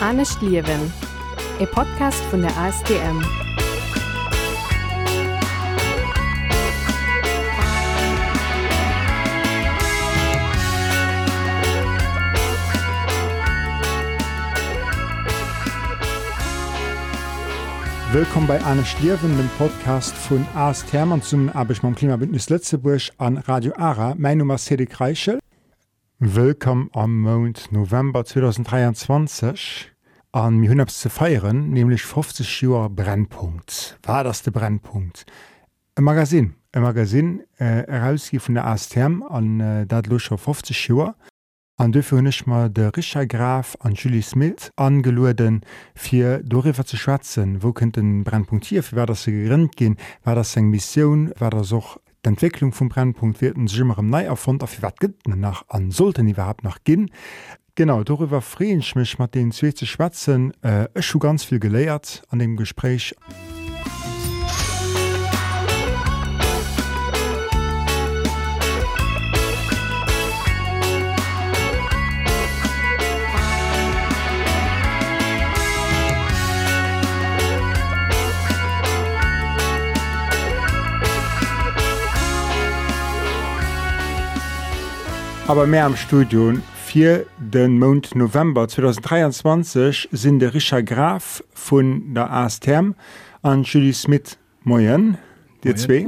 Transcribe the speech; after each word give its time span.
Annecht 0.00 0.42
Liwen, 0.42 0.92
e 1.58 1.64
Podcast 1.64 2.22
vun 2.30 2.42
der 2.42 2.54
ASDM. 2.58 3.22
Willkommen 18.12 18.46
bei 18.46 18.62
Anne 18.62 18.84
Schlierwen, 18.84 19.36
dem 19.38 19.48
Podcast 19.56 20.14
von 20.14 20.46
AS 20.54 20.84
Thermann 20.84 21.22
zum 21.22 21.50
beim 21.80 21.94
Klimabündnis 21.94 22.50
Lettzeburg 22.50 23.10
an 23.16 23.38
Radio 23.38 23.72
Ara. 23.76 24.14
Mein 24.18 24.38
Name 24.38 24.56
ist 24.56 24.66
Cedric 24.66 25.00
Reichel. 25.00 25.38
Willkommen 26.18 26.88
am 26.94 27.20
Monat 27.20 27.68
November 27.72 28.24
2023 28.24 29.92
an 30.32 30.56
mir 30.56 30.70
hun 30.70 30.88
zu 30.88 31.10
feiern, 31.10 31.68
nämlich 31.68 32.04
50 32.04 32.62
Jahre 32.62 32.88
Brennpunkt. 32.88 33.98
War 34.02 34.24
das 34.24 34.42
der 34.42 34.50
Brennpunkt? 34.50 35.26
Ein 35.94 36.04
Magazin, 36.04 36.54
ein 36.72 36.80
Magazin 36.80 37.42
äh, 37.58 37.84
herausgegeben 37.86 38.40
von 38.40 38.54
der 38.54 38.66
AS 38.66 38.88
Therm 38.88 39.22
an 39.24 39.60
äh, 39.60 39.86
dat 39.86 40.06
50 40.06 40.88
Jahre. 40.88 41.16
An 41.76 41.92
dëfir 41.92 42.16
hunnech 42.16 42.46
mal 42.46 42.70
de 42.70 42.88
Richard 42.96 43.28
Graf 43.28 43.76
an 43.80 43.92
Julie 43.92 44.22
Smith 44.22 44.72
angeluden 44.76 45.60
fir 45.94 46.40
doiwwer 46.42 46.86
ze 46.86 46.96
schwatzen, 46.96 47.62
wo 47.62 47.74
kënnt 47.76 47.98
den 48.00 48.24
Brennpunktier 48.24 48.82
fir 48.82 48.96
wer 48.96 49.14
se 49.14 49.30
gerinnt 49.30 49.76
gin, 49.76 49.98
war 50.24 50.34
das 50.34 50.52
seg 50.52 50.64
Missionioun, 50.64 51.34
war 51.36 51.50
der 51.50 51.64
soch 51.64 51.98
d'Entwicklung 52.26 52.72
vum 52.72 52.88
Brennpunkt 52.88 53.40
werden 53.40 53.68
simmer 53.68 53.98
am 53.98 54.10
Nei 54.10 54.24
erfund 54.24 54.64
a 54.64 54.68
wat 54.80 54.98
gëtten 54.98 55.38
nach 55.38 55.64
an 55.68 55.92
sollten 55.92 56.26
überhaupt 56.28 56.64
nach 56.64 56.78
ginn. 56.82 57.10
Genau 57.76 58.02
darüber 58.02 58.42
freenschmch 58.42 59.18
mat 59.18 59.34
den 59.34 59.52
zwee 59.52 59.72
ze 59.72 59.86
schwatzen 59.86 60.52
äh, 60.62 60.88
schu 61.00 61.20
ganz 61.20 61.44
viel 61.44 61.60
geléiert 61.60 62.22
an 62.30 62.40
dem 62.40 62.56
Gespräch. 62.56 63.14
Aber 85.48 85.64
mehr 85.68 85.84
am 85.84 85.94
Studio. 85.94 86.54
Für 86.86 87.24
den 87.38 87.78
Mond 87.78 88.16
November 88.16 88.66
2023 88.66 90.08
sind 90.10 90.40
der 90.40 90.52
Richard 90.52 90.86
Graf 90.86 91.44
von 91.54 92.14
der 92.14 92.32
ASTM 92.32 92.94
an 93.42 93.62
Julie 93.62 93.92
Smith. 93.92 94.38
Moyen. 94.64 95.18
Die 95.62 95.72
zwei. 95.76 96.04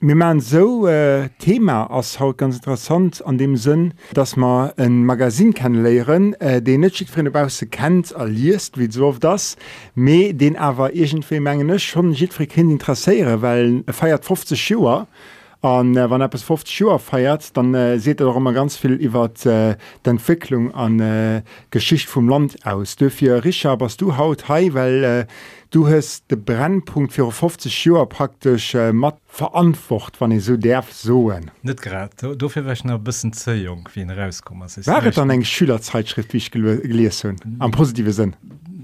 Wir 0.00 0.14
machen 0.16 0.40
so 0.40 0.86
äh, 0.86 1.28
Thema 1.38 1.84
als 1.90 2.18
haut 2.18 2.38
ganz 2.38 2.56
interessant 2.56 3.22
an 3.24 3.36
dem 3.36 3.56
Sinn, 3.56 3.92
dass 4.14 4.36
man 4.36 4.70
ein 4.78 5.04
Magazin 5.04 5.52
kennenlernen, 5.52 6.32
äh, 6.40 6.62
den 6.62 6.80
nicht 6.80 7.10
von 7.10 7.24
der 7.24 7.32
Bause 7.32 7.66
kennt, 7.66 8.14
liest, 8.24 8.78
wie 8.78 8.90
so 8.90 9.06
oft 9.06 9.22
das, 9.22 9.56
me 9.94 10.32
den 10.32 10.56
aber 10.56 10.94
irgendwie 10.94 11.40
Menge 11.40 11.78
schon 11.78 12.14
Kinder 12.14 12.72
interessieren, 12.72 13.42
weil 13.42 13.84
er 13.86 13.92
feiert 13.92 14.24
50 14.24 14.70
Jahre 14.70 15.06
an 15.62 15.96
äh, 15.96 16.10
wann 16.10 16.20
es 16.20 16.42
50 16.42 16.74
Schuer 16.74 16.98
feiert, 16.98 17.56
dann 17.56 17.72
äh, 17.74 17.98
seht 17.98 18.20
ihr 18.20 18.26
doch 18.26 18.36
immer 18.36 18.52
ganz 18.52 18.76
viel 18.76 19.00
iwwer 19.00 19.30
äh, 19.44 19.76
d'Entwicklung 20.04 20.74
an 20.74 21.00
äh, 21.00 21.42
Geschicht 21.70 22.08
vom 22.08 22.28
Land 22.28 22.66
aus. 22.66 22.96
Dufir 22.96 23.44
Richard 23.44 23.80
was 23.80 23.96
du 23.96 24.16
haut 24.16 24.48
hei, 24.48 24.74
weil 24.74 25.04
äh, 25.04 25.26
du 25.70 25.86
hast 25.86 26.30
de 26.30 26.36
Brennpunkt 26.36 27.12
für 27.12 27.30
50 27.30 27.72
Schuer 27.72 28.08
praktisch 28.08 28.74
äh, 28.74 28.92
mat 28.92 29.18
verantwort, 29.28 30.16
wann 30.18 30.32
ich 30.32 30.44
so 30.44 30.56
derf 30.56 30.92
soen. 30.92 31.52
Net 31.62 31.80
grad 31.80 32.12
dufir 32.20 32.66
wäch 32.66 32.84
noch 32.84 32.98
bisssen 32.98 33.32
ze 33.32 33.54
jung 33.54 33.88
wie 33.94 34.02
rauskom. 34.02 34.62
Wäret 34.62 35.18
an 35.18 35.30
eng 35.30 35.44
Schülerzeitschrift 35.44 36.32
wie 36.32 36.38
ich 36.38 36.50
gelesen 36.50 37.36
hun 37.42 37.56
am 37.60 37.70
positive 37.70 38.12
Sinn. 38.12 38.34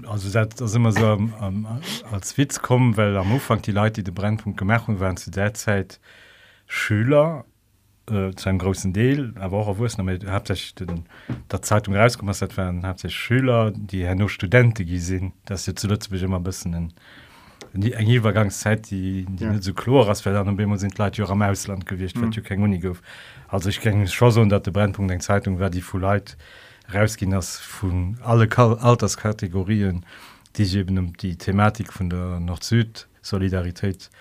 Also 0.07 0.29
das, 0.31 0.55
das 0.55 0.73
immer 0.73 0.91
so 0.91 1.11
um, 1.11 1.33
um, 1.39 1.67
als 2.09 2.37
Witz 2.37 2.61
kommen, 2.61 2.97
weil 2.97 3.15
am 3.15 3.31
Anfang 3.31 3.61
die 3.61 3.71
Leute, 3.71 4.01
die 4.01 4.05
den 4.05 4.15
Brennpunkt 4.15 4.57
gemacht 4.57 4.87
haben, 4.87 4.99
waren 4.99 5.17
zu 5.17 5.29
der 5.29 5.53
Zeit 5.53 5.99
Schüler 6.71 7.45
äh, 8.09 8.31
zu 8.35 8.47
einem 8.47 8.59
großen 8.59 8.93
Deal 8.93 9.33
aber 9.39 9.57
auch 9.57 9.79
wo 9.79 9.85
hauptsächlich 9.87 10.75
der 11.51 11.61
Zeitung 11.63 11.95
rausgekommen 11.95 12.39
werden 12.55 12.85
hat 12.85 12.99
sich 12.99 13.15
Schüler 13.15 13.71
die 13.75 14.01
ja 14.01 14.13
nur 14.13 14.29
Studenten 14.29 14.85
gesehen 14.85 15.33
dass 15.45 15.65
sie 15.65 15.73
zuletzt 15.73 16.11
immer 16.11 16.37
ein 16.37 16.43
bisschen 16.43 16.73
in, 16.75 16.93
in 17.73 17.81
die 17.81 17.93
enge 17.93 18.13
Übergangszeit 18.13 18.89
die, 18.91 19.25
die 19.27 19.43
ja. 19.43 19.51
nicht 19.51 19.63
so 19.63 19.73
chlor 19.73 20.05
dann 20.05 20.77
sind 20.77 20.97
Leute 20.99 21.27
am 21.27 21.41
Ausland 21.41 21.87
gewicht 21.87 22.15
mhm. 22.17 22.31
kein 22.43 22.61
Uni 22.61 22.79
also 23.47 23.67
ich 23.67 23.81
kenne 23.81 24.07
schon 24.07 24.31
so 24.31 24.45
dass 24.45 24.61
der 24.61 24.71
Brennpunkt 24.71 25.09
der 25.09 25.19
Zeitung 25.19 25.59
war 25.59 25.71
die 25.71 25.81
Full 25.81 26.01
Light 26.01 26.37
rausgehen 26.93 27.31
das 27.31 27.57
von 27.57 28.19
alle 28.23 28.47
Alterskategorien 28.55 30.05
die 30.55 30.65
sich 30.65 30.81
eben 30.81 30.99
um 30.99 31.17
die 31.17 31.35
Thematik 31.35 31.91
von 31.91 32.11
der 32.11 32.39
Nord-Süd 32.39 33.07
Solidarität 33.23 34.11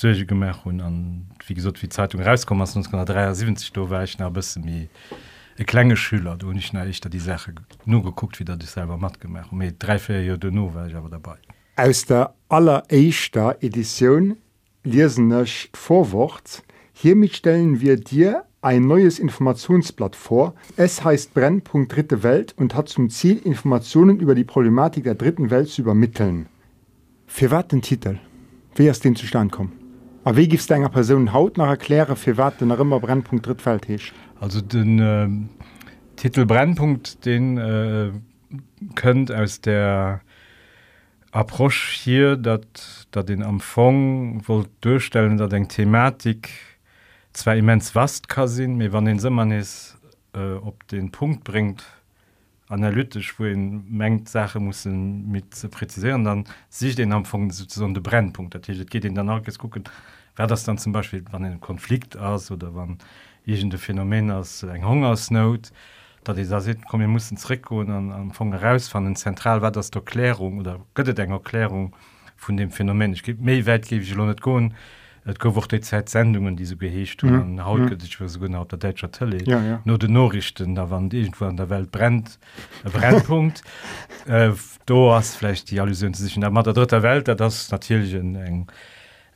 Suge 0.00 0.24
gemerk 0.24 0.64
hun 0.64 0.80
an 0.80 1.26
wie 1.46 1.52
gesot 1.52 1.82
wie 1.82 1.88
Zeitung 1.90 2.22
rauskom 2.22 2.58
1973 2.58 3.70
do 3.74 3.90
war 3.90 4.02
ich 4.02 4.18
na 4.18 4.30
bis 4.30 4.56
mi 4.56 4.88
e 5.58 5.64
klenge 5.64 5.94
Schüler 5.94 6.38
du 6.38 6.52
nicht 6.52 6.72
na 6.72 6.86
ich 6.86 7.02
da 7.02 7.10
die 7.10 7.18
Sache 7.18 7.52
nur 7.84 8.02
geguckt 8.02 8.40
wie 8.40 8.46
die 8.46 8.66
selber 8.66 8.96
mat 8.96 9.20
gemerk 9.20 9.52
mé 9.52 9.74
drei 9.78 9.98
Jo 10.22 10.38
de 10.38 10.50
no 10.50 10.72
war 10.74 10.86
ich 10.86 10.96
aber 10.96 11.10
dabei. 11.10 11.36
Aus 11.76 12.06
der 12.06 12.34
alleréischter 12.48 13.62
Edition 13.62 14.38
lesennech 14.84 15.68
vorwort 15.74 16.62
hiermit 16.94 17.36
stellen 17.36 17.82
wir 17.82 17.96
dir 17.96 18.44
ein 18.62 18.86
neues 18.86 19.18
Informationsblatt 19.18 20.16
vor. 20.16 20.54
Es 20.76 21.04
heißt 21.04 21.34
Brennpunkt 21.34 21.94
dritte 21.94 22.22
Welt 22.22 22.54
und 22.56 22.74
hat 22.74 22.88
zum 22.88 23.10
Ziel 23.10 23.36
Informationen 23.44 24.18
über 24.18 24.34
die 24.34 24.44
Problematik 24.44 25.04
der 25.04 25.14
dritten 25.14 25.50
Welt 25.50 25.68
zu 25.68 25.82
übermitteln. 25.82 26.46
Für 27.26 27.50
wat 27.50 27.72
den 27.72 27.82
Titel? 27.82 28.18
Wie 28.74 28.86
erst 28.86 29.04
den 29.04 29.16
zustand 29.16 29.52
kommen? 29.52 29.79
A 30.22 30.36
wie 30.36 30.48
gist 30.48 30.70
enger 30.70 30.90
Person 30.90 31.32
haut 31.32 31.56
nach 31.56 31.68
erkläre 31.68 32.14
fir 32.14 32.36
wat 32.36 32.60
den 32.60 32.70
er 32.70 32.78
immer 32.80 33.00
Brennpunkt 33.00 33.46
dritfeld 33.46 33.88
hech? 33.88 34.12
Also 34.38 34.60
den 34.60 34.98
äh, 34.98 35.28
Titel 36.16 36.44
Brennpunkt 36.44 37.24
den 37.24 37.56
äh, 37.56 38.10
könnt 38.96 39.32
aus 39.32 39.62
der 39.62 40.20
Approche 41.32 41.96
hier 41.96 42.36
dat 42.36 43.06
dat 43.12 43.30
den 43.30 43.40
Empfang 43.40 44.42
wo 44.46 44.64
durchstellen, 44.82 45.38
dat 45.38 45.54
eng 45.54 45.68
Thematik 45.68 46.50
zwei 47.32 47.56
immens 47.58 47.94
wast 47.94 48.28
kasinn, 48.28 48.76
mir 48.76 48.92
wann 48.92 49.06
den 49.06 49.18
Simmer 49.18 49.50
is 49.56 49.96
äh, 50.34 50.54
op 50.54 50.86
den 50.88 51.10
Punkt 51.10 51.44
bringt 51.44 51.82
analytisch 52.70 53.38
wo 53.38 53.44
en 53.44 53.84
mengt 53.88 54.28
Sache 54.28 54.60
muss 54.60 54.84
mit 54.84 55.54
zu 55.54 55.68
präzisieren, 55.68 56.24
dann 56.24 56.44
sich 56.68 56.94
den 56.94 57.12
Anfang 57.12 57.48
de 57.50 58.00
Brennpunkt 58.00 58.62
geht 58.90 59.04
in 59.04 59.14
der 59.14 59.42
gucken 59.58 59.84
wer 60.36 60.46
das 60.46 60.64
dann 60.64 60.78
zum 60.78 60.92
Beispiel 60.92 61.24
wann 61.30 61.42
den 61.42 61.60
Konflikt 61.60 62.16
aus 62.16 62.50
oder 62.50 62.74
wann 62.74 62.98
de 63.46 63.78
Phänomen 63.78 64.30
aus 64.30 64.62
eng 64.62 64.86
Hungersnot, 64.86 65.72
dat 66.24 66.36
se 66.36 66.74
kom 66.88 67.04
muss 67.06 67.30
Triko 67.30 67.80
an 67.80 68.12
Anfang 68.12 68.52
heraus 68.52 68.92
van 68.94 69.04
den 69.04 69.16
Zentral 69.16 69.62
war 69.62 69.72
das 69.72 69.90
der 69.90 70.02
Klärung 70.02 70.58
oder 70.58 70.80
göttet 70.94 71.18
eng 71.18 71.32
Erklärung 71.32 71.94
von 72.36 72.56
dem 72.56 72.70
Phänomen. 72.70 73.12
Ich 73.12 73.22
gebe 73.22 73.42
méi 73.42 73.66
weit 73.66 73.86
gebe 73.88 74.02
ich 74.02 74.16
net 74.16 74.40
go. 74.40 74.70
Et 75.30 75.38
gouf 75.38 75.68
de 75.68 75.80
Zeit 75.80 76.08
Sendungen 76.08 76.56
diese 76.56 76.76
geheescht 76.76 77.22
mhm. 77.22 77.64
haut 77.64 77.78
mhm. 77.78 78.28
so 78.28 78.40
genau 78.40 78.64
der 78.64 78.78
Deutscher 78.78 79.12
Tele 79.12 79.42
ja, 79.44 79.62
ja. 79.62 79.80
no 79.84 79.96
de 79.96 80.08
Norrichten 80.08 80.74
da 80.74 80.90
wann 80.90 81.08
irgendwo 81.10 81.44
an 81.44 81.56
der 81.56 81.70
Welt 81.70 81.92
brennt 81.92 82.38
Brennpunkt 82.82 83.62
äh, 84.26 84.50
do 84.86 85.12
hasfle 85.12 85.52
die 85.52 85.78
Allusion 85.78 86.14
sich 86.14 86.34
in 86.34 86.40
der 86.40 86.50
Ma 86.50 86.64
der 86.64 86.72
dritte 86.72 87.02
Welt 87.04 87.28
der 87.28 87.36
das 87.36 87.70
natürlich 87.70 88.14
eng 88.14 88.66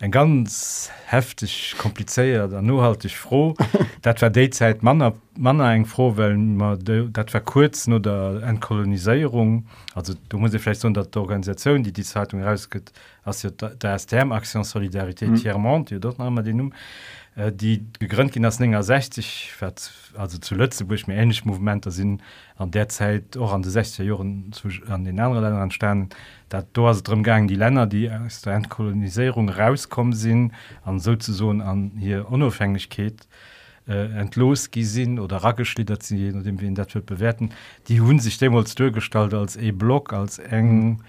eng 0.01 0.11
ganz 0.11 0.91
heftig 1.07 1.77
kompliceéiert 1.79 2.53
an 2.53 2.67
nohaltig 2.67 3.15
froh 3.17 3.55
dat 4.03 4.21
war 4.21 4.31
déiäit 4.31 4.83
Manner 4.83 5.15
Manner 5.39 5.71
eng 5.75 5.87
froh 5.87 6.17
well 6.17 7.09
dat 7.13 7.33
war 7.33 7.41
kurz 7.41 7.87
no 7.87 8.01
der 8.01 8.43
Entkolonisierung 8.43 9.67
also 9.95 10.15
du 10.29 10.39
muss 10.39 10.57
vielleicht 10.57 10.81
so 10.81 10.91
dat 10.91 11.15
der 11.15 11.23
Organisation 11.23 11.85
die 11.85 11.93
die 11.93 12.03
Zeitung 12.03 12.43
rausgeht 12.43 12.93
as 13.25 13.47
ders 13.83 14.07
Term 14.07 14.33
Aktion 14.33 14.65
Solidarité 14.65 15.27
mhm. 15.27 15.37
Tiermont 15.37 15.91
dort 16.01 16.19
na 16.19 16.43
den 16.43 16.61
um. 16.61 16.73
Die 17.37 17.85
gegrünnt 17.99 18.33
gin 18.33 18.45
as 18.45 18.61
ennger 18.61 18.85
60 18.85 19.53
also 20.17 20.39
zu 20.39 20.55
Lützeburg 20.55 21.09
mir 21.09 21.17
ensch 21.17 21.45
Movementer 21.45 21.91
sinn 21.91 22.23
an 22.57 22.71
der 22.71 22.89
Zeit 22.89 23.37
och 23.37 23.53
an 23.53 23.63
de 23.63 23.73
60 23.73 24.07
Joren 24.07 24.53
an 24.89 25.05
den 25.05 25.19
anderen 25.19 25.43
Ländern 25.43 25.73
standen 25.73 26.11
dat 26.49 26.69
do 26.75 26.87
as 26.87 27.03
drum 27.03 27.25
gang 27.25 27.49
die 27.49 27.57
Länder 27.57 27.87
die 27.87 28.09
aus 28.09 28.43
der 28.43 28.55
Entkolonisierung 28.55 29.49
rauskommen 29.49 30.13
sinn 30.13 30.53
an 30.85 31.01
sozusagen 31.01 31.61
an 31.61 31.93
hier 31.99 32.31
Unabhängigkeit 32.31 33.27
äh, 33.89 34.17
entlos 34.17 34.71
gesinn 34.71 35.19
oder 35.19 35.39
raggeschlittert 35.39 36.03
sie 36.03 36.17
je 36.17 36.33
nachdem 36.33 36.61
wie 36.61 36.67
in 36.67 36.75
dat 36.75 36.95
bewerten. 37.05 37.51
Die 37.89 38.01
hun 38.01 38.19
sich 38.19 38.39
demals 38.39 38.75
durchgestaltet 38.77 39.39
als 39.39 39.57
e 39.57 39.73
Block 39.73 40.13
als 40.13 40.39
engen 40.39 40.85
mhm. 40.85 41.01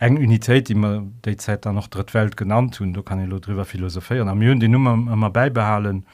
Eng 0.00 0.16
Unität 0.16 0.68
die 0.68 0.74
man 0.74 1.14
de 1.24 1.36
Zeit 1.36 1.66
dann 1.66 1.76
noch 1.76 1.86
dritte 1.86 2.14
Welt 2.14 2.36
genannt 2.36 2.80
hun 2.80 2.92
du 2.92 3.02
kann 3.02 3.22
ich 3.22 3.40
darüber 3.40 3.64
philosophieren 3.64 4.28
am 4.28 4.40
die 4.40 4.68
Nummer 4.68 4.94
immer 4.94 5.30
beibehalen 5.30 6.06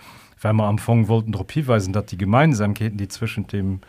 wenn 0.43 0.57
man 0.57 0.67
am 0.67 0.73
Anfang 0.73 1.09
wollten 1.09 1.33
Tropieweisen 1.33 1.93
dass 1.93 2.07
die 2.07 2.19
Gemeinsamkeiten 2.19 2.99
die 2.99 3.09
zwischen 3.09 3.47
dem 3.47 3.81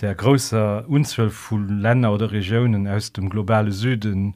der 0.00 0.14
größer 0.14 0.88
unzwölf 0.88 1.34
von 1.34 1.80
Länder 1.80 2.12
oder 2.12 2.32
Regionen 2.32 2.88
aus 2.88 3.12
dem 3.12 3.28
globale 3.28 3.72
Süden 3.72 4.34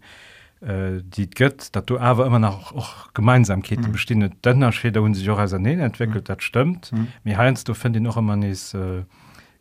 äh, 0.61 1.01
die 1.03 1.31
gött 1.31 1.75
dat 1.75 1.89
du 1.89 1.99
aber 1.99 2.27
immer 2.27 2.39
noch 2.39 2.73
auch 2.73 3.13
Gemeinsamkeiten 3.15 3.87
mhm. 3.87 3.93
bestehen 3.93 4.35
später 4.73 5.01
hun 5.01 5.15
sich 5.15 5.29
auch 5.31 5.39
als 5.39 5.53
entwickelt 5.53 6.29
mhm. 6.29 6.35
das 6.35 6.43
stimmt 6.43 6.93
mir 7.25 7.35
mhm. 7.35 7.39
heinz 7.39 7.65
du 7.65 7.73
finde 7.73 8.03
noch 8.03 8.19
immer 8.19 8.37
nicht 8.37 8.75
äh, 8.75 9.05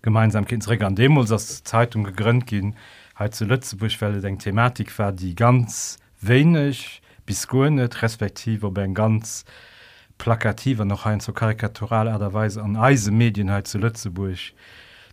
Gemeinsamkeitsregel 0.02 0.86
an 0.86 0.96
dem 0.96 1.18
als 1.18 1.64
Zeitung 1.64 2.04
gegrünnt 2.04 2.46
gehen 2.46 2.76
halt 3.18 3.36
zu 3.36 3.46
Lützeburgfälle 3.46 4.22
denkt 4.22 4.44
Thematik 4.44 4.98
war 5.00 5.12
die 5.12 5.36
ganz 5.36 5.98
wenig 6.22 7.02
bis 7.26 7.48
nicht 7.52 8.02
respektive 8.02 8.68
ob 8.68 8.78
ein 8.78 8.94
ganz 8.94 9.44
plakativer 10.18 10.86
noch 10.86 11.06
ein 11.06 11.20
so 11.20 11.34
karikatural 11.34 12.06
derweise 12.18 12.62
an 12.64 12.78
Eisemedien 12.78 13.52
halt 13.52 13.68
zu 13.68 13.78
Lützeburg 13.80 14.38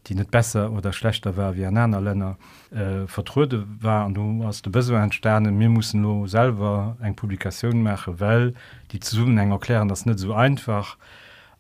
die 0.07 0.15
net 0.15 0.31
besser 0.31 0.71
oder 0.71 0.93
schlechter 0.93 1.37
war 1.37 1.57
wie 1.57 1.65
an 1.65 1.79
einer 1.79 2.01
Länder 2.01 2.37
äh, 2.71 3.07
vertrude 3.07 3.67
war. 3.81 4.07
Und 4.07 4.15
du 4.15 4.45
hast 4.45 4.67
du 4.67 4.71
besser 4.71 5.01
ein 5.01 5.13
Sterne 5.13 5.51
mir 5.51 5.69
muss 5.69 5.95
nur 5.95 6.29
selber 6.29 6.97
eng 7.03 7.17
Publikation 7.17 7.83
mache 7.83 8.21
well 8.21 8.55
die 8.93 9.01
zu 9.01 9.17
summen 9.17 9.39
eng 9.39 9.53
erklären 9.53 9.89
das 9.89 10.07
net 10.07 10.19
so 10.19 10.35
einfach. 10.35 10.97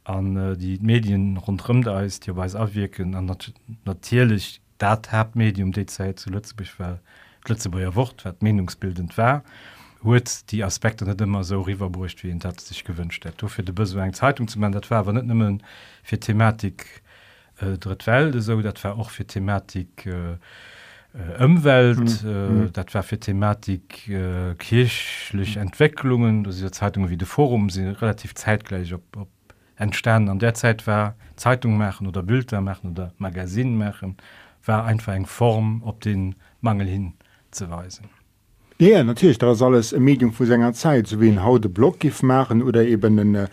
An 0.05 0.37
äh, 0.37 0.57
die 0.57 0.79
Medien 0.83 1.39
rundrum 1.39 1.83
da 1.83 2.03
ist 2.03 2.27
hier 2.27 2.37
weiß 2.37 2.57
abwirken. 2.57 3.15
An 3.15 3.25
nat 3.25 3.53
natürlich 3.87 4.61
dat 4.79 5.13
hat 5.13 5.37
Medium 5.37 5.73
de 5.73 5.87
Zeit 5.87 6.19
zu 6.19 6.31
Lützeburg 6.31 6.79
war 6.79 7.01
Lützeburger 7.47 7.95
Wort 7.95 8.25
wat 8.25 8.43
menungsbildend 8.43 9.17
war 9.19 9.43
huet 10.05 10.51
die 10.51 10.63
Aspekte 10.63 11.05
net 11.05 11.21
immer 11.21 11.45
so 11.45 11.61
riverbrucht 11.63 12.23
wie 12.23 12.39
dat 12.39 12.61
sich 12.61 12.85
gewünscht 12.85 13.25
hat 13.25 13.41
für 13.51 13.63
de 13.63 13.73
böse 13.73 14.01
eng 14.01 14.13
Zeitung 14.13 14.49
zu 14.49 14.59
man 14.59 14.73
dat 14.73 14.91
war 14.91 15.13
net 15.13 15.27
nimmen 15.27 15.63
fir 16.03 16.21
Thematik 16.21 17.03
äh, 17.61 17.79
drittwelde 17.79 18.41
so 18.41 18.61
dat 18.61 18.83
war 18.85 18.99
auch 18.99 19.11
für 19.11 19.27
Thematik 19.27 20.07
äh, 20.07 20.37
Umwelt 21.43 22.23
mhm. 22.25 22.29
äh, 22.29 22.49
mhm. 22.49 22.73
dat 22.73 22.93
war 22.93 23.03
für 23.03 23.19
Thematik 23.19 24.09
äh, 24.09 24.55
kirchlich 24.57 25.57
mhm. 25.57 25.63
Entwicklungen 25.63 26.51
Zeitungen 26.73 27.09
wie 27.09 27.17
de 27.17 27.27
Forum 27.27 27.71
sind 27.71 28.03
relativ 28.03 28.35
zeitgleich 28.35 28.93
ob, 28.93 29.17
ob 29.17 29.29
entstanden 29.77 30.29
an 30.29 30.39
der 30.39 30.55
Zeit 30.55 30.87
war 30.87 31.15
Zeitung 31.37 31.77
machen 31.77 32.07
oder 32.07 32.23
Bilder 32.23 32.61
machen 32.61 32.91
oder 32.91 33.13
Magasin 33.19 33.77
machen 33.77 34.17
war 34.65 34.85
einfach 34.85 35.15
eng 35.15 35.27
Form 35.27 35.83
op 35.85 36.01
den 36.01 36.35
Mangel 36.61 36.87
hinzuweisen. 36.87 38.09
Ja, 38.81 39.05
natürlich 39.05 39.39
da 39.39 39.53
alles 39.53 39.95
ein 39.95 40.03
Medium 40.03 40.33
vor 40.33 40.47
seiner 40.47 40.73
Zeit 40.73 41.07
so 41.07 41.21
wie 41.21 41.29
ein 41.29 41.45
haute 41.45 41.69
Blog 41.69 41.99
machen 42.23 42.61
oder 42.61 42.85
eben 42.85 43.21
ein 43.21 43.35
äh, 43.37 43.47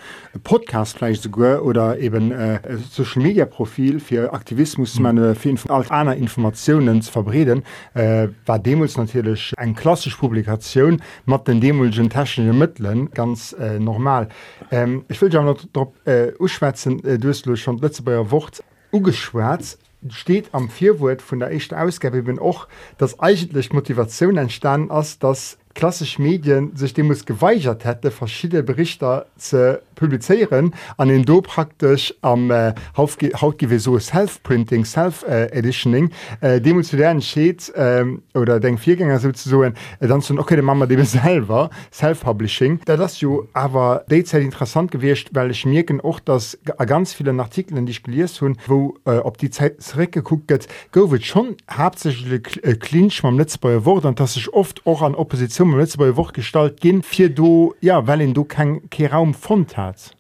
Podcastfleisch 0.43 1.19
sogar 1.19 1.63
oder 1.63 1.99
eben 1.99 2.31
äh, 2.31 2.59
Social 2.89 3.21
Media 3.21 3.45
Profil 3.45 3.99
für 3.99 4.33
Aktivismus 4.33 4.95
mhm. 4.95 5.03
man 5.03 5.17
äh, 5.19 5.35
für 5.35 5.49
Info 5.49 5.71
einer 5.71 6.15
Informationen 6.15 7.03
zu 7.03 7.11
verbreden 7.11 7.61
äh, 7.93 8.29
war 8.47 8.57
Demos 8.57 8.97
natürlich 8.97 9.53
ein 9.57 9.75
klassische 9.75 10.17
Publikation 10.17 10.99
mit 11.27 11.47
den 11.47 11.61
demolischen 11.61 12.09
technischen 12.09 12.57
Mitteln 12.57 13.11
ganz 13.11 13.53
äh, 13.53 13.77
normal. 13.77 14.27
Ähm, 14.71 15.05
ich 15.07 15.21
will 15.21 15.31
ja 15.31 15.43
noch 15.43 15.59
äh, 16.05 16.31
uschwätzen 16.39 17.03
äh, 17.03 17.19
du 17.19 17.55
schon 17.55 17.77
letzte 17.77 18.31
Wort 18.31 18.63
ugeschwärzt 18.91 19.77
steht 20.09 20.53
am 20.53 20.69
Vierwort 20.69 21.21
von 21.21 21.39
der 21.39 21.51
echten 21.51 21.75
Ausgabe 21.75 22.23
bin 22.23 22.39
auch, 22.39 22.67
dass 22.97 23.19
eigentlich 23.19 23.73
Motivation 23.73 24.37
entstanden 24.37 24.91
ist, 24.91 25.23
dass 25.23 25.57
klassisch 25.73 26.19
Medien 26.19 26.75
sich 26.75 26.93
dem 26.93 27.11
es 27.11 27.25
geweigert 27.25 27.85
hätte, 27.85 28.11
verschiedene 28.11 28.63
Berichte 28.63 29.25
zu 29.37 29.79
publizieren, 29.95 30.73
an 30.97 31.09
den 31.09 31.23
do 31.23 31.41
praktisch 31.41 32.13
am 32.21 32.49
äh, 32.49 32.73
Hautgewe 32.97 33.79
so 33.79 33.99
Self-Printing, 33.99 34.83
Self-Editioning, 34.83 36.09
äh, 36.41 36.59
dem 36.59 36.83
zu 36.83 36.97
lernen 36.97 37.21
steht 37.21 37.69
äh, 37.75 38.03
oder 38.33 38.59
den 38.59 38.77
Viergänger 38.77 39.19
sozusagen, 39.19 39.75
äh, 39.99 40.07
dann 40.07 40.21
so, 40.21 40.35
okay, 40.37 40.55
die 40.55 40.61
Mama 40.63 40.87
dem 40.87 41.05
selber, 41.05 41.69
Self-Publishing. 41.93 42.81
Da 42.85 42.97
das 42.97 43.21
jo 43.21 43.47
aber 43.53 44.03
derzeit 44.09 44.41
interessant 44.41 44.91
gewesen, 44.91 45.29
weil 45.33 45.51
ich 45.51 45.65
mir 45.65 45.85
auch, 46.03 46.19
dass 46.19 46.57
ganz 46.85 47.13
viele 47.13 47.31
Artikel, 47.39 47.83
die 47.85 47.91
ich 47.91 48.03
gelesen 48.03 48.49
habe, 48.49 48.59
wo 48.67 48.97
äh, 49.05 49.17
ob 49.17 49.37
die 49.37 49.49
Zeit 49.49 49.81
zurückgeguckt 49.81 50.49
wird, 50.49 50.67
wird 51.11 51.23
schon 51.25 51.55
hauptsächlich 51.69 52.63
äh, 52.63 52.75
clinch 52.75 53.21
beim 53.21 53.37
letzten 53.37 53.85
Wort 53.85 54.05
und 54.05 54.19
dass 54.19 54.35
ich 54.35 54.51
oft 54.53 54.85
auch 54.85 55.01
an 55.01 55.15
Opposition 55.15 55.60
zum 55.61 55.77
letzte 55.77 55.99
bei 55.99 56.17
woch 56.17 56.33
gestalt 56.33 56.81
gin 56.81 57.03
fir 57.03 57.29
du 57.29 57.75
ja 57.81 58.07
well 58.07 58.33
du 58.33 58.43
kein 58.45 58.89
ke 58.89 59.11
Raum 59.11 59.35
von 59.35 59.67
hat 59.75 60.17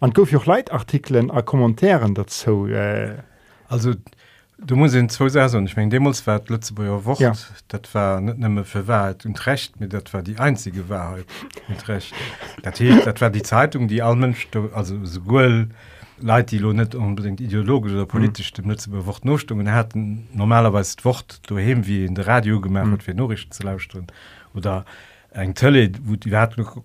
an 0.00 0.10
gouf 0.12 0.32
joch 0.32 0.44
Leiartikeln 0.44 1.30
a 1.30 1.40
kommentaren 1.40 2.16
dazu 2.16 2.66
äh. 2.66 3.18
also 3.68 3.92
du 4.58 4.74
musst 4.74 4.96
in 4.96 5.08
zwei 5.08 5.28
Saison 5.28 5.64
ich 5.66 5.76
mein 5.76 5.88
Demoswert 5.88 6.50
Lützeburger 6.50 7.04
wo 7.04 7.14
ja. 7.20 7.32
dat 7.68 7.94
war 7.94 8.20
net 8.20 8.40
nimme 8.40 8.64
für 8.64 8.88
Wahrheit 8.88 9.24
und 9.24 9.46
recht 9.46 9.78
mit 9.78 9.92
dat 9.92 10.12
war 10.12 10.22
die 10.24 10.40
einzige 10.40 10.88
Wahrheit 10.88 11.26
und 11.68 11.86
recht 11.86 12.12
dat, 12.64 12.80
dat 12.80 13.20
war 13.20 13.30
die 13.30 13.42
Zeitung 13.42 13.86
die 13.86 14.02
allmensch 14.02 14.48
also 14.74 14.96
so 15.04 15.20
Leiit 16.18 16.52
die 16.52 16.58
lo 16.58 16.72
net 16.72 16.94
unbedingt 16.94 17.40
ideologisch 17.40 17.92
oder 17.92 18.06
politisch 18.06 18.52
dem 18.52 18.66
Nutze 18.66 18.90
bewocht 18.90 19.24
Nostungen 19.24 19.66
er 19.68 19.74
hat 19.74 19.92
normalerweise 19.94 20.96
Wort 21.04 21.40
du 21.46 21.56
wie 21.56 22.04
in 22.04 22.16
der 22.16 22.26
Radio 22.26 22.60
gemacht 22.60 22.86
mhm. 22.86 23.00
fir 23.00 23.14
Norrichten 23.14 23.52
zu 23.52 23.62
lauschten 23.62 24.08
oder 24.54 24.84
eng 25.34 25.54
tolle 25.54 25.90
wo 26.04 26.16
die 26.16 26.30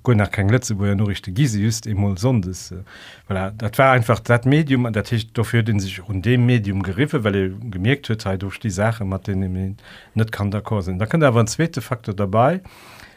go 0.04 0.14
nach 0.14 0.32
kein 0.32 0.50
letzte 0.50 0.80
wo 0.80 0.86
er 0.86 0.96
nur 0.96 1.08
richtig 1.08 1.36
giese 1.36 1.60
just 1.60 1.86
immer 1.86 2.18
sondes 2.18 2.72
äh, 2.72 2.84
voilà, 3.28 3.52
dat 3.52 3.78
war 3.78 3.92
einfach 3.92 4.20
dat 4.20 4.46
medium 4.46 4.86
an 4.86 4.94
der 4.94 5.04
Tisch 5.04 5.32
dafür 5.34 5.64
den 5.64 5.80
sich 5.80 6.08
run 6.08 6.22
dem 6.22 6.46
medium 6.46 6.82
geriffe 6.82 7.24
weil 7.24 7.36
er 7.36 7.50
gemerkt 7.50 8.10
hue 8.10 8.38
durch 8.38 8.60
die 8.60 8.70
sache 8.70 9.06
mat 9.06 9.28
den 9.28 9.78
net 10.14 10.32
kann 10.32 10.52
der 10.52 10.64
sind 10.82 11.00
da 11.00 11.06
kann 11.06 11.24
aber 11.24 11.42
ein 11.42 11.48
zweite 11.48 11.82
faktor 11.82 12.14
dabei 12.14 12.62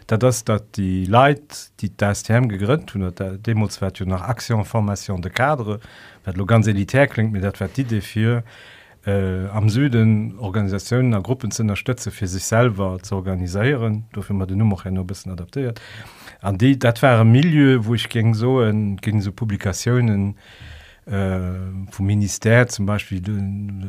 da 0.07 0.17
das 0.17 0.45
dat 0.45 0.77
die 0.77 1.05
leid 1.05 1.71
die 1.81 1.97
das 1.97 2.29
hem 2.29 2.49
gegrünnt 2.49 2.93
hun 2.95 3.15
der 3.15 3.39
demoswert 3.39 4.01
nach 4.01 4.23
aktionformation 4.23 5.23
de 5.23 5.31
cadre 5.31 5.79
wat 6.25 6.37
lo 6.37 6.45
ganz 6.47 6.67
elitär 6.67 7.07
klingt 7.07 7.33
mir 7.33 7.41
dat 7.41 7.77
die 7.77 7.85
dafür 7.85 8.43
äh, 9.07 9.47
am 9.49 9.69
Süden 9.69 10.39
Organisationen 10.39 11.13
der 11.13 11.23
Gruppen 11.23 11.51
zu 11.51 11.63
unterstützen 11.63 12.13
für 12.13 12.27
sich 12.27 12.45
selber 12.45 12.99
zu 13.03 13.17
organisieren 13.17 14.05
dafür 14.13 14.37
man 14.37 14.49
die 14.49 14.57
Nummer 14.57 14.85
ein 14.85 15.07
bisschen 15.07 15.33
adaptiert. 15.33 15.81
An 16.41 16.59
die 16.59 16.79
das 16.79 17.03
war 17.03 17.21
ein 17.21 17.33
Milieu 17.33 17.79
wo 17.83 17.95
ich 17.95 18.09
ging 18.09 18.35
so 18.35 18.63
in, 18.63 18.97
gegen 18.99 19.23
so 19.23 19.33
Publikationen 19.33 20.37
äh, 21.07 21.41
vom 21.91 22.07
Minister 22.07 22.69
zum 22.69 22.87
Beispiel 22.87 23.23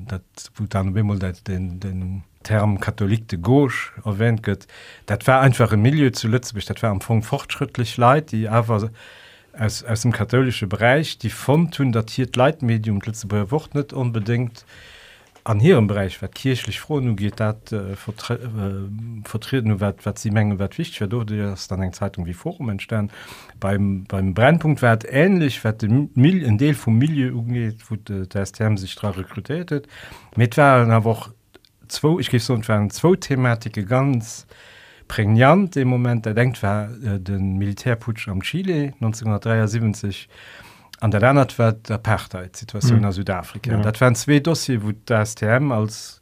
dat, 0.07 0.23
dann 0.69 0.93
den, 0.93 1.79
den 1.79 2.23
Term 2.43 2.79
Katholik 2.79 3.27
de 3.27 3.39
gauche 3.39 3.91
erwähnt 4.05 4.47
wird. 4.47 4.65
Das 5.05 5.27
war 5.27 5.41
einfach 5.41 5.73
ein 5.73 5.81
Milieu 5.81 6.09
zu 6.11 6.29
Lützburg 6.29 6.65
das 6.65 6.81
war 6.81 6.89
am 6.89 6.97
Anfang 6.97 7.21
fortschrittlich 7.21 7.97
leid 7.97 8.31
die 8.31 8.47
aber 8.47 8.89
aus, 9.57 9.83
aus 9.83 10.01
dem 10.03 10.13
katholischen 10.13 10.69
Bereich 10.69 11.17
die 11.17 11.29
von 11.29 11.69
tun 11.69 11.91
datiert 11.91 12.37
Leitmedium 12.37 13.01
Lützeburger 13.01 13.51
Wort 13.51 13.75
nicht 13.75 13.91
unbedingt 13.91 14.65
an 15.43 15.59
ihrem 15.59 15.87
Bereich 15.87 16.21
wat 16.21 16.35
kirchlich 16.35 16.79
froh 16.79 16.99
nu 16.99 17.15
geht 17.15 17.39
dat 17.39 17.71
äh, 17.71 17.95
vertre 17.95 18.35
äh, 18.35 19.27
vertreten 19.27 19.79
wat 19.79 20.05
wat 20.05 20.19
sie 20.19 20.31
mengen 20.31 20.59
wat 20.59 20.77
wichtig 20.77 21.09
durfte 21.09 21.37
das 21.37 21.67
dann 21.67 21.81
eng 21.81 21.93
Zeitung 21.93 22.25
wie 22.25 22.33
Forum 22.33 22.69
entstehen. 22.69 23.11
Beim 23.59 24.05
beim 24.07 24.33
Brennpunkt 24.33 24.81
werd 24.81 25.05
ähnlich 25.07 25.63
wat 25.63 25.83
mil 25.83 26.43
in 26.43 26.57
Deel 26.57 26.75
vom 26.75 26.97
Millie 26.97 27.33
umgeht 27.33 27.89
wo 27.89 27.95
der 27.95 28.45
Term 28.45 28.77
sich 28.77 28.95
tra 28.95 29.09
rekrutiert 29.09 29.87
mit 30.35 30.57
waren 30.57 30.91
aber 30.91 31.09
auch 31.09 31.29
zwei 31.87 32.19
ich 32.19 32.29
gebe 32.29 32.43
so 32.43 32.55
waren 32.67 32.89
zwei 32.89 33.15
Thematike 33.15 33.85
ganz 33.85 34.47
prägnant 35.11 35.75
im 35.75 35.89
Moment. 35.89 36.25
Der 36.25 36.33
denkt 36.33 36.63
war 36.63 36.89
äh, 37.03 37.19
den 37.19 37.57
Militärputsch 37.57 38.29
am 38.29 38.41
Chile 38.41 38.93
1973 39.01 40.29
an 41.01 41.11
der 41.11 41.19
Lernert 41.19 41.57
wird 41.57 41.89
der 41.89 41.97
Parteiitsituation 41.97 42.99
mhm. 42.99 43.05
in 43.05 43.11
Südafrika. 43.11 43.71
Ja. 43.71 43.81
Dat 43.81 43.99
waren 43.99 44.15
zwei 44.15 44.39
Dossier, 44.39 44.83
wo 44.83 44.91
der 44.91 45.25
STM 45.25 45.71
als 45.71 46.21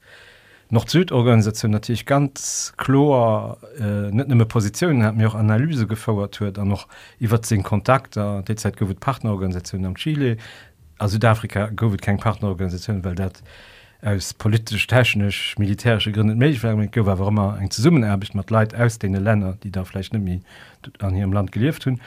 noch 0.69 0.87
Südorganisation 0.87 1.71
natürlich 1.71 2.05
ganz 2.05 2.73
klar 2.77 3.57
äh, 3.79 4.11
net 4.11 4.27
nimme 4.27 4.45
Positionen 4.45 5.03
hat 5.03 5.15
mir 5.15 5.27
auch 5.27 5.35
Analyse 5.35 5.87
gefordert 5.87 6.39
hue 6.39 6.51
dann 6.51 6.67
noch 6.67 6.87
iwwer 7.19 7.39
den 7.39 7.63
Kontakt 7.63 8.15
derzeit 8.15 8.77
go 8.77 8.85
Partnerorganisation 8.85 9.85
am 9.85 9.95
Chile. 9.95 10.37
Also 10.97 11.13
Südafrika 11.13 11.69
go 11.75 11.93
kein 11.99 12.17
Partnerorganisation, 12.17 13.03
weil 13.03 13.15
dat 13.15 13.41
aus 14.01 14.33
politisch 14.33 14.87
technisch 14.87 15.55
militärische 15.57 16.11
Gründe 16.11 16.35
war 17.05 17.27
immer 17.27 17.57
eng 17.59 17.69
zu 17.69 17.81
summen 17.81 18.03
erbe 18.03 18.23
ich 18.23 18.33
mat 18.33 18.49
Leid 18.49 18.73
aus 18.73 18.99
den 18.99 19.13
Länder 19.13 19.57
die 19.63 19.71
da 19.71 19.83
vielleicht 19.83 20.13
nämlich 20.13 20.41
an 20.99 21.15
ihrem 21.15 21.33
Land 21.33 21.51
gelieft 21.51 21.85
hun 21.85 21.99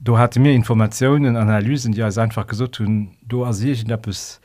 du 0.00 0.16
hatte 0.18 0.40
mir 0.40 0.52
Informationen 0.52 1.36
Analysen 1.36 1.92
die 1.92 2.02
als 2.02 2.18
einfach 2.18 2.46
du 2.46 3.44
as 3.44 3.62
ich 3.62 3.84
es 4.08 4.40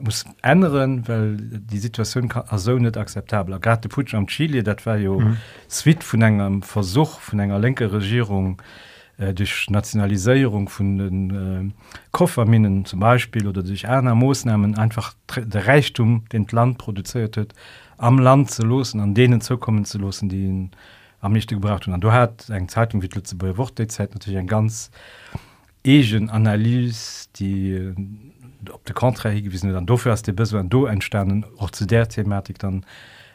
muss 0.00 0.24
ändern 0.42 1.06
weil 1.08 1.36
die 1.36 1.78
Situation 1.78 2.28
kann 2.28 2.44
so 2.58 2.78
nicht 2.78 2.96
akzeptabel. 2.96 3.58
Gerade 3.58 3.88
Putsch 3.88 4.14
am 4.14 4.26
Chile 4.28 4.62
dat 4.62 4.86
war 4.86 4.96
jo 4.96 5.18
mhm. 5.18 5.36
Swi 5.68 5.96
von 6.00 6.22
engem 6.22 6.62
Versuch 6.62 7.18
von 7.18 7.40
enger 7.40 7.58
lenke 7.58 7.92
Regierung, 7.92 8.60
äh, 8.60 8.64
durch 9.34 9.68
Nationalisierung 9.68 10.68
von 10.68 10.98
den 10.98 11.30
äh, 11.30 11.72
Kofferminen 12.10 12.86
zum 12.86 13.00
Beispiel 13.00 13.46
oder 13.46 13.62
durch 13.62 13.86
einer 13.86 14.14
Moosnahmen 14.14 14.78
einfach 14.78 15.14
der 15.36 15.66
Reichtum 15.66 16.24
den 16.32 16.46
Land 16.50 16.78
produziert 16.78 17.36
hat, 17.36 17.52
am 17.98 18.18
Land 18.18 18.50
zu 18.50 18.64
losen, 18.64 19.00
an 19.00 19.14
denen 19.14 19.40
zukommen 19.42 19.84
zu 19.84 19.98
losen, 19.98 20.30
die 20.30 20.44
ihn 20.44 20.70
am 21.20 21.32
nicht 21.32 21.50
gebracht 21.50 21.86
und 21.86 22.00
du 22.00 22.12
hat 22.12 22.50
ein 22.50 22.68
Zeitung 22.68 23.02
wie 23.02 23.10
zu 23.10 23.36
Wort 23.58 23.78
Zeit 23.92 24.14
natürlich 24.14 24.38
ein 24.38 24.46
ganz 24.46 24.90
egen 25.84 26.30
Analyse, 26.30 27.28
die 27.36 27.72
äh, 27.72 27.94
op 28.72 28.84
de 28.86 28.94
Kontra 28.94 29.30
gewiesen 29.30 29.72
dann 29.72 29.86
dafür 29.86 30.12
hast 30.12 30.26
die 30.26 30.32
bis 30.32 30.54
do 30.64 30.86
entstanden 30.86 31.44
auch 31.58 31.70
zu 31.70 31.86
der 31.86 32.08
Thematik 32.08 32.58
dann 32.58 32.84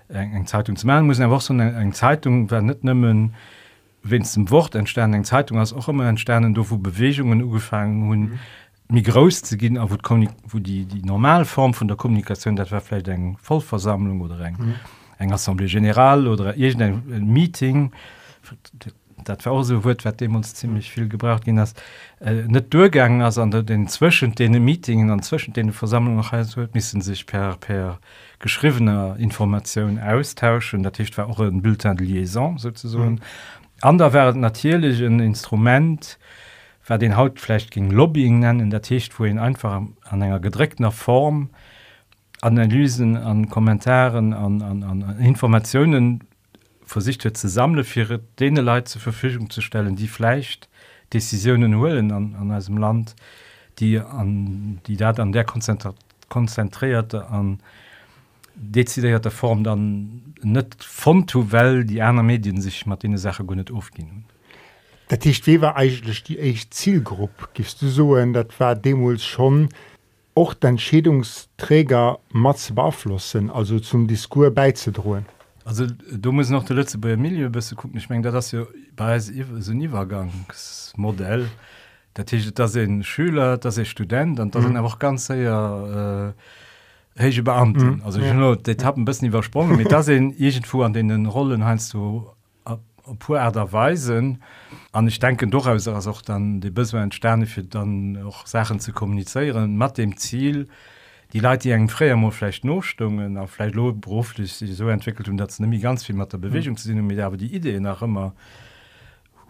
eng 0.10 0.46
Zeitung 0.46 0.76
zu 0.76 0.86
machen. 0.88 1.08
Muss 1.08 1.20
einfach 1.20 1.42
so 1.42 1.54
eine 1.54 1.92
Zeitung 1.92 2.48
nicht 2.48 2.84
nimmen, 2.84 3.04
wenn 3.04 3.34
es 4.12 4.34
zum 4.34 4.50
Wort 4.50 4.76
entstanden 4.76 5.24
Zeitung 5.24 5.60
als 5.60 5.74
auch 5.74 5.88
immer 5.90 6.08
entstanden 6.08 6.54
do 6.54 6.70
wo 6.70 6.78
Bewegungen 6.78 7.42
ugefangen 7.42 8.08
hun 8.08 8.40
mhm. 8.90 9.04
groß 9.04 9.42
zu 9.42 9.58
gehen 9.58 9.78
wo, 9.78 9.98
wo 10.48 10.60
die 10.60 10.86
die 10.86 11.02
normalform 11.02 11.74
von 11.74 11.88
der 11.88 11.98
Kommunikation 11.98 12.56
das 12.56 12.72
war 12.72 12.82
vielleicht 12.82 13.08
eng 13.08 13.38
Vollversammlung 13.42 14.22
oder 14.22 14.40
eng 14.40 14.58
mhm. 14.58 14.76
eng 15.18 15.34
Assemblée 15.34 15.68
general 15.68 16.28
oder 16.28 16.54
ein 16.54 17.28
Meeting 17.28 17.92
dat 19.24 19.46
war 19.46 19.64
so 19.64 19.84
wird 19.84 20.06
wird 20.06 20.22
dem 20.22 20.36
uns 20.36 20.54
ziemlich 20.54 20.92
viel 20.92 21.10
gebracht 21.10 21.46
ging 21.46 21.56
das 21.56 21.74
äh, 22.20 22.44
net 22.48 22.74
durchgegangen 22.74 23.22
als 23.22 23.38
an 23.38 23.50
den 23.50 23.88
zwischen 23.88 24.36
den 24.36 24.64
Meetingen 24.64 25.10
an 25.10 25.22
zwischen 25.24 25.54
den 25.54 25.74
Versammlungen 25.74 26.18
noch 26.18 26.32
müssen 26.74 27.02
sich 27.02 27.26
per 27.26 27.58
per 27.58 28.00
geschriebener 28.40 29.16
Information 29.18 30.00
austauschen 30.00 30.84
dat 30.84 31.00
war 31.18 31.28
auch 31.28 31.40
ein 31.40 31.62
Bild 31.62 31.86
an 31.86 31.98
liaison 31.98 32.58
sozusagen 32.58 33.14
mhm 33.14 33.20
ander 33.82 34.14
werden 34.14 34.42
natürlich 34.42 35.02
ein 35.02 35.20
Instrument 35.20 36.18
wer 36.88 36.98
den 36.98 37.16
Hautfleisch 37.16 37.70
gegen 37.70 37.92
Lobbying 37.92 38.40
nennen 38.40 38.60
in 38.60 38.70
der 38.70 38.82
Tisch 38.82 39.10
wo 39.18 39.26
ihn 39.26 39.40
einfach 39.40 39.82
an 40.04 40.22
einer 40.22 40.40
gedreckter 40.40 40.92
Form 40.92 41.50
Analysen 42.42 43.18
an 43.18 43.50
Kommentaren 43.50 44.34
an, 44.34 44.62
an, 44.62 44.84
an 44.84 45.20
Informationen 45.20 46.24
vor 46.86 47.02
sich 47.02 47.20
zu 47.20 47.48
sammeln 47.48 47.84
für 47.84 48.20
denen 48.40 48.64
Leute 48.64 48.92
zur 48.92 49.02
Verfügung 49.02 49.50
zu 49.50 49.62
stellen, 49.62 49.96
die 49.96 50.08
vielleicht 50.08 50.70
Entscheidungen 51.14 51.80
wollen 51.80 52.12
an, 52.12 52.36
an 52.36 52.50
diesem 52.50 52.78
Land, 52.78 53.16
die 53.80 54.00
an 54.00 54.80
die 54.86 54.98
dat 54.98 55.20
an 55.20 55.32
der 55.32 55.46
konzentrierte 56.30 57.28
an 57.28 57.60
dezidierte 58.56 59.32
Form 59.32 59.64
dann 59.64 60.34
net 60.42 60.76
von 60.80 61.28
to 61.28 61.52
well 61.52 61.84
die 61.84 62.02
einer 62.02 62.24
Medien 62.24 62.62
sich 62.62 62.86
Martine 62.86 63.18
Sache 63.18 63.44
go 63.44 63.56
net 63.56 63.72
aufgehen. 63.72 64.26
Dat 65.08 65.22
Tisch 65.22 65.46
wie 65.46 65.62
war 65.62 65.76
eigentlich 65.76 66.24
die 66.24 66.40
echt 66.40 66.74
Zielgruppe 66.74 67.48
gibst 67.54 67.82
du 67.82 67.88
so 67.88 68.16
dat 68.26 68.60
war 68.60 68.76
Demos 68.76 69.24
schon 69.24 69.70
auch 70.34 70.54
dein 70.54 70.78
Schädungsträger 70.78 72.20
Mats 72.32 72.72
beabflussen 72.74 73.50
also 73.50 73.80
zum 73.80 74.08
Diskur 74.08 74.52
beizudrohen. 74.52 75.26
Also 75.64 75.88
du 76.12 76.32
musst 76.32 76.52
noch 76.52 76.64
der 76.64 76.76
letzte 76.76 76.98
bei 76.98 77.12
Emilio 77.12 77.50
bist 77.50 77.76
gucken 77.76 77.98
ich 77.98 78.10
mein, 78.10 78.22
das 78.22 78.52
ja 78.52 78.66
bei 78.96 79.20
so 79.20 79.74
niegangsmodell 79.74 81.50
Tisch 82.24 82.50
da 82.54 82.68
sind 82.68 83.04
Schüler, 83.04 83.58
das 83.58 83.78
ist 83.78 83.90
Student 83.90 84.40
und 84.40 84.56
da 84.56 84.60
mhm. 84.60 84.64
sind 84.64 84.78
einfach 84.78 85.00
ganz 85.00 85.28
sehr 85.28 86.34
äh, 86.36 86.42
hege 87.18 87.44
Beamten. 87.44 87.98
Mm, 87.98 88.02
also 88.04 88.20
ja. 88.20 88.56
dat 88.56 88.84
hab 88.84 88.96
bis 89.06 89.22
nie 89.22 89.30
versprochen 89.30 89.78
mit 89.78 89.92
da 89.92 90.04
segent 90.04 90.68
fu 90.68 90.84
an 90.84 90.94
den 90.94 91.26
Rollen 91.26 91.64
heinst 91.64 91.94
du 91.94 92.30
pur 93.20 93.40
erderweisen 93.40 94.42
an 94.92 95.08
ich 95.08 95.20
denke 95.20 95.48
durchaus 95.48 95.88
als 95.88 96.08
auch 96.08 96.22
dann 96.22 96.62
die 96.62 96.72
bis 96.72 96.96
Sterne 97.12 97.46
für 97.46 97.64
dann 97.64 98.18
auch 98.24 98.46
Sachen 98.48 98.80
zu 98.80 98.92
kommunizieren. 98.94 99.78
Mat 99.78 99.98
dem 99.98 100.18
Ziel 100.18 100.68
die 101.34 101.40
Leute 101.40 101.64
die 101.64 101.72
eng 101.72 101.90
freier 101.90 102.32
vielleicht 102.32 102.66
notstungen 102.66 103.38
auch 103.38 103.50
vielleicht 103.50 103.76
lo 103.76 103.94
beruflich 103.94 104.54
sich 104.54 104.76
so 104.76 104.90
entwickelt 104.90 105.30
und 105.30 105.38
das 105.38 105.60
nämlich 105.60 105.82
ganz 105.82 106.04
viel 106.04 106.16
mit 106.16 106.34
der 106.34 106.38
Bewegung 106.38 106.74
mm. 106.74 106.78
zu 106.78 106.88
sehen 106.88 107.08
mit 107.08 107.20
aber 107.20 107.38
die 107.38 107.54
Idee 107.54 107.80
nach 107.80 108.02
immer 108.02 108.34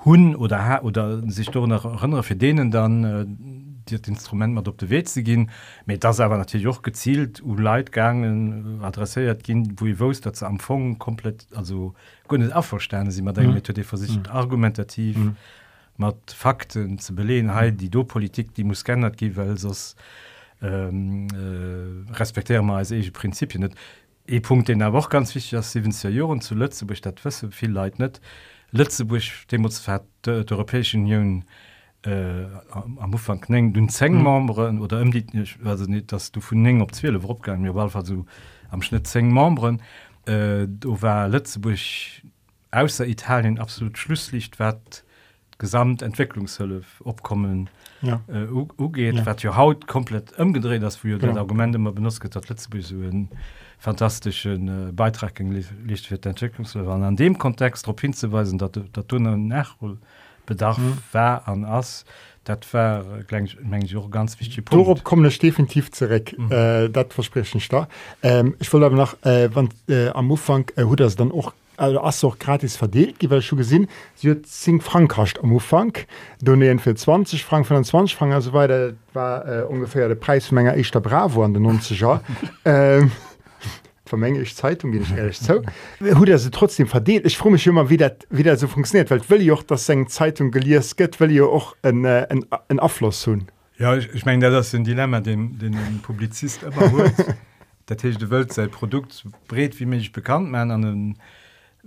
hun 0.03 0.35
oder 0.35 0.83
oder 0.83 1.27
sich 1.29 1.49
doch 1.49 1.65
nach 1.65 1.85
erinnern 1.85 2.23
für 2.23 2.35
denen 2.35 2.69
dann 2.69 3.03
äh, 3.03 3.25
dit 3.89 4.07
Instrument 4.07 4.53
mat 4.53 4.67
op 4.67 4.79
de 4.79 4.87
we 4.87 5.01
ze 5.07 5.23
gin, 5.23 5.49
méi 5.85 5.97
das 5.97 6.19
aber 6.19 6.37
natürlich 6.37 6.67
auch 6.67 6.81
gezielt 6.81 7.41
u 7.43 7.55
Leiitgangen 7.61 8.79
adressiert 8.81 9.43
gin, 9.43 9.73
wo 9.77 9.85
wos 9.99 10.21
dat 10.21 10.37
ze 10.37 10.45
empfogen 10.45 10.97
komplett 10.97 11.47
also 11.53 11.93
gonnet 12.27 12.51
afersterne 12.51 13.11
sie 13.11 13.21
man 13.21 13.35
mhm. 13.35 13.53
Methode 13.53 13.83
versicht 13.83 14.27
mhm. 14.27 14.31
argumentativ. 14.31 15.17
Mhm 15.17 15.35
mat 15.97 16.33
Fakten 16.35 16.99
ze 16.99 17.13
beleenheit, 17.13 17.79
die 17.79 17.89
dopolitik 17.89 18.53
die 18.55 18.63
muss 18.63 18.83
geändert 18.83 19.17
gi 19.17 19.35
well 19.35 19.57
sos 19.57 19.95
ähm, 20.61 21.27
äh, 21.33 22.13
respektéer 22.13 22.61
ma 22.61 22.77
als 22.77 22.91
ege 22.91 23.11
Prinzipien 23.11 23.61
net. 23.61 23.75
E 24.27 24.39
Punkt 24.39 24.67
den 24.67 24.81
er 24.81 24.93
auch 24.93 25.09
ganz 25.09 25.35
wichtig 25.35 25.57
as 25.57 25.71
7 25.71 25.91
Joen 26.11 26.41
zu 26.41 26.55
Lützeburg 26.55 27.01
dat 27.01 27.23
wësse 27.23 27.51
viel 27.51 27.71
leit 27.71 27.99
net. 27.99 28.19
Lützeburg 28.71 29.47
dem 29.51 29.69
der 30.25 30.45
Europäischen 30.51 31.03
Union 31.03 31.41
äh, 31.41 31.74
am 32.05 33.13
Ufang 33.13 33.41
kneng 33.41 33.73
dun 33.73 33.89
zeng 33.89 34.21
membres 34.21 34.79
oder 34.79 35.01
ëm 35.01 35.11
dit 35.11 35.33
net 35.33 36.11
dats 36.11 36.31
du 36.31 36.41
vun 36.41 36.65
eng 36.65 36.81
op 36.81 36.93
Zwille 36.93 37.19
opgang 37.23 37.61
mir 37.61 37.73
war 37.75 37.89
so 38.05 38.25
am 38.69 38.81
Schnitt 38.81 39.07
zeng 39.07 39.33
membres 39.33 39.79
äh, 40.27 40.67
do 40.67 41.01
war 41.01 41.27
Lettzeburg 41.27 41.79
ausser 42.71 43.07
Italien 43.07 43.59
absolut 43.59 43.97
schlusslicht 43.97 44.59
wat 44.59 45.03
Gesamtentwicklungshölle 45.57 46.83
opkommen 47.03 47.69
ja. 48.01 48.21
äh, 48.27 48.45
ja. 48.45 49.25
wat 49.25 49.41
jo 49.41 49.55
haut 49.55 49.87
komplett 49.87 50.33
ëmgedreht 50.37 50.83
as 50.83 50.97
für 50.97 51.17
den 51.17 51.37
Argumente 51.37 51.77
immer 51.77 51.93
benutzt 51.93 52.23
dat 52.35 52.49
Lettzeburg 52.49 52.83
so 52.83 53.01
en 53.01 53.29
fantastischen 53.77 54.89
äh, 54.89 54.91
Beitrag 54.91 55.39
licht 55.39 56.07
fir 56.07 56.19
Entwicklungshölle 56.23 56.91
an 56.91 57.03
an 57.03 57.15
dem 57.15 57.37
Kontext 57.37 57.87
op 57.87 58.01
hinzuweisen, 58.01 58.57
dat 58.57 58.79
dat 58.91 59.11
du 59.11 59.19
nachhol 59.19 59.97
bedarf 60.45 60.77
mhm. 60.77 60.97
war 61.11 61.47
an 61.47 61.65
ass 61.65 62.05
dat 62.45 62.71
war 62.73 63.03
äh, 63.19 63.23
ganz 64.11 64.39
wichtig 64.39 64.65
Darauf 64.69 65.03
komme 65.03 65.29
definitiv 65.29 65.91
zurück 65.91 66.37
mhm. 66.37 66.51
äh, 66.51 66.89
dat 66.89 67.13
versprechen 67.13 67.61
da 67.69 67.87
ähm, 68.23 68.55
ich 68.59 68.71
wollte 68.71 68.85
aber 68.85 68.95
nach 68.95 69.15
äh, 69.23 69.49
wann 69.53 69.69
äh, 69.89 70.09
am 70.09 70.31
Ufang 70.31 70.65
äh, 70.75 70.83
hu 70.83 70.95
das 70.95 71.15
dann 71.15 71.31
auch 71.31 71.53
as 71.77 72.23
auch 72.23 72.39
gratis 72.39 72.77
verdeelt 72.77 73.19
gi 73.19 73.41
schon 73.41 73.57
gesinn 73.57 73.87
zing 74.43 74.79
frank 74.81 75.17
hast 75.17 75.43
am 75.43 75.51
Ufang 75.51 75.93
donnéen 76.41 76.79
fir 76.79 76.95
20 76.95 77.43
frank 77.43 77.67
25 77.67 78.15
frank 78.15 78.33
also 78.33 78.53
weiter 78.53 78.93
war 79.13 79.45
äh, 79.47 79.63
ungefähr 79.63 80.07
der 80.07 80.15
Preismenger 80.15 80.77
ich 80.77 80.91
der 80.91 81.01
bravo 81.01 81.43
an 81.43 81.53
den 81.53 81.63
90 81.63 81.99
Jahr 81.99 82.21
ähm, 82.65 83.11
vermenge 84.05 84.41
ich 84.41 84.55
Zeitung 84.55 84.91
bin 84.91 85.01
ich 85.03 85.15
ehrlich 85.15 85.37
so 85.39 85.61
hu 86.01 86.25
er 86.25 86.37
se 86.37 86.51
trotzdem 86.51 86.87
verdeelt 86.87 87.25
ich 87.25 87.37
fro 87.37 87.49
mich 87.49 87.65
immer 87.67 87.89
wie 87.89 87.97
dat 87.97 88.27
wieder 88.29 88.55
so 88.57 88.67
funktioniert 88.67 89.09
weil 89.11 89.21
will 89.29 89.41
ich 89.41 89.51
auch 89.51 89.63
das 89.63 89.85
seng 89.85 90.07
Zeitung 90.07 90.51
geliers 90.51 90.95
get 90.95 91.19
will 91.19 91.31
ihr 91.31 91.47
auch 91.47 91.75
en 91.81 92.05
en 92.05 92.45
en 92.67 92.79
Abfluss 92.79 93.25
hun 93.27 93.47
ja 93.77 93.95
ich, 93.95 94.13
ich 94.13 94.25
meine 94.25 94.49
das 94.49 94.71
sind 94.71 94.85
Dilemma 94.87 95.21
den 95.21 95.57
den 95.59 95.99
Publizist 96.01 96.61
der 97.87 97.97
de 97.97 98.29
Welt 98.29 98.53
sein 98.53 98.69
Produkt 98.69 99.25
bret 99.47 99.79
wie 99.79 99.85
mich 99.85 100.11
bekannt 100.11 100.49
man 100.49 100.71
an 100.71 100.81
den 100.81 101.17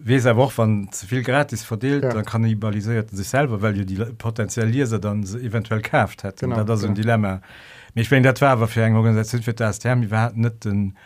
wie 0.00 0.16
er 0.16 0.36
woch 0.36 0.52
van 0.56 0.88
zuviel 0.92 1.22
gratis 1.22 1.64
verdeelt 1.64 2.04
ja. 2.04 2.10
dann 2.12 2.24
kannibalisiert 2.24 3.10
sich 3.10 3.28
selber 3.28 3.60
weil 3.60 3.76
ihr 3.76 3.84
die 3.84 3.96
potenzialise 3.96 5.00
dann 5.00 5.24
eventuell 5.24 5.80
kaft 5.80 6.24
hat. 6.24 6.40
Das 6.42 6.82
ja. 6.82 6.88
Dilemma. 6.88 7.40
Mich 7.94 8.10
wenn 8.10 8.22
der 8.22 8.40
war 8.40 8.68
für 8.68 8.82
eng 8.82 8.94
Organisation 8.94 9.42
für 9.42 9.54
das 9.54 9.78
Term 9.80 10.08
wir 10.08 10.32
net 10.34 10.64
den 10.64 10.96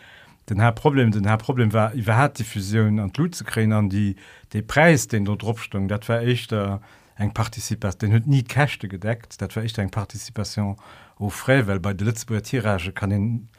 den 0.49 0.59
her 0.59 0.71
Problem 0.71 1.11
den 1.11 1.27
her 1.27 1.37
Problem 1.37 1.73
war 1.73 1.93
iwwer 1.93 2.17
hat 2.17 2.39
die 2.39 2.43
Fusioun 2.43 2.99
an 2.99 3.11
Lu 3.17 3.29
ze 3.29 3.43
kreen 3.43 3.71
an 3.71 3.89
die 3.89 4.15
de 4.51 4.61
Preis 4.61 5.07
den 5.07 5.25
der 5.25 5.37
Drstung 5.37 5.87
dat 5.87 6.09
war 6.09 6.21
ich 6.21 6.47
der 6.47 6.81
eng 7.15 7.33
Partizipation. 7.33 7.99
Den 7.99 8.13
huet 8.13 8.27
nie 8.27 8.43
Kächte 8.43 8.87
gedeckt 8.87 9.41
dat 9.41 9.55
war 9.55 9.63
ich 9.63 9.77
eng 9.77 9.91
Partizipation 9.91 10.75
o 11.19 11.29
frei 11.29 11.65
well 11.67 11.79
bei 11.79 11.93
de 11.93 12.05
letzte 12.07 12.41
Tierage 12.41 12.91
kann 12.91 13.09
den 13.09 13.49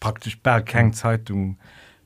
praktisch 0.00 0.40
bald 0.40 0.66
keng 0.66 0.92
Zeitung 0.92 1.58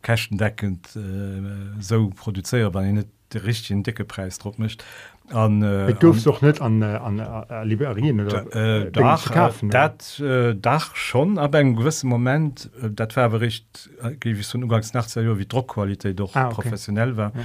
kächten 0.02 0.38
deckend 0.38 0.94
äh, 0.96 1.80
so 1.80 2.10
produzéier 2.10 2.74
wann 2.74 2.94
net 2.94 3.08
de 3.32 3.40
richtigen 3.42 3.82
dicke 3.82 4.04
Preis 4.04 4.38
drop 4.38 4.58
mischt. 4.58 4.84
An 5.32 5.62
äh, 5.62 5.92
durst 5.94 6.26
doch 6.26 6.42
net 6.42 6.60
an, 6.60 6.82
äh, 6.82 6.84
an 6.84 7.18
äh, 7.18 7.64
Liberien 7.64 8.20
oder 8.20 8.46
äh, 8.54 8.82
äh, 8.82 8.90
Dach, 8.90 9.32
kaufen, 9.32 9.70
äh, 9.70 9.72
dat 9.72 10.20
äh, 10.20 10.54
Dach 10.54 10.94
schon 10.94 11.38
aber 11.38 11.60
en 11.60 11.76
gewissen 11.76 12.08
moment 12.08 12.70
äh, 12.82 12.90
dat 12.90 13.16
warbericht 13.16 13.90
äh, 14.02 14.34
so 14.42 14.58
umgangs 14.58 14.94
nach 14.94 15.08
wie 15.14 15.46
Druckqualität 15.46 16.18
doch 16.20 16.34
ah, 16.36 16.46
okay. 16.46 16.54
professionell 16.54 17.16
war 17.16 17.32
ja. 17.34 17.42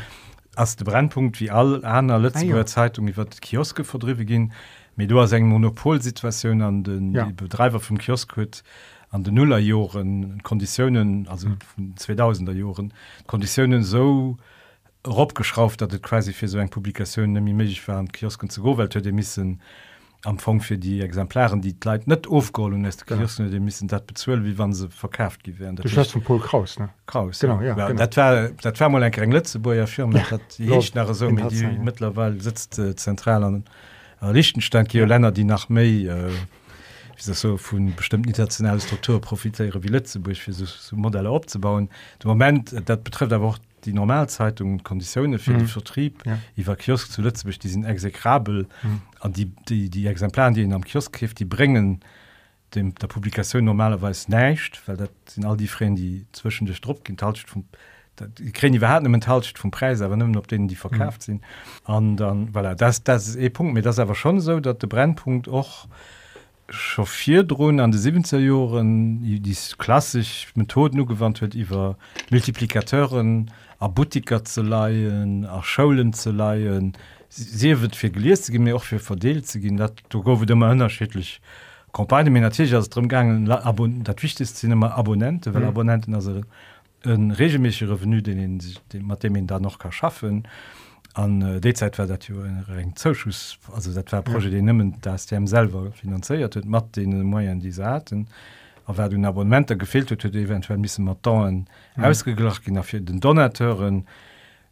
als 0.55 0.75
der 0.75 0.85
Brennpunkt 0.85 1.39
wie 1.39 1.49
all 1.49 1.83
einer 1.83 2.19
letzte 2.19 2.45
ah, 2.53 2.57
ja. 2.57 2.65
Zeitung 2.65 3.07
wie 3.07 3.17
wird 3.17 3.41
Kioske 3.41 3.83
verdrive 3.83 4.25
gehen 4.25 4.53
mit 4.95 5.09
du 5.09 5.19
hast 5.19 5.31
eng 5.31 5.47
Monopolsituation 5.47 6.61
an 6.61 6.83
den 6.83 7.13
ja. 7.13 7.25
Betreiber 7.35 7.79
vom 7.79 7.97
Kioskut 7.97 8.63
an 9.09 9.23
den 9.23 9.33
nullerjoren 9.33 10.43
Konditionen 10.43 11.27
also 11.27 11.49
mhm. 11.49 11.57
von 11.75 11.95
2000er 11.95 12.53
Jahren 12.53 12.93
Konditionen 13.25 13.83
so 13.83 14.37
rob 15.07 15.35
geschrauft 15.35 15.79
dat 15.79 15.99
quasi 16.01 16.33
fir 16.33 16.47
so 16.47 16.59
eng 16.59 16.69
Publikationun 16.69 17.43
méich 17.55 17.87
war 17.87 18.05
Kiosken 18.05 18.49
zu 18.49 18.61
go 18.61 18.77
Welt 18.77 18.93
de 18.93 19.11
missen 19.11 19.59
am 20.23 20.37
Fong 20.37 20.61
fir 20.61 20.77
die 20.77 21.01
Exemplaren 21.01 21.61
die 21.61 21.75
leit 21.83 22.07
net 22.07 22.27
ofgolen 22.27 22.83
de 22.83 23.59
missen 23.59 23.87
dat 23.87 24.05
bezuuel 24.05 24.43
wie 24.43 24.57
wann 24.57 24.73
se 24.73 24.89
verkauft 24.89 25.43
gi 25.43 25.57
werden 25.59 25.77
Pol 26.23 26.39
Kraus 26.39 26.77
Kraus 27.07 27.39
genau, 27.39 27.61
ja, 27.61 27.75
ja, 27.75 27.87
genau. 27.87 27.97
Dat 27.97 28.17
war, 28.17 28.49
dat 28.61 28.79
war 28.79 28.89
mal 28.89 29.03
eng 29.03 29.13
eng 29.13 29.31
letze 29.31 29.59
boier 29.59 29.87
Firma 29.87 30.19
ja, 30.57 30.79
nach 30.93 31.13
so 31.13 31.29
mittlerwe 31.29 32.35
sitzt 32.39 32.77
äh, 32.77 32.95
zentral 32.95 33.43
an 33.43 33.63
äh, 34.21 34.31
Lichtenstein 34.31 34.87
Ki 34.87 34.99
Länner 34.99 35.31
die 35.31 35.45
nach 35.45 35.69
méi 35.69 36.07
äh, 36.07 36.29
so 37.17 37.57
vun 37.57 37.93
bestimmt 37.95 38.27
internationale 38.27 38.79
Struktur 38.79 39.19
profitéiere 39.19 39.83
wie 39.83 39.89
Lettzeburg 39.89 40.37
fir 40.37 40.53
so, 40.53 40.65
so 40.65 40.95
Modelle 40.95 41.31
opbauen. 41.31 41.89
De 42.21 42.27
moment 42.27 42.73
dat 42.85 43.03
betrifft 43.03 43.31
der 43.31 43.41
die 43.85 43.93
Normalzeitung 43.93 44.83
Konditionen 44.83 45.39
für 45.39 45.51
mhm. 45.51 45.59
den 45.59 45.67
Vertrieb 45.67 46.25
ja. 46.25 46.37
war 46.67 46.75
Kiosk 46.75 47.11
zuletzt 47.11 47.45
die 47.59 47.67
sind 47.67 47.83
exekrabel 47.83 48.67
mhm. 48.83 49.01
an 49.19 49.33
die, 49.33 49.45
die 49.67 49.89
die 49.89 50.07
Exemplaren, 50.07 50.53
die 50.53 50.63
in 50.63 50.73
am 50.73 50.83
Kiosk 50.83 51.13
kift, 51.13 51.39
die 51.39 51.45
bringen 51.45 52.01
dem 52.75 52.95
der 52.95 53.07
Publikation 53.07 53.65
normalerweise 53.65 54.31
nächt, 54.31 54.81
weil 54.87 54.97
dat 54.97 55.11
sind 55.25 55.45
all 55.45 55.57
die 55.57 55.67
Freien, 55.67 55.95
die 55.95 56.25
zwischen 56.31 56.65
der 56.65 56.73
Strupp 56.73 57.07
enthalten 57.09 57.43
vom 57.45 57.65
die 58.37 58.51
enthalten 59.15 59.57
vom 59.57 59.71
Preis 59.71 60.01
aber 60.01 60.15
nimmen 60.15 60.37
ob 60.37 60.47
denen 60.47 60.67
die 60.67 60.75
verkauft 60.75 61.21
mhm. 61.21 61.23
sind 61.23 61.43
und 61.85 62.17
dann 62.17 62.53
weil 62.53 62.65
voilà, 62.65 62.75
das 62.75 63.03
das 63.03 63.29
ist 63.29 63.35
e 63.35 63.49
Punkt 63.49 63.73
mir 63.73 63.81
das 63.81 63.97
aber 63.97 64.13
schon 64.13 64.39
so 64.39 64.59
dass 64.59 64.77
der 64.77 64.87
Brennpunkt 64.87 65.47
auch 65.47 65.87
chauffiert 65.87 66.20
drohen 66.71 67.79
an 67.79 67.91
die 67.91 67.97
17 67.97 68.45
Jahren 68.45 69.23
die 69.23 69.57
klassisch 69.77 70.47
Methoden 70.55 70.97
nur 70.97 71.07
gewandt 71.07 71.41
wird 71.41 71.55
über 71.55 71.97
Multiplikateuren 72.29 73.51
a 73.81 73.87
Butiker 73.87 74.45
zu 74.45 74.61
leiien, 74.61 75.45
a 75.45 75.63
Schulen 75.63 76.13
zu 76.13 76.31
leiien. 76.31 76.93
Wird 77.29 77.95
fir 77.95 78.09
geliers 78.09 78.49
mir 78.51 78.75
auch 78.75 78.83
fir 78.83 78.99
verdeelt 78.99 79.47
ze 79.47 79.59
gin, 79.59 79.77
dat 79.77 79.93
du 80.09 80.21
go 80.21 80.39
immer 80.47 80.69
unterschiedlich. 80.69 81.41
Kompagne 81.91 82.29
mir 82.29 82.41
natürlich 82.41 82.71
drumgang 82.89 83.45
dat 84.03 84.23
wichtig 84.23 84.49
sind 84.49 84.71
immer 84.71 84.95
Abonnente, 84.95 85.53
weil 85.53 85.61
mhm. 85.61 85.67
Abonnenten 85.69 86.13
also 86.13 86.41
een 87.03 87.31
regelmäßig 87.31 87.89
Revenu 87.89 88.21
den 88.21 88.61
den 88.93 89.07
Mathemen 89.07 89.47
da 89.47 89.59
noch 89.59 89.79
kann 89.79 89.91
schaffen. 89.91 90.47
an 91.13 91.41
äh, 91.41 91.61
Dezeit 91.61 91.97
war 91.99 92.07
dat 92.07 92.29
eng 92.29 92.95
Zoschuss 92.95 93.57
also 93.73 93.93
dat 93.93 94.11
war 94.11 94.21
projet 94.21 94.51
ja. 94.51 94.57
den 94.57 94.65
nëmmen 94.65 95.01
dats 95.01 95.25
dem 95.25 95.47
selber 95.47 95.91
finanzéiert 95.91 96.55
huet 96.55 96.65
mat 96.65 96.95
den 96.95 97.23
Moier 97.23 97.55
die 97.55 97.71
saaten 97.71 98.27
awer 98.85 99.09
du 99.09 99.17
Abonnementer 99.27 99.75
gefehlt 99.75 100.09
huet 100.11 100.23
huet 100.23 100.35
eventuell 100.35 100.79
miss 100.79 100.97
mat 100.99 101.25
mhm. 101.25 101.65
ausgeglacht 101.95 102.63
gin 102.63 102.83
fir 102.83 103.01
den 103.01 103.19
Donateuren 103.19 104.05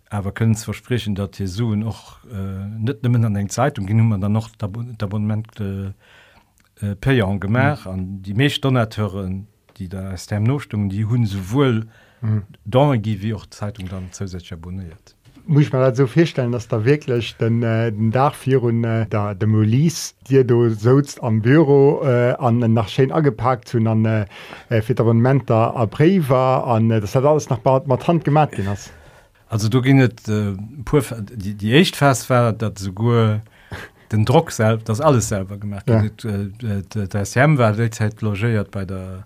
awer 0.09 0.31
kënnens 0.33 0.63
versprechen, 0.63 1.15
dat 1.15 1.35
hier 1.35 1.47
suen 1.47 1.83
och 1.83 2.19
äh, 2.31 2.67
net 2.67 3.03
nimmen 3.03 3.25
an 3.25 3.35
eng 3.35 3.49
Zeitung 3.49 3.85
gin 3.85 4.07
man 4.07 4.21
dann 4.21 4.31
noch 4.31 4.49
d'Abonnement 4.49 5.45
äh, 5.59 5.93
äh, 6.85 6.95
Peier 6.95 7.39
gemer 7.39 7.77
an 7.85 7.99
mhm. 7.99 8.23
die 8.23 8.33
meescht 8.33 8.63
Donateuren, 8.63 9.47
die 9.77 9.87
da 9.87 10.09
der 10.09 10.17
Stem 10.17 10.43
Nostungen, 10.43 10.89
die 10.89 11.05
hunn 11.05 11.25
sowohl 11.25 11.87
mhm. 12.21 12.43
Donnergie 12.65 13.21
wie 13.21 13.33
auch 13.33 13.45
Zeitung 13.47 13.87
dann 13.87 14.11
zusätzlich 14.11 14.53
abonniert. 14.53 15.15
Muss 15.49 15.71
man 15.71 15.95
so 15.95 16.05
feststellen, 16.05 16.51
dass 16.51 16.67
da 16.67 16.85
wirklich 16.85 17.35
den, 17.37 17.63
äh, 17.63 17.91
den 17.91 18.11
Dachfir 18.11 18.61
und 18.61 18.83
äh, 18.83 19.07
der 19.07 19.33
de 19.33 19.47
Molis 19.47 20.15
dir 20.29 20.43
du 20.43 20.69
sost 20.69 21.21
am 21.23 21.41
Büro 21.41 22.01
äh, 22.03 22.33
an 22.37 22.59
nach 22.59 22.87
Sche 22.87 23.07
angepackt 23.11 23.73
hun 23.73 23.87
an 23.87 24.05
äh, 24.05 24.25
äh 24.69 24.81
Fimenter 24.81 25.75
apré 25.75 26.29
war 26.29 26.67
an 26.67 26.91
äh, 26.91 27.01
das 27.01 27.15
hat 27.15 27.25
alles 27.25 27.49
nach 27.49 27.57
Bad 27.57 27.87
mat 27.87 28.07
Hand 28.07 28.23
gin 28.23 28.37
hast. 28.37 28.91
Also 29.49 29.69
du 29.69 29.81
ginet 29.81 30.27
äh, 30.29 30.53
die, 31.35 31.55
die 31.55 31.73
echt 31.73 31.95
fest 31.95 32.29
war, 32.29 32.53
dat 32.53 32.77
so 32.77 32.93
go 32.93 33.39
den 34.11 34.25
Druck 34.25 34.51
selbst 34.51 34.87
das 34.87 35.01
alles 35.01 35.29
selber 35.29 35.57
gemacht 35.57 35.89
ja. 35.89 36.03
der 36.03 37.25
Sam 37.25 37.57
war 37.57 37.73
derzeit 37.73 38.21
logiert 38.21 38.69
bei 38.69 38.85
der 38.85 39.25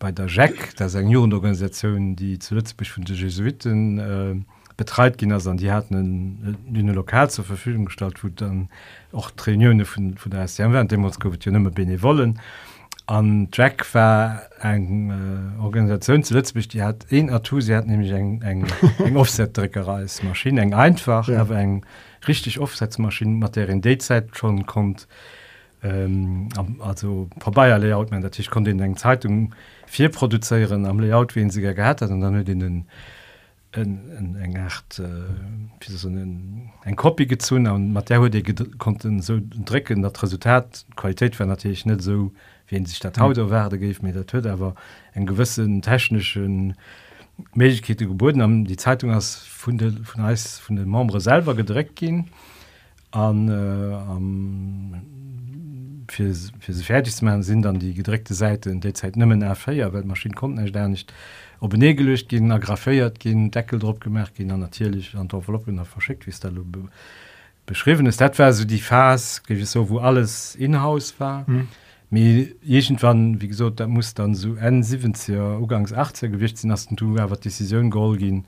bei 0.00 0.10
der 0.10 0.26
Jack 0.26 0.74
der 0.76 0.88
Seniorenorganisation, 0.88 2.16
die 2.16 2.38
zuletzt 2.38 2.76
bis 2.76 2.88
von 2.88 3.04
den 3.04 3.14
Jesuiten 3.14 3.98
äh, 3.98 4.59
betreit 4.80 5.18
gin 5.18 5.30
an 5.30 5.58
die 5.58 5.70
hat 5.70 5.90
dynne 5.90 6.92
lokal 6.92 7.28
zur 7.28 7.44
Verfügung 7.44 7.84
gestaltt 7.84 8.24
wo 8.24 8.28
dann 8.28 8.70
auch 9.12 9.30
Traune 9.30 9.84
vu 9.84 10.00
vu 10.16 10.30
der 10.30 10.84
Demonstrationmme 10.84 11.70
bene 11.70 12.02
wollen 12.02 12.40
an 13.06 13.48
Jack 13.52 13.94
war 13.94 14.40
eng 14.62 15.10
äh, 15.10 15.62
Organisation 15.62 16.24
zuletzt 16.24 16.54
die 16.72 16.82
hat 16.82 17.06
een 17.10 17.28
Atu 17.28 17.60
sie 17.60 17.76
hat 17.76 17.86
nämlich 17.86 18.10
eng 18.10 18.40
eng 18.40 18.66
eng 19.04 19.16
Offsetdreckerei 19.16 20.06
Maschine 20.22 20.62
eng 20.62 20.72
einfach 20.72 21.28
ja. 21.28 21.44
eng 21.44 21.84
richtig 22.26 22.58
Offsetzmaschinen 22.58 23.38
Materien 23.38 23.82
Dayzeit 23.82 24.34
schon 24.34 24.64
kommt 24.64 25.08
ähm, 25.82 26.48
also 26.78 27.28
vorbei 27.38 27.68
Layout 27.68 28.10
man 28.10 28.26
ich 28.34 28.50
konnte 28.50 28.70
in 28.70 28.80
eng 28.80 28.96
Zeitung 28.96 29.54
vier 29.86 30.08
produzieren 30.08 30.86
am 30.86 31.00
Layout 31.00 31.36
wen 31.36 31.50
sie 31.50 31.60
gehabt 31.60 32.00
hat 32.00 32.10
und 32.10 32.22
dann 32.22 32.46
in 32.46 32.60
den 32.60 32.86
eng 33.72 34.56
echt 34.56 34.98
äh, 34.98 36.84
eng 36.84 36.96
Kopie 36.96 37.26
gezun 37.26 37.66
an 37.66 37.92
mat 37.92 38.10
konnten 38.78 39.22
so 39.22 39.40
drecken 39.40 40.02
dat 40.02 40.22
Resultat 40.22 40.86
Qualität 40.96 41.38
war 41.38 41.46
natürlich 41.46 41.86
net 41.86 42.02
so 42.02 42.32
wie 42.68 42.84
sich 42.86 43.00
dat 43.00 43.18
haut 43.18 43.36
mhm. 43.36 43.50
werde 43.50 43.78
geif 43.78 44.02
mir 44.02 44.12
der 44.12 44.26
töt 44.26 44.46
aber 44.46 44.74
en 45.14 45.26
gewissen 45.26 45.82
technischen 45.82 46.74
Medikete 47.54 48.06
geboten 48.06 48.42
haben. 48.42 48.64
Die 48.64 48.76
Zeitung 48.76 49.10
as 49.10 49.36
vu 49.36 49.70
von 49.70 50.36
von 50.36 50.76
den 50.76 50.90
membre 50.90 51.20
selber 51.20 51.54
gedreckt 51.54 51.96
gin 51.96 52.26
an 53.10 53.48
äh, 53.48 53.96
für, 56.10 56.34
für 56.34 56.72
sie 56.72 56.84
fertig 56.84 57.14
sind 57.14 57.62
dann 57.62 57.78
die 57.78 57.94
gedreckte 57.94 58.34
Seite 58.34 58.70
in 58.70 58.80
der 58.80 58.94
Zeit 58.94 59.16
nimmen 59.16 59.42
erfeier 59.42 59.92
weil 59.92 60.04
Maschinen 60.04 60.34
konnten 60.34 60.62
nicht 60.62 60.74
nicht 60.74 61.12
ob 61.60 61.76
ne 61.76 61.94
gelöst 61.94 62.28
gehen 62.28 62.48
grafiert 62.60 63.20
gehen 63.20 63.50
Deckeldruck 63.50 64.00
gemerkt 64.00 64.34
gehen 64.34 64.48
dann 64.48 64.60
natürlich 64.60 65.14
an 65.14 65.28
Enveloppen 65.30 65.84
verschickt 65.84 66.26
wie 66.26 66.30
es 66.30 66.40
da 66.40 66.50
be 66.50 66.88
beschrieben 67.66 68.06
ist 68.06 68.20
etwa 68.20 68.52
so 68.52 68.64
die 68.64 68.80
Phase 68.80 69.40
so 69.62 69.88
wo 69.88 69.98
alles 69.98 70.56
inhaus 70.56 71.14
war 71.20 71.44
mhm. 71.48 71.68
irgendwann 72.10 73.40
wie 73.40 73.48
gesagt 73.48 73.80
da 73.80 73.86
muss 73.86 74.14
dann 74.14 74.34
so 74.34 74.56
n 74.56 74.82
70er 74.82 75.60
ugangs 75.60 75.92
80 75.92 76.32
gewicht 76.32 76.58
sind 76.58 76.70
ersten 76.70 76.96
du 76.96 77.18
aber 77.18 77.36
decision 77.36 77.90
goal 77.90 78.16
gehen 78.16 78.44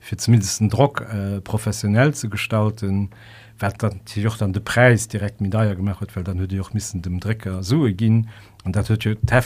für 0.00 0.16
zumindest 0.16 0.62
Druck 0.68 1.00
äh, 1.00 1.40
professionell 1.40 2.14
zu 2.14 2.28
gestalten 2.28 3.10
dann 3.58 4.52
de 4.52 4.62
Preis 4.62 5.08
direkt 5.08 5.40
mit 5.40 5.54
daier 5.54 5.74
gemacht 5.74 6.14
weil 6.14 6.24
dann 6.24 6.60
auch 6.60 6.72
missen 6.72 7.02
dem 7.02 7.20
Drecker 7.20 7.62
so 7.62 7.82
gehen 7.82 8.28
und 8.64 8.76
dat 8.76 8.88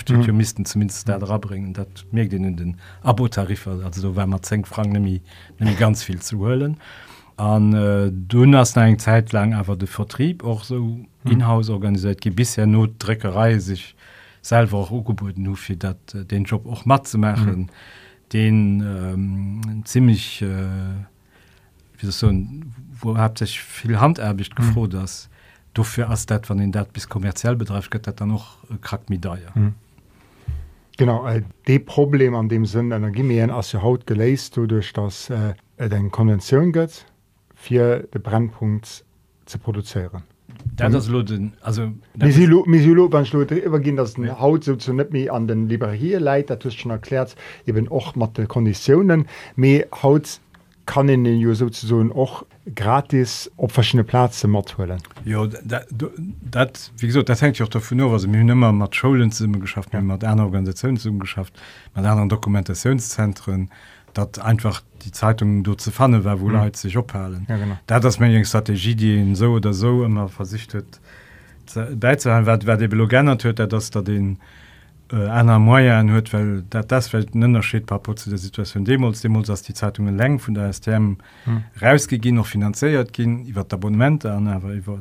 mhm. 0.09 0.37
müssten 0.37 0.65
zumindest 0.65 1.09
da 1.09 1.19
bringen 1.19 1.73
dat 1.73 2.05
mir 2.11 2.29
den 2.29 2.45
in 2.45 2.57
den 2.57 2.77
Abotarife 3.03 3.81
also 3.85 4.17
wenn 4.17 4.29
man 4.29 4.43
zenng 4.43 4.65
Frank 4.65 4.93
nämlich 4.93 5.23
ganz 5.79 6.03
viel 6.03 6.21
zu 6.21 6.39
wollen 6.39 6.77
an 7.37 7.73
äh, 7.73 8.11
du 8.13 8.47
hast 8.55 8.77
eine 8.79 8.97
Zeit 8.99 9.33
lang 9.33 9.55
aber 9.55 9.77
der 9.77 9.89
Vertrieb 9.89 10.45
auch 10.45 10.65
so 10.65 10.79
mhm. 10.81 11.07
inhaus 11.25 11.71
organisiert 11.71 12.21
gibt 12.21 12.37
bisher 12.37 12.67
nur 12.67 12.89
Dreckerei 12.89 13.59
sich 13.59 13.95
selber 14.43 14.79
auch 14.79 14.91
angeboten 14.91 15.43
nur 15.43 15.57
für 15.57 15.77
dat 15.77 16.15
äh, 16.15 16.25
den 16.25 16.45
Job 16.45 16.67
auch 16.67 16.85
matt 16.85 17.09
zu 17.09 17.19
machen 17.19 17.61
mhm. 17.61 17.69
den 18.33 18.81
ähm, 18.81 19.83
ziemlich 19.85 20.43
äh, 20.43 20.67
wie 22.03 22.11
so 22.11 22.29
ein, 22.29 22.75
wo 23.03 23.17
habt 23.17 23.39
sich 23.39 23.61
viel 23.61 24.01
handerbicht 24.01 24.57
gefro 24.57 24.85
mhm. 24.85 24.91
dass 24.91 25.29
dofir 25.75 26.11
ass 26.11 26.27
dat 26.27 26.49
wann 26.49 26.59
den 26.59 26.73
dat 26.73 26.93
bis 26.93 27.09
kommerziell 27.09 27.57
betref 27.57 27.91
gëtt 27.91 28.07
dat 28.07 28.21
noch 28.21 28.59
äh, 28.71 28.77
krak 28.81 29.09
mit 29.11 29.25
daier. 29.25 29.53
Mhm. 29.55 29.75
Genau 30.99 31.27
äh, 31.27 31.43
de 31.67 31.79
Problem 31.79 32.35
an 32.35 32.49
dem 32.49 32.67
sinn 32.67 32.93
Energiemeen 32.93 33.51
as 33.51 33.71
se 33.71 33.83
haut 33.83 34.07
geléist 34.07 34.57
duch 34.57 34.93
dats 34.93 35.31
äh, 35.31 35.55
eng 35.77 36.11
Konventionun 36.11 36.73
gëtt 36.73 37.07
fir 37.55 38.09
de 38.13 38.19
Brennpunkt 38.19 39.05
ze 39.47 39.59
produzieren. 39.59 40.23
Loden, 40.79 41.53
iwwergin 43.57 43.97
dat 43.97 44.17
ja. 44.17 44.41
Haut 44.41 44.65
so 44.65 44.77
zu 44.77 44.93
net 44.93 45.13
mé 45.13 45.29
an 45.29 45.47
den 45.47 45.69
Liberhier 45.69 46.21
leit, 46.21 46.51
dat 46.51 46.73
schon 46.73 46.91
erklärt 46.91 47.37
eben 47.67 47.89
och 47.89 48.17
mat 48.17 48.37
de 48.37 48.47
Konditionen 48.47 49.27
méi 49.57 49.85
haut 50.03 50.41
kann 50.87 51.09
in 51.09 51.25
den 51.25 51.39
Jo 51.39 51.55
so 51.55 51.67
och 52.15 52.45
gratis 52.65 53.49
op 53.57 53.73
verschiedene 53.73 54.05
Plaze 54.05 54.49
matholen. 54.49 55.01
Ja, 55.25 55.47
dat, 55.65 55.87
dat, 56.51 56.91
wie 56.97 57.07
gesagt, 57.07 57.29
das 57.29 57.41
hängt 57.41 57.59
ja 57.59 57.65
auch 57.65 57.71
davon 57.71 57.99
nur 57.99 58.13
was 58.13 58.27
mir 58.27 58.41
immer 58.41 58.73
mat 58.73 58.95
Schulensumme 58.95 59.59
geschafft 59.59 59.93
ja. 59.93 60.01
mat 60.01 60.25
einer 60.25 60.45
Organisationssumme 60.45 61.19
geschafft, 61.19 61.61
mit 61.95 62.05
anderen 62.05 62.29
Dokumentationszentren, 62.29 63.71
dat 64.13 64.39
einfach 64.39 64.83
die 65.05 65.11
Zeitungen 65.11 65.65
du 65.65 65.75
zu 65.75 65.91
fanne 65.91 66.25
war 66.25 66.41
wo 66.41 66.47
mhm. 66.49 66.55
Leute 66.55 66.79
sich 66.79 66.97
ophalen. 66.97 67.47
Ja, 67.49 67.57
da 67.87 68.01
das 68.01 68.21
meine 68.21 68.45
Strategie, 68.45 68.95
die 68.95 69.35
so 69.35 69.53
oder 69.53 69.73
so 69.73 70.05
immer 70.05 70.29
versichtet 70.29 71.01
beizuhalten, 71.95 72.67
wer 72.67 72.77
de 72.77 73.07
gerne 73.09 73.39
hört, 73.43 73.73
dass 73.73 73.91
da 73.91 74.03
den 74.03 74.35
äh, 74.35 74.39
einer 75.13 75.59
Moier 75.59 75.97
an 75.97 76.11
huet, 76.11 76.33
weil 76.33 76.65
dat 76.71 76.91
das 76.91 77.09
fällt 77.09 77.35
nënnerscheet 77.35 77.87
paar 77.87 78.03
zu 78.17 78.31
der 78.31 78.39
Situation 78.39 78.85
Demos 78.85 79.21
Demos 79.21 79.47
dass 79.47 79.63
die 79.63 79.75
Zeitungen 79.75 80.17
leng 80.17 80.39
von 80.39 80.55
der 80.55 80.73
STM 80.73 81.17
hm. 81.45 81.65
rausgegin 81.81 82.37
noch 82.37 82.47
finanziert 82.47 83.13
gin 83.13 83.47
iwwer 83.47 83.65
d'Abonnemente 83.65 84.31
an 84.31 84.47
iwwer 84.47 85.01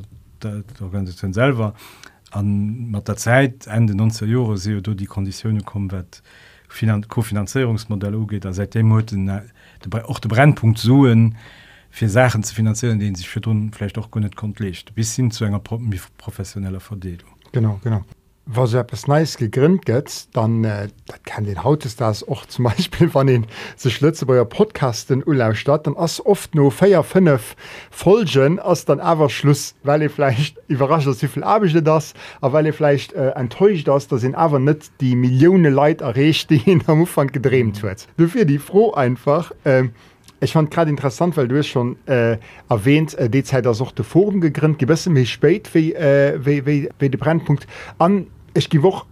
Organisation 0.80 1.32
selber 1.32 1.74
an 2.30 2.90
mat 2.90 3.08
der 3.08 3.16
Zeit 3.16 3.66
Ende 3.66 3.94
19 3.94 4.28
Jahre 4.28 4.58
se 4.58 4.82
du 4.82 4.94
die 4.94 5.06
Konditionen 5.06 5.64
kommen 5.64 5.90
wat 5.90 6.22
Kofinanzierungsmodell 7.08 8.14
ugeht 8.14 8.46
seitdem 8.50 8.92
auch 8.92 10.20
der 10.20 10.28
Brennpunkt 10.28 10.78
suen 10.78 11.36
fir 11.90 12.08
Sachen 12.08 12.42
zu 12.42 12.54
finanzieren, 12.54 12.98
den 12.98 13.14
sich 13.14 13.28
für 13.28 13.42
vielleicht 13.72 13.98
auch 13.98 14.10
gonnet 14.10 14.34
kommt 14.36 14.60
lecht 14.60 14.94
bis 14.94 15.14
hin 15.14 15.30
zu 15.30 15.44
enger 15.44 15.60
professioneller 15.60 16.80
Verdelung. 16.80 17.32
Genau 17.52 17.78
genau 17.82 18.04
was 18.46 18.74
es 18.74 19.06
nice 19.06 19.36
gegrünnt 19.36 19.86
geht 19.86 20.28
dann 20.32 20.64
äh, 20.64 20.88
kann 21.24 21.44
den 21.44 21.62
haut 21.62 21.84
ist 21.84 22.00
das 22.00 22.26
auch 22.26 22.46
zum 22.46 22.64
Beispiel 22.64 23.08
wann 23.12 23.26
den 23.26 23.46
sich 23.76 24.00
letzte 24.00 24.26
bei 24.26 24.42
Podcasten 24.44 25.22
Urlaub 25.26 25.56
statt 25.56 25.86
dann 25.86 25.96
as 25.96 26.24
oft 26.24 26.54
nur 26.54 26.72
feier 26.72 27.04
fünf 27.04 27.56
Folgen 27.90 28.58
als 28.58 28.84
dann 28.84 29.00
aber 29.00 29.30
Schluss 29.30 29.74
weil 29.82 30.02
ihr 30.02 30.10
vielleicht 30.10 30.58
überrascht 30.68 31.08
wie 31.22 31.28
viel 31.28 31.44
habe 31.44 31.66
ich 31.66 31.82
das 31.82 32.14
aber 32.40 32.54
weil 32.54 32.66
ihr 32.66 32.74
vielleicht 32.74 33.12
äh, 33.12 33.30
enttäuscht 33.30 33.88
das 33.88 34.08
da 34.08 34.18
sind 34.18 34.34
aber 34.34 34.58
nicht 34.58 34.90
die 35.00 35.16
Millionen 35.16 35.72
Lei 35.72 35.92
errecht 35.92 36.50
die 36.50 36.62
in 36.70 36.82
am 36.86 37.00
Umfang 37.00 37.28
gedreht 37.28 37.82
wird. 37.82 38.08
Dafür 38.16 38.44
die 38.44 38.58
froh 38.58 38.92
einfach 38.92 39.52
äh, 39.64 39.88
Ich 40.42 40.54
fand 40.54 40.72
gerade 40.72 40.90
interessant, 40.90 41.36
weil 41.36 41.46
du 41.46 41.56
es 41.56 41.68
schon 41.68 41.96
äh, 42.06 42.36
erwähnt 42.68 43.14
äh, 43.14 43.30
die 43.30 43.44
Zeit 43.44 43.64
der 43.64 43.74
Sorte 43.74 44.02
Forum 44.02 44.40
gegründet 44.40 44.80
gewisse 44.80 45.08
mich 45.08 45.32
spät 45.32 45.72
wie, 45.72 45.94
äh, 45.94 46.36
wie, 46.44 46.66
wie, 46.66 46.88
wie 46.98 47.08
der 47.08 47.18
Brennpunkt 47.18 47.68
an. 47.98 48.26
Ich 48.52 48.68
gehe 48.68 48.82
auch 48.82 49.06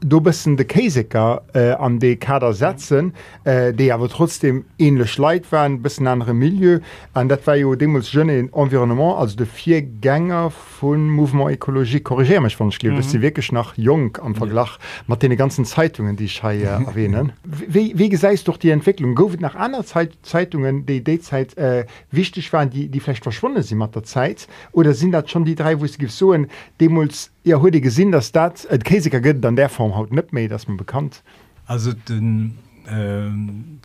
du 0.00 0.20
bist 0.20 0.46
de 0.46 0.64
Käseker 0.64 1.42
äh, 1.54 1.72
an 1.72 1.98
de 1.98 2.16
Kader 2.16 2.52
setzen, 2.52 3.12
äh, 3.44 3.72
die 3.72 3.92
aber 3.92 4.08
trotzdem 4.08 4.64
ähnlich 4.78 5.18
leid 5.18 5.50
waren 5.50 5.82
bis 5.82 6.00
andere 6.00 6.34
Milieu 6.34 6.80
an 7.14 7.28
dat 7.28 7.46
war 7.46 7.56
jo 7.56 7.74
demos 7.74 8.12
jeune 8.12 8.48
Environnement 8.52 9.18
als 9.18 9.36
de 9.36 9.46
vier 9.46 9.82
Gänger 9.82 10.50
von 10.50 11.08
Movement 11.08 11.50
Ökologie 11.50 12.00
korrigieren 12.00 12.44
mich 12.44 12.56
von 12.56 12.68
mhm. 12.68 13.02
sie 13.02 13.20
wirklich 13.20 13.52
nach 13.52 13.76
jung 13.76 14.16
am 14.22 14.34
Verglach 14.34 14.78
ja. 15.08 15.16
den 15.16 15.36
ganzen 15.36 15.64
Zeitungen, 15.64 16.16
die 16.16 16.26
ich 16.26 16.42
äh, 16.42 16.62
erwähnen. 16.62 17.32
Wie, 17.44 17.98
wie 17.98 18.08
gesagt 18.08 18.46
durch 18.46 18.58
die 18.58 18.70
Entwicklung 18.70 19.14
go 19.14 19.32
nach 19.38 19.54
anderen 19.54 19.84
Zeit, 19.84 20.12
Zeitungen 20.22 20.86
die 20.86 21.02
Dayzeit 21.02 21.56
äh, 21.56 21.86
wichtig 22.10 22.52
waren, 22.52 22.70
die 22.70 22.88
die 22.88 23.00
vielleicht 23.00 23.22
verschwunden 23.22 23.62
sind 23.62 23.78
mit 23.78 23.94
der 23.94 24.04
Zeit 24.04 24.46
oder 24.72 24.94
sind 24.94 25.12
das 25.12 25.30
schon 25.30 25.44
die 25.44 25.54
drei, 25.54 25.80
wo 25.80 25.84
es 25.84 25.98
gibt 25.98 26.12
so 26.12 26.34
Demos 26.80 27.30
ja 27.48 27.60
heute 27.60 27.80
gesinn 27.80 28.12
dass 28.12 28.30
dat 28.32 28.66
et 28.70 28.84
käsiger 28.84 29.20
gëtt 29.20 29.44
an 29.46 29.56
der 29.56 29.68
Form 29.68 29.94
haut 29.96 30.12
net 30.12 30.32
méi 30.32 30.48
dass 30.48 30.68
man 30.68 30.76
bekannt 30.76 31.22
also 31.66 31.92
den 31.92 32.58
ähm, 32.88 33.80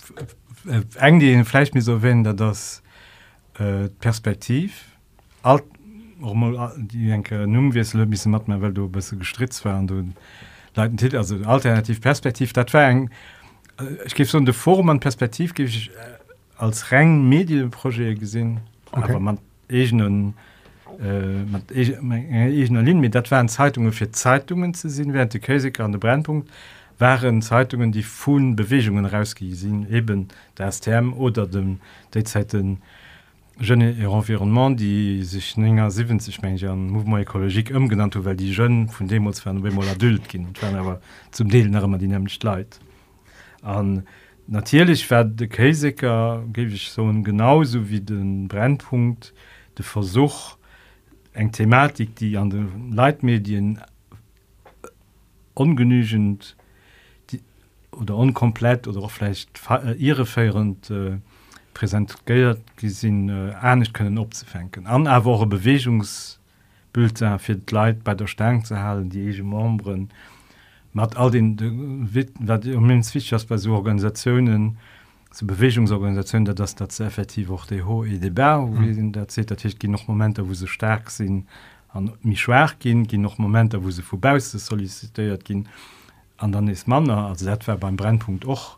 eng 1.00 1.20
die 1.20 1.44
Fleisch 1.44 1.74
mir 1.74 1.82
so 1.82 2.02
wenn 2.02 2.24
da 2.24 2.34
das 2.34 2.84
äh, 3.60 3.88
Perspektiv 4.00 4.86
alt 5.44 5.64
denke 6.20 7.48
Numm 7.48 7.74
wie 7.74 7.98
lo 7.98 8.06
bis 8.06 8.26
mat 8.26 8.44
weil 8.48 8.74
du 8.74 8.90
bist 8.90 9.18
gestritzt 9.18 9.64
waren 9.66 9.88
du 9.88 10.04
leiten 10.76 10.98
Titel 10.98 11.18
also 11.18 11.38
alternativ 11.46 12.02
Perspektiv 12.02 12.54
dat 12.54 12.74
eng 12.74 13.10
ich 14.06 14.14
gebe 14.14 14.30
so 14.30 14.40
de 14.40 14.54
Forum 14.54 14.90
an 14.90 15.00
Perspektiv 15.00 15.54
gebe 15.54 15.70
ich 15.70 15.90
äh, 15.90 15.94
als 16.58 16.92
Reng 16.92 17.30
medienprojekt 17.30 18.20
gesinn 18.20 18.60
okay. 18.92 19.04
aber 19.04 19.20
man 19.20 19.40
egenen 19.70 20.30
äh, 20.30 20.53
Lin 22.84 23.00
mit 23.00 23.16
dat 23.16 23.32
waren 23.32 23.48
Zeitungen 23.50 23.92
fir 23.92 24.12
Zeitungen 24.12 24.74
ze 24.74 24.90
sinn, 24.90 25.14
während 25.14 25.34
die 25.34 25.40
Käsiker 25.40 25.84
an 25.84 25.92
de 25.92 26.00
Brennpunkt 26.00 26.50
waren 27.00 27.42
Zeitungen, 27.42 27.92
die 27.92 28.04
vun 28.04 28.56
Bewegungen 28.56 29.06
rausgesinn, 29.06 29.88
eben 29.90 30.28
der 30.58 30.72
Term 30.72 31.14
oder 31.14 31.48
dem 31.48 31.80
dezeiten 32.14 32.82
Jeune 33.60 33.92
Environnement, 33.92 34.80
die 34.80 35.24
sich 35.24 35.56
ennger 35.58 35.92
70 35.92 36.42
Mengen 36.42 36.70
an 36.70 36.90
Movement 36.90 37.22
ekologik 37.22 37.70
ëmgenannt, 37.70 38.16
weil 38.26 38.36
die 38.36 38.52
Jeunen 38.52 38.90
von 38.90 39.08
Demos 39.08 39.46
adult 39.46 40.28
gin 40.28 40.48
aber 40.62 41.02
zum 41.32 41.50
Deel 41.50 41.68
immer 41.68 41.98
die 41.98 42.08
nämlich 42.08 42.42
leid. 42.42 42.80
An 43.62 44.04
natürlich 44.48 45.10
werd 45.12 45.40
de 45.40 45.48
Käsiker 45.48 46.44
gebe 46.52 46.72
ich 46.72 46.90
so 46.90 47.06
genauso 47.22 47.90
wie 47.90 48.02
den 48.02 48.48
Brennpunkt 48.48 49.34
de 49.78 49.86
Versuch, 49.86 50.58
eng 51.34 51.52
Thematik, 51.52 52.16
die 52.16 52.38
an 52.38 52.50
den 52.50 52.92
Leitmedien 52.92 53.80
ungenügend 55.54 56.56
die, 57.30 57.42
oder 57.92 58.16
unkomplett 58.16 58.88
oder 58.88 59.02
auch 59.02 59.12
vielleicht 59.12 59.60
irreführend 59.98 60.90
äh, 60.90 61.18
präsentiert 61.74 62.62
gesinn 62.78 63.30
äh, 63.30 63.50
ernst 63.52 63.94
können 63.94 64.18
opfänken. 64.18 64.88
An 64.88 65.06
woche 65.26 65.46
Bewegungsbilder 65.46 67.40
fir 67.40 67.60
Leid 67.70 68.04
bei 68.04 68.16
der 68.16 68.28
Stern 68.28 68.64
zu 68.64 68.78
halen, 68.78 69.10
die 69.10 69.22
ege 69.22 69.44
Mombren 69.44 70.10
mat 70.94 71.18
all 71.18 71.32
den 71.32 72.14
Witwen 72.14 73.04
Fischers 73.04 73.46
bei 73.46 73.58
so 73.58 73.74
Organisationen, 73.74 74.78
so 75.34 75.48
Bewegungsorganisationen 75.48 76.46
der 76.46 76.54
das 76.54 76.76
dazu 76.76 77.04
effektiv 77.04 77.50
auch 77.50 77.66
die 77.66 77.82
hohe 77.82 78.08
EDB 78.08 78.40
mhm. 78.40 79.14
erzählt 79.16 79.50
natürlich 79.50 79.80
die 79.80 79.88
noch 79.88 80.08
Momente 80.08 80.48
wo 80.48 80.54
sie 80.54 80.68
stark 80.68 81.10
sind 81.10 81.48
an 81.90 82.14
mich 82.22 82.42
schwer 82.42 82.70
gehen 82.80 83.08
gehen 83.08 83.24
noch 83.24 83.40
Momente 83.40 83.84
wo 83.84 83.90
sie 83.90 84.04
vorbei 84.04 84.38
sollicitiert 84.40 85.44
gehen 85.44 85.68
an 86.38 86.52
dann 86.52 86.68
ist 86.68 86.88
man 86.88 87.10
also 87.10 87.50
etwa 87.50 87.76
beim 87.76 87.96
Brennpunkt 87.96 88.46
auch 88.46 88.78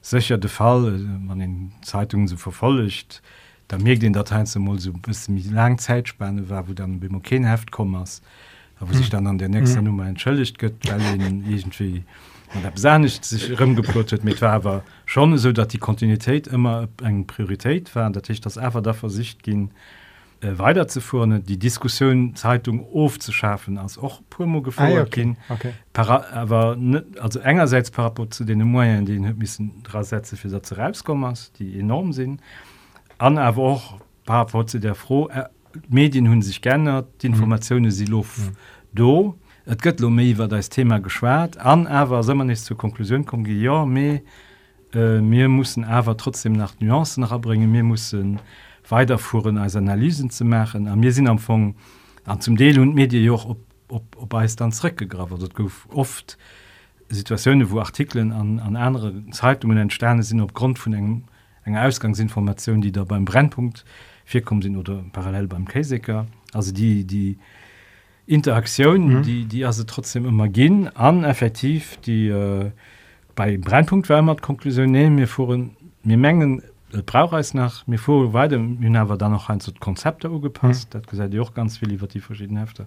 sicher 0.00 0.38
der 0.38 0.50
Fall 0.50 0.98
man 0.98 1.40
in 1.40 1.72
Zeitungen 1.82 2.26
so 2.26 2.36
verfolgt 2.36 3.22
da 3.68 3.78
mir 3.78 3.96
den 3.96 4.12
Dateien 4.12 4.46
zum 4.46 4.76
so 4.78 4.92
bis 4.92 5.28
lang 5.28 5.78
Zeitspanne 5.78 6.50
war 6.50 6.68
wo 6.68 6.72
dann 6.72 6.98
beim 6.98 7.22
Heft 7.44 7.70
kommen 7.70 8.04
wo 8.80 8.86
mhm. 8.86 8.94
sich 8.94 9.08
dann 9.08 9.28
an 9.28 9.38
der 9.38 9.48
nächste 9.48 9.78
mhm. 9.78 9.84
Nummer 9.84 10.06
entschuldigt 10.06 10.58
gibt 10.58 10.84
irgendwie 10.84 12.04
nicht 12.98 13.24
sich 13.24 13.58
mit 14.22 14.42
war 14.42 14.52
aber 14.52 14.82
schon 15.06 15.36
so 15.38 15.52
dass 15.52 15.68
die 15.68 15.78
Kontinuität 15.78 16.46
immer 16.46 16.88
eng 17.02 17.26
Priorität 17.26 17.94
war 17.94 18.10
dass 18.10 18.28
ich 18.28 18.40
das 18.40 18.58
einfach 18.58 18.82
der 18.82 18.94
Versicht 18.94 19.42
ging 19.42 19.70
äh, 20.40 20.58
weiterzuführen 20.58 21.44
die 21.44 21.58
Diskussion 21.58 22.34
Zeitung 22.34 22.86
aufzuschaffen 22.92 23.78
als 23.78 23.98
auch 23.98 24.20
Pumo 24.28 24.60
gefallen 24.62 24.98
ah, 24.98 25.02
okay. 25.02 25.36
okay. 25.48 25.72
aber 25.94 26.76
nicht, 26.76 27.04
also 27.20 27.38
engerseits 27.40 27.90
paraport 27.90 28.34
zu 28.34 28.44
den 28.44 28.62
Moyen 28.62 29.06
die 29.06 29.18
müssen 29.18 29.82
drei 29.82 30.02
Sätze 30.02 30.36
für 30.36 30.48
Sätze 30.48 30.76
rauskommen 30.76 31.34
die 31.58 31.78
enorm 31.78 32.12
sind 32.12 32.40
an 33.18 33.38
aber 33.38 33.62
auch 33.62 34.00
paraport 34.24 34.70
zu 34.70 34.78
der 34.78 34.94
froh 34.94 35.28
äh, 35.28 35.44
Medien 35.88 36.28
hun 36.28 36.42
sich 36.42 36.60
gerne 36.60 37.06
die 37.20 37.28
mhm. 37.28 37.34
Informationen 37.34 37.86
mhm. 37.86 37.90
sie 37.90 38.06
Luft 38.06 38.38
mhm. 38.38 38.56
do 38.92 39.38
Et 39.64 39.78
gëtt 39.78 40.00
lo 40.02 40.10
méi 40.10 40.36
war 40.38 40.48
das 40.48 40.70
Thema 40.70 40.98
geschwert 40.98 41.56
an 41.58 41.86
awer 41.86 42.24
sommer 42.24 42.44
nicht 42.44 42.64
zur 42.64 42.76
Konklusion 42.76 43.24
kom 43.24 43.46
ja 43.46 43.84
me 43.84 44.22
mir 44.94 45.44
äh, 45.44 45.48
mussssen 45.48 45.84
awer 45.84 46.16
trotzdem 46.16 46.52
nach 46.52 46.74
Nuancen 46.80 47.28
herbringen 47.28 47.70
mir 47.70 47.84
mussssen 47.84 48.40
weiterfuen 48.88 49.58
als 49.58 49.76
Analysen 49.76 50.30
zu 50.30 50.44
machen. 50.44 50.88
An 50.88 50.98
mir 50.98 51.12
sinn 51.12 51.28
amfang 51.28 51.76
an 52.24 52.40
zum 52.40 52.56
Deel 52.56 52.80
und 52.80 52.94
Medi 52.94 53.22
joch 53.24 53.44
op 53.44 53.60
op 53.88 54.16
op 54.16 54.30
dannre 54.30 54.90
gegraver 54.90 55.38
dat 55.38 55.54
gouf 55.54 55.86
oft 55.90 56.38
Situationen 57.08 57.70
wo 57.70 57.78
Artikeln 57.78 58.32
an, 58.32 58.58
an 58.58 58.76
andere 58.76 59.12
Zeitungen 59.30 59.76
entsterne 59.78 60.22
sind 60.22 60.40
aufgrund 60.40 60.78
von 60.78 60.94
eng 60.94 61.24
eng 61.64 61.76
Ausgangsinformation, 61.76 62.80
die 62.80 62.90
da 62.90 63.04
beim 63.04 63.24
Brennpunkt 63.24 63.84
vier 64.24 64.42
kommen 64.42 64.62
sind 64.62 64.76
oder 64.76 65.04
parallel 65.12 65.46
beim 65.46 65.68
Käseker. 65.68 66.26
Also 66.52 66.72
die 66.72 67.04
die 67.04 67.38
Interaktionen, 68.32 69.18
mhm. 69.18 69.22
die, 69.22 69.44
die 69.44 69.64
also 69.64 69.84
trotzdem 69.84 70.24
immer 70.26 70.48
gehen 70.48 70.94
an 70.96 71.24
effektiv 71.24 71.98
die 71.98 72.28
äh, 72.28 72.70
bei 73.34 73.58
Brennpunkt 73.58 74.08
wärmer 74.08 74.36
Konklusion 74.36 74.90
nehmen 74.90 75.16
mir 75.16 75.28
fuhren 75.28 75.76
mir 76.02 76.16
Mengen 76.16 76.62
äh, 76.92 77.02
brauch 77.04 77.32
es 77.34 77.52
nach 77.52 77.86
mir 77.86 77.98
vor 77.98 78.32
weiter 78.32 78.58
aber 78.94 79.16
dann 79.16 79.32
noch 79.32 79.50
ein 79.50 79.60
zu 79.60 79.72
Konzepte 79.72 80.30
gepasst 80.40 80.94
mhm. 80.94 81.02
gesagt 81.02 81.38
auch 81.38 81.52
ganz 81.52 81.78
viel 81.78 81.92
über 81.92 82.06
die 82.06 82.20
verschiedenen 82.20 82.60
Hefte. 82.60 82.86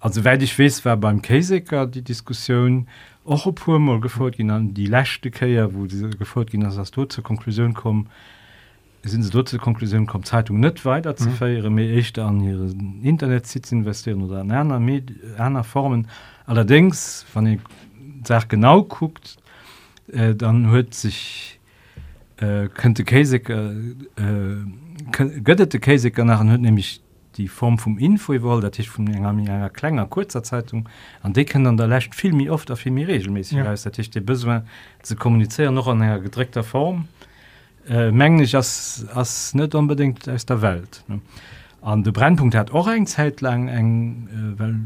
Also 0.00 0.24
weil 0.24 0.42
ich 0.42 0.58
weiß 0.58 0.84
war 0.84 0.96
beim 0.96 1.22
Käseker 1.22 1.86
die 1.86 2.02
Diskussion 2.02 2.88
auch 3.24 3.52
pur 3.54 3.78
mal 3.78 4.00
gefordert 4.00 4.40
an 4.50 4.74
die 4.74 4.86
lechte 4.86 5.30
Käier, 5.30 5.74
wo 5.74 5.86
diese 5.86 6.10
gefordert 6.10 6.52
ging, 6.52 6.60
dass 6.62 6.76
das 6.76 6.90
dort 6.90 7.12
zur 7.12 7.24
Konklusion 7.24 7.74
kommen, 7.74 8.08
sind 9.08 9.22
sie 9.22 9.30
dort 9.30 9.48
zur 9.48 9.60
Konklusion 9.60 10.06
kommt 10.06 10.26
Zeitung 10.26 10.60
nicht 10.60 10.84
weiter 10.84 11.16
zu 11.16 11.28
mhm. 11.28 11.34
feieren 11.34 11.74
mir 11.74 11.96
echt 11.96 12.18
an 12.18 12.40
ihre 12.40 12.70
Internetsitz 13.02 13.72
investieren 13.72 14.22
oder 14.22 14.40
an 14.40 14.50
einer, 14.50 14.80
einer 15.38 15.64
Formen 15.64 16.08
allerdings 16.46 17.24
wenn 17.34 17.46
ich 17.46 17.60
sag 18.24 18.48
genau 18.48 18.82
guckt 18.82 19.36
äh, 20.12 20.34
dann 20.34 20.70
hört 20.70 20.94
sich 20.94 21.60
äh, 22.38 22.68
könnte 22.68 23.04
Käse 23.04 23.36
äh, 23.36 24.20
äh, 24.20 25.40
göttete 25.42 25.78
nach 26.24 26.44
hört 26.44 26.60
nämlich 26.60 27.02
die 27.36 27.48
Form 27.48 27.78
vom 27.78 27.98
Info 27.98 28.40
wollt 28.42 28.64
dat 28.64 28.78
ich 28.78 28.88
von 28.88 29.08
einer 29.08 29.70
kleiner 29.70 30.06
kurzer 30.06 30.42
Zeitung 30.42 30.88
an 31.22 31.32
de 31.32 31.44
können 31.44 31.64
dann 31.64 31.76
derlächt 31.76 32.14
viel 32.14 32.32
mir 32.32 32.52
oft 32.52 32.70
auf 32.70 32.84
mir 32.86 33.08
regelmäßig 33.08 33.58
ja. 33.58 33.64
ich 33.98 34.10
die 34.10 34.20
zu 35.02 35.16
kommunizieren 35.16 35.74
noch 35.74 35.86
an 35.86 36.02
einer 36.02 36.20
gedreckter 36.20 36.64
Form 36.64 37.08
äh, 37.88 38.10
menglich 38.10 38.54
als 38.56 39.06
as 39.14 39.54
net 39.54 39.74
unbedingt 39.74 40.28
aus 40.28 40.46
der 40.46 40.62
Welt 40.62 41.04
ne? 41.08 41.20
an 41.82 42.02
de 42.02 42.12
Brennpunkt 42.12 42.54
hat 42.54 42.72
auch 42.72 42.88
eng 42.88 43.06
Zeit 43.06 43.40
lang 43.40 43.68
eng 43.68 44.28
äh, 44.30 44.58
weil 44.58 44.76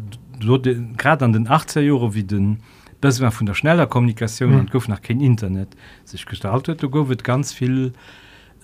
gerade 0.96 1.24
an 1.24 1.32
den 1.32 1.48
18 1.48 1.88
Euro 1.90 2.14
wie 2.14 2.24
den 2.24 2.58
das 3.00 3.20
war 3.20 3.30
von 3.30 3.46
der 3.46 3.54
schneller 3.54 3.86
Kommunikation 3.86 4.50
mhm. 4.50 4.58
und 4.60 4.70
gouf 4.70 4.88
nach 4.88 5.02
kein 5.02 5.20
Internet 5.20 5.68
sich 6.04 6.26
gestaltet 6.26 6.80
go 6.90 7.08
wird 7.08 7.24
ganz 7.24 7.52
viel 7.52 7.92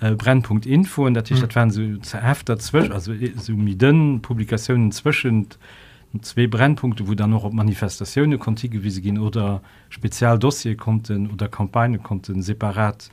äh, 0.00 0.14
Brennpunkt 0.14 0.66
info 0.66 1.06
und 1.06 1.14
dat 1.14 1.30
mhm. 1.30 1.54
waren 1.54 1.70
so 1.70 1.96
zerhefter 1.98 2.58
zwischen 2.58 2.92
also 2.92 3.12
äh, 3.12 3.32
so 3.36 3.54
den 3.54 4.20
Publikationen 4.20 4.92
zwischen 4.92 5.48
zwei 6.22 6.46
Brennpunkte 6.46 7.08
wo 7.08 7.14
dann 7.14 7.30
noch 7.30 7.44
op 7.44 7.52
Manifestationen 7.52 8.38
konnte 8.38 8.68
wie 8.70 8.90
sie 8.90 9.02
gehen 9.02 9.18
oder 9.18 9.62
Spezialdossier 9.88 10.76
konnten 10.76 11.30
oder 11.30 11.48
Kampagne 11.48 11.98
konnten 11.98 12.42
separat 12.42 13.10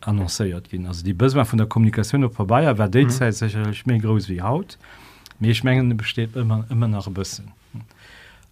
annoncéiert 0.00 0.70
gin 0.70 0.86
also 0.86 1.04
die 1.04 1.14
Bësmer 1.14 1.46
vun 1.46 1.58
der 1.58 1.66
Kommunikation 1.66 2.24
op 2.24 2.34
vorbeiier 2.34 2.78
war 2.78 2.88
déizeit 2.88 3.34
mhm. 3.34 3.38
sicherlich 3.38 3.84
mé 3.86 3.98
gros 3.98 4.28
wie 4.28 4.42
haut. 4.42 4.78
Méchmengende 5.40 5.94
besteht 5.94 6.36
immer 6.36 6.64
immer 6.70 6.88
nach 6.88 7.08
bëssen. 7.08 7.52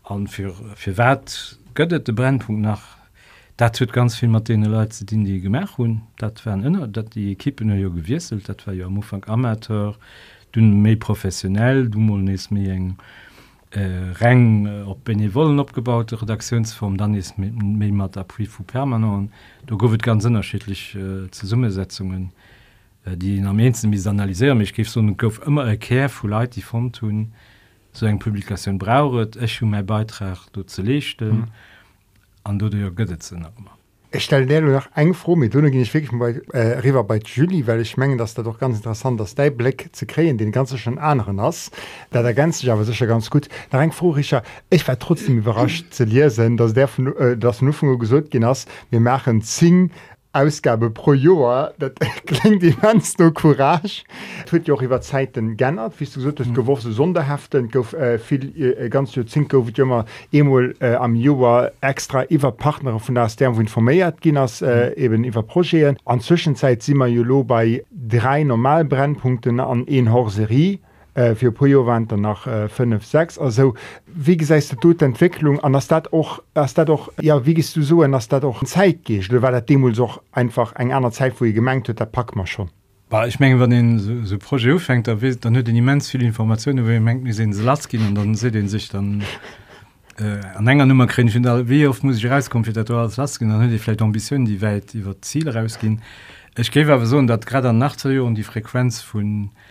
An 0.05 0.27
für 0.27 0.55
für 0.75 0.97
wat 0.97 1.59
göttet 1.75 2.09
de 2.09 2.15
Brennpunkt 2.15 2.63
nach 2.63 2.97
dat 3.57 3.81
huet 3.81 3.93
ganz 3.93 4.17
viel 4.17 4.29
mat 4.29 4.49
Leute 4.49 5.05
die 5.05 5.25
die 5.25 5.41
gemerk 5.41 5.79
hun 5.79 6.03
dat 6.19 6.45
wären 6.45 6.65
ënner 6.65 6.89
dat 6.89 7.15
die 7.15 7.35
Kippen 7.35 7.71
jo 7.79 7.91
gewieselt 7.91 8.49
dat 8.49 8.67
war 8.67 8.75
jo 8.75 8.81
ja 8.81 8.87
am 8.87 8.99
Ufang 8.99 9.25
amateur 9.29 9.97
dun 10.53 10.83
méi 10.83 10.97
professionell 10.97 11.89
du 11.91 11.99
mo 11.99 12.17
nes 12.17 12.51
mé 12.51 12.71
eng 12.71 12.91
äh, 12.91 13.03
äh, 13.71 14.13
Reng 14.21 14.67
äh, 14.67 14.83
op 14.83 15.05
benevolen 15.05 15.59
opgebaute 15.59 16.21
Redaktionsform, 16.21 16.97
dann 16.97 17.15
is 17.15 17.35
mé 17.37 17.93
mat 17.93 18.17
appui 18.17 18.47
vu 18.47 18.63
permanent. 18.63 19.31
Da 19.67 19.77
gowet 19.77 20.03
ganz 20.03 20.25
ënnerschilich 20.25 20.95
äh, 20.95 21.31
ze 21.31 21.47
Summesetzungen, 21.47 22.33
äh, 23.05 23.17
die 23.17 23.37
in 23.37 23.47
Armenzen 23.47 23.91
mis 23.91 24.07
analyseieren. 24.07 24.61
Ich 24.61 24.75
gif 24.75 24.89
so 24.89 25.03
gouf 25.03 25.47
immer 25.47 25.65
erkehr 25.65 26.09
vu 26.09 26.27
Leiit 26.27 26.57
die 26.57 26.63
von 26.63 26.93
tun, 26.93 27.33
so 27.93 28.07
eng 28.07 28.19
Publikaoun 28.19 28.79
brauret, 28.79 29.37
Ech 29.37 29.61
hun 29.61 29.71
mei 29.71 29.83
Beitrag 29.83 30.51
du 30.53 30.63
ze 30.63 30.83
lechten, 30.83 31.49
an 32.45 32.59
du 32.59 32.69
ja 32.69 32.89
gëttet 32.89 33.23
ze 33.23 33.35
immer. 33.37 33.78
Ich 34.11 34.25
stelle 34.25 34.47
dir 34.47 34.63
noch 34.63 34.89
eng 34.95 35.13
froh 35.13 35.37
mit 35.37 35.53
du 35.55 35.61
ich 35.65 35.93
wirklich 35.93 36.19
bei 36.19 36.41
äh, 36.53 36.79
river 36.79 37.05
bei 37.05 37.19
Julie 37.19 37.67
weil 37.67 37.81
ich 37.81 37.97
mengen 37.97 38.17
dass 38.17 38.35
da 38.35 38.43
doch 38.43 38.59
ganz 38.59 38.79
interessant 38.79 39.21
dass 39.21 39.35
der 39.35 39.51
Blick 39.51 39.91
zu 39.93 40.07
kreen 40.07 40.39
den 40.39 40.53
ganze 40.53 40.79
schon 40.79 40.99
anderen 40.99 41.41
hast. 41.41 41.73
Da 42.11 42.23
der 42.23 42.35
ganze 42.35 42.73
aber 42.73 42.85
sicher 42.85 43.07
ganz 43.07 43.29
gut. 43.29 43.49
Da 43.71 43.83
eng 43.83 43.93
froh 43.93 44.17
ich 44.17 44.35
ich 44.71 44.89
war 44.89 44.99
trotzdem 44.99 45.39
überrascht 45.39 45.93
zu 45.93 46.05
lesen 46.05 46.57
dass 46.57 46.73
der 46.73 46.89
von 46.89 47.15
äh, 47.17 47.37
das 47.37 47.61
nu 47.61 47.73
gesund 47.99 48.31
gen 48.31 48.47
hast. 48.47 48.69
Wir 48.91 49.01
machen 49.01 49.43
zing 49.43 49.91
Ausgabe 50.39 50.91
pro 50.91 51.15
Joer 51.15 51.73
dat 51.79 51.99
klingt 52.27 52.63
die 52.63 52.73
ganz 52.73 53.19
no 53.19 53.31
courage 53.33 54.05
huet 54.51 54.69
jo 54.69 54.77
iwwer 54.81 55.01
Zeititen 55.01 55.57
gennert 55.57 55.99
wie 55.99 56.05
du 56.07 56.21
so 56.21 56.29
mhm. 56.31 56.55
gewor 56.55 56.79
sonderhaften 56.81 57.71
gouf 57.71 57.93
äh, 57.93 58.19
viel 58.19 58.45
äh, 58.57 58.89
ganz 58.89 59.13
zink 59.27 59.51
gouf 59.51 59.77
immer 59.77 60.05
emul 60.33 60.77
äh, 60.81 60.95
am 60.95 61.17
Joer 61.17 61.73
extra 61.81 62.25
iwwer 62.31 62.53
Partner 62.53 63.01
vun 63.01 63.15
der 63.17 63.29
Stern 63.29 63.57
wo 63.57 63.61
informéiert 63.61 64.21
ginnners 64.21 64.63
äh, 64.63 64.91
mhm. 64.91 65.03
eben 65.05 65.25
iwwer 65.25 65.43
proieren 65.43 65.97
an 66.05 66.21
Zwischenzeit 66.21 66.83
si 66.83 66.93
immer 66.93 67.09
Jolo 67.09 67.43
bei 67.43 67.83
drei 67.91 68.45
normalbrennpunkten 68.45 69.59
an 69.59 69.89
en 69.89 70.13
Horserie 70.13 70.79
äh, 71.19 71.35
fir 71.35 71.51
Projowandter 71.51 72.17
nach 72.17 72.47
äh, 72.47 72.69
5 72.69 73.05
6 73.05 73.39
also 73.39 73.75
wie 74.07 74.37
gesäiste 74.37 74.77
du 74.77 74.95
Entwicklung 75.01 75.61
an 75.61 75.73
dat 75.89 76.13
och 76.13 76.43
dat 76.55 76.89
doch 76.89 77.13
ja 77.21 77.45
wie 77.45 77.55
gist 77.55 77.77
du 77.77 77.83
so 77.83 78.03
en 78.03 78.15
ass 78.15 78.29
dat 78.29 78.43
doch 78.43 78.65
Zeit 78.65 79.05
gees 79.05 79.29
war 79.31 79.51
der 79.51 79.61
Demol 79.61 79.95
soch 79.95 80.23
einfach 80.33 80.75
eng 80.77 80.93
einer 80.93 81.11
Zeit 81.11 81.41
wo 81.41 81.45
ihr 81.45 81.53
gemengt 81.53 81.89
huet 81.89 81.99
der 81.99 82.07
pack 82.07 82.37
man 82.37 82.47
schon. 82.47 82.71
Bah, 83.11 83.27
ich 83.27 83.41
meng 83.41 83.59
wenn 83.59 83.71
den 83.71 83.99
so, 83.99 84.25
so 84.25 84.39
projet 84.39 84.81
fängt 84.81 85.09
da 85.09 85.21
wisst 85.21 85.45
dann 85.45 85.55
hört 85.57 85.67
den 85.67 85.77
immens 85.77 86.09
viel 86.09 86.23
information 86.23 86.85
wo 86.87 86.91
ihr 86.91 87.01
mengt 87.01 87.25
mir 87.25 87.35
sehen 87.35 87.53
Laskin 87.53 88.07
und 88.07 88.15
dann 88.15 88.35
se 88.35 88.51
den 88.51 88.69
sich 88.69 88.89
dann 88.89 89.25
äh, 90.19 90.41
an 90.57 90.69
enger 90.69 90.87
Nummer 90.87 91.07
kri 91.07 91.25
wie 91.69 91.87
oft 91.87 92.05
muss 92.05 92.19
ich 92.19 92.31
rauskomfitator 92.31 92.99
als 92.99 93.17
Laskin 93.17 93.49
dann 93.49 93.61
hört 93.61 93.73
ihr 93.73 93.81
vielleicht 93.81 94.03
ambitionen 94.03 94.45
die 94.45 94.61
Welt 94.61 94.95
über 94.95 95.21
Ziel 95.21 95.49
rausgehen. 95.49 96.01
Ich 96.57 96.71
gebe 96.71 96.93
aber 96.93 97.07
so 97.07 97.21
dat 97.23 97.47
gerade 97.47 97.73
nach 97.73 97.97
und 98.05 98.35
die 98.35 98.43
Frequenz 98.43 99.01
von 99.01 99.47
äh, 99.47 99.68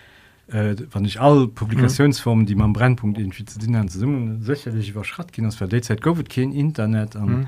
äh, 0.52 0.76
wann 0.92 1.06
ich 1.06 1.20
alle 1.20 1.48
Publikationsformen 1.48 2.46
die 2.46 2.56
man 2.56 2.74
Brennpunkt 2.74 3.18
infizieren 3.18 3.88
summen 3.88 4.42
sicherlich 4.42 4.90
über 4.90 5.04
Schrat 5.04 5.34
gehen 5.34 5.52
für 5.52 5.68
derzeit 5.68 6.02
go 6.02 6.16
kein 6.30 6.52
Internet 6.52 7.16
an 7.16 7.30
mhm. 7.30 7.48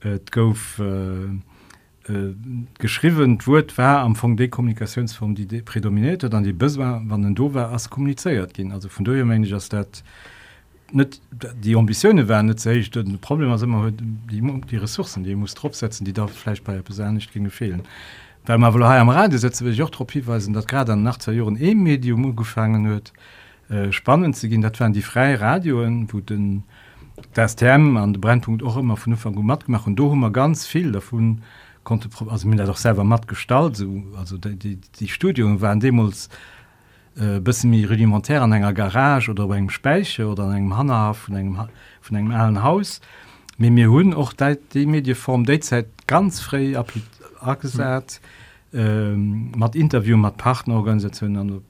äh, 0.00 0.18
go 0.30 0.54
äh, 0.78 2.12
äh, 2.12 2.34
geschrieben 2.78 3.38
wurt 3.46 3.78
war 3.78 4.00
am 4.00 4.16
von 4.16 4.36
Dekommunikationsform 4.36 5.34
die 5.34 5.62
prädominierte 5.62 6.28
dann 6.28 6.44
die 6.44 6.52
bis 6.52 6.76
war 6.78 7.02
wann 7.04 7.34
do 7.34 7.54
war 7.54 7.70
als 7.70 7.88
kommuniziert 7.88 8.54
gehen 8.54 8.72
also 8.72 8.88
von 8.88 9.04
daher 9.04 9.24
meine 9.24 9.44
ich 9.46 9.52
dass 9.52 9.68
dat 9.68 10.02
net 10.92 11.20
die 11.62 11.76
ambitionen 11.76 12.28
werden 12.28 12.46
nicht 12.46 12.60
se 12.60 12.82
problem 13.20 13.52
immer 13.62 13.90
die, 13.92 14.42
die 14.70 14.76
Ressourcen 14.76 15.22
die 15.22 15.36
muss 15.36 15.54
draufsetzen 15.54 16.04
die 16.04 16.12
da 16.12 16.26
vielleicht 16.26 16.64
bei 16.64 16.74
der 16.74 16.82
Besa 16.82 17.10
nicht 17.12 17.32
gegen 17.32 17.50
fehlen. 17.50 17.78
Mhm 17.78 18.22
weil 18.46 18.58
man 18.58 18.74
wohl 18.74 18.82
am 18.82 19.08
Radio 19.08 19.38
setzen 19.38 19.66
will 19.66 19.74
Jotropieweisen 19.74 20.52
dat 20.52 20.68
gerade 20.68 20.92
an 20.92 21.02
nach 21.02 21.18
zwei 21.18 21.32
Jahren 21.32 21.56
e 21.56 21.74
Medium 21.74 22.34
gefangen 22.34 22.86
hue 22.88 23.00
äh, 23.70 23.92
spannend 23.92 24.36
zu 24.36 24.48
gehen. 24.48 24.62
Dat 24.62 24.80
waren 24.80 24.92
die 24.92 25.02
freie 25.02 25.40
Radioen 25.40 26.12
wo 26.12 26.20
den 26.20 26.64
das 27.34 27.56
Term 27.56 27.96
an 27.96 28.14
den 28.14 28.20
Brennpunkt 28.20 28.62
auch 28.62 28.76
immer 28.76 28.96
von 28.96 29.12
Anfang 29.12 29.34
matt 29.44 29.66
gemacht. 29.66 29.86
Und 29.86 29.96
do 29.96 30.12
immer 30.12 30.30
ganz 30.30 30.66
viel 30.66 30.92
davon 30.92 31.42
konnte 31.84 32.08
also 32.28 32.48
mir 32.48 32.56
doch 32.64 32.76
selber 32.76 33.04
matt 33.04 33.28
gestalt 33.28 33.76
so. 33.76 34.02
Also 34.16 34.38
die, 34.38 34.56
die, 34.56 34.78
die 34.98 35.08
Studien 35.08 35.60
waren 35.60 35.80
demos 35.80 36.28
äh, 37.16 37.40
bis 37.40 37.64
mir 37.64 37.88
rudimentär 37.90 38.42
an 38.42 38.52
enger 38.52 38.72
Garage 38.72 39.30
oder 39.30 39.46
beim 39.46 39.70
Speiche 39.70 40.26
oder 40.26 40.44
an 40.44 40.52
einem 40.52 40.76
Hanna 40.76 41.12
von 41.12 41.36
einem, 41.36 41.58
von 42.00 42.16
einem 42.16 42.30
allen 42.32 42.62
Haus. 42.62 43.00
Mir 43.58 43.70
mir 43.70 43.90
hun 43.90 44.14
auch 44.14 44.32
die 44.74 44.86
Mediform 44.86 45.44
derzeit 45.44 45.86
ganz 46.06 46.40
frei 46.40 46.76
aat 47.42 48.20
mhm. 48.72 48.78
ähm, 48.78 49.52
mat 49.56 49.74
Interview 49.74 50.16
mat 50.16 50.36
Partnerorganisationen 50.36 51.36
an 51.36 51.62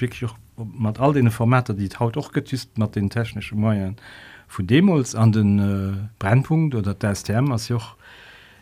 mat 0.57 1.01
all 1.01 1.13
den 1.13 1.31
Formate, 1.31 1.75
die 1.75 1.89
haut 1.99 2.17
och 2.17 2.33
getüst 2.33 2.79
mat 2.79 2.95
den 2.95 3.11
technischen 3.11 3.61
Meiern 3.61 3.97
vu 4.49 4.63
Demos 4.63 5.15
an 5.15 5.33
den 5.33 5.59
äh, 5.59 6.09
Brennpunkt 6.19 6.75
oder 6.75 6.95
der 6.95 7.15
STM 7.15 7.53
as 7.53 7.69
joch 7.69 7.97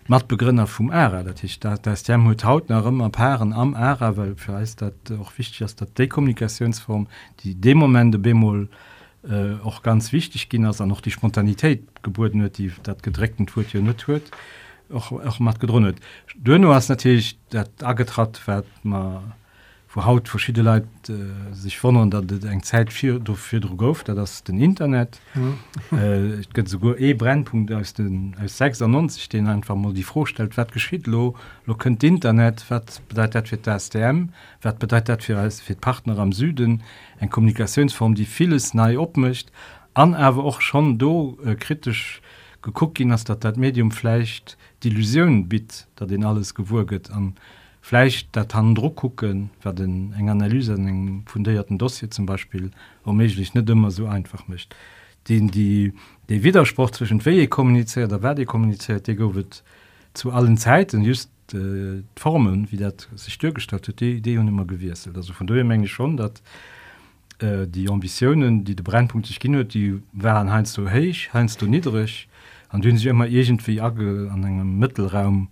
mat 0.07 0.29
Begrinner 0.29 0.67
vum 0.67 0.91
Ärer, 0.91 1.25
dat 1.25 1.43
ich 1.45 1.61
dat 1.61 1.87
der 1.87 1.97
STM 1.97 2.27
hue 2.27 2.37
haut 2.45 2.69
nach 2.69 2.87
ëmmer 2.87 3.11
Paaren 3.11 3.53
am 3.53 3.75
Ärer, 3.75 4.17
weil 4.17 4.35
verreist 4.37 4.83
dat 4.83 5.11
och 5.11 5.37
wichtig 5.39 5.63
ass 5.63 5.77
dat 5.77 5.99
Dekommunikationsform, 5.99 7.07
die 7.41 7.55
de 7.55 7.61
Demomente 7.61 8.19
Bemol, 8.19 8.69
äh, 9.23 9.55
auch 9.65 9.83
ganz 9.83 10.13
wichtig 10.13 10.49
ging 10.49 10.65
als 10.65 10.81
er 10.81 10.87
noch 10.87 11.01
die 11.01 11.11
Spontanitéit 11.11 11.83
geboren 12.03 12.41
hue 12.43 12.51
die 12.51 12.73
dat 12.83 13.03
gedreckten 13.03 13.47
Tour 13.47 13.65
hier 13.65 13.83
net 13.83 14.07
huet 14.07 14.31
auch, 14.93 15.13
auch 15.13 15.39
mat 15.41 15.61
gedrunnet. 15.61 15.99
Dönno 16.35 16.75
hast 16.75 16.89
natürlich 16.89 17.39
dat 17.51 17.71
agetrat 17.83 18.41
man 18.83 19.35
wo 19.93 20.05
haut 20.05 20.29
verschiedene 20.29 20.71
Leute 20.71 20.87
äh, 21.13 21.55
sich 21.55 21.79
von 21.79 22.11
dat 22.11 22.31
eng 22.45 22.63
Zeit 22.63 22.93
für 22.93 23.19
dafür 23.19 23.61
gouf 23.61 24.05
da 24.05 24.15
das 24.15 24.45
den 24.45 24.61
Internet 24.61 25.21
mhm. 25.35 25.99
äh, 25.99 26.67
sogar 26.67 26.99
e 26.99 27.13
Brennpunkt 27.13 27.73
aus 27.73 27.95
den 27.95 28.37
aus 28.43 28.59
96 28.59 29.29
den 29.29 29.49
einfach 29.49 29.75
mal 29.75 29.93
die 29.93 30.05
vorstellt 30.05 30.57
wat 30.57 30.73
geschieht 30.73 31.07
lo? 31.07 31.37
Lo 31.67 31.75
könnt 31.75 32.05
Internet 32.05 32.65
wat 32.69 33.03
bedeutet 33.09 33.49
für 33.49 33.57
das 33.57 33.87
STM 33.87 34.29
wat 34.63 34.79
bedeutet 34.79 35.25
für 35.25 35.39
als 35.39 35.61
für 35.61 35.75
Partner 35.75 36.19
am 36.19 36.33
Süden 36.33 36.83
en 37.19 37.29
Kommunikationsform 37.29 38.15
die 38.15 38.27
vieles 38.27 38.75
nei 38.75 38.97
opmischt. 38.99 39.49
An 39.95 40.15
aber 40.15 40.45
auch 40.45 40.61
schon 40.61 40.99
do 40.99 41.37
äh, 41.45 41.57
kritisch 41.57 42.23
geguckt 42.63 42.95
ging 42.95 43.09
dass 43.09 43.25
dat 43.25 43.43
dat 43.43 43.57
Medium 43.57 43.91
vielleicht 43.91 44.57
die 44.83 44.89
Illusion 44.89 45.49
bit 45.49 45.87
da 45.97 46.07
den 46.07 46.25
alles 46.25 46.55
gewurget 46.55 47.11
an 47.11 47.35
Fleisch 47.83 48.27
dat 48.33 48.55
han 48.55 48.75
Druck 48.75 48.97
gucken 48.97 49.51
wer 49.63 49.73
den 49.73 50.13
eng 50.13 50.29
Analyse 50.29 50.75
eng 50.75 51.23
fundierten 51.27 51.79
Dossier 51.79 52.11
zum 52.11 52.27
Beispiel 52.27 52.71
omlich 53.05 53.55
net 53.55 53.71
immer 53.71 53.91
so 53.91 54.07
einfach 54.07 54.49
mischt. 54.49 54.75
Den 55.29 55.51
die 55.51 55.93
der 56.29 56.43
Widerspruch 56.43 56.91
zwischen 56.91 57.25
we 57.25 57.47
kommuniziert 57.49 58.11
der 58.11 58.23
werde 58.23 58.45
kommuniziert 58.45 59.09
wird 59.09 59.63
zu 60.15 60.31
allen 60.33 60.57
Zeiten 60.57 61.03
just 61.03 61.31
äh, 61.55 62.03
Formen 62.17 62.71
wie 62.71 62.77
dat 62.77 63.09
sich 63.17 63.39
durchgestattet 63.39 64.01
die 64.01 64.17
Idee 64.17 64.39
und 64.39 64.49
immer 64.49 64.67
gewirselt 64.67 65.17
also 65.17 65.33
von 65.33 65.47
der 65.47 65.65
Menge 65.65 65.89
schon 65.89 66.17
dat 66.17 66.43
äh, 67.39 67.67
die 67.67 67.89
Ambitionen 67.89 68.65
die 68.65 68.77
der 68.77 68.85
Brennpunkt 68.85 69.27
sich 69.27 69.41
ging 69.41 69.67
die 69.69 70.03
waren 70.13 70.51
heinst 70.51 70.77
du 70.77 70.89
heich 70.89 71.31
heinst 71.33 71.63
du 71.63 71.67
niedrig 71.67 72.29
an 72.71 72.83
denen 72.83 72.99
sie 72.99 73.09
immer 73.09 73.27
irgendwie 73.27 73.81
age 73.81 74.29
an 74.31 74.45
einem 74.45 74.79
Mittelraum 74.79 75.49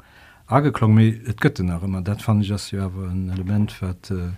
agelong 0.46 0.98
et 0.98 1.40
gö 1.40 1.50
nach 1.62 1.82
immer. 1.82 2.02
Dat 2.02 2.22
fand 2.22 2.42
ich 2.42 2.48
das 2.48 2.70
ja 2.70 2.86
ein 2.86 3.30
Element 3.30 3.80
wat 3.82 4.10
äh, 4.10 4.32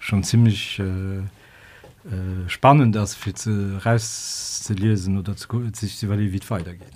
schon 0.00 0.22
ziemlich 0.22 0.78
äh, 0.78 1.18
äh, 1.18 2.48
spannend 2.48 2.94
das 2.94 3.14
für 3.14 3.34
zu 3.34 3.80
raus 3.84 4.62
zu 4.62 4.74
lesen 4.74 5.18
oder 5.18 5.36
zu, 5.36 5.46
sich 5.72 5.96
zu 5.96 6.10
wie 6.10 6.40
weitergeht. 6.50 6.92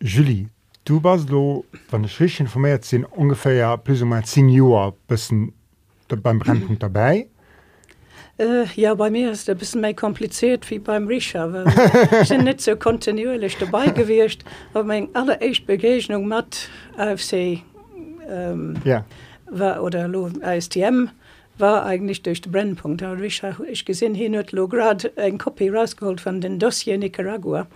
Julie 0.00 0.48
du 0.84 1.02
warst 1.02 1.28
du 1.28 1.64
wann 1.90 2.04
ich 2.04 2.40
informiert 2.40 2.84
sind 2.84 3.04
ungefähr 3.04 3.54
ja 3.54 3.76
plus 3.76 4.02
mal 4.02 4.24
10 4.24 4.48
Jahre 4.48 4.94
bisschen 5.08 5.52
beim 6.08 6.38
Brennpunkt 6.38 6.82
dabei 6.88 7.26
Uh, 8.36 8.66
ja 8.74 8.94
bei 8.94 9.10
mir 9.10 9.30
ist 9.30 9.48
ein 9.48 9.56
bisschen 9.56 9.80
mehr 9.80 9.94
kompliziert 9.94 10.68
wie 10.68 10.80
beim 10.80 11.06
Richer 11.06 11.64
sind 12.24 12.42
nicht 12.42 12.62
so 12.62 12.74
kontinuierlich 12.74 13.56
dabei 13.58 13.86
gewircht 13.90 14.44
aber 14.72 14.82
mein 14.82 15.14
allerecht 15.14 15.68
Begegnung 15.68 16.26
mit 16.26 16.68
AFC 16.96 17.62
ähm, 18.28 18.74
ja. 18.84 19.04
war 19.46 19.80
oder 19.84 20.10
ASTM 20.42 21.10
war 21.58 21.84
eigentlich 21.86 22.22
durch 22.22 22.40
den 22.40 22.52
Brennpunkt. 22.52 23.02
Ich, 23.22 23.42
ich 23.70 23.84
gesehen 23.84 24.14
hin 24.14 24.40
grad 24.68 25.12
ein 25.16 25.38
Kopie 25.38 25.68
rausgeholt 25.68 26.20
von 26.20 26.40
den 26.40 26.58
Dossier 26.58 26.98
Nicaragua. 26.98 27.66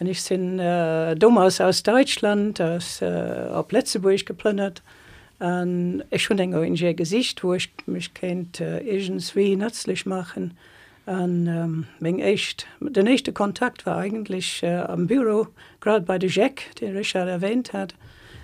Und 0.00 0.06
ich 0.06 0.22
sind 0.22 0.58
äh, 0.58 1.14
damals 1.14 1.60
aus 1.60 1.82
Deutschland 1.82 2.60
aus 2.60 3.00
äh, 3.00 3.62
Plätzeburg 3.68 4.26
geplündert 4.26 4.82
und 5.42 6.04
ich 6.10 6.22
schon 6.22 6.36
denke 6.36 6.64
in 6.64 6.96
Gesicht 6.96 7.42
wo 7.42 7.54
ich 7.54 7.70
mich 7.86 8.14
kennt 8.14 8.60
äh, 8.60 8.80
wie 9.34 9.56
nützlich 9.56 10.06
machen 10.06 10.56
und 11.04 11.48
ähm, 11.48 11.86
echt 12.20 12.66
der 12.80 13.02
nächste 13.02 13.32
Kontakt 13.32 13.86
war 13.86 13.96
eigentlich 13.96 14.62
äh, 14.62 14.76
am 14.76 15.08
Büro 15.08 15.48
gerade 15.80 16.06
bei 16.06 16.18
der 16.18 16.30
Jack 16.30 16.74
den 16.80 16.96
Richard 16.96 17.28
erwähnt 17.28 17.72
hat 17.72 17.94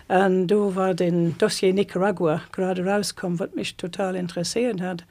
Und 0.09 0.49
du 0.49 0.75
war 0.75 0.95
den 0.95 1.37
Dossier 1.37 1.75
Nicaragua 1.75 2.41
gerade 2.51 2.85
rauskommen, 2.85 3.39
was 3.39 3.55
mich 3.55 3.77
total 3.77 4.17
interessiert 4.17 4.81
hat. 4.81 5.05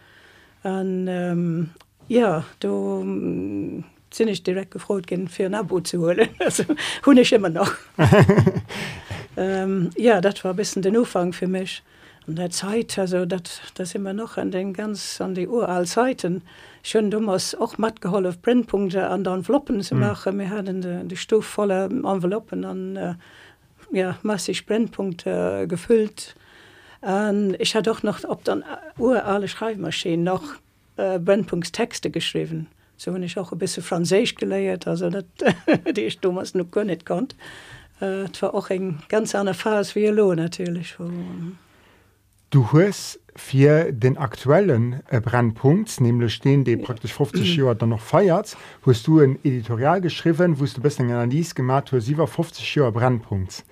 Und 0.63 1.07
ähm, 1.07 1.69
ja, 2.07 2.43
du 2.59 3.03
mm, 3.03 3.83
sind 4.11 4.27
ich 4.27 4.41
direkt 4.41 4.71
gefreut, 4.71 5.05
für 5.29 5.45
ein 5.45 5.53
Abo 5.53 5.79
zu 5.81 5.99
holen. 5.99 6.29
Also 6.39 6.63
hun 7.05 7.17
ich 7.17 7.31
immer 7.31 7.49
noch. 7.49 7.71
ähm, 9.37 9.91
ja, 9.95 10.19
das 10.19 10.43
war 10.43 10.51
ein 10.51 10.57
bisschen 10.57 10.81
den 10.81 10.97
Anfang 10.97 11.31
für 11.31 11.47
mich. 11.47 11.83
Und 12.25 12.37
der 12.37 12.49
Zeit, 12.49 12.99
also 12.99 13.25
das, 13.25 13.61
das 13.75 13.95
immer 13.95 14.11
noch 14.11 14.35
an 14.35 14.51
den 14.51 14.73
ganz 14.73 15.21
an 15.21 15.33
die 15.33 15.47
uralten 15.47 15.85
Zeiten. 15.85 16.41
Schon 16.83 17.09
damals 17.09 17.55
auch 17.55 17.77
matt 17.77 18.01
geholfen, 18.01 18.41
Brennpunkte 18.41 19.07
an 19.07 19.23
den 19.23 19.35
Enveloppen 19.35 19.81
zu 19.81 19.95
machen. 19.95 20.35
Mhm. 20.35 20.39
Wir 20.39 20.49
hatten 20.49 20.81
die, 20.81 21.07
die 21.07 21.17
Stufe 21.17 21.47
voller 21.47 21.85
Enveloppen 21.85 22.65
an. 22.65 22.95
Äh, 22.97 23.15
ja, 23.91 24.17
massig 24.23 24.65
Brennpunkte 24.65 25.61
äh, 25.63 25.67
gefüllt. 25.67 26.35
Und 27.01 27.55
ich 27.59 27.75
hatte 27.75 27.91
auch 27.91 28.03
noch 28.03 28.23
ob 28.25 28.43
dann 28.43 28.63
urale 28.97 29.47
Schreibmaschinen 29.47 30.23
noch 30.23 30.43
äh, 30.97 31.19
Brennpunktstexte 31.19 32.09
geschrieben. 32.09 32.67
So 32.97 33.13
wenn 33.13 33.23
ich 33.23 33.37
auch 33.37 33.51
ein 33.51 33.59
bisschen 33.59 33.83
Französisch 33.83 34.35
geleiert, 34.35 34.87
also 34.87 35.09
das, 35.09 35.23
die 35.95 36.01
ich 36.01 36.19
damals 36.19 36.55
noch 36.55 36.71
gar 36.71 36.83
nicht 36.83 37.05
konnte. 37.05 37.35
Äh, 37.99 38.25
war 38.41 38.53
auch 38.53 38.69
ein 38.69 38.99
ganz 39.09 39.33
andere 39.33 39.55
Phase 39.55 39.95
wie 39.95 40.07
Lo 40.07 40.35
natürlich. 40.35 40.95
Du 42.49 42.71
hast 42.71 43.19
für 43.35 43.91
den 43.91 44.17
aktuellen 44.17 45.01
äh, 45.09 45.21
Brennpunkt, 45.21 46.01
nämlich 46.01 46.39
den, 46.39 46.63
der 46.63 46.77
praktisch 46.77 47.13
50 47.13 47.57
Jahre 47.57 47.75
dann 47.75 47.89
noch 47.89 48.01
feiert, 48.01 48.57
hast 48.85 49.07
du 49.07 49.19
ein 49.19 49.37
Editorial 49.43 50.01
geschrieben, 50.01 50.59
wo 50.59 50.65
du 50.65 50.81
bist 50.81 50.99
eine 50.99 51.15
Analyse 51.15 51.53
gemacht 51.53 51.91
hast, 51.91 52.07
über 52.07 52.27
50 52.27 52.75
Jahre 52.75 52.91
Brennpunkt. 52.91 53.63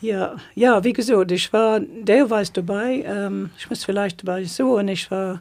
Ja, 0.00 0.36
ja, 0.54 0.84
wie 0.84 0.92
gesagt, 0.92 1.32
ich 1.32 1.50
war 1.52 1.80
teilweise 2.04 2.52
dabei, 2.52 3.02
ähm, 3.06 3.50
ich 3.56 3.68
muss 3.70 3.84
vielleicht 3.84 4.22
dabei 4.22 4.44
so, 4.44 4.76
und 4.76 4.88
ich 4.88 5.10
war 5.10 5.40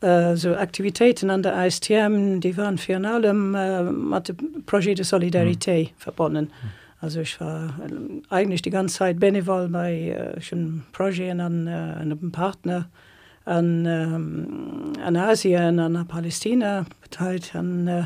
äh, 0.00 0.34
so 0.34 0.56
Aktivitäten 0.56 1.30
an 1.30 1.42
der 1.42 1.66
ISTM, 1.66 2.40
die 2.40 2.56
waren 2.56 2.78
für 2.78 2.96
allem 2.96 3.54
äh, 3.54 3.82
mit 3.82 4.28
dem 4.28 4.64
Projekt 4.66 4.98
de 4.98 5.04
Solidarität 5.04 5.90
mhm. 5.90 5.94
verbunden. 5.96 6.44
Mhm. 6.46 6.79
Also 7.00 7.20
ich 7.20 7.40
war 7.40 7.74
äh, 7.80 8.22
eigentlich 8.28 8.62
die 8.62 8.70
ganze 8.70 8.96
Zeit 8.98 9.18
Beneval 9.18 9.68
bei 9.68 10.10
äh, 10.10 10.40
schon 10.40 10.82
Projekten 10.92 11.40
an, 11.40 11.66
äh, 11.66 11.70
an 11.70 12.12
einem 12.12 12.32
Partner 12.32 12.88
an, 13.44 13.86
ähm, 13.86 14.92
an 15.02 15.16
Asien, 15.16 15.78
an 15.78 16.06
Palästina 16.06 16.84
beteiligt. 17.02 17.54
An, 17.54 17.88
äh, 17.88 18.04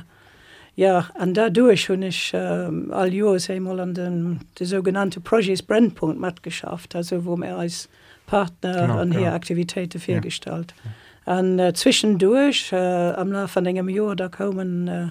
ja, 0.77 1.09
und 1.21 1.37
dadurch 1.37 1.89
habe 1.89 2.07
ich 2.07 2.35
äh, 2.35 2.71
all 2.91 3.13
Jahres 3.13 3.51
einmal 3.51 3.81
an 3.81 3.95
den, 3.95 4.41
den 4.59 4.67
sogenannten 4.67 5.23
Projekt 5.23 5.67
Brennpunkt 5.67 6.21
mitgeschafft, 6.21 6.97
also 6.97 7.25
wo 7.25 7.37
wir 7.37 7.57
als 7.57 7.89
Partner 8.27 8.83
genau, 8.83 8.99
an 8.99 9.13
hier 9.13 9.23
ja. 9.23 9.35
Aktivitäten 9.35 10.01
vorgestellt. 10.01 10.75
Ja. 11.27 11.39
Und 11.39 11.59
äh, 11.59 11.73
zwischendurch, 11.73 12.73
äh, 12.73 12.77
am 12.77 13.33
Laufe 13.33 13.49
von 13.49 13.67
einem 13.67 13.89
Jahr, 13.89 14.17
da 14.17 14.29
kommen 14.29 14.89
äh, 14.89 15.09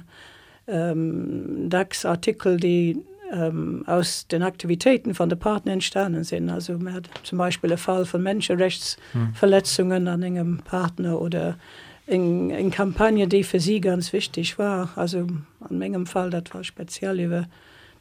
ähm, 0.67 1.69
DAX-Artikel, 1.69 2.57
die 2.57 3.03
ähm, 3.33 3.83
aus 3.87 4.27
den 4.27 4.43
Aktivitäten 4.43 5.13
von 5.15 5.29
der 5.29 5.35
Partner 5.35 5.73
entstanden 5.73 6.23
sind. 6.23 6.49
Also 6.49 6.77
man 6.77 6.93
hat 6.93 7.09
zum 7.23 7.37
Beispiel 7.37 7.69
der 7.69 7.77
Fall 7.77 8.05
von 8.05 8.21
Menschenrechtsverletzungen 8.21 10.07
an 10.07 10.23
einem 10.23 10.59
Partner 10.59 11.19
oder 11.19 11.57
in, 12.05 12.49
in 12.49 12.69
Kampagne, 12.69 13.27
die 13.27 13.43
für 13.43 13.59
sie 13.59 13.81
ganz 13.81 14.13
wichtig 14.13 14.59
war. 14.59 14.89
Also 14.95 15.27
an 15.61 15.77
Mengem 15.77 16.05
Fall, 16.05 16.29
das 16.29 16.43
war 16.51 16.63
speziell 16.63 17.19
über 17.19 17.41
die 17.41 17.47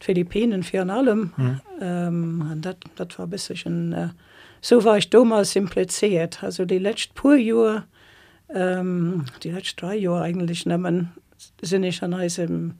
Philippinen 0.05 0.62
für 0.62 0.83
allem. 0.83 1.33
Mhm. 1.37 1.61
Ähm, 1.81 2.59
das, 2.61 2.77
das 2.97 3.18
war 3.18 3.27
ein 3.27 3.31
bisschen, 3.31 3.92
äh, 3.92 4.09
so 4.61 4.85
war 4.85 4.99
ich 4.99 5.09
damals 5.11 5.57
impliziert. 5.57 6.42
Also 6.42 6.64
die 6.64 6.79
letzten 6.79 7.14
paar 7.14 7.37
Jahre, 7.37 7.85
ähm, 8.55 9.25
die 9.42 9.51
letzten 9.51 9.81
drei 9.81 9.97
Jahre 9.97 10.23
eigentlich, 10.23 10.66
nehmen, 10.66 11.12
sind 11.61 11.85
ich 11.85 12.03
an 12.03 12.14
einem 12.14 12.75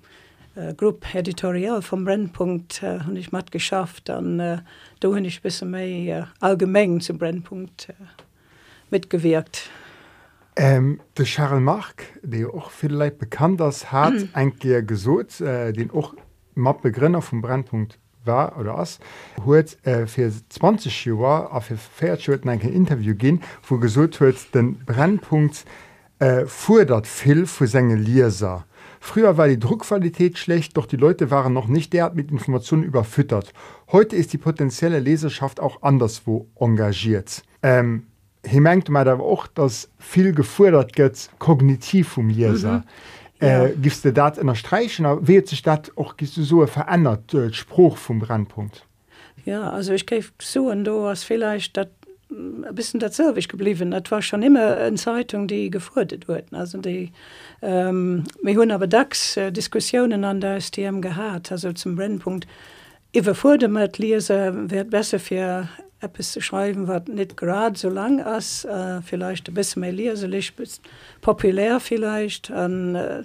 äh, 0.55 0.75
Gruppe 0.75 1.19
editorial 1.19 1.83
vom 1.83 2.05
Brennpunkt 2.05 2.83
äh, 2.83 3.01
und 3.07 3.17
ich 3.17 3.33
mat 3.33 3.51
geschafft 3.53 4.09
dann 4.09 4.41
äh, 4.41 4.59
du 5.01 5.15
hun 5.15 5.25
ich 5.25 5.43
bis 5.43 5.63
méi 5.63 6.11
äh, 6.11 6.25
allgemeng 6.41 7.01
zum 7.01 7.19
Brennpunkt 7.19 7.89
äh, 7.89 7.95
mitgewirkt. 8.91 9.71
Ähm, 10.55 11.01
de 11.17 11.25
Charles 11.25 11.63
Mark, 11.63 12.05
de 12.23 12.45
och 12.45 12.71
vielleicht 12.71 13.19
bekannt 13.19 13.61
as 13.61 13.91
hat 13.91 14.13
mhm. 14.13 14.29
enke 14.35 14.85
gesot 14.85 15.41
äh, 15.41 15.73
den 15.73 15.91
och 15.91 16.15
mat 16.55 16.83
begrinner 16.83 17.23
vom 17.23 17.41
Brennpunkt 17.41 17.99
war 18.25 18.59
oder 18.59 18.79
ass 18.79 19.01
huet 19.45 19.79
äh, 19.87 20.07
fir 20.07 20.31
20 20.31 21.07
Joer 21.07 21.53
a 21.53 21.61
fir 21.61 21.77
Fairschulten 21.77 22.51
enke 22.51 22.69
Interview 22.69 23.15
gin, 23.15 23.41
wo 23.67 23.79
gesot 23.79 24.21
huet 24.21 24.55
den 24.55 24.79
Brennpunkt 24.85 25.65
äh, 26.19 26.47
fuhr 26.47 26.85
dat 26.85 27.07
Vill 27.07 27.47
vu 27.47 27.67
senge 27.67 27.97
Lieser. 27.97 28.65
Früher 29.05 29.37
war 29.37 29.49
die 29.49 29.59
Druckqualität 29.59 30.39
schlecht, 30.39 30.77
doch 30.77 30.87
die 30.87 30.97
Leute 30.97 31.33
waren 31.33 31.53
noch 31.53 31.67
nicht 31.67 31.93
derart 31.93 32.15
mit 32.15 32.31
Informationen 32.31 32.85
überfüttert. 32.85 33.53
Heute 33.91 34.15
ist 34.15 34.33
die 34.33 34.39
potenzielle 34.39 35.01
Leserschaft 35.01 35.59
auch 35.59 35.83
anderswo 35.83 36.47
engagiert. 36.55 37.43
Ähm, 37.65 38.07
hier 38.47 38.61
merkt 38.61 38.91
man 38.91 39.09
aber 39.09 39.25
auch, 39.25 39.49
dass 39.49 39.91
viel 39.99 40.33
gefordert 40.33 40.97
wird, 40.97 41.31
kognitiv 41.41 42.11
vom 42.11 42.29
Leser. 42.29 42.85
Mhm. 43.41 43.47
Ja. 43.47 43.65
Äh, 43.65 43.73
gibst 43.73 44.05
du 44.05 44.13
das 44.13 44.39
in 44.39 44.47
der 44.47 44.55
Streichen, 44.55 45.27
wird 45.27 45.49
sich 45.49 45.63
das 45.63 45.91
auch 45.97 46.15
so 46.21 46.65
verändert, 46.69 47.35
äh, 47.35 47.53
Spruch 47.53 47.97
vom 47.97 48.21
Brandpunkt? 48.21 48.87
Ja, 49.45 49.69
also 49.71 49.95
ich 49.95 50.07
gebe 50.07 50.27
so 50.41 50.71
und 50.71 50.85
du 50.85 51.07
hast 51.07 51.25
vielleicht 51.25 51.77
das 51.77 51.89
ein 52.33 52.75
bisschen 52.75 53.01
dazwischen 53.01 53.49
geblieben. 53.49 53.91
Das 53.91 54.11
war 54.11 54.23
schon 54.23 54.43
immer 54.43 54.77
eine 54.77 54.97
Zeitung, 54.97 55.47
die 55.47 55.71
gefordert 55.71 56.29
wurde. 56.29 56.47
Also 56.53 56.79
die, 56.79 57.13
ähm, 57.61 58.25
wir 58.43 58.55
haben 58.55 58.71
aber 58.71 58.87
DAX 58.87 59.37
äh, 59.37 59.53
Diskussionen 59.53 60.25
an 60.25 60.41
der 60.41 60.61
STM 60.61 61.01
gehabt, 61.01 61.53
also 61.53 61.73
zum 61.73 61.97
Brennpunkt. 61.97 62.47
Überfordert 63.15 63.71
mit 63.71 63.99
Leser 63.99 64.71
wird 64.71 64.91
besser 64.91 65.19
für 65.21 65.69
etwas 66.01 66.33
zu 66.33 66.41
schreiben, 66.41 66.89
was 66.89 67.07
nicht 67.07 67.37
gerade 67.37 67.79
so 67.79 67.89
lang 67.89 68.19
ist, 68.19 68.65
äh, 68.65 69.03
vielleicht 69.03 69.49
ein 69.49 69.55
bisschen 69.55 69.81
mehr 69.81 69.93
leserlich, 69.93 70.53
populär 71.21 71.79
vielleicht. 71.79 72.51
Und, 72.51 72.95
äh, 72.97 73.23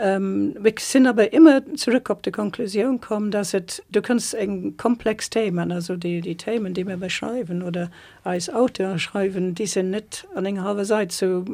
ähm, 0.00 0.54
wir 0.58 0.74
sind 0.78 1.06
aber 1.06 1.32
immer 1.32 1.62
zurück 1.74 2.10
auf 2.10 2.22
die 2.22 2.30
Konklusion 2.30 3.00
kommen, 3.00 3.30
dass 3.30 3.54
es, 3.54 3.82
du 3.90 4.02
kannst 4.02 4.34
eng 4.34 4.76
komplex 4.76 5.30
Themen, 5.30 5.72
also 5.72 5.96
die, 5.96 6.20
die 6.20 6.36
Themen, 6.36 6.74
die 6.74 6.86
wir 6.86 6.96
beschreiben 6.96 7.62
oder 7.62 7.90
als 8.24 8.50
Autor 8.50 8.98
schreiben, 8.98 9.54
die 9.54 9.66
sind 9.66 9.90
nicht 9.90 10.26
an 10.34 10.44
den 10.44 10.62
halben 10.62 10.84
Seite 10.84 11.14
zu, 11.14 11.44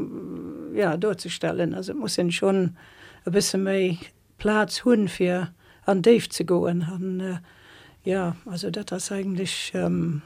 ja, 0.74 0.96
durchzustellen. 0.96 1.74
Also 1.74 1.94
muss 1.94 2.18
schon 2.30 2.76
ein 3.24 3.32
bisschen 3.32 3.62
mehr 3.62 3.96
Platz 4.38 4.84
hun 4.84 5.08
für 5.08 5.48
an 5.84 6.02
Dave 6.02 6.28
zu 6.28 6.44
gehen. 6.44 6.86
Und, 6.92 7.20
äh, 7.20 7.38
ja, 8.04 8.36
also 8.46 8.70
das 8.70 9.04
ist 9.04 9.12
eigentlich 9.12 9.72
ähm, 9.74 10.22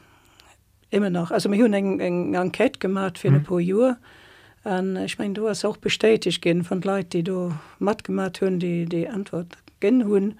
immer 0.89 1.09
noch. 1.09 1.31
Also 1.31 1.51
wir 1.51 1.63
haben 1.63 1.73
eine 1.73 2.37
Enquete 2.37 2.79
gemacht 2.79 3.17
für 3.17 3.29
mhm. 3.29 3.37
ein 3.37 3.43
paar 3.43 3.59
Jahre. 3.59 3.97
An 4.63 4.95
ich 4.97 5.17
meine 5.17 5.33
du 5.33 5.47
hast 5.47 5.65
auch 5.65 5.77
bestätigt 5.77 6.41
gehen 6.41 6.63
von 6.63 6.81
Leute 6.81 7.09
die 7.09 7.23
du 7.23 7.53
matt 7.79 8.03
gemacht 8.03 8.41
hun 8.41 8.59
die 8.59 8.85
die 8.85 9.07
Antwort 9.07 9.57
gen 9.79 10.05
hun 10.05 10.39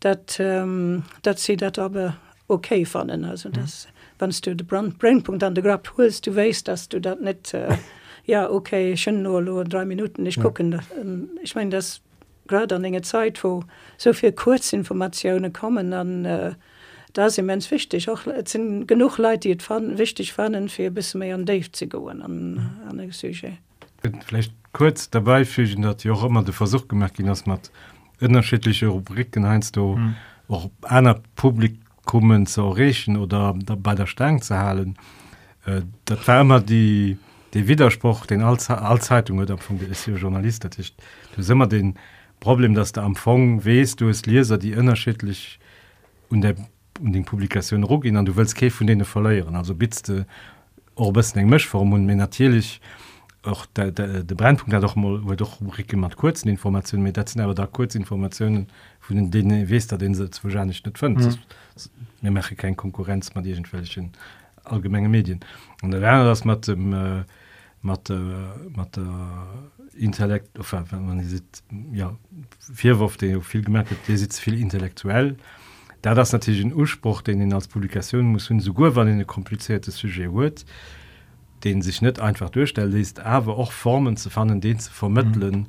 dat 0.00 0.38
ähm, 0.40 1.04
dat 1.22 1.38
sie 1.38 1.56
dat 1.56 1.78
aber 1.78 2.16
okay 2.48 2.84
fanden 2.84 3.24
also 3.24 3.48
mhm. 3.48 3.54
das 3.54 3.88
wannst 4.18 4.46
du 4.46 4.54
de 4.54 4.66
brand 4.66 4.98
Brainpunkt 4.98 5.42
an 5.42 5.54
de 5.54 5.62
grab 5.62 5.92
holst 5.96 6.26
du 6.26 6.34
weißt 6.34 6.66
dass 6.68 6.88
du 6.88 7.00
dat 7.00 7.20
net 7.20 7.54
äh, 7.54 7.76
ja 8.24 8.50
okay 8.50 8.96
schon 8.96 9.22
nur 9.22 9.40
nur 9.42 9.64
drei 9.64 9.84
Minuten 9.84 10.22
nicht 10.22 10.38
ja. 10.38 10.42
gucken 10.42 10.80
ähm, 11.00 11.30
ich 11.42 11.54
meine 11.54 11.70
das 11.70 12.00
gerade 12.46 12.74
an 12.74 12.84
enge 12.84 13.02
Zeit 13.02 13.42
wo 13.44 13.64
so 13.96 14.12
viel 14.12 14.32
Kurzinformationen 14.32 15.52
kommen 15.52 15.90
dann 15.90 16.24
äh, 16.24 16.54
da 17.12 17.26
ist 17.26 17.38
immens 17.38 17.70
wichtig. 17.70 18.08
Auch 18.08 18.20
sind 18.44 18.86
genug 18.86 19.18
Leute 19.18 19.48
die 19.48 19.62
fanden 19.62 19.98
wichtig 19.98 20.32
fanden 20.32 20.68
für 20.68 20.90
bis 20.90 21.14
mehr 21.14 21.34
an 21.34 21.46
Dave 21.46 21.70
zu 21.72 21.86
go 21.86 22.08
an, 22.08 22.22
an 22.22 23.12
vielleicht 24.26 24.52
kurz 24.72 25.10
dabei 25.10 25.44
fügen 25.44 25.82
dass 25.82 26.06
auch 26.06 26.24
immer 26.24 26.42
der 26.42 26.54
Versuch 26.54 26.88
gemacht 26.88 27.14
dass 27.18 27.46
man 27.46 27.58
unterschiedliche 28.20 28.88
Rubriken 28.88 29.44
einst 29.44 29.76
du 29.76 29.96
mhm. 29.96 30.14
auch 30.48 30.70
einer 30.82 31.20
Publikummen 31.36 32.46
zu 32.46 32.68
rächen 32.68 33.16
oder 33.16 33.54
bei 33.54 33.94
der 33.94 34.06
Stang 34.06 34.40
zu 34.42 34.56
halen 34.56 34.96
äh, 35.66 35.82
da 36.04 36.26
war 36.26 36.40
immer 36.40 36.60
die 36.60 37.18
die 37.54 37.66
Widerspruch 37.66 38.26
den 38.26 38.42
Allzeitung 38.42 39.38
oder 39.38 39.56
von 39.56 39.78
der 39.78 40.16
Journalist 40.16 40.64
ist 40.64 40.94
du 41.34 41.52
immer 41.52 41.66
den 41.66 41.94
Problem 42.40 42.74
dass 42.74 42.92
der 42.92 43.04
Empfang 43.04 43.64
west 43.64 44.00
du 44.00 44.08
es 44.08 44.26
Leser 44.26 44.58
die 44.58 44.76
unterschiedlich 44.76 45.58
und 46.28 46.42
der 46.42 46.54
und 47.00 47.12
den 47.12 47.24
Publikationen 47.24 47.84
ruck 47.84 48.06
an 48.06 48.24
du 48.24 48.36
willst 48.36 48.54
ke 48.54 48.70
von 48.70 48.86
denen 48.86 49.04
verleieren 49.04 49.54
also 49.56 49.74
bist 49.74 50.08
du 50.08 50.24
eng 50.96 51.48
Mchform 51.48 51.92
und 51.92 52.06
mir 52.06 52.16
natürlich 52.16 52.80
auch 53.42 53.66
der 53.66 53.92
de, 53.92 54.24
de 54.24 54.36
Brennpunkt 54.36 54.82
doch 54.82 54.96
mal 54.96 55.36
doch 55.36 55.60
immer 55.92 56.10
kurzen 56.10 56.48
Informationen 56.48 57.04
mit 57.04 57.16
dazu 57.16 57.38
aber 57.40 57.54
da 57.54 57.66
kurzinformationen 57.66 58.66
von 59.00 59.16
den 59.16 59.30
denen 59.30 59.68
west 59.70 59.92
den 60.00 60.14
sie 60.14 60.28
wahrscheinlich 60.42 60.84
nicht 60.84 60.98
finden. 60.98 61.24
Mhm. 61.24 61.36
mir 62.20 62.30
mache 62.30 62.56
kein 62.56 62.76
Konkurrenz 62.76 63.34
mit 63.34 63.44
diesen 63.44 63.64
welchen 63.72 64.12
allgemeine 64.64 65.08
Medien. 65.08 65.40
Und 65.82 65.92
da 65.92 66.00
wäre 66.00 66.24
das 66.24 66.44
mit 66.44 66.66
dem 66.66 66.92
äh, 66.92 67.24
mit, 67.80 68.10
äh, 68.10 68.14
mit 68.14 68.96
äh, 68.96 69.00
intellekt 69.96 70.58
man 70.92 71.20
sieht 71.22 71.62
ja 71.92 72.16
vierwurf 72.58 73.16
den 73.16 73.42
viel 73.42 73.62
gemerkt 73.62 73.90
hat, 73.90 73.98
der 74.08 74.18
sitzt 74.18 74.40
viel 74.40 74.60
intellektuell 74.60 75.36
da 76.02 76.14
das 76.14 76.32
natürlich 76.32 76.64
ein 76.64 76.74
Urspruch 76.74 77.22
den 77.22 77.40
ihn 77.40 77.52
als 77.52 77.68
Publikation 77.68 78.26
muss 78.26 78.50
hun 78.50 78.60
sogar 78.60 78.94
wann 78.96 79.08
eine 79.08 79.24
komplizierte 79.24 79.90
sujet 79.90 80.32
wird 80.34 80.64
den 81.64 81.82
sich 81.82 82.02
nicht 82.02 82.20
einfach 82.20 82.50
durchstellen 82.50 82.94
ist 82.96 83.20
aber 83.20 83.58
auch 83.58 83.72
Formen 83.72 84.16
zu 84.16 84.30
fanden 84.30 84.60
den 84.60 84.78
zu 84.78 84.92
vermitteln 84.92 85.56
mhm. 85.60 85.66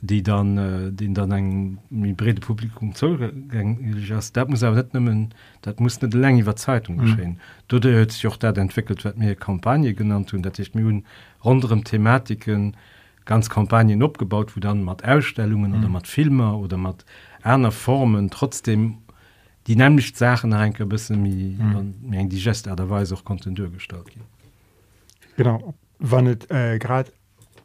die 0.00 0.22
dann 0.22 0.58
äh, 0.58 0.92
den 0.92 1.14
dann 1.14 1.32
ein 1.32 1.78
brede 2.16 2.40
Publikum 2.40 2.94
zugänglich 2.94 4.10
ist 4.10 4.36
das 4.36 4.48
muss 4.48 4.62
aber 4.62 4.76
nicht 4.76 4.94
nehmen 4.94 5.34
das 5.62 5.78
muss 5.78 6.02
eine 6.02 6.10
Länge 6.10 6.42
über 6.42 6.56
Zeitung 6.56 6.96
mhm. 6.96 7.00
geschehen 7.00 7.40
du 7.68 7.80
hört 7.82 8.12
sich 8.12 8.26
auch 8.26 8.36
da 8.36 8.50
entwickelt 8.50 9.04
wird 9.04 9.18
mir 9.18 9.34
Kampagne 9.34 9.94
genannt 9.94 10.34
und 10.34 10.42
dass 10.42 10.58
ich 10.58 10.74
mir 10.74 11.02
anderen 11.40 11.84
Thematiken 11.84 12.76
ganz 13.24 13.48
Kampagnen 13.48 14.02
abgebaut 14.02 14.54
wo 14.54 14.60
dann 14.60 14.84
mit 14.84 15.02
Ausstellungen 15.02 15.72
mhm. 15.72 15.78
oder 15.78 15.88
mit 15.88 16.06
Filme 16.06 16.52
oder 16.54 16.76
mit 16.76 17.06
einer 17.42 17.72
Formen 17.72 18.30
trotzdem 18.30 18.98
die 19.66 19.76
nämlich 19.76 20.14
Sachen 20.14 20.52
einke 20.52 20.86
bis 20.86 21.10
mhm. 21.10 22.28
die 22.28 22.42
Gest 22.42 22.66
derweise 22.66 23.14
auch 23.14 23.24
konnten 23.24 23.54
durchgestalten 23.54 24.22
genau 25.36 25.74
wann 25.98 26.26
äh, 26.50 26.78
gerade 26.78 27.12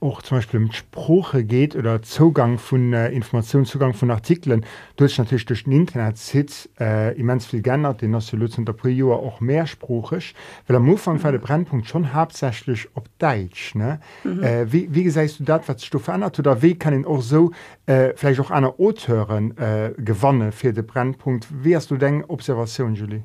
auch 0.01 0.21
zum 0.23 0.37
Beispiel 0.37 0.59
mit 0.59 0.73
Spruche 0.73 1.43
geht 1.43 1.75
oder 1.75 2.01
Zugang 2.01 2.57
von 2.57 2.91
äh, 2.93 3.09
Informationszugang 3.09 3.93
von 3.93 4.09
Artikeln. 4.09 4.65
Durch 4.95 5.17
natürlich 5.17 5.45
durch 5.45 5.63
den 5.65 5.73
Internet 5.73 6.17
sitzt 6.17 6.69
äh, 6.79 7.13
immens 7.17 7.45
viel 7.45 7.61
geändert 7.61 8.01
den 8.01 8.11
der 8.11 8.73
Prior 8.73 9.19
auch 9.19 9.39
mehrspruchig 9.39 10.33
weil 10.67 10.75
am 10.75 10.89
Anfang 10.89 11.21
war 11.23 11.31
der 11.31 11.39
Brennpunkt 11.39 11.87
schon 11.87 12.13
hauptsächlich 12.13 12.87
ob 12.95 13.07
Deutsch 13.19 13.75
ne? 13.75 13.99
Mhm. 14.23 14.43
äh, 14.43 14.71
wie, 14.71 14.93
wie 14.93 15.03
gesagt 15.03 15.39
du 15.39 15.43
das 15.43 15.67
was 15.67 15.89
du 15.89 15.99
verändert 15.99 16.39
oder 16.39 16.61
wie 16.61 16.75
kann 16.75 16.93
ihn 16.93 17.05
auch 17.05 17.21
so 17.21 17.51
äh, 17.85 18.13
vielleicht 18.15 18.39
auch 18.39 18.51
einer 18.51 18.79
Autorin 18.79 19.55
äh, 19.57 19.91
gewonnen 19.97 20.51
für 20.51 20.73
den 20.73 20.85
Brennpunkt? 20.85 21.47
Wie 21.63 21.75
hast 21.75 21.91
du 21.91 21.97
denn 21.97 22.23
Observation 22.25 22.95
Julie 22.95 23.23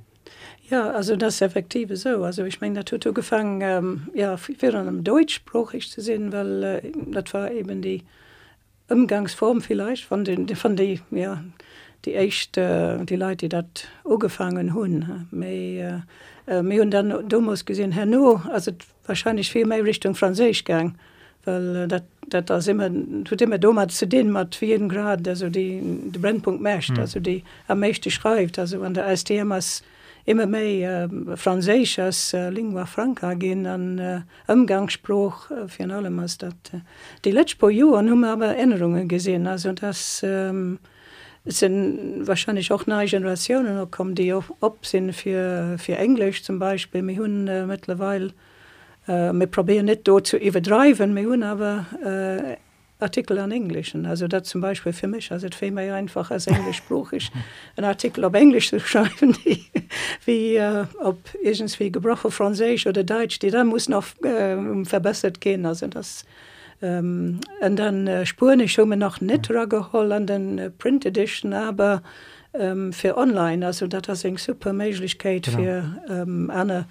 Ja, 0.68 0.90
also 0.90 1.14
das 1.14 1.40
effektive 1.42 1.96
so 1.96 2.24
also 2.24 2.44
ich 2.44 2.60
meine 2.60 2.82
der 2.82 3.12
gefangen 3.12 3.60
ähm, 3.60 4.08
ja 4.14 4.36
für 4.36 4.74
einem 4.74 5.04
deutschspruch 5.04 5.74
ich 5.74 5.90
zu 5.90 6.00
sehen 6.00 6.32
weil 6.32 6.62
äh, 6.62 6.92
das 7.12 7.32
war 7.34 7.52
eben 7.52 7.82
die 7.82 8.02
umgangsform 8.88 9.60
vielleicht 9.60 10.04
von 10.04 10.24
den 10.24 10.48
von 10.56 10.74
die 10.74 11.00
ja 11.12 11.44
die 12.04 12.14
echt 12.14 12.56
äh, 12.56 13.04
die 13.04 13.14
leute 13.14 13.36
die 13.36 13.48
dat 13.48 13.86
gefangen 14.18 14.74
hun 14.74 15.28
äh, 15.40 16.00
äh, 16.46 16.80
und 16.80 16.90
dann 16.90 17.28
du 17.28 17.40
muss 17.40 17.64
gesehen 17.64 17.92
her 17.92 18.06
no 18.06 18.42
also 18.50 18.72
wahrscheinlich 19.06 19.52
viel 19.52 19.66
mehr 19.66 19.84
richtung 19.84 20.16
franzisch 20.16 20.64
gang 20.64 20.96
weil 21.44 21.76
äh, 21.76 22.00
dat 22.28 22.50
das 22.50 22.66
immer 22.66 22.90
tut 23.22 23.40
immer 23.40 23.58
dummer 23.58 23.86
zu 23.86 24.08
den 24.08 24.30
mat 24.30 24.56
für 24.56 24.66
jeden 24.66 24.88
grad 24.88 25.28
also 25.28 25.48
die 25.48 25.80
die 26.12 26.18
brennpunkt 26.18 26.60
mecht 26.60 26.90
mhm. 26.90 27.00
also 27.00 27.20
die 27.20 27.44
am 27.68 27.78
mächtig 27.78 28.14
schreibt 28.14 28.58
also 28.58 28.82
an 28.82 28.94
der 28.94 29.16
STM 29.16 29.52
als 29.52 29.84
immer 30.26 30.46
méi 30.46 30.82
äh, 30.82 31.08
Fraésches 31.36 32.34
äh, 32.34 32.50
Lingua 32.50 32.84
Franca 32.84 33.34
gin 33.34 33.66
an 33.66 34.24
ëmgangsproch 34.48 35.50
äh, 35.50 35.68
fir 35.68 35.90
allem 35.90 36.18
as 36.18 36.36
dat. 36.38 36.72
Äh. 36.72 36.80
Die 37.24 37.30
letsch 37.30 37.56
po 37.58 37.70
Joer 37.70 38.02
hummer 38.02 38.32
aber 38.32 38.56
Änderungen 38.56 39.08
gesinn 39.08 39.46
also 39.46 39.72
das 39.72 40.22
ähm, 40.24 40.78
sind 41.44 42.26
wahrscheinlich 42.26 42.72
auch 42.72 42.86
neue 42.86 43.06
Generationen 43.06 43.88
kommen 43.90 44.16
die 44.16 44.34
auch 44.34 44.50
ob 44.60 44.84
sind 44.84 45.12
für 45.12 45.78
für 45.78 45.96
Englisch 45.96 46.42
zum 46.42 46.58
Beispiel 46.58 47.02
mir 47.02 47.18
hun 47.18 47.46
äh, 47.46 47.64
mittlerweile 47.64 48.32
äh, 49.06 49.32
wir 49.32 49.46
probieren 49.46 49.86
net 49.86 50.08
do 50.08 50.18
zu 50.20 50.36
überdriven 50.36 51.14
mir 51.14 51.28
hun 51.28 51.44
aber 51.44 51.86
äh, 52.04 52.56
Artikel 52.98 53.38
an 53.38 53.52
Englischen. 53.52 54.06
Also 54.06 54.26
dat 54.26 54.46
zum 54.46 54.60
Beispiel 54.60 54.92
für 54.92 55.06
mich 55.06 55.30
also 55.30 55.48
fe 55.50 55.70
mir 55.70 55.94
einfach 55.94 56.30
als 56.30 56.46
englischspruchig 56.46 57.30
ein 57.76 57.84
Artikel 57.84 58.24
auf 58.24 58.34
Englisch 58.34 58.70
zu 58.70 58.80
schreiben 58.92 59.36
die, 59.44 59.66
wie 60.24 60.56
äh, 60.56 60.84
ob 61.02 61.18
irgens 61.42 61.78
wie 61.78 61.92
gebrochen 61.92 62.30
Franzisch 62.30 62.86
oder 62.86 63.04
Deutsch, 63.04 63.38
die 63.38 63.50
dann 63.50 63.66
muss 63.66 63.88
noch 63.88 64.06
äh, 64.22 64.84
verbessert 64.84 65.40
gehen 65.40 65.66
also 65.66 65.86
das 65.88 66.24
ähm, 66.82 67.40
und 67.60 67.76
dann 67.76 68.06
äh, 68.06 68.26
spuren 68.26 68.60
ich 68.60 68.72
schon 68.72 68.88
mir 68.88 68.96
noch 68.96 69.20
netterer 69.20 69.66
geholt 69.66 70.12
an 70.12 70.26
den 70.26 70.58
äh, 70.58 70.70
Print 70.70 71.04
Edition, 71.06 71.52
aber 71.52 72.02
ähm, 72.54 72.92
für 72.92 73.16
online 73.16 73.64
also 73.64 73.86
das 73.86 74.24
eng 74.24 74.38
super 74.38 74.72
Möglichkeit 74.72 75.44
genau. 75.44 75.58
für 75.58 76.00
ähm, 76.08 76.50
eine 76.50 76.86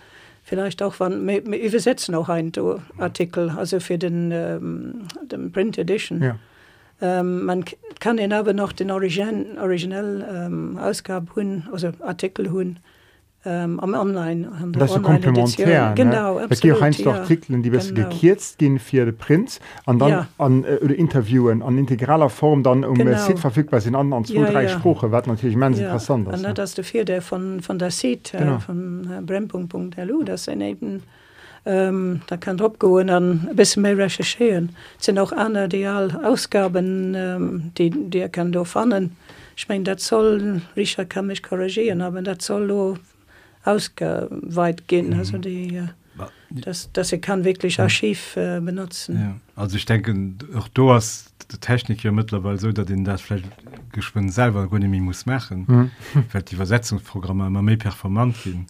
vielleicht 0.45 0.83
auch 0.83 0.95
wann 0.99 1.27
übersetzen 1.27 2.15
auch 2.15 2.29
ein 2.29 2.51
Artikel 2.97 3.49
also 3.49 3.79
für 3.79 3.97
den, 3.97 4.31
ähm, 4.31 5.07
den 5.29 5.51
Print 5.51 5.77
Edition. 5.77 6.21
Ja. 6.21 6.37
Ähm, 7.01 7.43
man 7.43 7.65
kann 7.99 8.17
den 8.17 8.31
aber 8.31 8.53
noch 8.53 8.71
den 8.71 8.91
Origin, 8.91 9.57
originell 9.59 10.25
ähm, 10.31 10.77
Ausgabe 10.77 11.35
hun 11.35 11.67
also 11.71 11.91
Artikel 11.99 12.51
hun 12.51 12.77
ähm, 13.45 13.79
am 13.79 13.93
online 13.93 14.49
komplementär 15.01 15.93
genau 15.95 16.39
ja. 16.39 16.47
Artikeln 17.13 17.61
die 17.61 17.71
gekiert 17.93 18.41
gehen 18.57 18.79
für 18.79 19.05
den 19.05 19.17
Prinz 19.17 19.59
an 19.85 19.99
dann 19.99 20.09
ja. 20.09 20.27
an 20.37 20.63
äh, 20.63 20.77
oder 20.83 20.95
interviewen 20.95 21.61
an 21.61 21.77
integraler 21.77 22.29
Form 22.29 22.63
dann 22.63 22.83
um 22.83 22.99
äh, 22.99 23.17
Si 23.17 23.35
verfügbar 23.35 23.81
sind 23.81 23.95
anderen 23.95 24.25
zwei 24.25 24.41
ja, 24.41 24.51
drei 24.51 24.63
ja. 24.63 24.69
Spruche 24.69 25.11
wird 25.11 25.27
natürlich 25.27 25.55
ja. 25.55 25.67
interessant 25.67 26.27
und, 26.27 26.57
das 26.57 26.73
du 26.73 26.83
vier 26.83 27.05
der 27.05 27.21
von 27.21 27.61
von 27.61 27.77
der 27.77 27.91
Seed, 27.91 28.33
äh, 28.33 28.59
von 28.59 29.09
äh, 29.11 29.21
Brempunkt.lu 29.21 30.23
das 30.23 30.47
eben 30.47 31.03
ähm, 31.67 32.21
da 32.27 32.37
kann 32.37 32.59
abgeholen 32.59 33.07
dann 33.07 33.49
bis 33.53 33.77
mehr 33.77 33.97
recherchieren 33.97 34.69
sind 34.97 35.19
auch 35.19 35.31
andere 35.31 35.65
ideal 35.65 36.19
Ausgaben 36.23 37.13
ähm, 37.15 37.71
die 37.77 37.91
die 37.91 38.27
kann 38.29 38.51
do 38.51 38.63
fannen 38.63 39.15
ich 39.55 39.69
meine 39.69 39.83
das 39.83 40.07
soll 40.07 40.61
Richard 40.75 41.11
kann 41.11 41.27
mich 41.27 41.43
korrigieren 41.43 42.01
aber 42.01 42.21
das 42.23 42.45
soll 42.45 42.97
ausgeweit 43.66 44.88
gehen 44.88 45.09
mhm. 45.09 45.20
also 45.20 45.38
die 45.38 45.76
äh, 45.76 45.88
das 46.49 46.89
das 46.93 47.09
sie 47.09 47.20
kann 47.20 47.43
wirklich 47.43 47.80
archiv 47.80 48.38
äh, 48.38 48.59
benutzen 48.61 49.20
ja. 49.20 49.36
also 49.55 49.76
ich 49.76 49.86
denke 49.86 50.16
auch 50.55 50.68
du 50.70 50.91
hast 50.91 51.34
die 51.51 51.57
technik 51.57 52.03
ja 52.03 52.11
mittlerweile 52.11 52.57
so 52.57 52.72
dass 52.72 52.86
den 52.86 53.03
das 53.03 53.22
vielleicht 53.22 53.45
geschwind 53.91 54.34
selber 54.34 54.63
ökonomie 54.63 55.01
muss 55.01 55.26
machen 55.26 55.66
mhm. 55.68 55.91
weil 56.32 56.43
die 56.43 56.55
versetzungsprogramme 56.55 57.47
immer 57.47 57.61
mehr 57.61 57.78
performant 57.78 58.41
gehen 58.43 58.68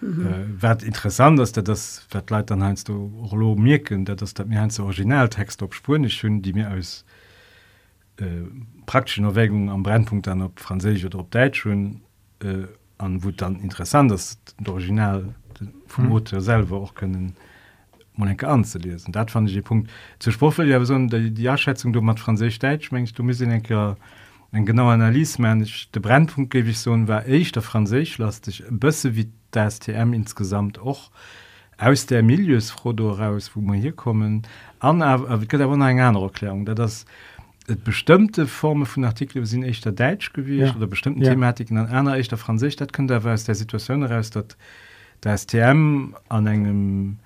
mhm. 0.00 0.26
äh, 0.26 0.62
wird 0.62 0.82
interessant 0.82 1.38
dass 1.38 1.52
der 1.52 1.62
das 1.62 2.06
wird 2.10 2.30
leid 2.30 2.50
dann 2.50 2.62
heißt 2.62 2.88
du 2.88 3.28
lo 3.32 3.54
mirken 3.54 4.04
der 4.04 4.16
das 4.16 4.34
mir 4.46 4.60
ein 4.60 4.70
originaltext 4.78 5.62
ob 5.62 5.74
spuren 5.74 6.02
nicht 6.02 6.16
schön 6.16 6.42
die 6.42 6.52
mir 6.52 6.70
aus 6.70 7.04
äh, 8.20 8.24
praktischen 8.84 9.24
erwägung 9.24 9.70
am 9.70 9.82
brennpunkt 9.82 10.26
dann 10.26 10.42
ob 10.42 10.58
französisch 10.60 11.04
oder 11.04 11.20
ob 11.20 11.30
deutsch 11.30 11.60
schon 11.60 12.02
äh, 12.42 12.66
an 12.98 13.24
wo 13.24 13.30
dann 13.30 13.60
interessant 13.60 14.10
das 14.10 14.38
original 14.66 15.34
vom 15.86 16.06
mhm. 16.06 16.12
Autor 16.12 16.40
selber 16.40 16.76
auch 16.76 16.94
können 16.94 17.34
Monika 18.18 18.48
anzulesen. 18.48 19.12
Dat 19.12 19.30
fand 19.30 19.48
ich 19.48 19.54
den 19.54 19.64
Punkt. 19.64 19.90
Zur 20.18 20.32
Spruch 20.32 20.58
ja 20.58 20.84
so 20.84 20.98
die, 20.98 21.30
die 21.30 21.46
Erschätzung 21.46 21.92
du 21.92 22.02
mat 22.02 22.20
Franzisch 22.20 22.58
Deutsch 22.58 22.90
mengst 22.90 23.18
du 23.18 23.22
miss 23.22 23.40
enker 23.40 23.96
en 24.50 24.66
genau 24.66 24.88
Analyse 24.88 25.40
man 25.40 25.62
ich 25.62 25.90
der 25.92 26.00
Brennpunkt 26.00 26.50
gebe 26.50 26.70
ich 26.70 26.78
so 26.78 26.92
war 27.08 27.26
ich 27.26 27.52
der 27.52 27.62
Franzisch 27.62 28.18
las 28.18 28.40
dich 28.40 28.64
bësse 28.68 29.14
wie 29.14 29.30
das 29.52 29.78
TM 29.78 30.12
insgesamt 30.12 30.78
auch 30.78 31.10
aus 31.78 32.06
der 32.06 32.22
Milieus 32.24 32.70
froh 32.70 32.90
raus 32.90 33.52
wo 33.54 33.60
man 33.60 33.78
hier 33.78 33.92
kommen. 33.92 34.42
An 34.80 35.00
eng 35.00 36.00
andere 36.00 36.24
Erklärung 36.24 36.66
da 36.66 36.74
das 36.74 37.06
bestimmte 37.76 38.46
Formen 38.46 38.86
von 38.86 39.04
Artikel 39.04 39.44
sind 39.46 39.62
echt 39.62 39.84
der 39.84 39.92
Deutsch 39.92 40.32
gewesen 40.32 40.66
ja. 40.66 40.76
oder 40.76 40.86
bestimmten 40.86 41.22
ja. 41.22 41.30
Thematiken 41.30 41.76
an 41.76 41.86
einer 41.86 42.16
echt 42.16 42.30
der 42.30 42.38
Franzisch 42.38 42.76
dat 42.76 42.92
könnte 42.92 43.16
aber 43.16 43.32
aus 43.32 43.44
der 43.44 43.54
Situation 43.54 44.06
heraus 44.06 44.30
dat 44.30 44.56
das 45.20 45.46
TM 45.46 46.14
an 46.28 46.46
engem 46.46 47.18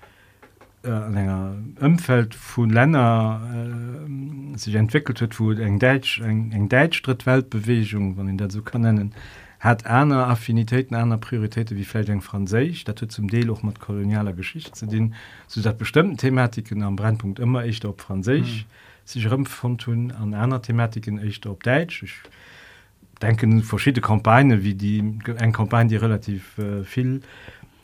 äh, 0.83 0.89
an 0.89 1.15
enger 1.15 1.55
Ömfeld 1.81 2.35
vun 2.35 2.69
Länder 2.69 3.41
äh, 3.53 4.57
sich 4.57 4.75
entwickelt 4.75 5.21
huet 5.21 5.39
wo 5.39 5.51
eng 5.51 5.79
Deutsch 5.79 6.19
eng 6.19 6.51
eng 6.51 6.67
Deutschstritt 6.67 7.25
Weltbewegung 7.25 8.17
wann 8.17 8.27
in 8.27 8.37
der 8.37 8.51
so 8.51 8.61
kann 8.61 8.81
nennen 8.81 9.13
hat 9.59 9.85
einer 9.85 10.27
Affinitäten 10.27 10.93
einer 10.93 11.17
Prioritäten 11.17 11.77
wie 11.77 11.85
vielleicht 11.85 12.09
eng 12.09 12.21
Franzisch 12.21 12.83
dat 12.83 12.99
zum 12.99 13.29
Deel 13.29 13.49
auch 13.49 13.63
mat 13.63 13.79
kolonialer 13.79 14.33
Geschichte 14.33 14.73
zu 14.73 14.87
dienen 14.87 15.13
so 15.47 15.61
dat 15.61 15.77
bestimmten 15.77 16.17
Thematiken 16.17 16.83
am 16.83 16.97
Brennpunkt 16.97 17.39
immer 17.39 17.63
echt 17.63 17.85
op 17.85 18.01
Franzisch 18.01 18.65
mhm. 18.65 18.92
sich 19.05 19.29
rümpf 19.29 19.49
von 19.49 19.77
tun 19.77 20.11
an 20.11 20.33
einer 20.33 20.61
Thematiken 20.61 21.19
echt 21.19 21.45
op 21.45 21.63
Deutsch. 21.63 22.03
Ich 22.03 22.15
denken 23.21 23.63
verschiedene 23.63 24.01
Kampagne 24.01 24.63
wie 24.63 24.73
die 24.73 25.19
ein 25.37 25.51
Kampagne 25.51 25.89
die 25.89 25.95
relativ 25.95 26.57
äh, 26.57 26.83
viel 26.83 27.21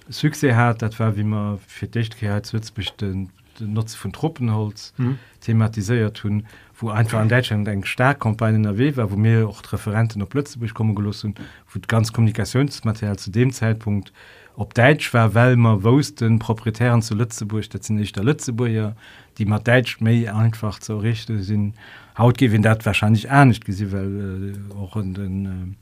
Suse 0.10 0.56
hat, 0.56 0.82
dat 0.82 1.00
war 1.00 1.16
wie 1.16 1.24
man 1.24 1.60
für 1.68 1.88
Dichtkehrheitswitzbechten 1.88 3.30
Nutze 3.60 3.98
von 3.98 4.14
Truppenholz 4.14 4.94
mhm. 4.98 5.20
thematisiert 5.42 6.18
tun, 6.18 6.46
wo 6.78 6.90
einfach 6.90 7.20
an 7.20 7.30
Deutschland 7.30 7.68
eng 7.68 7.84
Starkkomagne 7.84 8.68
erW 8.68 8.96
war, 8.96 9.12
wo 9.12 9.16
mir 9.16 9.48
auch 9.48 9.62
Referenten 9.72 10.20
noch 10.20 10.30
plötzlich 10.30 10.74
kommen 10.74 10.96
gelossen, 10.96 11.36
wo 11.72 11.80
ganz 11.88 12.14
Kommunikationsmaterial 12.14 13.18
zu 13.18 13.32
dem 13.32 13.52
Zeitpunkt 13.52 14.14
ob 14.60 14.74
Deutsch 14.74 15.14
war 15.14 15.34
weil 15.34 15.56
man 15.56 15.84
wosten 15.84 16.38
proprietären 16.38 17.02
zu 17.02 17.16
Lützeburg 17.16 17.70
dat 17.70 17.84
sind 17.84 17.96
nicht 17.96 18.16
der 18.16 18.26
Lützeburger 18.26 18.96
die 19.38 19.46
man 19.46 19.64
Deutsch 19.64 20.02
me 20.02 20.34
einfach 20.34 20.82
so 20.82 20.98
richte 20.98 21.42
sind 21.42 21.76
haut 22.18 22.38
gewinn 22.38 22.62
dat 22.62 22.86
wahrscheinlich 22.86 23.30
ernst 23.30 23.64
gesehen 23.64 23.92
weil 23.94 24.54
äh, 24.54 24.76
auch 24.76 24.98
in 24.98 25.14
den 25.14 25.78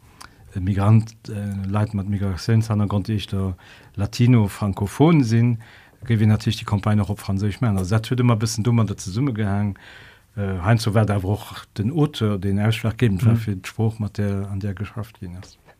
äh, 0.56 0.60
Migrant 0.60 1.16
äh, 1.28 1.68
Leiit 1.68 1.96
mat 1.96 2.08
Migrationshanner 2.08 2.88
konnte 2.88 3.14
ich 3.14 3.26
der 3.26 3.56
Latino 3.96 4.48
frankophon 4.48 5.24
sinn 5.24 5.58
gewinn 6.06 6.30
natürlich 6.30 6.58
die 6.58 6.66
Kompagne 6.66 7.04
op 7.04 7.20
Franzisch 7.20 7.60
Männer 7.62 7.84
immer 8.12 8.36
bis 8.36 8.58
dummer 8.58 8.86
der 8.86 8.98
ze 8.98 9.10
Summe 9.10 9.34
gehangen 9.34 9.74
hein 10.36 10.78
so 10.78 10.94
werd 10.94 11.10
auch 11.10 11.66
den 11.80 11.92
Oter 11.92 12.38
den 12.38 12.60
Ausschlag 12.60 13.00
geben 13.00 13.18
mhm. 13.20 13.38
fir 13.38 13.58
Spruch 13.64 13.98
mat 13.98 14.20
der 14.20 14.48
an 14.52 14.60
der 14.60 14.76
geschafft 14.76 15.20
ging. 15.20 15.36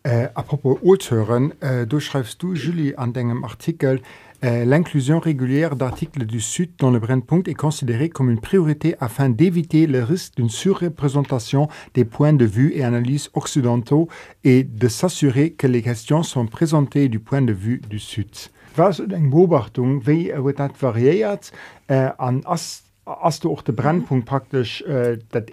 Äh, 0.08 0.30
apropos 0.36 0.80
Oen 0.84 1.52
äh, 1.60 1.86
du 1.86 2.00
schreibst 2.00 2.42
du 2.42 2.56
Julie 2.56 2.98
an 2.98 3.12
degem 3.12 3.44
Artikel, 3.44 4.02
Euh, 4.44 4.66
l'inclusion 4.66 5.20
régulière 5.20 5.76
d'articles 5.76 6.24
du 6.28 6.40
Sud 6.40 6.70
dans 6.78 6.92
le 6.92 7.00
Brennpunkt 7.00 7.48
est 7.48 7.56
considérée 7.56 8.10
comme 8.10 8.30
une 8.30 8.40
priorité 8.40 8.96
afin 9.00 9.30
d'éviter 9.30 9.88
le 9.88 10.04
risque 10.04 10.36
d'une 10.36 10.52
surreprésentation 10.52 11.70
des 11.96 12.06
points 12.06 12.34
de 12.34 12.46
vue 12.46 12.72
et 12.76 12.84
analyses 12.84 13.32
occidentaux 13.34 14.10
et 14.44 14.64
de 14.64 14.88
s'assurer 14.88 15.54
que 15.54 15.66
les 15.66 15.82
questions 15.82 16.22
sont 16.22 16.46
présentées 16.46 17.10
du 17.10 17.18
point 17.20 17.42
de 17.42 17.52
vue 17.52 17.82
du 17.90 17.98
Sud. 17.98 18.30
Was 18.78 19.00
eng 19.00 19.32
Beobachtung 19.32 20.06
wie 20.06 20.32
wird 20.36 20.60
dat 20.60 20.78
variiert? 20.80 21.52
Äh, 21.88 22.12
an 22.20 22.44
as 22.46 22.84
as 23.06 23.40
du 23.40 23.50
auch 23.50 23.64
de 23.64 23.74
Brennpunkt 23.74 24.28
praktisch 24.28 24.84
äh, 24.84 25.18
dat 25.32 25.50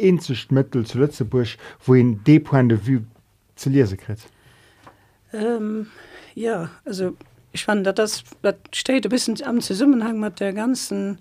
enzcht 0.00 0.52
Mittel 0.52 0.86
zu 0.86 0.98
Lützeburg, 0.98 1.58
wohin 1.84 2.20
de 2.24 2.38
point 2.38 2.70
de 2.70 2.78
vue 2.78 3.02
krit. 3.96 4.18
Ähm, 5.32 5.86
ja 6.34 6.70
also 6.84 7.16
ich 7.52 7.64
fand 7.64 7.86
das 7.86 8.24
dat 8.42 8.56
steht 8.72 9.04
ein 9.06 9.10
bisschen 9.10 9.42
am 9.44 9.60
zusammenhang 9.60 10.18
mit 10.20 10.40
der 10.40 10.52
ganzen 10.52 11.18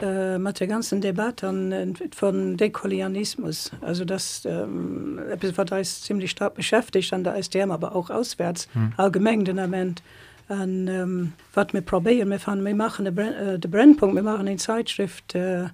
äh, 0.00 0.38
mit 0.38 0.60
der 0.60 0.66
ganzen 0.66 1.00
debatte 1.00 1.46
äh, 1.46 2.14
von 2.14 2.56
dekolonialismus 2.56 3.70
also 3.80 4.04
das 4.04 4.44
ähm, 4.44 5.18
war 5.56 5.64
da 5.64 5.78
ist 5.78 6.04
ziemlich 6.04 6.30
stark 6.30 6.54
beschäftigt 6.54 7.12
an 7.12 7.24
der 7.24 7.36
SDM 7.36 7.70
aber 7.70 7.94
auch 7.94 8.10
auswärts 8.10 8.68
hm. 8.72 8.92
allgemein 8.96 9.44
den 9.44 9.56
Moment 9.56 10.02
an 10.48 10.88
ähm, 10.88 11.32
wat 11.54 11.72
mir 11.72 11.82
probieren 11.82 12.30
wir 12.30 12.38
fahren 12.38 12.64
wir 12.64 12.74
machen 12.74 13.04
de 13.04 13.54
äh, 13.54 13.58
Brennpunkt 13.58 14.14
wir 14.14 14.22
machen 14.22 14.46
in 14.46 14.58
Zeitschrift 14.58 15.34
äh, 15.34 15.66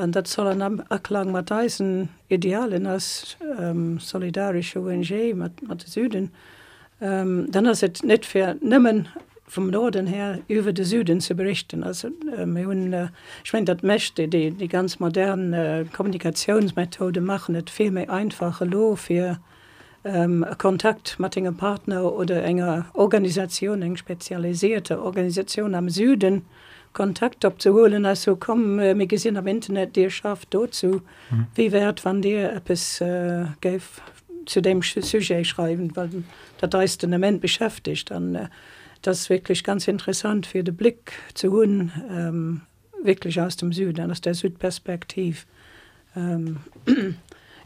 an 0.00 0.10
dat 0.10 0.28
soll 0.28 0.46
an 0.46 0.82
erklang 0.88 1.32
mat 1.32 1.52
Idealen 2.28 2.86
als 2.86 3.36
ähm, 3.58 3.98
solidarische 3.98 4.80
ONG 4.80 5.34
mat 5.34 5.52
mat 5.62 5.82
Süden, 5.82 6.30
ähm, 7.00 7.46
dann 7.50 7.66
as 7.66 7.82
het 7.82 8.02
net 8.02 8.26
fir 8.26 8.56
nëmmen 8.60 9.06
vom 9.50 9.70
Norden 9.70 10.06
her 10.06 10.38
über 10.48 10.72
den 10.72 10.84
Süden 10.84 11.20
zu 11.20 11.34
berichten. 11.34 11.82
Also 11.82 12.08
ähm, 12.36 12.56
und, 12.56 12.92
äh, 12.92 13.08
ich 13.44 13.52
meine 13.52 13.66
das 13.66 13.82
möchte 13.82 14.28
die, 14.28 14.50
die 14.52 14.68
ganz 14.68 15.00
modernen 15.00 15.52
äh, 15.52 15.84
Kommunikationsmethode 15.92 17.20
machen 17.20 17.54
es 17.56 17.70
viel 17.70 17.90
mehr 17.90 18.10
einfache 18.10 18.64
Lo 18.64 18.96
für 18.96 19.38
ähm, 20.04 20.46
Kontakt 20.58 21.18
mit 21.18 21.36
engem 21.36 21.56
Partner 21.56 22.12
oder 22.12 22.42
enger 22.42 22.86
Organisation, 22.94 23.82
eng 23.82 23.96
spezialisierte 23.96 25.02
Organisation 25.02 25.74
am 25.74 25.90
Süden 25.90 26.42
Kontakt 26.92 27.44
abzuholen 27.44 28.04
also 28.04 28.36
komm 28.36 28.78
äh, 28.78 28.94
mir 28.94 29.06
gesehen 29.06 29.36
am 29.36 29.46
Internet 29.46 29.96
dir 29.96 30.10
schafft 30.10 30.52
dazu 30.54 31.02
mhm. 31.30 31.46
wie 31.54 31.72
wert 31.72 32.04
wann 32.04 32.22
dir 32.22 32.52
App 32.52 32.70
es 32.70 33.00
äh, 33.00 33.46
gave, 33.60 33.82
zu 34.46 34.60
dem 34.60 34.82
sujet 34.82 35.46
schreiben 35.46 35.94
weil 35.94 36.10
da 36.58 36.82
ist 36.82 37.02
den 37.02 37.10
Moment 37.10 37.40
beschäftigt 37.40 38.10
dann 38.10 38.34
äh, 38.34 38.48
das 39.02 39.30
wirklich 39.30 39.64
ganz 39.64 39.88
interessant 39.88 40.46
für 40.46 40.64
den 40.64 40.76
Blick 40.76 41.12
zu 41.34 41.52
hun 41.52 41.92
ähm, 42.10 42.60
wirklich 43.02 43.40
aus 43.40 43.56
dem 43.56 43.72
Süden 43.72 44.10
aus 44.10 44.20
der 44.20 44.34
Südperspektiv 44.34 45.46
ähm, 46.16 46.58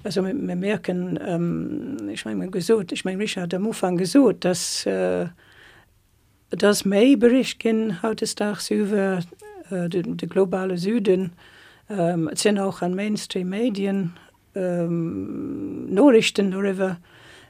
also 0.04 0.22
wir 0.22 0.34
merken 0.34 1.18
ähm, 1.26 2.10
ich 2.12 2.24
meine 2.26 2.50
gesucht 2.50 2.92
ich 2.92 3.04
meine 3.04 3.22
Richard 3.22 3.52
der 3.52 3.58
Mufang 3.58 3.96
gesucht 3.96 4.44
dass 4.44 4.84
äh, 4.84 5.26
Das 6.56 6.84
méi 6.84 7.16
bericht 7.16 7.60
gin 7.60 8.02
hautestags 8.02 8.70
iwwer 8.70 9.20
äh, 9.70 9.88
de, 9.88 10.02
de 10.02 10.28
globale 10.28 10.76
Süden 10.78 11.32
ähm, 11.88 12.30
sinn 12.34 12.58
auch 12.58 12.82
an 12.82 12.94
Mainstream 12.94 13.48
Medien 13.48 14.12
ähm, 14.54 15.92
Norrichten 15.92 16.50
darüber. 16.50 16.98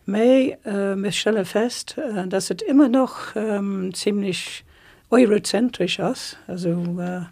Mei 0.06 0.58
äh, 0.64 1.12
stelle 1.12 1.44
fest, 1.44 1.96
äh, 1.98 2.26
dass 2.28 2.50
het 2.50 2.62
immer 2.62 2.88
noch 2.88 3.34
ähm, 3.36 3.92
ziemlich 3.94 4.64
eurozentrisch 5.10 6.00
ass, 6.00 6.36
also 6.46 6.70
äh, 6.98 7.22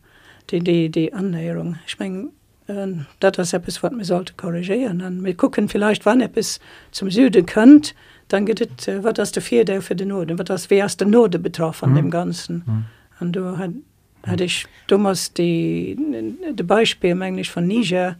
die, 0.50 0.60
die, 0.60 0.90
die 0.90 1.12
Annäherung. 1.12 1.76
Ich 1.86 1.98
mein, 1.98 2.30
äh, 2.68 2.86
dat 3.20 3.38
das 3.38 3.52
App 3.52 3.66
wat 3.82 3.92
mir 3.92 4.04
sollte 4.04 4.34
korrigieren. 4.34 5.02
Und 5.02 5.24
wir 5.24 5.36
gucken 5.36 5.68
vielleicht 5.68 6.06
wann 6.06 6.20
App 6.20 6.36
es 6.36 6.60
zum 6.92 7.10
Süden 7.10 7.44
könnt, 7.46 7.94
dann 8.32 8.46
gedet 8.46 8.88
äh, 8.88 9.04
wat 9.04 9.18
das 9.18 9.32
der 9.32 9.42
vier 9.42 9.64
der 9.64 9.82
für 9.82 9.94
den 9.94 10.08
Norden 10.08 10.38
wat 10.38 10.48
das 10.48 10.70
wärst 10.70 11.00
der 11.00 11.08
Node 11.08 11.38
betroffen 11.38 11.86
an 11.86 11.90
mhm. 11.92 11.96
dem 11.96 12.10
ganzen. 12.10 12.62
Mhm. 12.66 12.84
und 13.20 13.32
du 13.36 13.58
hat 13.58 13.70
hatte 14.24 14.44
ich 14.44 14.66
dummers 14.86 15.32
die 15.32 15.96
de 16.52 16.66
Beispiel 16.66 17.20
eigentlich 17.22 17.50
von 17.50 17.66
Niger 17.66 18.16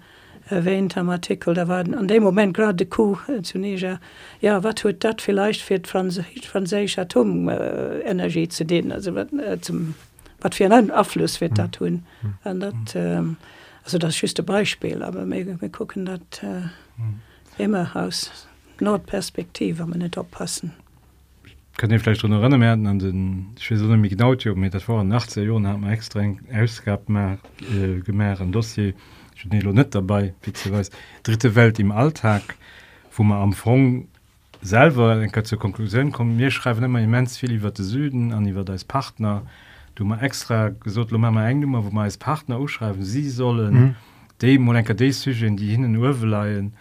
erwähnt 0.48 0.96
am 0.96 1.08
Artikel 1.10 1.54
da 1.54 1.68
waren 1.68 1.94
an 1.94 2.08
dem 2.08 2.22
Moment 2.22 2.54
gerade 2.54 2.74
de 2.74 2.86
Kuh 2.86 3.16
äh, 3.28 3.42
zu 3.42 3.58
Niger. 3.58 4.00
Ja 4.40 4.62
wat 4.64 4.80
tut 4.80 5.02
dat 5.04 5.22
vielleicht 5.22 5.62
fir 5.62 5.80
franzisch 5.84 6.98
Atomenergie 6.98 8.44
äh, 8.44 8.48
zu 8.48 8.64
denen 8.64 8.92
also 8.92 9.14
wat, 9.14 9.32
äh, 9.32 9.60
zum 9.60 9.94
wat 10.40 10.56
für 10.56 10.64
einen 10.64 10.90
Abfluss 10.90 11.40
wird 11.40 11.56
da 11.56 11.68
tun? 11.68 12.04
An 12.42 12.60
dat 12.60 12.94
ähm, 12.94 13.36
also 13.84 13.98
das 13.98 14.16
schüste 14.16 14.42
Beispiel 14.42 15.02
aber 15.02 15.24
wir, 15.26 15.60
wir 15.60 15.68
gucken 15.68 16.06
dat 16.06 16.42
äh, 16.42 17.62
immer 17.62 17.90
aus. 17.94 18.48
Nordperspektive 18.82 19.86
man 19.86 20.00
nicht 20.00 20.18
oppassen 20.18 20.72
kann 21.76 21.90
ich 21.90 22.02
vielleicht 22.02 22.20
schon 22.20 22.32
erinnern 22.32 22.86
an 22.86 22.98
den 22.98 23.46
genau 24.10 24.34
mit 24.54 24.74
das 24.74 24.82
vor 24.82 25.04
nach 25.04 25.26
haben 25.26 25.88
extra 25.88 26.22
ausgab 26.54 27.08
äh, 27.08 28.00
gemäh 28.00 28.36
ein 28.38 28.52
Dossier. 28.52 28.94
Net 29.44 29.94
dabei 29.94 30.34
wie 30.42 30.52
dritte 31.22 31.54
Welt 31.54 31.78
im 31.80 31.90
Alltag 31.90 32.42
wo 33.16 33.22
man 33.24 33.42
am 33.42 33.52
Fong 33.52 34.06
selber 34.60 35.26
zur 35.42 35.58
Konklusion 35.58 36.12
kommen 36.12 36.36
mir 36.36 36.50
schreiben 36.50 36.84
immer 36.84 37.00
immens 37.00 37.38
viel 37.38 37.52
über 37.52 37.70
den 37.70 37.84
Süden 37.84 38.32
an 38.32 38.46
über 38.46 38.68
als 38.70 38.84
Partner. 38.84 39.42
Du 39.94 40.04
mal 40.04 40.22
extra 40.22 40.68
gesucht 40.68 41.10
eng 41.10 41.62
wo 41.72 41.90
man 41.90 42.04
als 42.04 42.18
Partner 42.18 42.56
ausschreiben 42.56 43.02
sie 43.02 43.28
sollen 43.28 43.74
mhm. 43.74 43.94
dem 44.40 44.68
die 45.56 45.70
hin 45.70 45.96
urleiien 45.96 46.74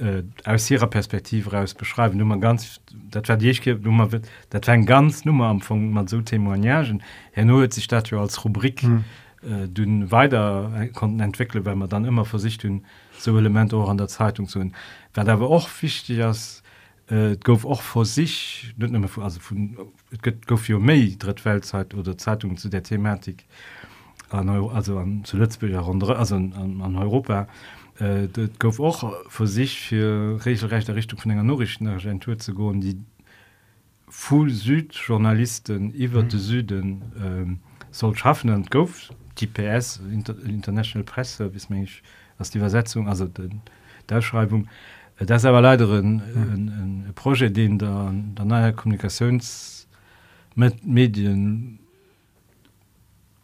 äh, 0.00 0.22
aus 0.44 0.70
ihrer 0.70 0.86
Perspektive 0.86 1.50
heraus 1.50 1.74
beschreiben. 1.74 2.18
Nummer 2.18 2.38
ganz 2.38 2.80
dat 3.10 3.42
ich 3.42 3.66
Nummer 3.66 4.12
wird 4.12 4.28
dat 4.50 4.68
ein 4.68 4.86
ganz 4.86 5.24
Nummer 5.24 5.46
am 5.46 5.56
Anfang 5.56 5.90
man 5.90 6.06
so 6.06 6.20
Temoignagen 6.20 7.02
her 7.32 7.44
nur 7.44 7.70
sich 7.70 7.88
dat 7.88 8.12
als 8.12 8.44
Rubrik 8.44 8.82
mhm. 8.82 9.04
äh, 9.42 9.68
dünn 9.68 10.10
weiter 10.10 10.72
äh, 10.78 10.88
konnten 10.88 11.20
entwickeln 11.20 11.64
wenn 11.64 11.78
man 11.78 11.88
dann 11.88 12.04
immer 12.04 12.24
vor 12.24 12.38
sich 12.38 12.58
so 13.18 13.36
Element 13.36 13.74
auch 13.74 13.88
an 13.88 13.98
der 13.98 14.08
Zeitung 14.08 14.46
zu 14.46 14.70
wer 15.14 15.28
aber 15.28 15.50
auch 15.50 15.68
wichtig 15.80 16.22
als 16.22 16.62
äh, 17.08 17.36
gouf 17.36 17.64
auch 17.64 17.82
vor 17.82 18.04
sich 18.04 18.74
also 18.80 19.40
von 19.40 19.76
Weltzeit 21.44 21.94
oder 21.94 22.16
Zeitungen 22.18 22.56
zu 22.56 22.68
der 22.68 22.82
Thematik 22.82 23.46
an 24.30 24.48
also 24.48 24.98
an 24.98 25.22
zuletzt 25.24 25.62
also 25.62 26.36
an, 26.36 26.52
an, 26.52 26.80
an 26.82 26.96
Europa. 26.96 27.42
äh, 27.42 27.77
dat 27.98 28.60
gouf 28.60 28.78
auch 28.78 29.12
vor 29.28 29.46
sich 29.46 29.80
für 29.80 30.44
regelrechte 30.44 30.94
Richtung 30.94 31.18
von 31.18 31.32
enger 31.32 31.42
norischen 31.42 31.88
Agentur 31.88 32.38
zu 32.38 32.54
go 32.54 32.72
die 32.72 32.96
full 34.08 34.50
Südjournalisten 34.50 35.92
iwwer 35.94 36.22
mhm. 36.22 36.28
de 36.28 36.38
Süden 36.38 37.02
ähm, 37.20 37.58
soll 37.90 38.16
schaffen 38.16 38.50
und 38.50 38.70
gouf 38.70 39.10
GPS 39.34 40.00
Inter 40.12 40.36
international 40.44 41.04
Presse 41.04 41.48
bis 41.48 41.70
mich 41.70 42.02
was 42.38 42.50
die 42.50 42.58
Übersetzung 42.58 43.08
also 43.08 43.26
den, 43.26 43.62
der 44.08 44.22
Schreibung 44.22 44.68
äh, 45.18 45.26
das 45.26 45.44
aber 45.44 45.60
leider 45.60 45.88
ein, 45.90 46.22
ein, 46.36 47.04
ein 47.08 47.12
Projekt 47.16 47.56
den 47.56 47.78
der 47.78 48.14
der 48.36 48.44
neue 48.44 48.72
Kommunikations 48.74 49.88
mit 50.54 50.86
Medien 50.86 51.80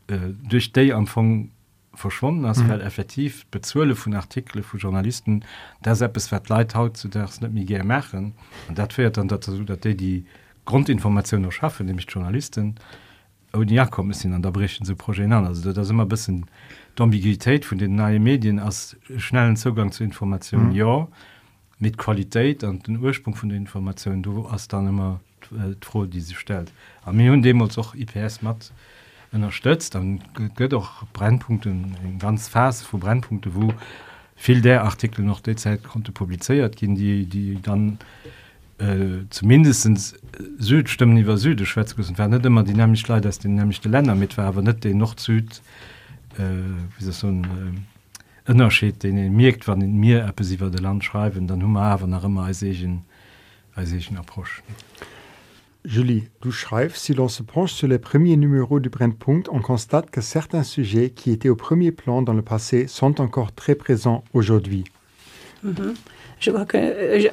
äh, 0.06 0.32
durch 0.48 0.72
de 0.72 0.92
Anfang 0.92 1.50
verschwunden 1.96 2.44
as 2.44 2.58
mhm. 2.58 2.70
effektiv 2.80 3.46
bezuele 3.46 3.94
vun 3.94 4.14
Artikel 4.14 4.62
vu 4.62 4.76
Journalisten 4.76 5.44
der 5.84 5.94
se 5.94 6.10
es 6.14 6.30
leid 6.48 6.74
haut 6.74 6.96
zu 6.96 7.08
der 7.08 7.28
net 7.40 7.52
mir 7.52 7.84
mechen 7.84 8.34
und 8.68 8.78
dat 8.78 8.92
fährt 8.92 9.16
dann 9.16 9.28
dazu 9.28 9.64
dat 9.64 9.84
die 9.84 10.24
Grundinformation 10.64 11.42
noch 11.42 11.52
schaffen 11.52 11.86
nämlich 11.86 12.06
Journalisten. 12.08 12.76
Ja 13.66 13.86
kommen 13.86 14.12
sind 14.12 14.32
an 14.32 14.42
der 14.42 14.50
brechen 14.50 14.84
zu 14.84 14.96
projet 14.96 15.30
an. 15.30 15.46
Also 15.46 15.72
das 15.72 15.90
immer 15.90 16.06
bis 16.06 16.28
d'ambiguität 16.96 17.64
von 17.64 17.78
den 17.78 17.94
neue 17.94 18.18
Medien 18.18 18.58
als 18.58 18.96
schnellen 19.16 19.56
Zugang 19.56 19.92
zu 19.92 20.02
Informationen. 20.02 20.70
Mhm. 20.70 20.74
ja 20.74 21.08
mit 21.78 21.98
Qualität 21.98 22.64
an 22.64 22.80
den 22.80 22.98
Ursprung 22.98 23.34
von 23.34 23.48
den 23.48 23.58
Informationen 23.58 24.22
du 24.22 24.50
hast 24.50 24.72
dann 24.72 24.88
immer 24.88 25.20
äh, 25.52 25.74
froh 25.80 26.06
die 26.06 26.20
sie 26.20 26.34
stellt. 26.34 26.72
Am 27.04 27.16
mir 27.16 27.36
dem 27.40 27.60
uns 27.60 27.78
auch 27.78 27.94
IPS 27.94 28.42
matt 28.42 28.72
unterstützt 29.34 29.94
dann 29.94 30.20
gehört 30.54 30.74
auch 30.74 31.04
Brennpunkten 31.12 31.96
in 32.04 32.18
ganz 32.18 32.48
fast 32.48 32.84
vor 32.84 33.00
Brennpunkte 33.00 33.54
wo 33.54 33.72
viel 34.36 34.60
der 34.60 34.84
Artikel 34.84 35.24
noch 35.24 35.40
derzeit 35.40 35.82
konnte 35.82 36.12
publiziert 36.12 36.76
gehen 36.76 36.94
die 36.94 37.26
die 37.26 37.60
dann 37.60 37.98
äh, 38.78 39.24
zumindest 39.30 40.18
Südstimmen 40.58 41.16
über 41.18 41.36
Süde 41.36 41.66
Schweiz 41.66 41.96
werden 41.96 42.30
nicht 42.30 42.46
immer 42.46 42.62
dynamisch 42.62 43.06
leider 43.08 43.28
dass 43.28 43.38
den 43.38 43.54
nämlich 43.56 43.80
die 43.80 43.88
Länder 43.88 44.14
mit 44.14 44.36
war 44.38 44.46
aber 44.46 44.62
nicht 44.62 44.84
den 44.84 44.98
noch 44.98 45.18
Süd 45.18 45.60
äh, 46.38 46.42
wie 46.98 47.04
so 47.04 47.26
ein 47.28 47.44
äh, 47.44 48.50
Unterschied 48.50 49.02
den 49.02 49.18
ihr 49.18 49.30
merkt 49.30 49.68
wann 49.68 49.80
in 49.80 49.96
mir 49.96 50.32
sie 50.40 50.56
de 50.56 50.80
Land 50.80 51.04
schreiben 51.04 51.46
dann 51.46 51.62
humor 51.62 51.82
aber 51.82 52.06
nach 52.06 52.24
ich 52.62 52.86
als 53.76 53.92
ich 53.92 54.10
Approsch. 54.16 54.62
Julie, 55.84 56.28
tu 56.40 56.50
schreibst 56.50 57.04
si 57.04 57.12
l'on 57.12 57.28
se 57.28 57.42
penche 57.42 57.72
sur 57.72 57.88
les 57.88 57.98
premiers 57.98 58.36
numéros 58.36 58.80
du 58.80 58.88
Brennpunkt, 58.88 59.48
on 59.50 59.60
constate 59.60 60.10
que 60.10 60.22
certains 60.22 60.62
sujets 60.62 61.10
qui 61.10 61.30
étaient 61.30 61.50
au 61.50 61.56
premier 61.56 61.92
plan 61.92 62.22
dans 62.22 62.32
le 62.32 62.42
passé 62.42 62.86
sont 62.86 63.20
encore 63.20 63.52
très 63.52 63.74
présents 63.74 64.24
aujourd'hui. 64.32 64.84
Mm 65.62 65.72
-hmm. 65.72 65.94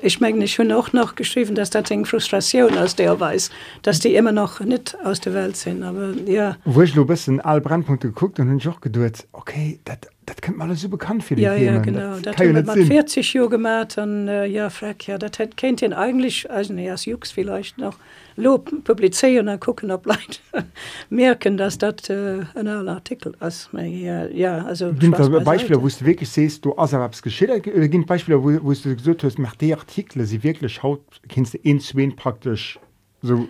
Ich 0.03 0.21
meine 0.21 0.47
schon 0.47 0.71
auch 0.71 0.93
noch 0.93 1.15
geschrieben, 1.15 1.55
dass 1.55 1.69
das 1.69 1.91
eine 1.91 2.05
Frustration 2.05 2.77
aus 2.77 2.95
der 2.95 3.19
weiß, 3.19 3.49
dass 3.81 3.99
die 3.99 4.15
immer 4.15 4.31
noch 4.31 4.59
nicht 4.61 4.95
aus 5.03 5.19
der 5.19 5.33
Welt 5.33 5.57
sind. 5.57 5.83
Aber 5.83 6.13
ja. 6.25 6.55
Wo 6.65 6.81
ich 6.81 6.95
ein 6.97 7.05
bisschen 7.05 7.41
alle 7.41 7.61
Brennpunkte 7.61 8.07
geguckt 8.07 8.39
und 8.39 8.47
dann 8.47 8.71
auch 8.71 8.79
gedacht, 8.79 9.27
okay, 9.33 9.79
das 9.85 9.97
das 10.25 10.55
man 10.55 10.69
alles 10.69 10.81
so 10.81 10.89
bekannt 10.89 11.23
für 11.23 11.35
die 11.35 11.41
ja, 11.41 11.55
Themen. 11.55 11.75
Ja, 11.75 11.81
genau. 11.81 12.19
Das, 12.19 12.35
das 12.35 12.37
hat 12.37 12.65
man 12.65 12.85
40 12.85 13.33
Jahre 13.33 13.49
gemacht 13.49 13.97
und 13.97 14.27
äh, 14.27 14.45
ja, 14.45 14.69
frag, 14.69 15.05
ja, 15.07 15.17
das 15.17 15.31
kennt 15.55 15.81
ihr 15.81 15.97
eigentlich, 15.97 16.49
also 16.49 16.73
nee, 16.73 16.89
als 16.89 17.05
Jux 17.05 17.31
vielleicht 17.31 17.77
noch, 17.77 17.97
Lob 18.35 18.83
publizieren 18.83 19.47
und 19.49 19.59
gucken, 19.59 19.91
ob 19.91 20.05
Leute 20.05 20.39
merken, 21.09 21.57
dass 21.57 21.77
das 21.77 22.09
äh, 22.09 22.41
ein 22.55 22.67
Artikel 22.67 23.33
ist. 23.39 23.69
Ja, 23.73 24.27
ja, 24.27 24.65
also 24.65 24.93
Gibt 24.93 25.19
es 25.19 25.43
Beispiele, 25.43 25.81
wo 25.81 25.87
du 25.87 26.05
wirklich 26.05 26.29
siehst, 26.29 26.63
du 26.65 26.75
hast 26.77 26.93
etwas 26.93 27.21
geschildert, 27.21 27.67
oder 27.67 27.87
gibt 27.87 28.07
Beispiele, 28.07 28.41
wo, 28.41 28.51
wo 28.63 28.73
du 28.73 28.95
gesagt 28.95 29.23
hast, 29.23 29.39
mach 29.39 29.55
die 29.55 29.73
Artikel, 29.73 30.25
sie 30.25 30.43
wirklich 30.43 30.81
haut, 30.81 31.01
kennst 31.27 31.53
du 31.53 31.57
in 31.59 31.79
zwei 31.79 32.11
praktisch 32.15 32.79
so 33.21 33.47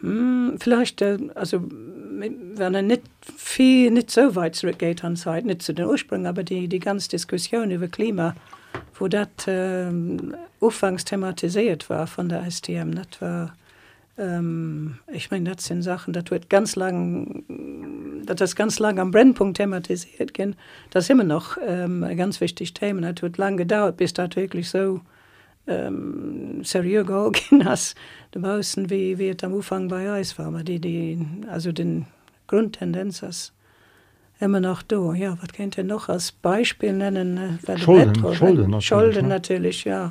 hm, 0.00 0.56
vielleicht 0.60 1.02
äh, 1.02 1.18
also 1.34 1.60
wenn 1.60 2.74
er 2.74 2.82
nicht 2.82 3.02
viel 3.36 3.90
nicht 3.90 4.10
so 4.10 4.34
weit 4.36 4.54
zurückgeht 4.54 5.02
an 5.04 5.16
Zeit 5.16 5.44
nicht 5.44 5.62
zu 5.62 5.72
den 5.72 5.86
Ursprüngen 5.86 6.26
aber 6.26 6.44
die 6.44 6.68
die 6.68 6.78
ganze 6.78 7.08
Diskussion 7.08 7.70
über 7.70 7.88
Klima 7.88 8.34
wo 8.98 9.08
das 9.08 9.28
äh, 9.46 9.90
ufangs 10.60 11.04
thematisiert 11.04 11.90
war 11.90 12.06
von 12.06 12.28
der 12.28 12.48
STM 12.48 12.92
das 12.92 13.20
war 13.20 13.54
ähm, 14.18 14.98
ich 15.10 15.30
meine 15.30 15.54
das 15.54 15.64
sind 15.64 15.82
Sachen 15.82 16.12
das 16.12 16.30
wird 16.30 16.50
ganz 16.50 16.76
lang 16.76 17.44
das 18.24 18.56
ganz 18.56 18.78
lang 18.78 18.98
am 18.98 19.10
Brennpunkt 19.10 19.56
thematisiert 19.56 20.34
gehen. 20.34 20.56
Das 20.90 21.08
immer 21.08 21.24
noch 21.24 21.56
ähm, 21.64 22.04
ganz 22.16 22.40
wichtig 22.40 22.74
Themen 22.74 23.02
das 23.02 23.22
wird 23.22 23.38
lang 23.38 23.56
gedauert 23.56 23.96
bis 23.96 24.12
das 24.12 24.30
wirklich 24.34 24.68
so 24.68 25.00
ähm, 25.66 26.62
seriös 26.64 27.06
gehen 27.32 27.64
hast 27.64 27.96
debausen 28.34 28.90
wie 28.90 29.18
wie 29.18 29.36
am 29.42 29.54
Ufang 29.54 29.88
bei 29.88 30.10
Eis 30.10 30.38
war 30.38 30.62
die 30.62 30.80
die 30.80 31.18
also 31.48 31.72
den 31.72 32.06
Grundtendenz 32.46 33.22
als 33.22 33.52
immer 34.40 34.60
noch 34.60 34.82
do 34.82 35.12
ja 35.12 35.38
was 35.40 35.52
kennt 35.52 35.78
ihr 35.78 35.84
noch 35.84 36.08
als 36.08 36.32
Beispiel 36.32 36.92
nennen 36.92 37.60
äh, 37.66 37.78
Schulden, 37.78 38.14
Schulden, 38.34 38.70
natürlich, 38.70 38.86
Schulden 38.86 39.28
natürlich 39.28 39.84
ja 39.84 40.10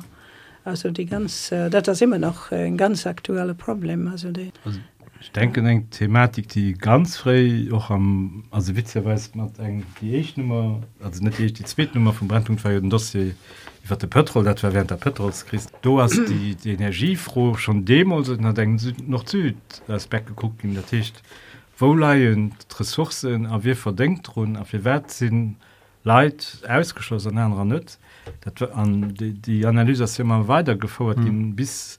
also 0.68 0.90
die 0.90 1.06
ganz 1.06 1.50
äh, 1.52 1.70
dat 1.70 1.88
das 1.88 2.00
immer 2.00 2.18
noch 2.18 2.52
ein 2.52 2.76
ganz 2.76 3.06
aktuelle 3.06 3.54
problem. 3.54 4.08
Also, 4.08 4.30
die, 4.30 4.52
also 4.64 4.78
ich 5.20 5.32
denke 5.32 5.60
eng 5.60 5.90
thematik 5.90 6.48
die 6.48 6.74
ganz 6.74 7.16
frei 7.16 7.68
auch 7.72 7.90
am 7.90 8.44
also 8.50 8.76
witzeweis 8.76 9.34
man 9.34 9.50
eng 9.58 9.84
die 10.00 10.24
nummer 10.36 10.80
also 11.02 11.24
net 11.24 11.38
die 11.38 11.52
zweitnummer 11.52 12.12
vom 12.12 12.28
brandpunkt 12.28 12.62
ver 12.62 12.80
das 12.80 13.14
wird 13.14 14.02
der 14.02 14.06
petrol 14.06 14.44
dat 14.44 14.62
war 14.62 14.72
während 14.72 14.90
der 14.90 14.96
petrols 14.96 15.44
christ 15.44 15.72
du 15.82 16.00
hast 16.00 16.20
die 16.28 16.54
die 16.54 16.72
energiefroh 16.72 17.54
schon 17.56 17.84
dem 17.84 18.12
also 18.12 18.36
na 18.38 18.52
denken 18.52 18.78
Süd 18.78 19.08
noch 19.08 19.26
Süd 19.26 19.56
aspekt 19.88 20.28
geguckt 20.28 20.62
in 20.62 20.74
der 20.74 20.86
Tisch. 20.86 21.12
Wo 21.78 21.94
laien 21.94 22.54
Ressourcen 22.78 23.46
a 23.46 23.62
wir 23.64 23.76
verdenkt 23.76 24.36
run 24.36 24.56
auf 24.56 24.72
wir 24.72 24.84
wert 24.84 25.10
sinn 25.10 25.56
Leid 26.04 26.62
ausgeschlossen 26.68 27.38
an 27.38 27.44
anderer 27.44 27.64
nützt 27.64 27.98
dat 28.40 28.72
an 28.72 29.14
die, 29.14 29.32
die 29.34 29.66
analyse 29.66 30.22
immer 30.22 30.48
weiter 30.48 30.76
gefordert 30.76 31.24
mhm. 31.24 31.54
bis 31.54 31.98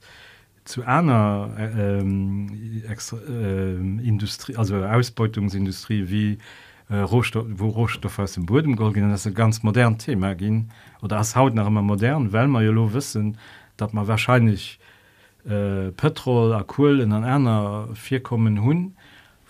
zu 0.65 0.84
einer 0.84 1.49
äh, 1.57 1.99
äh, 1.99 3.75
Industrie 4.03 4.55
also 4.55 4.77
Ausbeutungsindustrie 4.77 6.09
wie 6.09 6.38
äh, 6.89 6.97
Rohstoff, 6.97 7.45
wo 7.49 7.69
Rohstoff 7.69 8.19
aus 8.19 8.34
dem 8.34 8.45
Boden 8.45 8.75
gehen 8.75 9.09
das 9.09 9.27
ein 9.27 9.34
ganz 9.34 9.63
modern 9.63 9.97
Thema 9.97 10.36
gehen 10.36 10.71
oder 11.01 11.17
als 11.17 11.36
haut 11.36 11.53
nach 11.53 11.67
immer 11.67 11.82
modern 11.82 12.32
weil 12.34 12.47
man 12.47 12.63
ja 12.63 12.93
wissen 12.93 13.38
dass 13.77 13.93
man 13.93 14.07
wahrscheinlich 14.07 14.80
äh, 15.45 15.91
Petrol 15.91 16.53
Akul 16.53 16.99
in 16.99 17.13
an 17.13 17.23
einer 17.23 17.89
vier 17.93 18.21
kommen 18.21 18.61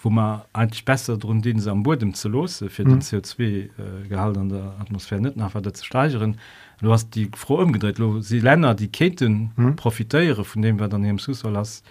wo 0.01 0.09
man 0.09 0.41
eigentlich 0.53 0.85
besser 0.85 1.17
drum 1.17 1.41
den 1.41 1.65
am 1.67 1.83
Boden 1.83 2.13
zu 2.13 2.29
los 2.29 2.63
für 2.69 2.85
mhm. 2.85 2.89
den 2.89 3.01
CO2 3.01 3.41
äh, 3.41 3.69
Gehalt 4.07 4.37
an 4.37 4.49
der 4.49 4.75
Atmosphäre 4.79 5.21
nicht 5.21 5.35
nach 5.35 5.53
zu 5.61 5.85
steigeren 5.85 6.37
du 6.81 6.91
hast 6.91 7.15
die 7.15 7.29
froh 7.35 7.57
umgedreht 7.57 7.97
lo, 7.97 8.21
sie 8.21 8.39
Länder 8.39 8.75
die 8.75 8.87
Keten 8.87 9.51
mhm. 9.55 9.75
profitiere 9.75 10.45
von 10.45 10.61
dem 10.61 10.79
wir 10.79 10.87
dann 10.87 11.03
im 11.03 11.19
Su 11.19 11.33
las 11.49 11.83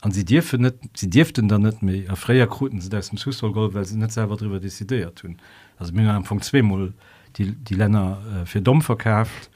an 0.00 0.12
sie 0.12 0.24
dir 0.24 0.42
findet 0.42 0.78
sie 0.94 1.10
dirften 1.10 1.48
dann 1.48 1.62
nicht 1.62 1.82
mehr 1.82 2.10
a 2.10 2.16
freier 2.16 2.46
Kruten 2.46 2.80
sie 2.80 2.90
im 2.90 3.18
Su 3.18 3.30
weil 3.32 3.84
sie 3.84 3.96
nicht 3.96 4.12
selber 4.12 4.36
darüber 4.36 4.60
die 4.60 4.72
Idee 4.82 5.06
tun 5.14 5.36
also 5.78 5.92
mir 5.92 6.12
am 6.12 6.24
Punkt 6.24 6.44
zwei 6.44 6.62
Mal 6.62 6.92
die 7.36 7.52
die 7.52 7.74
Länder 7.74 8.18
äh, 8.42 8.46
für 8.46 8.62
dumm 8.62 8.80
verkauft 8.80 9.50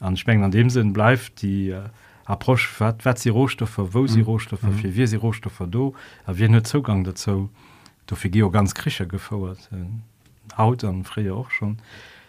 an 0.00 0.16
Spengen 0.16 0.44
an 0.44 0.50
dem 0.50 0.70
Sinn 0.70 0.92
bleibt 0.92 1.42
die 1.42 1.70
äh, 1.70 1.82
approch 2.28 2.68
wat 2.78 3.04
wat 3.04 3.18
sie 3.18 3.30
Rohstoffe 3.30 3.80
wo 3.94 4.06
sie 4.06 4.20
Rohstoffe 4.20 4.62
mhm. 4.62 4.74
fir 4.74 4.94
wie 4.94 5.06
sie 5.06 5.16
Rohstoffe 5.16 5.62
do. 5.66 5.94
A 6.26 6.36
wie 6.36 6.48
net 6.48 6.66
Zugang 6.66 7.04
dazu. 7.04 7.48
Do 8.06 8.16
fir 8.16 8.30
Geo 8.30 8.50
ganz 8.50 8.74
kricher 8.74 9.06
gefauerert 9.06 9.68
haut 10.56 10.84
an 10.84 11.04
anré 11.04 11.32
auch 11.32 11.50
schon. 11.50 11.78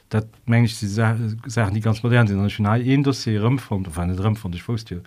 Dat 0.09 0.27
meng 0.45 0.63
ich 0.63 0.79
die 0.79 0.87
sagen 0.87 1.73
die 1.73 1.81
ganz 1.81 2.01
modern 2.03 2.27
sind. 2.27 2.41
National 2.41 2.81
en 2.81 3.03
dossierëm 3.03 3.59
von 3.59 3.85
vanëm 3.85 4.35
von 4.35 4.53
ich 4.53 4.63
Fostür 4.63 5.01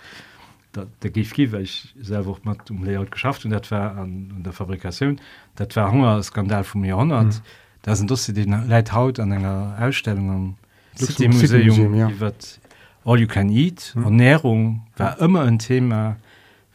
dat 0.73 0.89
der 1.03 1.11
GFG 1.11 1.53
ich 1.61 1.95
selber 2.01 2.37
mat 2.45 2.71
um 2.71 2.85
Layout 2.85 3.11
geschafft 3.11 3.45
und 3.45 3.51
dat 3.51 3.71
war 3.71 3.97
an, 3.97 4.43
der 4.43 4.53
Fabrikation. 4.53 5.21
Dat 5.55 5.77
war 5.77 5.91
hunger 5.93 6.23
Skandal 6.23 6.65
vom 6.65 6.85
Jahrhundert 6.85 7.35
mhm. 7.35 7.43
da 7.83 7.97
sind 7.97 8.11
dass 8.11 8.27
die 8.27 8.33
den 8.33 8.69
Leihaut 8.69 9.19
an 9.19 9.33
enger 9.33 9.77
Ausstellung 9.81 10.31
am 10.31 10.57
Museum, 10.99 11.33
Museum 11.33 11.95
ja. 11.95 12.21
wird 12.21 12.61
all 13.05 13.19
you 13.19 13.27
can 13.27 13.49
eat. 13.49 13.93
Mhm. 13.95 14.05
Ernährung 14.05 14.83
war 14.97 15.19
immer 15.21 15.43
ein 15.43 15.59
Thema 15.59 16.17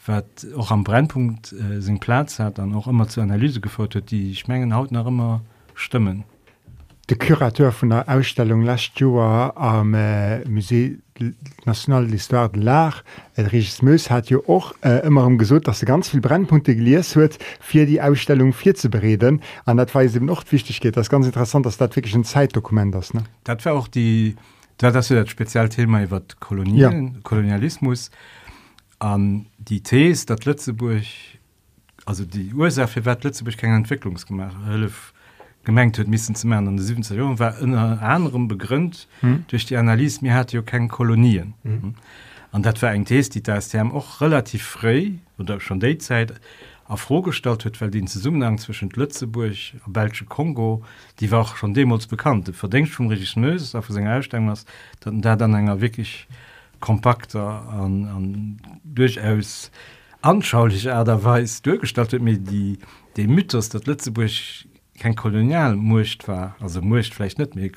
wat 0.05 0.47
auch 0.55 0.71
am 0.71 0.83
Brennpunkt 0.83 1.53
äh, 1.53 1.81
sind 1.81 1.99
Platz 1.99 2.39
hat 2.39 2.57
dann 2.57 2.73
auch 2.75 2.87
immer 2.87 3.07
zur 3.07 3.23
Analyse 3.23 3.59
gefordert 3.59 4.09
die 4.11 4.35
Schmengen 4.35 4.73
haut 4.73 4.91
nach 4.91 5.05
immer 5.05 5.41
stimmen. 5.75 6.23
Der 7.09 7.17
Kurateur 7.17 7.71
von 7.71 7.89
der 7.89 8.09
Ausstellung 8.09 8.63
last 8.63 8.99
Joar 8.99 9.55
am 9.55 9.93
äh, 9.93 10.41
Musée 10.43 10.97
National 11.65 12.05
d'Histoire 12.05 12.49
de 12.49 12.61
l'Art 12.61 13.03
Regis 13.37 13.81
Meus 13.81 14.09
hat 14.09 14.29
jo 14.29 14.43
och 14.45 14.75
äh, 14.81 15.05
immer 15.05 15.25
um 15.25 15.37
gesot, 15.37 15.67
dat 15.67 15.75
se 15.75 15.85
ganz 15.85 16.09
viel 16.09 16.19
Brennpunkte 16.19 16.75
geliers 16.75 17.15
huet 17.15 17.39
fir 17.61 17.85
die 17.85 18.01
Ausstellung 18.01 18.51
vier 18.51 18.75
zu 18.75 18.89
bereden. 18.89 19.41
An 19.65 19.77
dat 19.77 19.95
weise 19.95 20.19
noch 20.19 20.43
wichtig 20.51 20.81
geht 20.81 20.97
das 20.97 21.09
ganz 21.09 21.25
interessant, 21.25 21.65
dass 21.65 21.77
dat 21.77 21.95
wirklich 21.95 22.13
ein 22.13 22.25
Zeitdokument 22.25 22.93
ist 22.95 23.13
ne? 23.13 23.23
Dat 23.45 23.63
war 23.65 23.73
auch 23.73 23.87
die 23.87 24.35
das 24.77 25.07
dat 25.07 25.29
Spezialthema 25.29 26.01
iwwer 26.01 26.21
Kolonien 26.39 27.13
ja. 27.13 27.19
Kolonialismus 27.23 28.11
an 28.99 29.47
die 29.57 29.81
Thees 29.81 30.25
dat 30.25 30.45
Lützeburg 30.45 31.05
also 32.05 32.25
die 32.25 32.53
Ursache 32.53 33.05
wird 33.05 33.23
Lützeburg 33.23 33.57
keine 33.57 33.75
Entwicklungsgemacht 33.75 34.55
gemengt 35.63 35.97
huet 35.97 36.07
missen 36.07 36.35
ze 36.35 36.47
an 36.47 36.65
den 36.65 36.79
17 36.79 37.17
Jahren 37.17 37.39
war 37.39 37.59
ënner 37.61 38.01
anderem 38.01 38.47
begrünnt 38.47 39.07
hm? 39.21 39.43
durch 39.47 39.65
die 39.65 39.77
Analyse 39.77 40.21
mir 40.21 40.33
hat 40.33 40.53
jo 40.53 40.61
kein 40.63 40.87
Kolonien 40.87 41.53
hm? 41.63 41.95
hm? 42.51 42.61
dat 42.61 42.81
war 42.81 42.93
eng 42.93 43.05
Tees 43.05 43.29
die 43.29 43.43
da 43.43 43.59
auch 43.91 44.21
relativ 44.21 44.63
frei 44.63 45.19
oder 45.37 45.59
schon 45.59 45.79
dézeit 46.87 46.91
afrogestalt 46.91 47.65
huet 47.65 47.81
weil 47.81 47.91
den 47.91 48.07
Zusammenhang 48.07 48.57
zwischen 48.57 48.89
Lützeburg 48.89 49.55
a 49.85 49.89
Belsche 49.89 50.25
Kongo 50.25 50.83
die 51.19 51.29
war 51.31 51.41
auch 51.41 51.55
schon 51.57 51.73
demos 51.73 52.07
bekannt. 52.07 52.49
Verdenkt 52.55 52.89
vom 52.89 53.07
Regis 53.07 53.35
auf 53.75 53.87
se 53.87 54.01
Ausstellung 54.01 54.49
was 54.49 54.65
dat 54.99 55.13
da 55.17 55.35
dann 55.35 55.53
enger 55.53 55.81
wirklich 55.81 56.27
kompakter 56.79 57.67
an, 57.69 58.05
an 58.05 58.61
durchaus 58.83 59.71
anschaulich 60.21 60.85
erderweis 60.85 61.61
durchgestaltet 61.61 62.21
mir 62.21 62.37
die 62.37 62.77
de 63.15 63.27
Mythos 63.27 63.69
dat 63.69 63.87
Lützeburg 63.87 64.31
kein 64.99 65.15
kolonial 65.15 65.75
mucht 65.75 66.27
war 66.27 66.55
also 66.59 66.81
mucht 66.81 67.13
vielleicht 67.13 67.39
nicht 67.39 67.55
mehr 67.55 67.69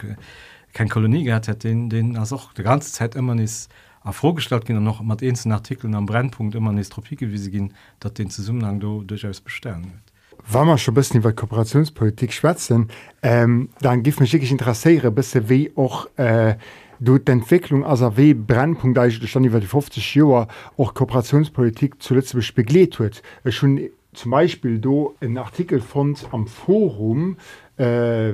kein 0.73 0.89
kolonie 0.89 1.25
gehabt 1.25 1.49
hat 1.49 1.65
den 1.65 1.91
den 1.91 2.17
also 2.17 2.37
auch 2.37 2.53
die 2.53 2.63
ganze 2.63 2.93
zeit 2.93 3.15
immer 3.17 3.37
ist 3.41 3.71
vorgestellt 4.13 4.65
gehen 4.65 4.83
noch 4.83 5.03
mal 5.03 5.17
den 5.17 5.37
artikeln 5.53 5.95
am 5.95 6.07
brennpunkt 6.07 6.55
immer 6.55 6.77
ist 6.79 6.93
tropike 6.93 7.31
wie 7.31 7.39
sie 7.39 7.51
gehen 7.51 7.75
dort 8.01 8.19
den 8.19 8.31
zusammenhang 8.31 8.81
durchaus 8.81 9.41
bestellen 9.41 9.85
wird. 9.85 10.53
Wa 10.53 10.65
man 10.65 10.79
schon 10.79 10.95
bis 10.95 11.15
über 11.15 11.33
Kooperationspolitik 11.33 12.33
schwätzen 12.33 12.89
ähm, 13.23 13.69
dann 13.81 14.03
gibt 14.03 14.21
mich 14.21 14.33
wirklich 14.33 14.51
interessiere 14.51 15.11
bis 15.11 15.35
wie 15.49 15.73
auch 15.77 16.09
äh, 16.17 16.57
du 16.99 17.17
Entwicklung 17.17 17.85
as 17.85 18.01
w 18.01 18.35
Brennpunkt 18.35 18.99
stand 19.29 19.47
über 19.47 19.61
die 19.61 19.67
50 19.67 20.15
Joer 20.15 20.49
auch 20.77 20.95
Kooperationspolitik 20.95 22.03
zuletzt 22.03 22.35
beglet 22.55 22.99
huet 22.99 23.23
schon 23.49 23.91
zum 24.13 24.31
Beispiel 24.31 24.79
do 24.79 25.15
en 25.21 25.39
Artikel 25.39 25.81
von 25.81 26.17
am 26.33 26.47
Forum 26.47 27.37
äh, 27.77 28.33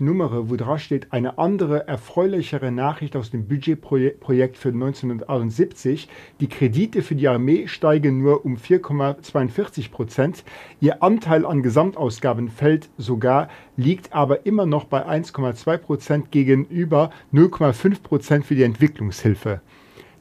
Nummer, 0.00 0.50
wo 0.50 0.56
dra 0.56 0.76
steht 0.76 1.12
eine 1.12 1.38
andere 1.38 1.86
erfreulichere 1.86 2.72
Nachricht 2.72 3.14
aus 3.14 3.30
dem 3.30 3.46
Budgetprojekt 3.46 4.56
für 4.56 4.70
1971. 4.70 6.08
Die 6.40 6.48
Kredite 6.48 7.02
für 7.02 7.14
die 7.14 7.28
Armee 7.28 7.68
steigen 7.68 8.18
nur 8.18 8.44
um 8.44 8.56
4,42 8.56 9.90
Prozent. 9.92 10.42
Ihr 10.80 11.00
Anteil 11.02 11.46
an 11.46 11.62
Gesamtausgaben 11.62 12.48
fällt 12.48 12.88
sogar, 12.98 13.48
liegt 13.76 14.12
aber 14.12 14.46
immer 14.46 14.66
noch 14.66 14.84
bei 14.84 15.06
1,2 15.06 15.76
Prozent 15.78 16.32
gegenüber 16.32 17.10
0,5 17.32 18.02
Prozent 18.02 18.46
für 18.46 18.56
die 18.56 18.64
Entwicklungshilfe. 18.64 19.60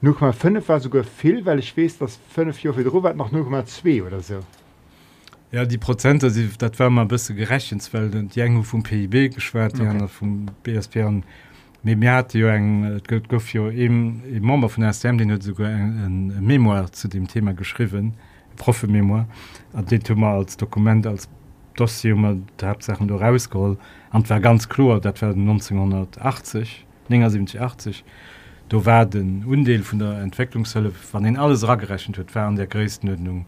0,5 0.04 0.68
war 0.68 0.80
sogar 0.80 1.04
viel, 1.04 1.46
weil 1.48 1.58
ich 1.58 1.76
weiß, 1.76 1.98
dass 1.98 2.20
5 2.30 2.62
Jahre 2.62 2.84
drüber 2.84 3.14
noch 3.16 3.32
0,2 3.32 4.06
oder 4.06 4.20
so. 4.20 4.36
Ja 5.56 5.64
die 5.64 5.78
Prozente 5.78 6.30
dat 6.58 6.78
war 6.80 6.90
mal 6.90 7.06
bis 7.06 7.30
gerechtsfeld 7.30 8.14
und 8.14 8.36
die 8.36 8.64
vom 8.64 8.84
PIB 8.84 9.34
geschwert 9.34 9.80
okay. 9.80 10.06
vom 10.10 10.48
BSP 10.64 10.98
an. 10.98 11.24
Eng 11.86 13.02
gouf 13.30 13.54
Mamba 14.42 14.68
von 14.68 14.84
der 14.84 15.18
den 15.18 15.40
sogar 15.40 15.70
ein 15.70 16.34
Memoir 16.42 16.92
zu 16.92 17.08
dem 17.08 17.26
Thema 17.26 17.54
geschrieben 17.54 18.16
Profe 18.58 18.88
Memoir 18.88 19.28
an 19.72 19.86
den 19.86 20.24
als 20.24 20.58
Dokument 20.58 21.08
als 21.08 21.30
Dossier 21.78 22.18
der 22.60 22.70
Hauptsachen 22.72 23.08
du 23.08 23.16
rausgeholt. 23.16 23.80
An 24.10 24.30
war 24.30 24.42
ganz 24.42 24.68
klar 24.68 25.00
dat 25.00 25.22
werden 25.22 25.44
1980 25.44 26.86
1980 27.10 28.04
do 28.68 28.86
war 28.86 29.06
den 29.06 29.46
Undeel 29.46 29.84
von 29.84 30.00
der 30.00 30.20
Entwicklungshölle 30.20 30.92
van 31.14 31.24
den 31.24 31.38
alles 31.38 31.66
ragerechnet 31.66 32.18
huet 32.18 32.36
waren 32.36 32.58
der 32.58 32.68
größten 32.68 33.46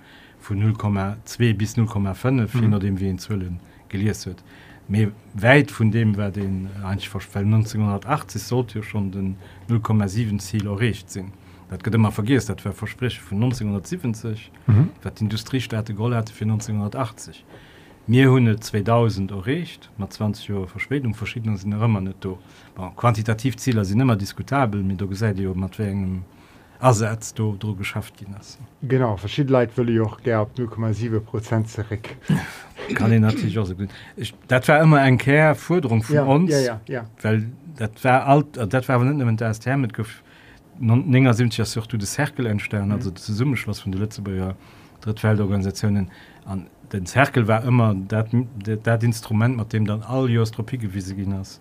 Von 0.48 0.64
0,2 0.64 1.58
bis 1.58 1.76
0,5 1.76 2.56
mhm. 2.56 2.80
dem 2.80 2.98
wie 3.02 3.10
in 3.10 3.20
Zllen 3.20 3.60
geliers 3.90 4.26
huet. 4.26 4.42
Me 4.88 5.12
weit 5.34 5.72
von 5.72 5.92
dem 5.92 6.16
wer 6.16 6.32
den 6.32 6.70
einfall 6.86 7.44
1980 7.44 8.42
sollte 8.42 8.82
schon 8.82 9.12
den 9.12 9.36
0,7 9.70 10.40
Ziel 10.40 10.68
errecht 10.68 11.12
sinn. 11.12 11.34
Dat 11.70 11.84
gët 11.84 11.96
immer 11.96 12.14
vergisst, 12.14 12.48
dat 12.48 12.62
versprich 12.62 13.20
von 13.20 13.44
1970 13.44 14.50
mhm. 14.68 14.90
wat 15.04 15.20
Industriestaate 15.20 15.94
Go 15.94 16.14
hatte 16.14 16.32
für 16.32 16.46
1980. 16.46 17.44
Mir 18.08 18.32
hunne 18.32 18.58
2000 18.58 19.32
errecht 19.32 19.90
mat 19.98 20.14
20 20.14 20.48
Jo 20.48 20.66
Verschwedung 20.66 21.14
verschiedene 21.14 21.58
sind 21.58 21.74
immer 21.74 22.00
net. 22.00 22.26
Quantitativzieler 22.96 23.84
sind 23.84 24.00
immer 24.00 24.16
diskutabel 24.16 24.82
mit 24.82 25.02
der 25.02 25.10
Gesäide 25.10 25.54
mat 25.54 25.78
engem 25.78 26.24
ersetzt 26.80 27.38
du 27.40 27.56
du 27.58 27.76
geschafft 27.76 28.16
lassen 28.32 28.66
genau 28.82 29.18
verschiedene 29.18 29.60
Leute 29.60 29.78
will 29.78 29.90
ich 29.90 30.02
auch 30.02 30.22
ger 30.22 30.48
0,7 30.58 31.20
Prozent 31.20 31.70
zurück. 31.70 32.16
Kann 32.96 33.12
ich 33.12 33.20
natürlich 33.20 33.58
auch 33.60 33.66
so 33.66 33.76
gut. 33.76 33.90
Ich, 34.16 34.34
das 34.48 34.68
war 34.68 34.82
immer 34.82 35.00
ein 35.00 35.18
Ker 35.18 35.56
Forderung 35.56 36.04
von 36.04 36.16
ja, 36.16 36.24
uns 36.24 36.52
ja, 36.52 36.60
ja, 36.60 36.82
ja. 36.88 37.06
weil 37.22 37.50
das 37.76 38.04
war 38.04 38.26
alt 38.26 38.46
das 38.56 38.88
war 38.88 39.04
nicht 39.04 39.42
das 39.42 39.66
mit 39.66 39.94
Ninger 40.80 41.34
sind 41.34 41.58
ja 41.58 41.66
such 41.66 41.88
du 41.88 41.98
das 41.98 42.18
Herkel 42.18 42.46
entstellen 42.46 42.92
also 42.92 43.12
das 43.12 43.26
Summeschloss 43.26 43.80
von 43.80 43.92
der 43.92 44.02
letzte 44.02 44.22
Jahr 44.32 44.56
Drittfeldorganisationen 45.02 46.10
an 46.46 46.68
den 46.94 47.06
Zirkel 47.06 47.48
war 47.48 47.64
immer 47.64 47.96
dat 47.96 49.04
Instrument 49.04 49.58
mit 49.58 49.74
dem 49.74 49.86
dann 49.86 50.04
all 50.04 50.30
Jostropie 50.30 50.78
gewiesen 50.78 51.18
ging 51.18 51.34
hast. 51.34 51.60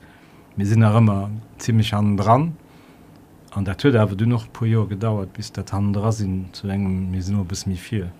Wir 0.57 0.67
sind 0.67 0.85
auch 0.85 0.97
immer 0.97 1.31
ziemlich 1.59 1.93
an 1.93 2.17
dran 2.17 2.57
an 3.57 3.65
der 3.65 3.77
Tür 3.77 4.01
aber 4.01 4.15
du 4.15 4.27
noch 4.27 4.53
pro 4.53 4.67
Jahr 4.67 4.87
gedauert 4.87 5.33
bis 5.33 5.51
der 5.51 5.65
andere 5.73 6.13
sind 6.13 6.55
zu 6.55 6.69
engem 6.69 7.11
nur 7.11 7.45
bis 7.45 7.67
mir 7.67 7.77
vier 7.77 8.13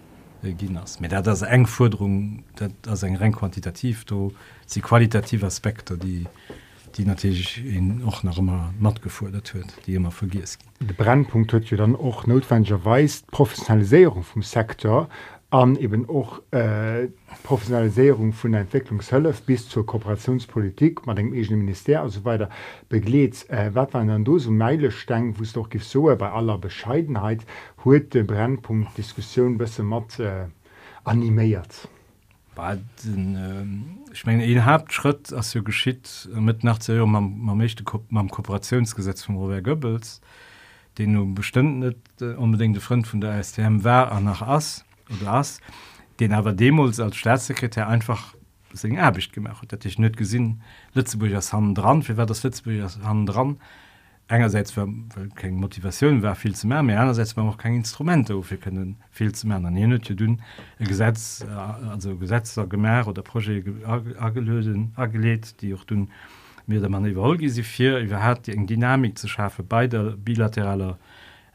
Ginas 0.43 0.99
mit 1.01 1.13
der 1.13 1.23
das 1.23 1.43
eng 1.43 1.67
Forderung 1.67 2.45
das 2.83 3.03
eng 3.03 3.17
rein 3.17 3.33
quantitativ 3.33 4.05
do 4.05 4.33
sie 4.67 4.81
qualitative 4.81 5.47
Aspekte 5.47 5.99
die 5.99 6.27
die 6.97 7.05
natürlich 7.05 7.63
in 7.63 8.03
auch 8.05 8.23
noch 8.23 8.39
immer 8.39 8.73
matt 8.79 9.03
gefordert 9.03 9.55
wird 9.55 9.67
die 9.87 9.95
immer 9.95 10.11
vergisst. 10.11 10.61
Der 10.81 10.95
Brennpunkt 10.95 11.53
hört 11.53 11.71
ja 11.71 11.77
dann 11.77 11.95
auch 11.95 12.27
notwendigerweise 12.27 13.25
Professionalisierung 13.31 14.23
vom 14.23 14.43
Sektor 14.43 15.09
an 15.57 15.77
eben 15.77 16.09
auch 16.09 16.43
äh, 16.51 17.09
Professionalisierung 17.43 18.35
von 18.35 18.53
der 18.53 18.61
Entwicklungshölle 18.63 19.35
bis 19.47 19.69
zur 19.69 19.87
Kooperationspolitik 19.87 21.07
man 21.07 21.17
denkt 21.17 21.51
Minister 21.51 22.03
also 22.03 22.25
weiter 22.25 22.51
beglet 22.91 23.49
äh, 23.49 23.75
wat 23.75 23.95
waren 23.95 24.09
dann 24.09 24.39
so 24.39 24.51
meile 24.51 24.91
steng 24.91 25.39
wo 25.39 25.43
es 25.43 25.55
doch 25.55 25.71
gibt 25.71 25.85
so 25.85 26.15
bei 26.15 26.31
aller 26.31 26.59
Bescheidenheit 26.59 27.47
huet 27.85 28.13
den 28.13 28.27
Brennpunkt 28.27 28.99
Diskussion 28.99 29.57
besser 29.57 29.83
matt 29.83 30.19
äh, 30.21 30.47
animiert? 31.05 31.89
Den, 33.05 33.37
äh, 34.09 34.13
ich 34.13 34.25
mein, 34.25 34.41
ein 34.41 34.65
Hauptschritt 34.65 35.33
als 35.33 35.51
so 35.51 35.63
geschieht 35.63 36.29
mit 36.35 36.65
nach 36.65 36.79
möchte 36.89 37.85
beim 38.11 38.31
Kooperationsgesetz 38.31 39.23
von 39.23 39.37
Robert 39.37 39.65
Goebbels 39.65 40.21
den 40.99 41.13
du 41.13 41.35
bestimmt 41.35 41.79
nicht 41.81 41.99
äh, 42.21 42.35
unbedingt 42.35 42.81
Freund 42.81 43.07
von 43.07 43.21
der 43.21 43.43
STM 43.43 43.85
war 43.85 44.19
nach 44.21 44.43
Ass 44.43 44.86
las 45.23 45.61
den 46.21 46.33
aber 46.33 46.53
Demos 46.53 47.01
als 47.01 47.17
Staatssekretär 47.17 47.89
einfach 47.89 48.35
erbicht 48.83 49.33
gemacht 49.33 49.73
dat 49.73 49.85
ich 49.85 49.99
net 49.99 50.17
gesinn 50.17 50.61
Lützeburgers 50.93 51.53
Hand 51.53 51.79
dran. 51.79 52.07
Wie 52.07 52.17
war 52.17 52.27
das 52.27 52.43
Lützeburgers 52.43 52.99
Hand 53.03 53.29
dran? 53.29 53.59
Einerseits 54.29 54.77
war, 54.77 54.89
kein 55.35 55.55
Motivation 55.55 56.23
war 56.23 56.35
viel 56.35 56.55
zu 56.55 56.67
mehr 56.67 56.83
mehr 56.83 57.01
einerseits 57.01 57.37
war 57.37 57.45
auch 57.45 57.57
kein 57.57 57.77
Instrumente 57.77 58.35
wir 58.51 58.57
können 58.59 58.97
viel 59.11 59.33
zu 59.33 59.47
mehr. 59.47 59.61
Dünn 59.61 60.43
Gesetz 60.79 61.45
äh, 61.49 61.89
also 61.89 62.17
Gesetzer 62.17 62.67
Gemer 62.67 63.07
oder 63.07 63.23
Projekt 63.23 63.69
angelegt 63.87 65.63
die 65.63 65.75
auch 65.75 65.85
dünn 65.85 66.11
mir 66.67 66.81
der 66.81 66.91
man 66.91 67.07
überhol 67.07 67.39
sie 67.49 67.63
vier 67.63 68.21
hat 68.21 68.47
die 68.49 68.67
Dynamik 68.67 69.17
zu 69.17 69.29
schaffen 69.29 69.67
bei 69.67 69.87
der 69.87 70.17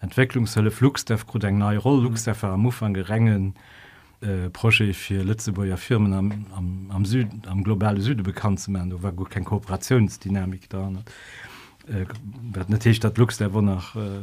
bilateraler 0.01 0.11
Entwicklungshölle 0.11 0.71
Flugsteff 0.71 1.25
eng 1.43 1.57
neue 1.57 1.77
Rolle 1.77 2.03
Luxsteff 2.03 2.43
am 2.43 2.61
Mufang 2.61 2.93
gerengen 2.93 3.53
äh, 4.21 4.49
Projekt 4.49 4.95
für 4.95 5.23
Lützeburger 5.23 5.77
Firmen 5.77 6.13
am, 6.13 6.45
am, 6.55 6.87
am 6.89 7.05
Süd 7.05 7.27
am 7.47 7.63
globale 7.63 8.01
Süde 8.01 8.23
bekannt 8.23 8.59
zu 8.59 8.73
werden, 8.73 9.01
war 9.01 9.11
gut 9.11 9.29
kein 9.29 9.45
Kooperationsdynamik 9.45 10.69
da. 10.69 10.91
äh, 11.87 12.05
natürlich 12.67 12.99
dat 12.99 13.17
Lux 13.17 13.37
der 13.37 13.53
wo 13.53 13.61
nach 13.61 13.95
äh, 13.95 14.21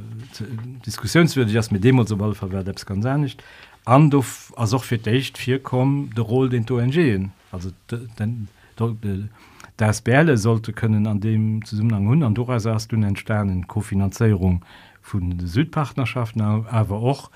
diskussionswürdig 0.87 1.57
as 1.59 1.71
mit 1.71 1.85
dem 1.85 2.05
so 2.07 2.17
verwer 2.35 2.63
ganz 2.63 3.03
sehr 3.03 3.19
nicht. 3.19 3.43
An 3.85 4.13
as 4.57 4.75
auch 4.75 4.85
fir 4.85 5.07
echt 5.07 5.39
vier 5.39 5.61
kom 5.63 6.11
de 6.15 6.23
roll 6.23 6.49
den 6.49 6.69
ONG 6.69 7.31
also 7.51 7.71
den 8.19 8.49
das 9.77 10.03
Bärle 10.03 10.37
sollte 10.37 10.73
können 10.73 11.07
an 11.07 11.21
dem 11.21 11.65
zusammenhang 11.65 12.07
hun 12.07 12.23
an 12.23 12.35
du 12.35 12.47
hast 12.47 12.93
du 12.93 12.97
den 12.97 13.17
Sternen 13.17 13.67
Kofinanzierung 13.67 14.63
von 15.09 15.41
Südpartnerschaften 15.41 16.43
aber 16.43 16.97
auch 16.97 17.31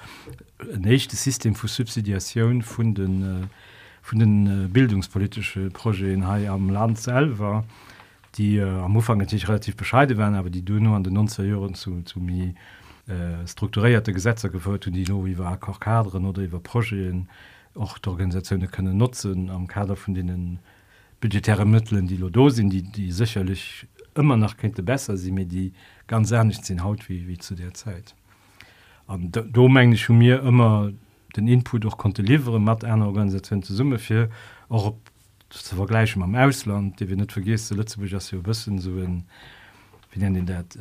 nächste 0.77 1.17
System 1.17 1.55
für 1.55 1.69
Subsidiation 1.69 2.63
von 2.63 2.95
den 2.95 3.23
äh, 3.23 3.47
von 4.03 4.19
den 4.19 4.65
äh, 4.65 4.69
bildungspolitische 4.69 5.71
Projekte 5.71 6.07
in 6.07 6.27
Hai 6.27 6.51
am 6.51 6.69
Land 6.69 6.99
selber 6.99 7.65
die 8.37 8.59
äh, 8.59 8.69
am 8.69 8.97
Anfang 8.97 9.19
natürlich 9.19 9.49
relativ 9.49 9.77
bescheide 9.77 10.19
werden 10.19 10.35
aber 10.35 10.51
die 10.51 10.63
nur 10.81 10.97
an 10.97 11.05
den 11.05 11.15
90 11.15 11.49
Jahren 11.49 11.75
zu, 11.75 12.03
zu 12.03 12.21
mir 12.21 12.55
äh, 13.09 13.47
strukturierte 13.47 14.13
Gesetze 14.13 14.51
gefolgt 14.51 14.87
und 14.87 14.93
die 14.93 15.05
nur 15.05 15.39
war 15.39 15.57
Kadren 15.81 16.27
oder 16.27 16.43
über 16.43 16.61
Projekten 16.61 17.29
auch 17.75 17.97
die 17.99 18.09
Organisationen 18.09 18.71
können 18.71 18.99
nutzen 18.99 19.49
am 19.49 19.67
Kader 19.67 19.97
von 19.97 20.13
denen 20.15 20.59
budgetäre 21.21 21.65
Mitteln 21.65 22.07
die 22.07 22.19
Lodo 22.19 22.51
sind 22.51 22.71
die 22.71 22.83
die 22.83 23.11
sicherlich 23.13 23.87
immer 24.15 24.37
noch 24.37 24.59
könnte 24.59 24.83
besser 24.83 25.17
sie 25.17 25.33
mir 25.33 25.47
die 25.47 25.73
ganz 26.07 26.29
sehr 26.29 26.45
nicht 26.45 26.65
sind 26.65 26.83
haut 26.83 27.09
wie 27.09 27.29
wie 27.29 27.39
zu 27.39 27.55
der 27.55 27.75
Zeit. 27.75 28.15
Du 29.09 29.69
meng 29.69 29.93
ich 29.93 30.07
von 30.07 30.19
mir 30.19 30.43
immer 30.43 30.93
den 31.37 31.49
Input 31.49 31.85
doch 31.85 31.99
konnte 31.99 32.23
lieeren 32.23 32.65
mat 32.65 32.85
einer 32.85 33.07
Organisation 33.07 33.63
zu 33.63 33.75
summe 33.75 33.99
für 33.99 34.31
auch 34.69 34.95
zu 35.51 35.77
vergleichen 35.77 36.23
am 36.23 36.35
Ausland 36.35 37.01
die 37.01 37.09
wir 37.09 37.17
nicht 37.17 37.33
vergisst 37.33 37.77
wissen 37.77 38.79
so 38.79 38.99
in, 38.99 39.25
wie 40.13 40.45
dat 40.45 40.77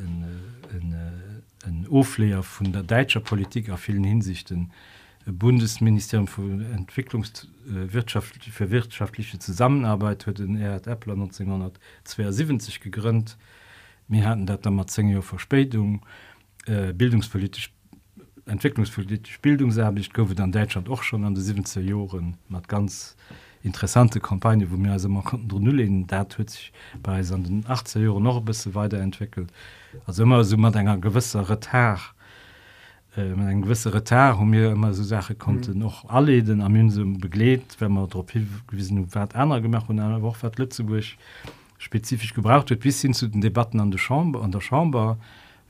ein 1.64 1.86
Ofleer 1.88 2.42
von 2.42 2.72
der 2.72 2.82
deutscher 2.82 3.20
Politik 3.20 3.70
auf 3.70 3.80
vielen 3.80 4.04
Hinsichten. 4.04 4.70
Bundesministerium 5.24 6.26
für 6.26 6.42
Entwicklungswirtschaft 6.42 8.44
für 8.44 8.70
wirtschaftliche 8.70 9.38
Zusammenarbeit 9.38 10.26
wird 10.26 10.40
in 10.40 10.56
er 10.56 10.84
Apple 10.86 11.12
1972 11.12 12.80
gegründet 12.80 13.36
wir 14.12 14.26
hatten 14.26 14.46
dat 14.46 14.64
Verspätung 15.22 16.02
äh, 16.66 16.92
bildungspolitisch 16.92 17.72
entwicklungspolitisch 18.46 19.40
Bildungserbicht 19.40 20.12
go 20.12 20.28
an 20.38 20.52
Deutschland 20.52 20.88
auch 20.88 21.02
schon 21.02 21.24
an 21.24 21.34
die 21.34 21.40
17 21.40 21.86
Jahren 21.86 22.36
hat 22.52 22.68
ganz 22.68 23.16
interessante 23.62 24.20
Kampagne 24.20 24.70
wo 24.70 24.76
mir 24.76 24.92
also 24.92 25.08
man 25.08 25.24
konnten 25.24 25.62
null 25.62 26.04
da 26.06 26.26
hue 26.36 26.48
sich 26.48 26.72
bei 27.02 27.20
an 27.20 27.44
den 27.44 27.64
18 27.66 28.02
Jahren 28.02 28.22
noch 28.22 28.38
ein 28.38 28.44
bisschen 28.44 28.74
weiterentwickelt. 28.74 29.52
Also 30.06 30.24
immer 30.24 30.42
so 30.44 30.56
man 30.56 30.74
ein 30.74 31.00
gewisser 31.00 31.48
Retard 31.48 32.14
äh, 33.16 33.32
ein 33.32 33.62
gewisse 33.62 33.94
Retard 33.94 34.38
um 34.38 34.50
mir 34.50 34.72
immer 34.72 34.92
so 34.92 35.04
Sache 35.04 35.34
konnte 35.34 35.72
mhm. 35.72 35.78
noch 35.78 36.08
alle 36.08 36.42
den 36.42 36.60
am 36.60 36.72
Münsum 36.72 37.18
begleht 37.18 37.76
wenn 37.78 37.92
man 37.92 38.08
gewissen 38.66 39.08
einer 39.34 39.60
gemacht 39.60 39.88
und 39.88 40.00
eine 40.00 40.22
Woche 40.22 40.42
hat 40.46 40.58
Lützeburg 40.58 41.04
spezifisch 41.82 42.32
gebraucht 42.32 42.70
wird 42.70 42.80
bis 42.80 43.02
hin 43.02 43.12
zu 43.12 43.26
den 43.26 43.40
Debatten 43.40 43.80
an 43.80 43.90
der 43.90 43.98
Chambre 43.98 44.42
an 44.42 44.52
der 44.52 44.60
Chambre 44.60 45.18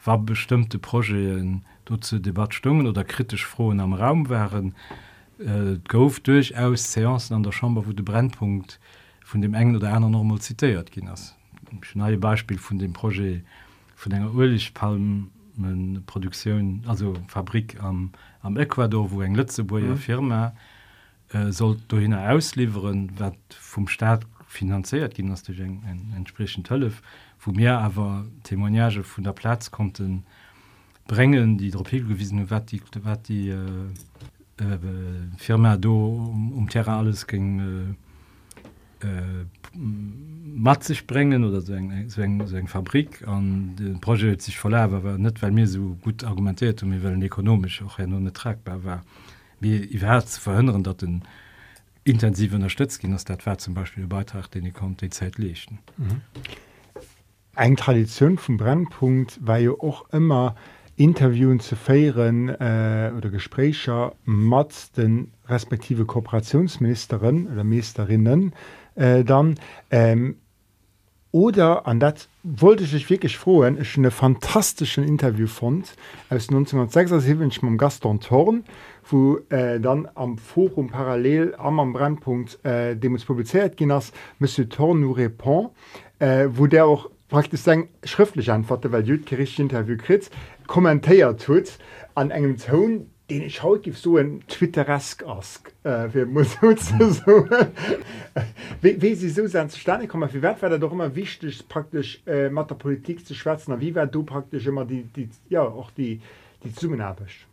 war 0.04 0.18
bestimmte 0.18 0.78
Projekte 0.78 1.62
zu 2.00 2.18
Debattstungen 2.18 2.86
oder 2.86 3.02
kritisch 3.02 3.46
frohen 3.46 3.80
am 3.80 3.94
Raum 3.94 4.28
waren 4.28 4.74
äh, 5.38 5.78
gouf 5.88 6.20
durchaus 6.20 6.92
Seancen 6.92 7.34
an 7.34 7.42
der 7.42 7.52
Chambre 7.52 7.86
wo 7.86 7.92
de 7.92 8.04
Brennpunkt 8.04 8.78
von 9.24 9.40
dem 9.40 9.54
engen 9.54 9.76
oder 9.76 9.94
einer 9.94 10.10
normal 10.10 10.40
zitiert 10.40 10.92
ging 10.92 11.06
das 11.06 11.34
neue 11.94 12.18
Beispiel 12.18 12.58
von 12.58 12.78
dem 12.78 12.92
Projekt 12.92 13.46
von 13.96 14.12
enger 14.12 14.34
Öllichpalmen 14.34 15.30
Produktion 16.06 16.82
also 16.86 17.14
Fabrik 17.28 17.82
am, 17.82 18.10
am 18.42 18.58
Ecuador 18.58 19.10
wo 19.10 19.22
eng 19.22 19.34
letzteburger 19.34 19.96
mhm. 19.96 19.96
Firma 19.96 20.52
äh, 21.30 21.52
soll 21.52 21.78
du 21.88 21.96
hin 21.96 22.12
auslieferen 22.12 23.12
wat 23.18 23.38
vom 23.48 23.88
Staat 23.88 24.26
finanziert 24.52 25.14
ging 25.14 25.28
das 25.28 25.42
entsprechend 26.16 26.66
tolle 26.66 26.92
wo 27.44 27.52
mir 27.52 27.78
aber 27.78 28.26
Temoignage 28.44 29.02
von 29.02 29.24
der 29.24 29.32
Platz 29.32 29.70
konnten 29.70 30.24
bringen 31.06 31.58
die 31.58 31.70
Dropilgewiesen 31.70 32.50
wat 32.50 32.70
die, 32.70 32.82
wat 33.02 33.28
die 33.28 33.48
äh, 33.48 33.56
äh, 34.58 34.78
Firma 35.36 35.76
do 35.76 36.30
um, 36.32 36.52
um 36.52 36.68
Terra 36.68 36.98
alles 36.98 37.26
ging 37.26 37.96
äh, 39.02 39.06
äh, 39.06 39.46
mat 39.74 40.84
sich 40.84 41.06
bringen 41.06 41.44
oder 41.44 41.60
so 41.60 41.72
ein, 41.72 42.08
so 42.08 42.22
so 42.46 42.66
Fabrik. 42.66 43.26
An 43.26 43.74
den 43.76 44.00
Projekt 44.00 44.42
sich 44.42 44.58
voll 44.58 44.74
aber 44.74 45.18
net 45.18 45.42
weil 45.42 45.50
mir 45.50 45.66
so 45.66 45.96
gut 46.02 46.24
argumentiert 46.24 46.82
und 46.82 46.90
mir 46.90 47.02
wollen 47.02 47.22
ekonomisch 47.22 47.82
auch 47.82 47.98
ja 47.98 48.06
nur 48.06 48.32
tragbar 48.32 48.84
war. 48.84 49.02
Wie 49.60 49.88
zu 49.88 50.40
verhindern 50.40 50.82
dat 50.82 51.02
den 51.02 51.22
intensiv 52.04 52.52
unterstützt 52.54 53.00
ging 53.00 53.12
das 53.12 53.24
war 53.46 53.58
zum 53.58 53.74
Beispiel 53.74 54.06
Beitrag 54.06 54.48
den 54.48 54.66
ich 54.66 54.74
konnte 54.74 55.06
die 55.06 55.10
Zeit 55.10 55.38
lechten 55.38 55.78
mhm. 55.96 56.20
Eg 57.54 57.76
Tradition 57.76 58.38
vom 58.38 58.56
Brennpunkt 58.56 59.38
war 59.46 59.58
ja 59.58 59.72
auch 59.72 60.08
immer 60.10 60.54
Interviewen 60.96 61.60
zu 61.60 61.76
feieren 61.76 62.48
äh, 62.48 63.12
oder 63.16 63.30
Gesprächer 63.30 64.14
mat 64.24 64.96
den 64.96 65.32
respektive 65.46 66.04
Kooperationsministerin 66.04 67.48
oder 67.48 67.64
Meisterinnen 67.64 68.52
äh, 68.94 69.24
dann 69.24 69.58
ähm, 69.90 70.36
oder 71.30 71.86
an 71.86 71.98
dat 71.98 72.28
wollte 72.42 72.84
ich 72.84 73.08
wirklich 73.08 73.38
frohen 73.38 73.78
ist 73.78 73.96
eine 73.96 74.10
fantastischen 74.10 75.04
Interview 75.04 75.46
fand 75.46 75.94
aus 76.28 76.48
1976 76.48 77.62
am 77.62 77.78
Gaston 77.78 78.20
Torn 78.20 78.64
wo 79.08 79.38
äh, 79.48 79.80
dann 79.80 80.08
am 80.14 80.38
Forum 80.38 80.88
parallel 80.88 81.54
am 81.56 81.80
am 81.80 81.92
Brennpunkt 81.92 82.64
äh, 82.64 82.96
dem 82.96 83.14
es 83.14 83.24
publiziert 83.24 83.76
ging 83.76 83.88
das 83.88 84.12
Monsieur 84.38 84.68
Torn 84.68 85.00
nous 85.00 85.16
répond 85.16 85.70
äh, 86.18 86.48
wo 86.50 86.66
der 86.66 86.86
auch 86.86 87.10
praktisch 87.28 87.60
sein 87.60 87.88
schriftlich 88.04 88.50
antworte 88.50 88.92
weil 88.92 89.06
Jüdgericht 89.06 89.58
Interview 89.58 89.96
krit 89.96 90.30
kommentéiert 90.66 91.44
tut 91.44 91.78
an 92.14 92.30
engem 92.30 92.56
Ton 92.56 93.06
den 93.30 93.42
ich 93.42 93.62
gif 93.82 93.98
so 93.98 94.18
en 94.18 94.42
twitteresk 94.46 95.24
ask 95.26 95.72
äh, 95.84 96.24
muss 96.26 96.58
so. 96.60 97.46
wie, 98.82 99.00
wie 99.00 99.14
sie 99.14 99.30
so 99.30 99.46
zustande 99.46 100.06
kommen 100.06 100.28
wie 100.32 100.42
wert 100.42 100.60
war 100.60 100.78
doch 100.78 100.92
immer 100.92 101.14
wichtig 101.14 101.66
praktisch 101.68 102.22
äh, 102.26 102.50
mat 102.50 102.70
der 102.70 102.74
Politik 102.74 103.26
zu 103.26 103.34
schwätzen 103.34 103.80
wie 103.80 103.94
wär 103.94 104.06
du 104.06 104.22
praktisch 104.22 104.66
immer 104.66 104.84
die 104.84 105.04
die 105.04 105.30
ja 105.48 105.62
auch 105.62 105.90
die 105.92 106.20
die 106.62 106.74
zumenhabisch 106.74 107.46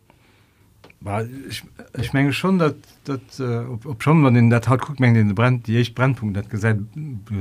ich, 1.50 1.64
ich 1.98 2.14
menge 2.14 2.34
schon 2.34 2.60
dat, 2.60 2.76
dat, 3.06 3.22
äh, 3.40 3.60
ob, 3.60 3.86
ob 3.86 4.04
schon 4.04 4.22
man 4.22 4.36
in 4.36 4.50
der 4.50 4.62
Tat 4.62 4.82
guckt 4.82 5.00
den 5.00 5.34
Brand 5.34 5.66
die 5.68 5.78
ich 5.78 5.96
Brandpunkt 5.96 6.38
hat 6.38 6.50
gesagt 6.50 6.82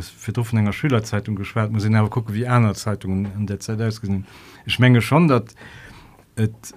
für 0.00 0.56
enger 0.56 0.72
Schülerzeitung 0.72 1.34
geschwert 1.34 1.72
muss 1.72 1.84
aber 1.84 2.08
gucken 2.08 2.34
wie 2.34 2.46
einer 2.46 2.74
Zeitungen 2.74 3.26
an 3.36 3.46
der 3.46 3.58
Zeit 3.58 3.80
ausgesehen. 3.80 4.26
Ich 4.64 4.78
menge 4.78 5.00
schon 5.02 5.26
dat 5.26 5.54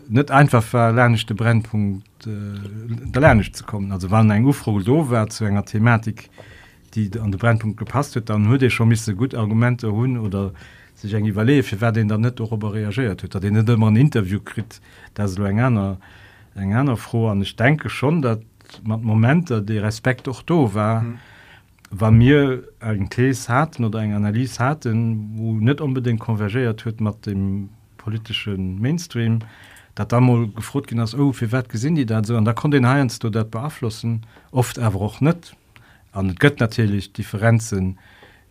net 0.10 0.32
einfach 0.32 0.64
verlernchte 0.64 1.36
Brennpunkt 1.36 2.26
äh, 2.26 3.20
lernisch 3.20 3.54
zu 3.54 3.64
kommen. 3.64 3.92
Also 3.92 4.10
wann 4.10 4.32
ein 4.32 4.46
Ufro 4.46 4.80
sowär 4.80 5.28
zu 5.28 5.46
enger 5.46 5.66
Thematik 5.66 6.32
die 6.96 7.12
an 7.20 7.32
den 7.32 7.38
Brennpunkt 7.38 7.78
gepasst 7.78 8.16
wird 8.16 8.30
dann 8.30 8.50
hue 8.50 8.70
schon 8.72 8.88
miss 8.88 9.06
gut 9.16 9.36
Argumente 9.36 9.92
hun 9.92 10.18
oder 10.18 10.52
sich 10.96 11.14
eng 11.14 11.28
überle 11.28 11.64
wer 11.80 11.92
den 11.92 12.08
der 12.08 12.18
net 12.18 12.40
darüber 12.40 12.74
reagiert 12.74 13.22
hue 13.22 13.40
den 13.40 13.56
immer 13.56 13.88
ein 13.88 13.98
Interview 13.98 14.40
krit 14.40 14.82
da 15.14 15.28
so 15.28 15.44
eng 15.44 15.60
einer 15.60 15.98
eng 16.56 16.74
einer 16.74 16.98
froh 16.98 17.30
an 17.30 17.42
ich 17.42 17.56
denke 17.56 17.90
schon 17.90 18.22
dat 18.22 18.42
man 18.84 19.02
momente 19.04 19.62
de 19.62 19.80
respekt 19.80 20.28
auch 20.28 20.42
do 20.42 20.74
war 20.74 21.02
mhm. 21.02 21.20
war 21.92 22.12
mir 22.12 22.64
eng 22.80 23.10
Thees 23.10 23.50
hatten 23.50 23.86
oder 23.86 24.00
eng 24.00 24.14
Analyse 24.14 24.60
hatten 24.64 25.32
wo 25.36 25.54
net 25.54 25.82
unbedingt 25.82 26.20
konvergiert 26.20 26.86
hue 26.86 26.94
mat 27.00 27.26
dem 27.26 27.70
politischen 27.98 28.80
Mainstream 28.80 29.40
dat 29.96 30.12
da 30.12 30.20
mal 30.20 30.48
gefrot 30.48 30.88
ging 30.88 31.00
as 31.00 31.16
oh 31.16 31.34
wie 31.40 31.52
wert 31.52 31.70
gesinn 31.70 31.96
die 31.96 32.06
dat 32.06 32.26
so 32.26 32.38
an 32.38 32.46
da 32.46 32.54
kon 32.54 32.72
den 32.72 32.88
heinz 32.88 33.20
du 33.20 33.30
dat 33.30 33.52
beabflussen 33.52 34.26
oft 34.52 34.78
erwoch 34.78 35.22
net 35.22 35.56
an 36.12 36.36
gött 36.36 36.60
natürlich 36.60 37.14
Differenzen 37.14 37.98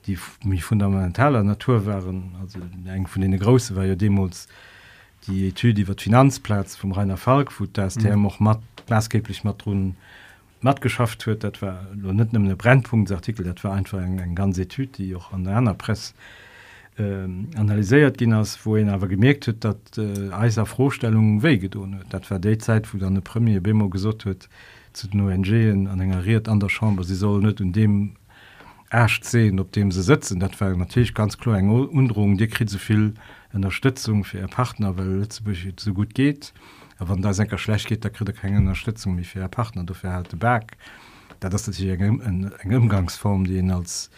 die 0.07 0.19
mich 0.45 0.65
fundamentaler 0.65 1.43
Natur 1.43 1.85
waren 1.85 2.35
also 2.41 2.59
eng 2.87 3.07
von 3.07 3.23
denen 3.23 3.39
große 3.39 3.77
war 3.77 3.85
ja 3.85 3.95
Demos 3.95 4.47
die 4.47 4.71
Die 5.27 5.53
wird 5.87 6.01
Finanzplatz 6.01 6.77
vom 6.77 6.93
Rainer 6.93 7.17
Falkfut 7.17 7.71
das 7.75 7.97
mhm. 7.97 8.03
der 8.03 8.17
noch 8.17 8.41
mat 8.41 8.61
maßgeblich 8.89 9.45
Matron 9.45 9.97
matt 10.61 10.81
geschafft 10.81 11.27
wird. 11.27 11.45
Etwa 11.45 11.87
nicht 11.95 12.35
eine 12.35 12.57
Brennpunktsartikel 12.57 13.47
etwa 13.47 13.73
einfach 13.73 13.99
ein, 13.99 14.19
ein 14.19 14.35
ganze 14.35 14.67
Tü 14.67 14.87
die 14.87 15.15
auch 15.15 15.33
an 15.33 15.45
der 15.45 15.57
einer 15.57 15.75
Presse 15.75 16.15
äh, 16.99 17.25
analysiert 17.57 18.19
ging 18.19 18.31
das 18.31 18.65
wohin 18.67 18.89
aber 18.89 19.09
gemerkt 19.09 19.49
hat 19.49 19.65
dass 19.65 19.77
äh, 19.97 20.31
eiser 20.33 20.67
Vorstellungen 20.67 21.43
wege 21.43 21.71
das 22.09 22.31
war 22.31 22.39
die 22.39 22.59
Zeit 22.59 22.93
wo 22.93 22.99
dann 22.99 23.15
eine 23.15 23.21
Premier 23.21 23.61
Bemo 23.61 23.89
gesucht 23.89 24.27
wird 24.27 24.49
zu 24.93 25.09
den 25.09 25.21
ONG 25.21 25.89
anhängeriert 25.89 26.49
an 26.49 26.61
der 26.61 26.69
Chambre 26.69 27.05
sie 27.05 27.15
soll 27.15 27.41
nicht 27.41 27.61
in 27.61 27.73
dem 27.73 28.17
erst 28.91 29.25
sehen 29.25 29.61
ob 29.61 29.73
dem 29.73 29.93
sie 29.93 30.03
sitzen. 30.03 30.41
Das 30.41 30.61
war 30.61 30.77
natürlich 30.77 31.15
ganz 31.15 31.39
klar 31.39 31.57
eine 31.57 31.73
Undrohung 31.73 32.37
die 32.37 32.49
kriegt 32.49 32.71
so 32.71 32.79
viel 32.79 33.15
Unterstützung 33.53 34.25
für 34.25 34.39
ihr 34.39 34.49
Partner 34.49 34.97
weil 34.97 35.27
so 35.81 35.95
gut 35.95 36.15
geht. 36.15 36.53
Aber 36.99 37.15
wenn 37.15 37.23
da 37.23 37.33
senker 37.33 37.59
schlecht 37.59 37.89
geht 37.89 38.05
da 38.05 38.11
kriegt 38.11 38.29
er 38.29 38.35
keine 38.35 38.59
Unterstützung 38.59 39.17
wie 39.19 39.25
für 39.25 39.41
ihr 39.41 39.49
Partner. 39.49 39.85
Dafür 39.85 40.13
halt 40.13 40.39
Berg. 40.39 40.77
Da 41.41 41.49
das 41.49 41.67
natürlich 41.67 42.01
eine, 42.01 42.53
Umgangsform 42.77 43.45
die 43.45 43.57
ihn 43.57 43.71
als 43.71 44.11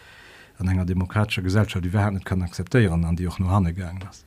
an 0.59 0.68
einer 0.68 0.85
demokratischer 0.85 1.43
Gesellschaft 1.43 1.85
die 1.85 1.93
werden 1.93 2.22
kann 2.24 2.43
akzeptieren 2.43 3.05
an 3.05 3.16
die 3.16 3.26
auch 3.28 3.39
nur 3.39 3.51
angegangen 3.51 4.03
ist. 4.11 4.24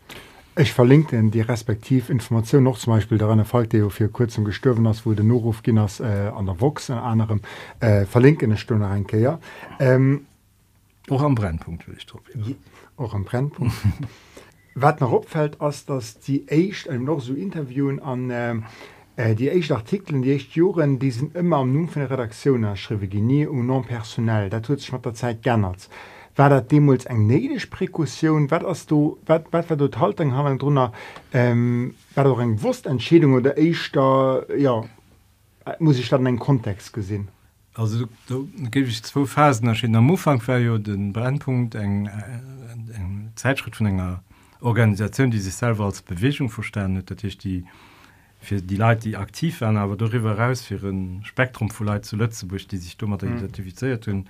Ich 0.58 0.72
verlinke 0.72 1.18
in 1.18 1.32
die 1.32 1.42
respektiv 1.42 2.10
Information 2.10 2.64
noch. 2.64 2.78
Zum 2.78 2.94
Beispiel 2.94 3.18
daran 3.18 3.44
Fall 3.44 3.68
der 3.68 3.90
für 3.90 4.08
kurzem 4.08 4.46
gestorben 4.46 4.88
hast 4.88 5.06
wurde 5.06 5.22
Nurruf 5.22 5.64
Ginners 5.64 6.00
äh, 6.00 6.32
an 6.34 6.46
der 6.46 6.62
Vox 6.62 6.88
in 6.88 6.96
anderem. 6.96 7.42
Äh, 7.82 8.06
verlinke 8.06 8.46
eine 8.46 8.56
Stunde 8.56 8.86
reinke 8.86 9.20
ja. 9.20 9.40
Ähm, 9.80 10.28
auch 11.10 11.22
am 11.22 11.36
Brennpunkt 11.36 11.88
will 11.88 11.96
ich 11.98 12.06
drauf, 12.06 12.22
ja. 12.34 12.56
auch 12.96 13.14
am 13.14 13.26
Brennpunkt 13.26 13.76
wat 14.76 15.02
noch 15.02 15.12
opfällt 15.12 15.62
als 15.62 15.86
dass 15.86 16.20
die 16.20 16.48
echt 16.48 16.88
ähm, 16.88 17.06
noch 17.06 17.22
so 17.22 17.34
interviewen 17.34 18.00
an 18.00 18.30
ähm, 18.32 18.64
äh, 19.16 19.34
die 19.34 19.50
echt 19.50 19.72
Artikeln 19.72 20.22
die 20.22 20.34
echt 20.34 20.52
Joren 20.52 21.00
die 21.00 21.12
sind 21.12 21.36
immer 21.36 21.58
am 21.58 21.74
nun 21.74 21.88
von 21.88 22.02
der 22.02 22.12
Redaktion 22.12 22.64
erschriwe 22.64 23.08
genie 23.08 23.48
und 23.48 23.66
non 23.66 23.86
personell. 23.86 24.50
Da 24.50 24.60
tut 24.60 24.82
sich 24.82 24.92
mit 24.92 25.06
der 25.06 25.14
Zeit 25.14 25.42
gernert 25.42 25.90
war 26.36 26.50
dat 26.50 26.70
demos 26.72 27.06
eng 27.06 27.28
nedisch 27.28 27.68
Präkussion 27.68 28.52
wat 28.52 28.64
hast 28.64 28.92
war 28.92 29.00
du 29.78 29.90
haltung 29.98 30.34
haben 30.34 30.92
ähm, 31.34 31.96
war 32.14 32.24
doch 32.26 32.40
eng 32.40 32.62
wurstentschädung 32.62 33.34
oder 33.34 33.58
ich 33.58 33.92
da 33.92 34.42
ja 34.58 34.84
muss 35.80 35.98
ich 35.98 36.10
dann 36.10 36.28
einen 36.28 36.40
kontext 36.40 36.92
gesinn 36.94 37.30
also 37.74 38.06
du, 38.06 38.08
du 38.28 38.70
gebe 38.72 38.88
ich 38.88 39.04
zwei 39.04 39.26
phasen. 39.26 39.68
Am 39.68 40.10
umfang 40.10 40.42
den 40.84 41.12
brennpunkt 41.12 41.76
eng 41.76 42.08
eng 42.08 43.32
zeitschritt 43.36 43.76
von 43.76 43.88
enger 43.88 44.24
organisation 44.62 45.32
die 45.32 45.40
sich 45.40 45.54
selber 45.54 45.86
als 45.86 46.02
bewegung 46.02 46.50
verstanden 46.50 47.04
dat 47.06 47.24
ich 47.24 47.38
die 47.38 47.66
für 48.40 48.62
die 48.62 48.78
Leute 48.78 49.10
die 49.10 49.18
aktiv 49.18 49.62
waren 49.62 49.78
aber 49.78 49.96
darüber 49.98 50.38
raus 50.38 50.62
für 50.62 50.78
ein 50.88 51.22
spektrum 51.24 51.70
von 51.70 51.88
Leute 51.88 52.02
zu 52.02 52.16
Lützeburg 52.16 52.68
die 52.70 52.78
sich 52.78 52.98
dummer 52.98 53.18
mhm. 53.22 53.38
identifiziert 53.38 54.08
und 54.08 54.28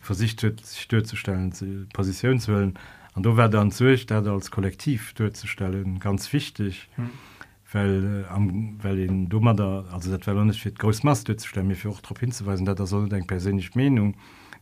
versicht 0.00 0.40
sich 0.40 0.88
durchzustellen 0.88 1.52
zu 1.52 1.86
position 1.92 2.38
zu 2.38 2.52
wollen 2.52 2.78
und 3.14 3.24
du 3.24 3.36
werde 3.36 3.56
dann 3.56 3.70
durch 3.70 4.06
da 4.06 4.22
als 4.22 4.50
kollektiv 4.50 5.12
durchzustellen 5.14 5.98
ganz 5.98 6.32
wichtig 6.32 6.88
mhm. 6.96 7.10
weil 7.72 8.24
äh, 8.24 8.32
am 8.32 8.78
weil 8.82 8.96
den 8.96 9.28
dummer 9.28 9.54
da 9.54 9.84
also 9.92 10.16
das 10.16 10.44
nicht 10.44 10.60
für 10.60 10.72
großmaß 10.72 11.24
durchzustellen 11.24 11.68
mir 11.68 11.76
für 11.76 11.90
auch 11.90 12.00
darauf 12.00 12.20
hinzuweisen 12.20 12.66
dass 12.66 12.76
das 12.76 12.90
soll 12.90 13.08
denkt 13.08 13.28
persönlich 13.28 13.74
Meinung 13.74 14.14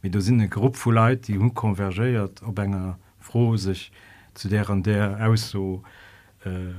wie 0.02 0.10
du 0.10 0.20
sind 0.20 0.40
eine 0.40 0.48
Gruppe 0.48 0.78
von 0.78 0.94
Leute 0.94 1.32
die 1.32 1.38
unkonvergiert 1.38 2.42
ob 2.42 2.58
enger 2.58 2.98
froh 3.20 3.56
sich 3.56 3.92
zu 4.34 4.48
der 4.48 4.68
an 4.70 4.82
der 4.82 5.26
aus 5.26 5.50
so 5.50 5.82
äh, 6.44 6.72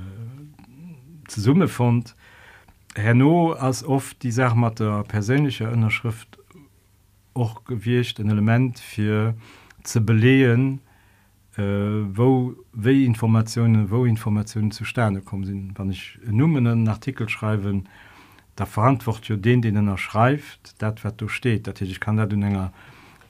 zu 1.28 1.40
summe 1.40 1.68
fand. 1.68 2.14
Herno 2.94 3.52
als 3.52 3.84
oft 3.84 4.22
die 4.22 4.30
sag 4.30 4.54
mal 4.54 4.70
der 4.70 5.02
persönliche 5.04 5.64
innerschrift 5.64 6.38
auch 7.34 7.64
gewircht 7.64 8.18
ein 8.20 8.30
element 8.30 8.78
für 8.78 9.34
zu 9.82 10.00
belehen 10.00 10.80
äh, 11.56 11.62
wo 11.62 12.54
wie 12.72 13.04
informationen 13.04 13.90
wo 13.90 14.04
informationen 14.04 14.70
zu 14.70 14.84
sterne 14.84 15.20
kommen 15.20 15.44
sind. 15.44 15.72
Wann 15.76 15.90
ich 15.90 16.18
nummenen 16.26 16.88
artikel 16.88 17.28
schreiben 17.28 17.88
da 18.56 18.64
verantwortet 18.64 19.28
ja 19.28 19.36
den 19.36 19.60
den 19.60 19.88
er 19.88 19.98
schreibt 19.98 20.80
dat 20.80 21.04
wird 21.04 21.20
du 21.20 21.28
steht. 21.28 21.66
Dat 21.66 21.80
ich 21.80 22.00
kann 22.00 22.16
da 22.16 22.26
du 22.26 22.36
länger 22.36 22.72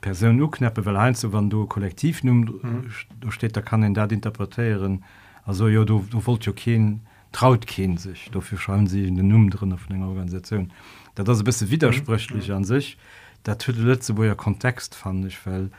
person 0.07 0.37
nur 0.37 0.53
knappe 0.53 0.87
weil 0.87 0.97
ein 0.97 1.15
so 1.15 1.33
wann 1.33 1.51
du 1.51 1.67
kollektiv 1.67 2.23
num 2.23 2.39
mhm. 2.41 2.91
du 3.21 3.31
steht 3.33 3.57
da 3.57 3.61
kann 3.61 3.81
den 3.81 3.93
dat 3.93 4.13
interpretieren. 4.13 5.03
Also 5.45 5.67
ja 5.67 5.85
du 5.85 6.07
du 6.09 6.25
wollt 6.27 6.47
ja 6.47 6.53
kein 6.53 7.01
traut 7.33 7.67
kein 7.67 7.97
sich. 7.97 8.31
Dafür 8.31 8.57
schauen 8.57 8.87
sie 8.87 9.09
in 9.09 9.17
den 9.17 9.27
Nummer 9.27 9.51
drin 9.51 9.73
auf 9.73 9.89
den 9.89 10.05
Organisation. 10.05 10.73
Da 11.17 11.25
das 11.25 11.41
ein 11.41 11.45
bisschen 11.45 11.73
widersprüchlich 11.73 12.49
mhm. 12.49 12.55
an 12.55 12.65
sich. 12.65 12.99
Der 13.47 13.57
letzte 13.67 14.17
wo 14.17 14.23
ja 14.23 14.37
Kontext 14.37 14.95
fand 14.95 15.27
ich 15.27 15.45
weil 15.45 15.71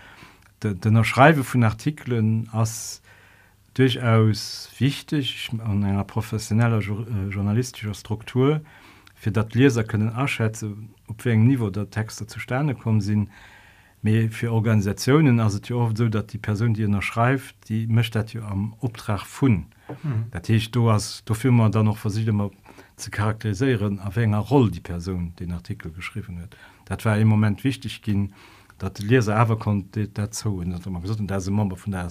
den 0.61 0.95
erschreibe 0.97 1.45
von 1.45 1.63
Artikeln 1.63 2.49
als 2.51 3.01
durchaus 3.75 4.69
wichtig 4.77 5.51
an 5.59 5.85
einer 5.85 6.03
professioneller 6.03 6.79
äh, 6.79 7.29
journalistischer 7.29 7.93
Struktur 7.93 8.59
für 9.15 9.31
dat 9.31 9.55
Leser 9.55 9.85
können 9.85 10.11
erschätzen 10.11 10.89
ob 11.07 11.23
wir 11.23 11.33
Niveau 11.37 11.69
der 11.69 11.89
Texte 11.89 12.27
zu 12.27 12.39
Sterne 12.39 12.75
kommen 12.75 12.99
sind 12.99 13.29
mehr 14.07 14.31
für 14.31 14.51
Organisationen 14.51 15.39
also 15.39 15.59
die 15.59 15.73
oft 15.73 15.97
so 15.97 16.07
dass 16.07 16.27
die 16.27 16.37
Person 16.37 16.73
die 16.73 16.87
noch 16.87 17.01
schreibt 17.01 17.55
die 17.69 17.87
möchte 17.87 18.25
ja 18.33 18.41
am 18.41 18.73
Obtrag 18.79 19.23
von 19.25 19.65
mhm. 20.03 20.25
Dat 20.31 20.49
ich 20.49 20.71
du 20.71 20.89
hast 20.91 21.29
dafür 21.29 21.51
man 21.51 21.71
da 21.71 21.83
noch 21.83 21.97
versicht 21.97 22.27
immer 22.27 22.51
zu 22.95 23.11
charakterisieren 23.11 23.99
auf 23.99 24.17
enger 24.17 24.39
roll 24.39 24.71
die 24.71 24.79
person 24.91 25.33
den 25.39 25.51
artikel 25.51 25.91
geschrieben 25.91 26.39
wird 26.39 26.55
dat 26.85 27.03
war 27.05 27.17
im 27.17 27.27
moment 27.27 27.63
wichtig 27.63 28.01
ging 28.01 28.31
dat 28.77 28.97
die 28.97 29.05
leser 29.05 29.35
aber 29.35 29.57
konnte 29.57 30.07
dazu 30.07 30.57
gesagt 30.57 31.21
da 31.31 31.39
sind 31.39 31.77
von 31.77 31.91
der 31.91 32.09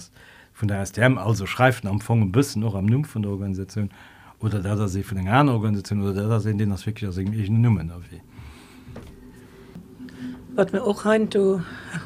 von 0.53 0.67
der 0.67 0.85
STM 0.85 1.17
also 1.17 1.45
schreiben 1.45 1.87
am 1.87 1.99
Fong 1.99 2.31
bisschen 2.31 2.61
noch 2.61 2.75
am 2.75 2.85
Nu 2.85 3.03
von 3.03 3.21
der 3.21 3.31
Organisation 3.31 3.89
oder 4.39 4.59
da 4.61 4.87
sie 4.87 5.03
von 5.03 5.17
den 5.17 5.27
anderen 5.27 5.57
Organisation 5.57 6.01
oder 6.01 6.27
da 6.27 6.39
sehen 6.39 6.57
den 6.57 6.69
das 6.69 6.85
wirklich 6.85 7.49
Nummen 7.49 7.91
wie 8.09 8.21
wat 10.57 10.73
mir 10.73 10.83
auch 10.83 11.05
ein 11.05 11.29
du 11.29 11.61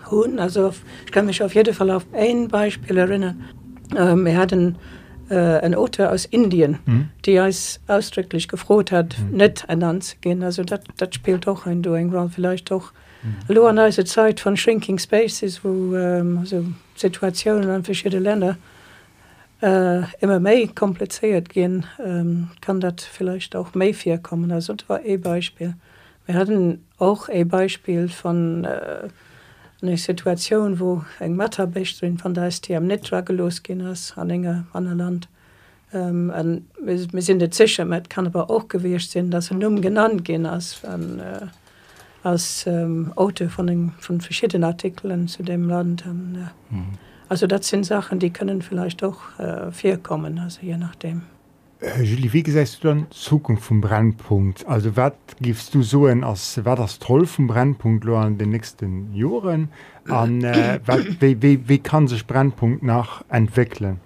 hun 0.09 0.39
also 0.39 0.73
ich 1.05 1.11
kann 1.11 1.25
mich 1.25 1.41
auf 1.41 1.55
jeden 1.55 1.73
Fall 1.73 1.89
auf 1.89 2.05
ein 2.13 2.47
Beispiel 2.47 2.97
erinnern 2.97 3.43
ähm, 3.97 4.27
er 4.27 4.37
hat 4.37 4.53
ein 4.53 4.77
äh, 5.31 5.59
ein 5.61 5.75
Autor 5.75 6.11
aus 6.11 6.25
Indien, 6.25 6.79
mhm. 6.85 7.09
die 7.25 7.39
als 7.39 7.79
ausdrücklich 7.87 8.49
gefroht 8.49 8.91
hat, 8.91 9.15
mhm. 9.17 9.37
net 9.37 9.63
ernannt 9.67 10.03
zu 10.03 10.17
gehen. 10.19 10.43
Also 10.43 10.63
das 10.63 10.81
spielt 11.11 11.47
auch 11.47 11.65
ein 11.65 11.81
Do 11.81 11.93
Ground 12.09 12.33
vielleicht 12.33 12.71
auch 12.71 12.91
mhm. 13.47 13.57
an 13.57 13.79
eine 13.79 14.05
Zeit 14.05 14.41
von 14.41 14.57
shrinking 14.57 14.99
Spaces, 14.99 15.63
wo 15.63 15.95
ähm, 15.95 16.39
also 16.39 16.65
Situationen 16.95 17.69
an 17.69 17.83
verschiedene 17.85 18.21
Länder 18.21 18.57
äh, 19.61 20.01
immer 20.19 20.39
mehr 20.41 20.67
kompliziert 20.67 21.47
gehen, 21.49 21.85
ähm, 22.03 22.49
kann 22.59 22.81
das 22.81 22.95
vielleicht 23.09 23.55
auch 23.55 23.73
Mayfair 23.73 24.17
kommen. 24.17 24.51
Also 24.51 24.73
das 24.73 24.89
war 24.89 24.99
ein 24.99 25.21
Beispiel. 25.21 25.75
Wir 26.25 26.35
hatten 26.35 26.85
auch 26.97 27.29
ein 27.29 27.47
Beispiel 27.47 28.07
von 28.09 28.65
äh, 28.65 29.07
eine 29.81 29.97
Situation, 29.97 30.79
wo 30.79 31.03
eng 31.19 31.35
Matterbechtrin 31.35 32.23
van 32.23 32.33
der 32.33 32.51
STM 32.51 32.85
net 32.85 33.09
losgin 33.29 33.81
ass 33.81 34.13
an 34.15 34.29
enger 34.29 34.65
an 34.73 34.97
Land. 34.97 35.27
Um, 35.93 36.31
wir 36.81 37.21
sind 37.21 37.39
de 37.39 37.49
Zicher 37.49 37.83
met 37.83 38.09
kann 38.09 38.25
aber 38.25 38.49
auch 38.49 38.69
gewircht 38.69 39.11
sinn, 39.11 39.29
dass 39.29 39.51
er 39.51 39.57
num 39.57 39.81
genannt 39.81 40.23
gin 40.23 40.45
as 40.45 40.81
äh, 40.85 41.47
als 42.23 42.65
ähm, 42.67 43.11
Auto 43.15 43.49
von, 43.49 43.67
den, 43.67 43.91
von 43.99 44.21
verschiedenen 44.21 44.63
Artikeln 44.63 45.27
zu 45.27 45.43
dem 45.43 45.67
Land. 45.67 46.05
Und, 46.05 46.35
äh, 46.35 46.73
mhm. 46.73 46.97
Also 47.29 47.47
das 47.47 47.67
sind 47.67 47.85
Sachen, 47.85 48.19
die 48.19 48.31
können 48.31 48.61
vielleicht 48.61 49.03
auch 49.03 49.19
äh, 49.39 49.71
vier 49.71 49.97
kommen, 49.97 50.37
also 50.39 50.59
je 50.61 50.77
nachdem. 50.77 51.23
Julie, 52.03 52.31
wie 52.31 52.43
gesagt 52.43 52.83
du 52.83 52.89
dann 52.89 53.07
Zukunft 53.09 53.63
vom 53.63 53.81
Brennpunkt 53.81 54.67
also 54.67 54.95
was 54.95 55.13
gibst 55.39 55.73
du 55.73 55.81
so 55.81 56.07
in 56.07 56.23
als 56.23 56.63
war 56.63 56.75
das 56.75 56.99
toll 56.99 57.25
vom 57.25 57.47
Brennpunkt 57.47 58.07
an 58.07 58.37
den 58.37 58.49
nächsten 58.49 59.13
Jahren 59.15 59.69
an 60.07 60.43
äh, 60.43 60.79
wie, 61.19 61.41
wie, 61.41 61.67
wie 61.67 61.79
kann 61.79 62.07
sich 62.07 62.27
Brennpunkt 62.27 62.83
nach 62.83 63.23
entwickeln 63.29 63.99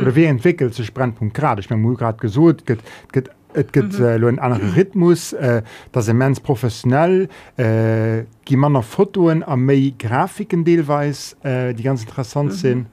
oder 0.00 0.14
wie 0.14 0.24
entwickelt 0.24 0.74
sich 0.74 0.92
Brennpunkt 0.92 1.34
gerade 1.34 1.60
ich 1.62 1.70
mein, 1.70 1.82
gerade 1.96 2.18
gesucht 2.18 2.66
gibt 2.66 2.84
gibt 3.12 3.30
Et 3.56 3.72
gibt 3.72 3.98
mhm. 3.98 4.04
äh, 4.04 4.14
einen 4.14 4.38
anderen 4.40 4.70
Rhythmus, 4.72 5.32
äh, 5.32 5.62
das 5.92 6.08
immens 6.08 6.40
professionell, 6.40 7.28
äh, 7.56 8.24
gi 8.44 8.56
man 8.56 8.72
noch 8.72 8.82
Fotoen 8.82 9.44
a 9.44 9.54
méi 9.54 9.94
Grafiken 9.96 10.64
deelweis, 10.64 11.36
äh, 11.44 11.72
die 11.72 11.84
ganz 11.84 12.02
interessant 12.02 12.50
mhm. 12.50 12.56
sind. 12.56 12.86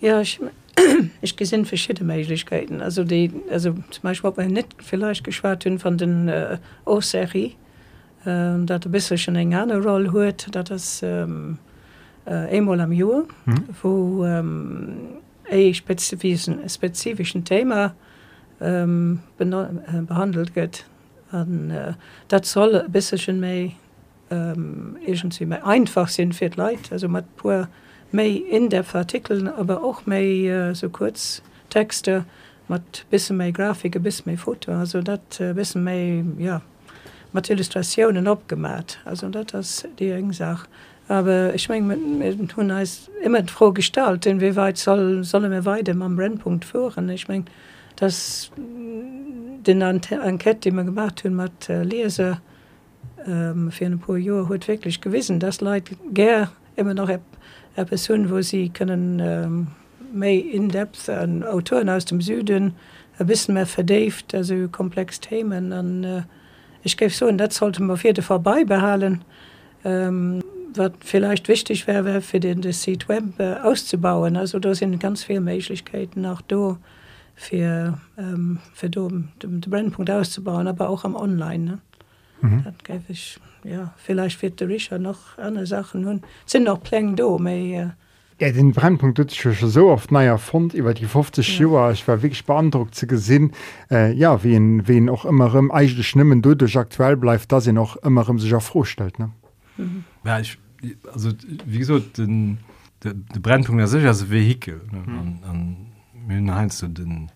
Ja, 0.00 0.20
ich, 0.20 0.40
ich 1.20 1.36
gesinn 1.36 1.64
verschiedene 1.64 2.12
Möglichkeiten. 2.12 2.80
Also 2.80 3.04
die 3.04 3.30
also 3.50 3.72
zum 3.90 4.02
Beispiel 4.02 4.30
ob 4.30 4.38
net 4.38 4.66
vielleicht 4.78 5.24
geschwar 5.24 5.58
von 5.78 5.98
den 5.98 6.28
äh, 6.28 6.58
Oserie 6.84 7.52
äh, 8.24 8.64
dat 8.64 8.90
bist 8.90 9.18
schon 9.18 9.36
eng 9.36 9.50
gerne 9.50 9.82
roll 9.82 10.10
huet 10.12 10.48
dat 10.52 10.70
das 10.70 11.02
ähm, 11.02 11.58
äh, 12.26 12.56
einmal 12.56 12.80
am 12.80 12.92
Joer 12.92 13.24
mhm. 13.44 13.64
wo 13.82 14.24
ähm, 14.24 14.96
e 15.50 15.72
spezifischen 15.74 16.68
spezifischen 16.68 17.44
Thema 17.44 17.94
ähm, 18.60 19.20
äh, 19.38 19.44
behandelt 20.06 20.56
wird. 20.56 20.86
Äh, 21.32 21.92
dat 22.28 22.46
soll 22.46 22.86
bisschen 22.88 23.40
méi 23.40 23.72
ähm, 24.30 24.96
egent 25.06 25.40
einfach 25.64 26.08
sind 26.08 26.34
fir 26.34 26.50
Leiit 26.56 26.92
also 26.92 27.08
mat 27.08 27.24
pur 27.36 27.68
méi 28.14 28.36
in 28.48 28.70
der 28.70 28.84
Artikeln 28.94 29.48
aber 29.48 29.82
auch 29.82 30.06
méi 30.06 30.48
äh, 30.48 30.74
so 30.74 30.88
kurz 30.88 31.42
Texte 31.68 32.24
mat 32.68 33.04
bis 33.10 33.30
méi 33.30 33.52
Grafike 33.52 34.00
bis 34.00 34.24
méi 34.24 34.36
Foto. 34.36 34.72
Also 34.72 35.02
dat 35.02 35.40
äh, 35.40 35.52
bis 35.52 35.74
méi 35.74 36.24
ja 36.38 36.62
mat 37.32 37.50
Illustrationen 37.50 38.28
opgemat 38.28 38.98
also 39.04 39.28
das 39.28 39.84
die 39.98 40.10
eng 40.10 40.32
aber 41.06 41.54
ich 41.54 41.68
mein, 41.68 41.90
hun 42.56 42.72
immer 43.22 43.44
froh 43.46 43.72
gestalt 43.72 44.24
denn 44.24 44.40
wie 44.40 44.56
weit 44.56 44.78
soll 44.78 45.24
solle 45.24 45.48
mir 45.48 45.64
weide 45.64 45.92
am 45.92 46.16
Brennpunkt 46.16 46.64
führen 46.64 47.08
ich 47.08 47.28
mein 47.28 47.44
das 47.96 48.50
den 48.56 49.80
Enquete 49.80 50.60
die 50.60 50.70
man 50.70 50.86
gemacht 50.86 51.24
hun 51.24 51.34
mat 51.34 51.68
äh, 51.68 51.82
lese 51.82 52.38
ähm, 53.26 53.72
für 53.72 53.86
ein 53.86 53.98
paar 53.98 54.16
Jahre 54.16 54.48
hat 54.50 54.68
wirklich 54.68 55.00
gewissen 55.00 55.40
das 55.40 55.60
leid 55.60 55.90
ger 56.12 56.52
immer 56.76 56.94
noch 56.94 57.10
Person, 57.82 58.30
wo 58.30 58.40
sie 58.40 58.68
können 58.68 59.20
ähm, 59.20 59.66
méi 60.12 60.38
indepth 60.38 61.08
an 61.08 61.42
Autoren 61.42 61.88
aus 61.88 62.04
dem 62.04 62.20
Süden 62.20 62.74
ein 63.18 63.26
bisschen 63.26 63.54
mehr 63.54 63.66
verdeft, 63.66 64.34
also 64.34 64.68
komplex 64.68 65.20
Themen 65.20 65.72
an 65.72 66.04
äh, 66.04 66.22
ich 66.84 66.96
gebe 66.96 67.10
so 67.10 67.26
und 67.26 67.38
das 67.38 67.56
sollte 67.56 67.82
man 67.82 67.96
vierte 67.96 68.22
vorbei 68.22 68.64
behalen. 68.64 69.24
Ähm, 69.84 70.42
was 70.74 70.92
vielleicht 71.00 71.48
wichtig 71.48 71.86
wäre 71.86 72.20
für 72.20 72.40
den 72.40 72.60
das 72.60 72.82
Seed 72.82 73.08
Web 73.08 73.38
äh, 73.38 73.54
auszubauen. 73.54 74.36
Also 74.36 74.58
da 74.58 74.74
sind 74.74 74.98
ganz 74.98 75.24
viele 75.24 75.40
Möglichkeiten 75.40 76.26
auch 76.26 76.40
do 76.42 76.78
für, 77.36 77.98
ähm, 78.18 78.58
für 78.74 78.90
den, 78.90 79.30
Brennpunkt 79.42 80.10
auszubauen, 80.10 80.66
aber 80.66 80.88
auch 80.88 81.04
am 81.04 81.14
online. 81.16 81.64
Ne? 81.64 81.78
Mhm. 82.42 82.64
Ich 83.08 83.38
ja 83.64 83.92
vielleicht 83.96 84.40
wird 84.42 84.60
der 84.60 84.68
Richard 84.68 85.02
noch 85.02 85.38
andere 85.38 85.66
Sachen 85.66 86.02
nun 86.02 86.22
sind 86.46 86.64
noch 86.64 86.82
Pläne 86.82 87.14
da 87.14 87.38
mehr, 87.38 87.94
äh, 88.38 88.44
Ja, 88.44 88.52
den 88.52 88.72
Brennpunkt 88.72 89.18
so 89.30 89.88
oft 89.88 90.12
naier 90.12 90.38
Fond 90.38 90.74
über 90.74 90.94
die 90.94 91.06
50 91.06 91.58
ja. 91.58 91.66
Jahre 91.66 91.92
ich 91.92 92.06
war 92.06 92.22
wirklich 92.22 92.44
beandruckt 92.44 92.94
zu 92.94 93.06
gesinn 93.06 93.52
äh, 93.90 94.12
ja 94.12 94.42
wen 94.42 94.86
wen 94.86 95.08
auch 95.08 95.24
immer 95.24 95.54
im 95.54 95.70
eigentlich 95.70 96.06
schnimmen 96.06 96.42
du 96.42 96.54
durch 96.54 96.76
aktuell 96.76 97.16
bleibt 97.16 97.50
da 97.50 97.60
sie 97.60 97.72
noch 97.72 97.96
immer 97.96 98.28
im 98.28 98.38
sich 98.38 98.54
auch 98.54 98.62
vorstellt 98.62 99.18
ne 99.18 99.30
mhm. 99.76 100.04
ja, 100.24 100.40
ich, 100.40 100.58
also 101.12 101.30
wieso 101.64 101.98
den 101.98 102.58
der, 103.02 103.14
der 103.14 103.40
Brennpunkt 103.40 103.80
ja 103.80 103.86
sicher 103.86 104.08
als 104.08 104.30
Vehikel 104.30 104.80
mhm. 104.90 106.54
heinst 106.54 106.82
du 106.82 106.88
den 106.88 107.30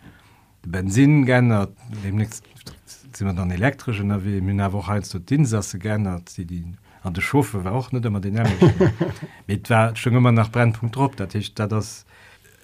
Benzin 0.66 1.24
geändert 1.24 1.72
demnächst 2.04 2.42
sind 3.16 3.36
dann 3.36 3.50
elektrisch 3.50 4.00
wie 4.00 4.72
wo 4.72 4.86
heinst 4.86 5.14
du 5.14 5.18
Dinsasse 5.18 5.78
geändert 5.78 6.28
sie 6.28 6.44
die 6.44 6.64
an 7.02 7.14
de 7.14 7.22
Schofe 7.22 7.64
war 7.64 7.72
auch 7.72 7.92
net 7.92 8.04
immer 8.04 8.20
den 8.20 8.38
mit 9.46 9.70
war 9.70 9.94
schon 9.96 10.14
immer 10.14 10.32
nach 10.32 10.50
Brennpunkt 10.50 10.96
drop 10.96 11.16
dat 11.16 11.34
ich 11.34 11.54
da 11.54 11.66
das 11.66 12.04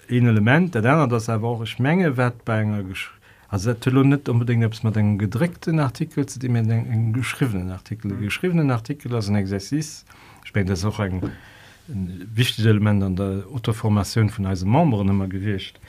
een 0.07 0.27
element. 0.27 0.73
Der 0.73 0.81
dann 0.81 1.09
das 1.09 1.27
er 1.27 1.43
auch 1.43 1.61
ich 1.63 1.79
menge 1.79 2.17
wert 2.17 2.45
bei 2.45 2.63
net 2.63 4.29
unbedingt 4.29 4.65
ob 4.65 4.83
man 4.83 4.93
den 4.93 5.17
gedrückten 5.17 5.79
Artikel 5.79 6.25
zu 6.25 6.39
dem 6.39 6.53
den 6.53 7.13
geschriebenen 7.13 7.71
Artikel. 7.71 8.11
Mhm. 8.11 8.21
geschriebenen 8.21 8.71
Artikel 8.71 9.13
als 9.15 9.29
ein 9.29 9.35
Exerzis. 9.35 10.05
Spe 10.43 10.65
das 10.65 10.85
auch 10.85 10.99
ein, 10.99 11.21
ein 11.87 12.29
wichtiges 12.33 12.65
element 12.65 13.03
an 13.03 13.15
der 13.15 13.43
Autoformation 13.53 14.29
von 14.29 14.45
einem 14.45 14.71
membre 14.71 15.01
immer 15.01 15.27
gewichtcht 15.27 15.79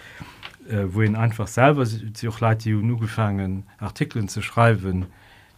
äh, 0.71 0.95
wohin 0.95 1.17
einfach 1.17 1.47
selber 1.47 1.87
auch 2.29 2.41
leid 2.41 2.65
die 2.65 2.73
nu 2.73 2.97
gefangen 2.97 3.65
Artikeln 3.79 4.29
zu 4.29 4.43
schreiben 4.43 5.07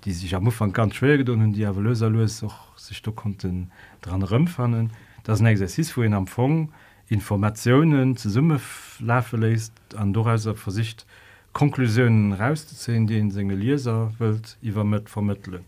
die 0.04 0.12
sich 0.12 0.34
am 0.34 0.46
Anfang 0.46 0.72
ganz 0.72 0.94
schwer 0.94 1.18
gedungen 1.18 1.52
die 1.52 1.64
aber 1.64 1.80
löser 1.80 2.10
löst 2.10 2.44
auch 2.44 2.76
sich 2.76 3.02
da 3.02 3.10
konnten 3.10 3.70
dran 4.00 4.22
rümpfannen 4.22 4.90
das 5.24 5.40
nächste 5.40 5.64
ist 5.64 5.96
wohin 5.96 6.14
am 6.14 6.26
Fong 6.26 6.72
Informationen 7.08 8.16
zu 8.16 8.28
Summe 8.30 8.60
laufen 9.00 9.40
lässt 9.40 9.72
an 9.96 10.12
durchaus 10.12 10.48
Versicht 10.58 11.06
Konklusionen 11.52 12.32
rauszuziehen 12.32 13.06
die 13.06 13.18
in 13.18 13.30
Single 13.30 13.58
Leser 13.58 14.12
wird 14.18 14.58
über 14.62 14.84
mit 14.84 15.08
vermitteln 15.08 15.64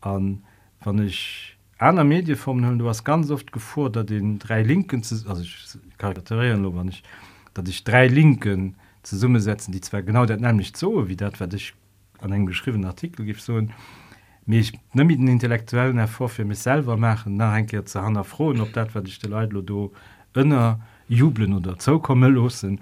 an 0.00 0.42
wann 0.82 1.04
ich 1.06 1.56
einer 1.78 2.04
Medienform 2.04 2.78
du 2.78 2.88
hast 2.88 3.04
ganz 3.04 3.30
oft 3.30 3.52
gefordert 3.52 4.10
den 4.10 4.38
drei 4.38 4.62
linken 4.62 5.02
zu 5.02 5.14
also 5.28 5.42
ich 5.42 5.78
charakterieren 5.98 6.64
aber 6.64 6.84
nicht 6.84 7.04
dass 7.56 7.68
ich 7.68 7.84
drei 7.84 8.08
linken 8.08 8.76
zur 9.02 9.18
Summe 9.18 9.40
setzen 9.40 9.72
die 9.72 9.80
zwar 9.80 10.02
genau 10.02 10.26
der 10.26 10.36
nämlich 10.36 10.76
so 10.76 11.08
wie 11.08 11.16
das 11.16 11.40
werde 11.40 11.56
ich 11.56 11.74
an 12.20 12.32
einen 12.32 12.46
geschriebenen 12.46 12.86
Artikel 12.86 13.24
gibt 13.24 13.40
so 13.40 13.60
mich 14.46 14.72
mit 14.92 15.18
den 15.18 15.28
intellektuellen 15.28 15.98
hervor 15.98 16.28
für 16.28 16.44
mich 16.44 16.58
selber 16.58 16.96
machen 16.96 17.36
nach 17.36 17.52
ein 17.52 17.68
zu 17.86 18.02
han 18.02 18.22
frohen 18.24 18.60
ob 18.60 18.72
dat 18.72 18.94
ich 19.06 19.18
die 19.18 19.28
Leute 19.28 19.62
do 19.62 19.92
ënner 20.34 20.80
jubeln 21.08 21.54
oder 21.54 21.78
zo 21.78 21.98
komme 21.98 22.28
los 22.28 22.60
sind 22.60 22.80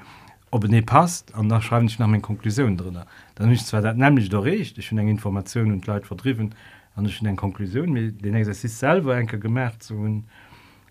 ob 0.50 0.68
ne 0.68 0.82
passt 0.82 1.34
an 1.34 1.48
da 1.48 1.60
schreibe 1.60 1.86
ich 1.86 1.98
nach 1.98 2.06
meinen 2.06 2.22
Konklusion 2.22 2.76
drin 2.76 2.98
dann 3.34 3.52
ist 3.52 3.66
zwar 3.66 3.82
dat 3.82 3.96
nämlich 3.96 4.28
doch 4.28 4.44
recht 4.44 4.78
ich 4.78 4.88
bin 4.88 4.98
eng 4.98 5.08
Informationen 5.08 5.72
und 5.72 5.86
Leute 5.86 6.06
vertrieben 6.06 6.54
an 6.96 7.06
ich 7.06 7.18
den 7.20 7.36
Konklusion 7.36 7.92
mit 7.92 8.24
den 8.24 8.34
ist 8.34 8.78
selber 8.78 9.16
enke 9.16 9.38
gemerkt 9.38 9.82
so 9.82 9.94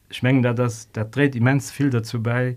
schmengen 0.09 0.43
da 0.43 0.53
das 0.53 0.91
der 0.91 1.05
dreht 1.05 1.35
immens 1.35 1.71
viel 1.71 1.89
dazu 1.89 2.21
bei 2.21 2.55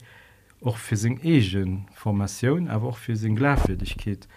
auch 0.63 0.77
für 0.77 0.97
sin 0.97 1.21
egen 1.23 1.87
Formation 1.95 2.69
aber 2.69 2.89
auch 2.89 2.99
für 2.99 3.17
sin 3.17 3.37
Glaubwürdigkeit 3.37 4.29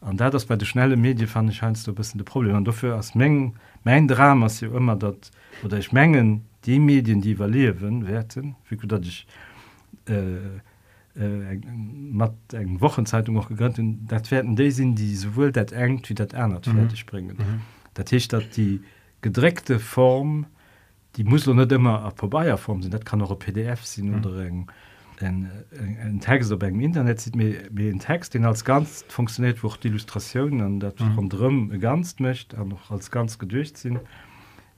an 0.00 0.16
da 0.16 0.30
das 0.30 0.46
bei 0.46 0.56
der 0.56 0.66
schnelle 0.66 0.96
Medi 0.96 1.26
fand 1.26 1.50
ich 1.50 1.56
scheinst 1.56 1.86
du 1.86 1.94
bist 1.94 2.14
de 2.14 2.22
Problem 2.22 2.56
und 2.56 2.66
dafür 2.66 2.96
als 2.96 3.14
Mengen 3.14 3.54
mein 3.84 4.08
Drama 4.08 4.46
ist 4.46 4.60
ja 4.60 4.68
immer 4.68 4.96
dat 4.96 5.30
oder 5.62 5.78
ich 5.78 5.92
mengen 5.92 6.42
die 6.64 6.78
Medien 6.78 7.20
die 7.20 7.34
verlieren 7.34 8.06
werden 8.06 8.56
wie 8.68 8.76
gut 8.76 8.92
ich 9.06 9.26
äh, 10.08 10.36
äh, 11.18 11.60
mat 11.66 12.34
eng 12.52 12.80
Wochenzeitung 12.80 13.38
auch 13.38 13.48
gegönnt 13.48 13.78
dat 14.08 14.30
werden 14.30 14.56
die 14.56 14.70
sind 14.70 14.96
die 14.96 15.14
sowohl 15.14 15.52
dat 15.52 15.72
eng 15.72 16.02
wie 16.06 16.14
dat 16.14 16.32
ernst 16.32 16.66
mhm. 16.66 16.76
fertig 16.76 17.06
bringen 17.06 17.36
mhm. 17.36 17.60
dat 17.94 18.12
ich 18.12 18.28
dat 18.28 18.56
die 18.56 18.80
gedreckte 19.22 19.78
Form 19.78 20.46
die 21.16 21.24
muss 21.24 21.46
nicht 21.46 21.72
immer 21.72 22.04
a 22.04 22.10
vorbeiform 22.10 22.82
sind 22.82 22.94
dat 22.94 23.04
kann 23.04 23.22
auch 23.22 23.38
PDF 23.38 23.84
sind 23.84 24.10
mhm. 24.10 24.18
oder 24.18 24.46
eng 24.46 24.66
en 25.22 26.18
Text 26.20 26.52
op 26.52 26.62
engem 26.62 26.80
Internet 26.80 27.20
sieht 27.20 27.36
mir 27.36 27.68
ein 27.78 27.98
Text 27.98 28.34
den 28.34 28.44
als 28.44 28.64
ganz 28.64 29.04
funktioniert 29.08 29.62
wo 29.62 29.72
die 29.82 29.88
Illustrationen 29.88 30.60
an 30.60 30.80
dat 30.80 31.00
mhm. 31.00 31.14
von 31.14 31.28
drum 31.28 31.80
ganz 31.80 32.18
mcht 32.18 32.54
an 32.54 32.68
noch 32.68 32.90
als 32.90 33.10
ganz 33.10 33.38
gedurcht 33.38 33.76
sind 33.76 34.00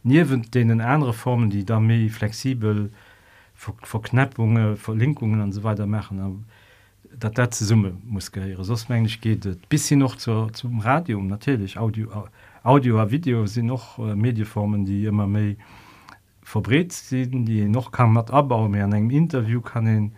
niewen 0.03 0.43
denen 0.51 0.80
andere 0.80 1.12
Formen 1.12 1.51
die 1.51 1.64
da 1.64 1.78
mé 1.78 2.09
flexibel 2.11 2.91
Ver 3.55 3.74
Verknappungen 3.82 4.76
Verlinkungen 4.76 5.41
und 5.41 5.53
so 5.53 5.62
weiter 5.64 5.86
machen 5.86 6.45
dat 7.18 7.36
dat 7.36 7.55
ze 7.55 7.64
summe 7.64 7.93
muss 8.05 8.30
geieren 8.30 8.64
sosmänglisch 8.64 9.20
geht 9.20 9.47
et 9.47 9.68
bis 9.68 9.86
sie 9.86 9.97
noch 9.97 10.16
zur, 10.16 10.53
zum 10.53 10.80
Radio 10.80 11.20
natürlich. 11.20 11.78
Audio 11.78 12.28
Audio 12.62 13.11
Video 13.11 13.47
sind 13.47 13.66
noch 13.66 13.99
äh, 13.99 14.14
Mediformen 14.14 14.84
die 14.84 15.05
immer 15.07 15.26
méi 15.26 15.57
verbret 16.49 16.93
sind 16.93 17.45
die 17.45 17.69
noch 17.69 17.93
kann 17.93 18.15
mat 18.15 18.31
abbau 18.31 18.69
mehr 18.69 18.85
an 18.85 18.95
engem 18.95 19.11
interview 19.11 19.61
kann 19.61 19.85
den 19.85 20.13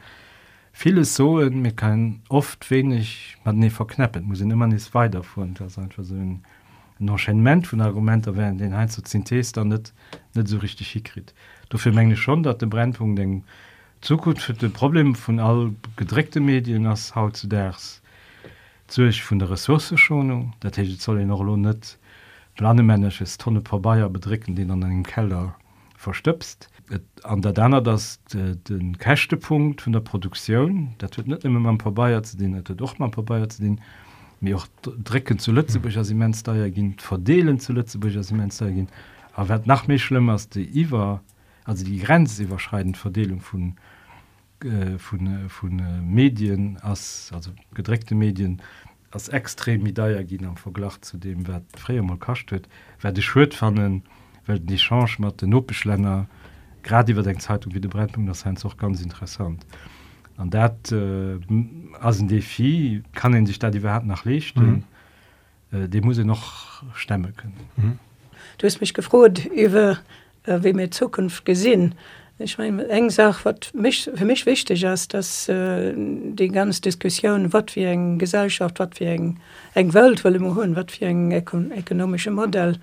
viele 0.72 1.04
so 1.04 1.38
mir 1.50 1.72
kann 1.72 2.22
oft 2.28 2.70
wenig 2.70 3.36
man 3.44 3.58
nie 3.58 3.70
verknappen. 3.70 4.26
Muss 4.26 4.40
immer 4.40 4.68
nicht 4.68 4.94
weiter 4.94 5.24
von 5.24 5.54
das 5.54 5.76
einfach 5.76 6.04
so 6.04 6.14
ein 6.14 6.42
enchaînement 7.00 7.66
von 7.66 7.80
argumente 7.80 8.36
werden 8.36 8.58
den 8.58 8.74
ein 8.74 8.88
zu 8.88 9.02
synthese 9.04 9.54
dann 9.54 9.68
nicht 9.68 9.92
nicht 10.34 10.48
so 10.48 10.58
richtig 10.58 10.88
hikrit 10.92 11.34
dafür 11.68 11.92
menge 11.92 12.16
schon 12.16 12.44
dat 12.44 12.60
der 12.62 12.68
brennpunkt 12.68 13.18
den 13.18 13.42
zukunft 14.00 14.42
für 14.42 14.54
de 14.54 14.68
problem 14.68 15.16
von 15.16 15.40
all 15.40 15.72
gedreckte 15.96 16.38
medien 16.38 16.86
als 16.86 17.16
haut 17.16 17.36
zu 17.36 17.48
ders 17.48 18.02
zuch 18.86 19.20
von 19.20 19.40
der 19.40 19.50
ressourceschonung 19.50 20.52
dat 20.60 20.76
soll 20.76 21.24
noch 21.26 21.56
net 21.56 21.98
planemännesches 22.54 23.36
tonne 23.38 23.62
vorbeier 23.62 24.08
bedricken 24.08 24.54
den 24.54 24.70
an 24.70 24.82
den 24.82 25.02
keller 25.02 25.56
verstöpst. 26.00 26.70
An 27.22 27.42
der 27.42 27.52
danner 27.52 27.82
das 27.82 28.20
den 28.32 28.98
cachtepunkt 28.98 29.82
von 29.82 29.92
der 29.92 30.00
Produktion 30.00 30.94
dat 30.98 31.16
wird 31.16 31.28
net 31.28 31.44
immer 31.44 31.60
man 31.60 31.78
vorbei 31.78 32.18
zu 32.22 32.36
den 32.36 32.64
doch 32.64 32.98
mal 32.98 33.12
vorbei 33.12 33.46
zu 33.46 33.62
den 33.62 33.80
mir 34.40 34.56
auch 34.56 34.66
drecken 34.82 35.38
zu 35.38 35.52
Lützeburger 35.52 36.02
Siemens 36.02 36.42
gin 36.42 36.96
verdelen 36.98 37.60
zu 37.60 37.72
Lützeburger 37.72 38.24
Siemens 38.24 38.58
gin 38.58 38.88
aber 39.34 39.50
wird 39.50 39.66
nach 39.66 39.86
mir 39.86 39.98
schlimm 39.98 40.30
als 40.30 40.48
die 40.48 40.68
Iwa 40.80 41.20
also 41.64 41.84
die 41.84 41.98
grenzüberschreitend 41.98 42.96
Verdelung 42.96 43.40
von 43.40 43.76
äh, 44.64 44.98
von, 44.98 45.26
äh, 45.26 45.48
von 45.48 45.78
äh, 45.78 46.00
Medien 46.00 46.78
als 46.78 47.30
also 47.32 47.52
gedreckte 47.74 48.14
Medien 48.16 48.62
als 49.12 49.28
extrem 49.28 49.82
Medaillegin 49.82 50.46
am 50.46 50.56
Vergleich 50.56 51.00
zu 51.02 51.18
dem 51.18 51.46
wer 51.46 51.62
freier 51.76 52.02
mal 52.02 52.18
kastet 52.18 52.68
werde 53.00 53.16
die 53.16 53.22
schw 53.22 53.46
fanden 53.52 54.02
weil 54.50 54.58
die 54.58 54.76
chance 54.76 55.22
mat 55.22 55.40
den 55.40 55.50
nopeschlenner 55.50 56.26
gerade 56.82 57.12
über 57.12 57.22
den 57.22 57.38
Zeitung 57.38 57.74
wie 57.74 57.80
de 57.80 57.90
Brennpunkt 57.90 58.28
das 58.28 58.44
heißt 58.44 58.64
auch 58.66 58.76
ganz 58.76 59.00
interessant 59.00 59.64
an 60.36 60.50
dat 60.50 60.92
äh, 60.92 61.38
as 62.00 62.20
ein 62.20 62.28
defi 62.28 63.02
kann 63.14 63.34
en 63.34 63.46
sich 63.46 63.58
da 63.58 63.70
die 63.70 63.82
Wert 63.82 64.04
nach 64.04 64.24
lechten 64.24 64.84
mhm. 65.70 65.84
äh, 65.84 65.88
de 65.88 66.00
muss 66.00 66.18
noch 66.18 66.82
stemme 66.94 67.32
können 67.32 67.60
mhm. 67.76 67.98
du 68.58 68.66
hast 68.66 68.80
mich 68.80 68.94
gefrot 68.94 69.46
über 69.46 69.98
äh, 70.44 70.58
wie 70.62 70.72
mir 70.72 70.90
zukunft 70.90 71.44
gesinn 71.44 71.94
ich 72.38 72.58
mein 72.58 72.80
eng 72.80 73.10
sag 73.10 73.44
wat 73.44 73.70
mich 73.74 74.10
für 74.14 74.24
mich 74.24 74.46
wichtig 74.46 74.82
ist 74.82 75.14
dass 75.14 75.48
äh, 75.48 75.92
die 75.94 76.48
ganz 76.48 76.80
diskussion 76.80 77.52
wat 77.52 77.76
wie 77.76 77.84
eng 77.84 78.18
gesellschaft 78.18 78.80
wat 78.80 78.98
wie 78.98 79.04
eng 79.04 79.38
eng 79.74 79.94
welt 79.94 80.24
will 80.24 80.40
hun 80.40 80.74
wat 80.74 80.90
wie 80.98 81.04
eng 81.04 81.30
ökonomische 81.30 82.32
modell 82.32 82.78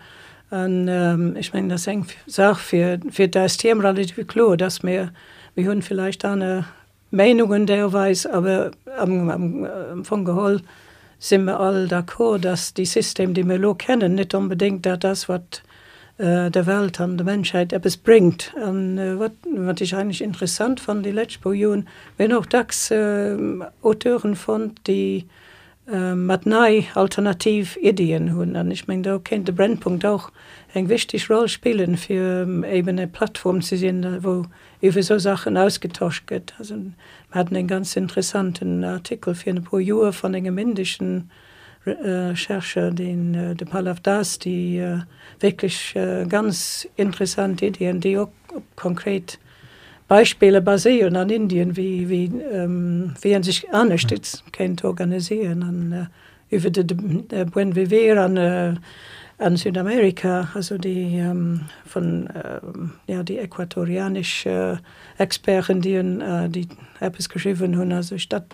Und, 0.49 0.87
ähm, 0.87 1.35
ich 1.37 1.53
meine 1.53 1.67
das 1.67 1.87
eng 1.87 2.05
sag 2.25 2.57
für 2.57 2.99
für 3.11 3.27
das 3.27 3.57
Thema 3.57 3.89
relativ 3.89 4.25
klar 4.27 4.55
dass 4.55 4.81
mir 4.81 5.11
wir 5.55 5.69
hun 5.69 5.81
vielleicht 5.81 6.23
eine 6.23 6.65
Meinungen 7.11 7.65
derweis 7.65 8.25
aber 8.25 8.71
am, 8.97 9.29
am, 9.29 9.65
am 9.65 10.05
von 10.05 10.23
Gehol 10.23 10.61
sind 11.19 11.45
wir 11.45 11.59
all 11.59 11.87
d'accord 11.87 12.39
dass 12.39 12.73
die 12.73 12.85
System 12.85 13.33
die 13.33 13.43
wir 13.43 13.57
lo 13.57 13.75
kennen 13.75 14.15
nicht 14.15 14.33
unbedingt 14.33 14.85
da 14.85 14.95
das 14.95 15.27
was 15.27 15.41
äh, 16.17 16.49
der 16.49 16.65
Welt 16.65 16.99
an 16.99 17.17
der 17.17 17.25
Menschheit 17.25 17.73
es 17.73 17.95
bringt. 17.95 18.51
Und, 18.55 18.97
äh, 18.97 19.19
wat 19.19 19.81
ich 19.81 19.95
eigentlich 19.95 20.23
interessant 20.23 20.79
von 20.79 21.03
die 21.03 21.11
letzte 21.11 21.39
wenn 22.17 22.33
auch 22.33 22.47
dax 22.47 22.89
äh, 22.89 23.37
Autoren 23.83 24.35
von 24.35 24.73
die 24.87 25.27
äh, 25.87 25.91
äh, 25.91 26.15
mat 26.15 26.45
nei 26.45 26.85
alternativ 26.95 27.77
Ideen 27.77 28.33
hunn. 28.35 28.71
Ich 28.71 28.87
meng 28.87 29.03
da 29.03 29.19
kennt 29.19 29.47
de 29.47 29.55
Brennpunkt 29.55 30.05
auch 30.05 30.31
eng 30.73 30.89
wichtig 30.89 31.29
roll 31.29 31.47
spielen 31.47 31.97
fir 31.97 32.43
ähm, 32.43 32.63
eben 32.63 32.97
e 32.97 33.07
Plattform 33.07 33.61
ze 33.61 33.77
sinn 33.77 34.23
wo 34.23 34.45
iwwe 34.81 35.03
so 35.03 35.17
Sachen 35.17 35.57
ausgetauscht 35.57 36.27
gëtt 36.27 36.53
hat 37.31 37.51
den 37.51 37.67
ganz 37.67 37.95
interessanten 37.95 38.83
Artikel 38.83 39.33
fir 39.35 39.51
eine 39.51 39.61
pro 39.61 39.79
Joer 39.79 40.13
von 40.13 40.33
engem 40.33 40.57
indischen 40.57 41.31
Recherche 41.85 42.91
den 42.91 43.33
äh, 43.33 43.55
de 43.55 43.67
Pal 43.67 43.87
of 43.87 44.01
das 44.01 44.39
die 44.39 44.77
äh, 44.77 44.99
wirklich 45.39 45.95
äh, 45.95 46.25
ganz 46.27 46.87
interessante 46.97 47.67
Ideen 47.67 48.01
die 48.01 48.17
auch 48.17 48.29
konkret 48.75 49.39
Beispiele 50.07 50.61
basieren 50.61 51.15
an 51.15 51.29
Indien 51.29 51.75
wie 51.75 52.09
wie 52.09 52.25
ähm, 52.25 53.13
wie 53.21 53.33
en 53.33 53.43
sich 53.43 53.69
anstützt 53.73 54.43
kennt 54.53 54.83
organisieren 54.83 55.63
an 55.63 56.09
äh, 56.49 56.59
de 56.59 57.45
buen 57.45 57.75
wie 57.75 58.11
an 58.11 58.37
äh, 58.37 58.75
an 59.39 59.55
Südamerika. 59.55 60.49
Also 60.53 60.77
die 60.77 61.17
ähm, 61.17 61.65
von 61.85 62.27
äh, 62.27 62.59
ja 63.11 63.23
die 63.23 63.37
äquatorianische 63.37 64.79
äh, 65.17 65.23
Experten 65.23 65.81
die 65.81 65.95
äh, 65.95 66.49
die 66.49 66.67
Apps 66.99 67.29
geschrieben 67.29 67.77
hun 67.77 67.91
also 67.91 68.17
statt 68.17 68.45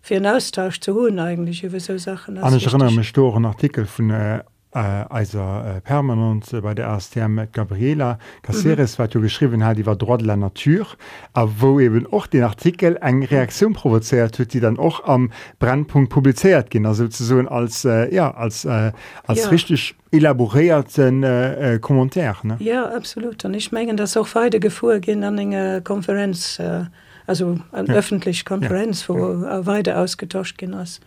für 0.00 0.16
einen 0.16 0.26
Austausch 0.26 0.80
zu 0.80 0.94
hun 0.94 1.18
eigentlich 1.18 1.62
über 1.62 1.78
so 1.78 1.96
Sachen 1.98 2.38
ich 2.56 2.66
erinnere 2.66 2.92
mich 2.92 3.12
doch 3.12 3.36
einen 3.36 3.46
Artikel 3.46 3.86
von 3.86 4.10
äh, 4.10 4.38
äh, 4.38 4.40
also 4.78 5.38
äh, 5.38 5.80
permanent 5.82 6.52
äh, 6.52 6.60
bei 6.60 6.74
der 6.74 6.88
ASTM 6.88 7.34
mit 7.34 7.52
Gabriela 7.52 8.18
Caceres 8.42 8.96
mhm. 8.96 9.02
wat 9.02 9.14
du 9.14 9.20
geschrieben 9.20 9.64
hat, 9.64 9.76
die 9.76 9.84
war 9.84 9.96
droit 9.96 10.20
de 10.20 10.26
la 10.26 10.36
Natur, 10.36 10.86
a 11.34 11.46
wo 11.58 11.78
eben 11.78 12.06
auch 12.10 12.26
den 12.26 12.42
Artikel 12.42 12.96
eng 13.00 13.22
Reaktion 13.22 13.74
provoziert 13.74 14.38
huet, 14.38 14.54
die 14.54 14.60
dann 14.60 14.78
auch 14.78 15.04
am 15.04 15.30
Brandpunkt 15.58 16.10
publiziert 16.10 16.70
gin 16.70 16.86
also 16.86 17.06
so 17.10 17.38
als 17.40 17.84
äh, 17.84 18.14
ja 18.14 18.30
als, 18.30 18.64
äh, 18.64 18.92
als 19.26 19.44
ja. 19.44 19.48
richtig 19.48 19.94
elaborierten 20.10 21.22
äh, 21.22 21.74
äh, 21.74 21.78
Kommentar. 21.78 22.38
Ne? 22.42 22.56
Ja 22.58 22.86
absolut 22.86 23.44
und 23.44 23.54
ich 23.54 23.72
mengen 23.72 23.96
das 23.96 24.16
auch 24.16 24.34
weiter 24.34 24.58
gefu 24.58 24.98
gin 25.00 25.22
an 25.24 25.38
enge 25.38 25.82
Konferenz. 25.82 26.58
Äh, 26.58 26.84
also 27.26 27.60
an 27.70 27.86
ja. 27.86 27.94
öffentlich 27.94 28.44
Konferenz, 28.44 29.06
ja. 29.06 29.14
wo 29.14 29.66
weiter 29.66 29.98
ausgetauscht 29.98 30.58
gin 30.58 30.74
ass. 30.74 31.00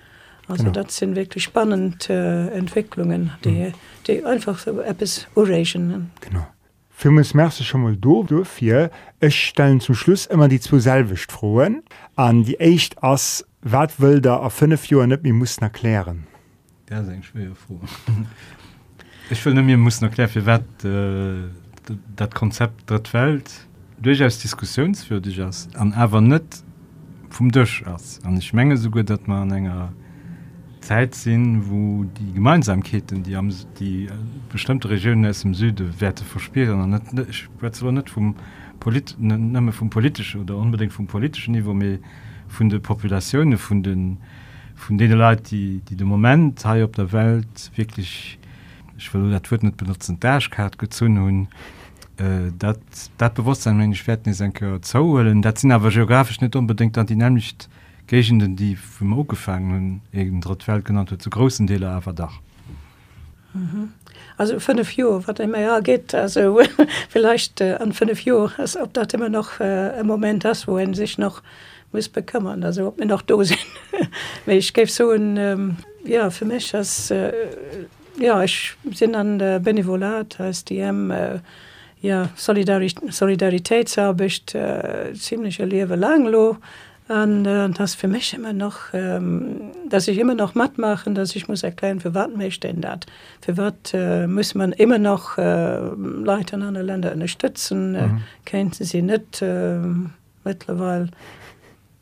Also 0.47 0.65
genau. 0.65 0.83
das 0.83 0.97
sind 0.97 1.15
wirklich 1.15 1.43
spannend 1.43 2.09
äh, 2.09 2.47
Entwicklungen, 2.49 3.31
die, 3.43 3.49
mhm. 3.49 3.73
die 4.07 4.23
einfach 4.23 4.59
so 4.59 4.79
etwas 4.79 5.27
urgen. 5.35 6.11
Genau. 6.21 6.47
Für 6.89 7.11
mich 7.11 7.33
merkst 7.33 7.59
du 7.59 7.63
schon 7.63 7.81
mal 7.81 7.95
do 7.97 8.23
dafür, 8.23 8.89
ich 9.19 9.47
stellen 9.47 9.81
zum 9.81 9.95
Schluss 9.95 10.25
immer 10.27 10.47
die 10.47 10.59
zwei 10.59 10.79
selbicht 10.79 11.31
frohen 11.31 11.83
an 12.15 12.43
die 12.43 12.59
echt 12.59 13.03
as 13.03 13.45
wat 13.61 13.99
will 13.99 14.21
da 14.21 14.37
auf 14.37 14.53
fünf 14.53 14.87
Jahren 14.87 15.09
nicht, 15.09 15.23
wir 15.23 15.33
mussten 15.33 15.63
erklären. 15.63 16.27
Ja, 16.89 17.03
schwer 17.21 17.55
froh. 17.55 17.81
ich 19.29 19.43
will 19.45 19.61
mir 19.61 19.77
muss 19.77 20.01
erklären 20.01 20.29
für 20.29 20.45
wat 20.45 20.85
äh, 20.85 21.49
das 22.15 22.29
Konzept 22.29 22.83
dort 22.85 23.07
fällt 23.07 23.49
durchaus 24.01 24.39
diskussionswürdig 24.39 25.37
ist 25.39 25.75
an 25.75 25.93
aber 25.93 26.21
nicht 26.21 26.63
vom 27.29 27.51
aus. 27.85 28.19
Und 28.25 28.37
ich 28.37 28.53
menge 28.53 28.77
so 28.77 28.89
gut, 28.89 29.09
dass 29.09 29.19
man 29.25 29.51
enger 29.51 29.91
Zeit 30.85 31.15
sind, 31.15 31.69
wo 31.69 32.03
die 32.03 32.31
Gemeinsamkeiten, 32.33 33.23
die 33.23 33.35
haben 33.35 33.51
die 33.79 34.05
äh, 34.05 34.11
bestimmte 34.51 34.89
Regionen 34.89 35.25
aus 35.25 35.41
dem 35.41 35.55
Süde 35.55 35.99
Werte 35.99 36.23
verspielen 36.23 36.89
nicht, 36.89 37.13
nicht 37.13 38.09
vom, 38.09 38.35
Polit, 38.79 39.17
vom 39.71 39.89
politischen 39.89 40.41
oder 40.41 40.55
unbedingt 40.55 40.93
vom 40.93 41.07
politischen 41.07 41.53
Niveau 41.53 41.73
mehr 41.73 41.97
von 42.47 42.69
der 42.69 42.79
Population 42.79 43.57
von 43.57 43.81
den 43.81 44.17
von 44.75 44.97
denen 44.97 45.17
Leute, 45.17 45.43
die 45.43 45.81
die 45.89 45.95
dem 45.95 46.07
Moment 46.07 46.61
hier 46.61 46.85
auf 46.85 46.91
der 46.91 47.11
Welt 47.11 47.71
wirklich 47.75 48.37
ich 48.97 49.11
will 49.13 49.31
das 49.31 49.61
nicht 49.63 49.77
benutzen 49.77 50.19
Dashcard 50.19 50.77
gezogen 50.77 51.17
und 51.17 51.47
äh, 52.23 52.51
dat, 52.59 52.79
dat 53.17 53.33
bewusstsein 53.33 53.79
wenn 53.79 53.91
ich 53.91 54.05
werden 54.05 54.33
zo 54.83 55.23
dat 55.23 55.57
sind 55.57 55.71
aber 55.71 55.89
geografisch 55.89 56.41
nicht 56.41 56.55
unbedingt 56.55 56.95
an 56.97 57.07
die 57.07 57.15
nämlich 57.15 57.53
nicht 57.53 57.69
Gegenden 58.07 58.55
die 58.55 58.75
vum 58.75 59.17
Ogefangen 59.17 60.01
egen 60.11 60.41
Drwelt 60.41 60.85
genannt 60.85 61.13
zu 61.17 61.29
großen 61.29 61.67
Deele 61.67 61.89
awer 61.89 62.13
Dach. 62.13 62.39
Mhm. 63.53 63.93
Also 64.37 64.59
fünf 64.59 64.91
Jo 64.91 65.25
wat 65.25 65.39
immer 65.39 65.59
ja 65.59 65.79
geht 65.79 66.13
also 66.13 66.59
vielleicht 67.09 67.61
äh, 67.61 67.75
an 67.75 67.93
fünf 67.93 68.19
Jo 68.21 68.49
ob 68.81 68.93
dat 68.93 69.13
immer 69.13 69.29
noch 69.29 69.59
äh, 69.59 69.99
im 69.99 70.07
Moment 70.07 70.43
das 70.43 70.67
wohin 70.67 70.93
sich 70.93 71.17
noch 71.17 71.41
muss 71.93 72.09
bekümmern 72.09 72.63
also 72.63 72.87
ob 72.87 72.99
mir 72.99 73.05
noch 73.05 73.21
do 73.21 73.43
sind 73.43 73.59
ich 74.45 74.73
gebe 74.73 74.91
so 74.91 75.11
ein 75.11 75.37
ähm, 75.37 75.77
ja 76.03 76.29
für 76.29 76.45
mich 76.45 76.71
das 76.71 77.11
äh, 77.11 77.31
ja 78.19 78.43
ich 78.43 78.75
sind 78.91 79.15
an 79.15 79.39
der 79.39 79.59
benevolat 79.59 80.37
heißt 80.37 80.69
die 80.69 80.79
äh, 80.79 81.39
ja 82.01 82.29
Solidari 82.35 82.93
Solidaritätsarbecht 83.09 84.53
äh, 84.53 85.13
ziemlich 85.13 85.59
lewe 85.59 85.95
langlo 85.95 86.57
Und, 87.07 87.45
äh, 87.45 87.69
das 87.69 87.93
für 87.93 88.07
mich 88.07 88.33
immer 88.33 88.53
noch 88.53 88.93
ähm, 88.93 89.71
dass 89.87 90.07
ich 90.07 90.17
immer 90.17 90.33
noch 90.33 90.55
matt 90.55 90.79
machen 90.79 91.13
dass 91.13 91.35
ich 91.35 91.47
muss 91.47 91.61
erklären 91.61 91.99
für 91.99 92.15
wat 92.15 92.35
mich 92.35 92.59
denn 92.59 92.81
dat? 92.81 93.05
Für 93.41 93.57
wat 93.57 93.93
äh, 93.93 94.25
muss 94.25 94.55
man 94.55 94.71
immer 94.71 94.97
noch 94.97 95.37
äh, 95.37 95.77
Leute 95.77 96.55
an 96.55 96.73
Länder 96.73 97.13
unterstützen? 97.13 97.93
Äh, 97.93 98.07
mhm. 98.07 98.21
kennt 98.45 98.75
sie 98.75 99.01
nicht 99.03 99.43
äh, 99.43 99.77
mittlerweile? 100.43 101.09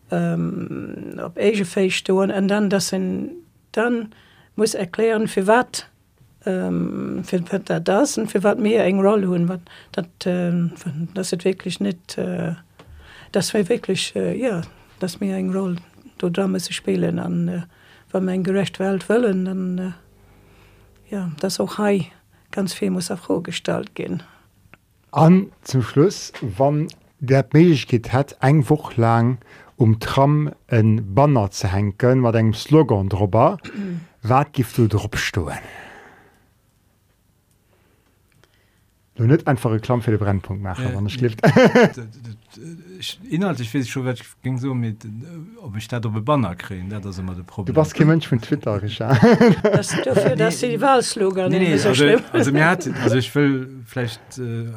Ähm, 0.10 1.20
ob 1.22 1.38
Asiastoen 1.38 2.32
und 2.32 2.48
dann 2.48 2.70
das 2.70 2.90
sind 2.90 3.32
dann 3.74 4.14
muss 4.56 4.74
erklären 4.74 5.28
für 5.28 5.48
wat 5.48 5.90
ähm, 6.46 7.24
für, 7.26 7.42
für 7.42 7.60
das 7.60 8.18
und 8.18 8.32
für 8.32 8.44
wat 8.44 8.60
mir 8.60 8.84
eng 8.84 9.02
roll 9.02 9.26
hun 9.26 9.52
dat 9.92 10.26
äh, 10.26 10.52
das 11.14 11.34
ist 11.34 11.44
wirklich 11.44 11.82
nicht 11.82 12.18
äh, 12.18 12.54
das 13.34 13.54
war 13.54 13.68
wirklich 13.68 14.16
äh, 14.16 14.40
ja 14.40 14.62
dass 15.04 15.20
mir 15.20 15.36
eng 15.36 15.52
roll 15.52 15.76
do 16.18 16.30
drama 16.30 16.60
ze 16.60 16.72
spielen 16.72 17.20
an 17.20 17.48
äh, 17.50 17.64
wann 18.12 18.24
mein 18.24 18.44
gerecht 18.44 18.80
welt 18.80 19.10
wollen 19.10 19.44
dann 19.44 19.78
äh, 19.78 21.14
ja 21.14 21.32
das 21.42 21.60
auch 21.60 21.78
hai 21.78 22.06
ganz 22.52 22.74
viel 22.74 22.90
muss 22.90 23.12
auch 23.12 23.28
hochgestalt 23.28 23.96
gehen. 23.96 24.24
An 25.12 25.52
zum 25.64 25.82
schluss 25.82 26.32
wann 26.58 26.88
der 27.20 27.46
mech 27.52 27.88
geht 27.88 28.14
hat 28.14 28.38
engwoch 28.40 28.96
lang 28.96 29.40
um 29.76 30.00
tram 30.00 30.52
en 30.68 31.14
banner 31.14 31.52
ze 31.52 31.68
henken 31.68 32.24
wat 32.24 32.36
eng 32.36 32.54
slogan 32.54 33.10
drüber 33.10 33.58
wat 34.22 34.54
gift 34.54 34.78
du 34.78 34.88
dropstoen 34.88 35.60
du 39.16 39.24
net 39.26 39.48
einfache 39.48 39.80
Klamm 39.80 40.02
für 40.02 40.12
den 40.12 40.20
Brennpunkt 40.20 40.64
machen 40.64 40.86
äh, 40.86 41.10
schläft. 41.10 41.42
inhaltlich 43.30 43.70
schon 43.90 44.14
ging 44.42 44.58
so 44.58 44.74
mit 44.74 45.06
ob 45.62 45.76
ich 45.78 45.88
da 45.88 46.00
banner 46.00 46.56
kriegen 46.56 46.90
das 46.90 47.06
ist 47.06 47.20
immer 47.20 47.36
Problem. 47.44 47.74
Du 47.74 47.78
warst 47.78 47.94
kein 47.94 48.08
Mensch 48.08 48.28
von 48.28 48.42
Twitter 48.42 48.80
dafür, 50.06 50.36
dass 50.36 50.60
die 50.60 50.80
Wahlslogan 50.80 51.52
nee, 51.52 51.60
nee, 51.60 51.78
so 51.78 51.90
also, 51.90 52.06
also, 52.32 52.52
hat, 52.66 52.90
also 53.04 53.18
ich 53.18 53.34
will 53.36 53.84
vielleicht 53.86 54.22
äh, 54.38 54.72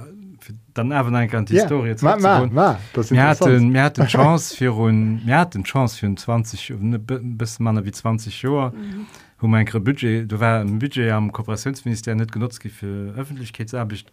dann 0.74 0.92
einfach 0.92 1.12
eine 1.12 1.28
ganze 1.28 1.54
yeah. 1.54 1.62
Historie 1.62 1.94
ma, 2.02 2.16
ma, 2.16 2.46
ma, 2.46 2.78
mir 3.10 3.24
hatten 3.24 3.68
mir 3.68 3.82
hatte 3.82 4.06
Chance 4.06 4.54
für 4.54 4.72
ein, 4.88 5.24
mir 5.24 5.38
hatten 5.38 5.64
Chance 5.64 5.98
für 5.98 6.14
20 6.14 6.74
bis 6.78 7.58
man 7.58 7.84
wie 7.84 7.92
20 7.92 8.42
Jahre 8.42 8.72
mhm 8.72 9.06
hun 9.40 9.50
mein 9.50 9.66
budget 9.66 10.30
du 10.30 10.40
war 10.40 10.60
ein 10.60 10.78
budget 10.78 11.10
am 11.12 11.32
Kooperationsminister 11.32 12.14
net 12.14 12.32
genutzt 12.32 12.62
für 12.62 13.14
öffentlichkeitsarbicht 13.16 14.10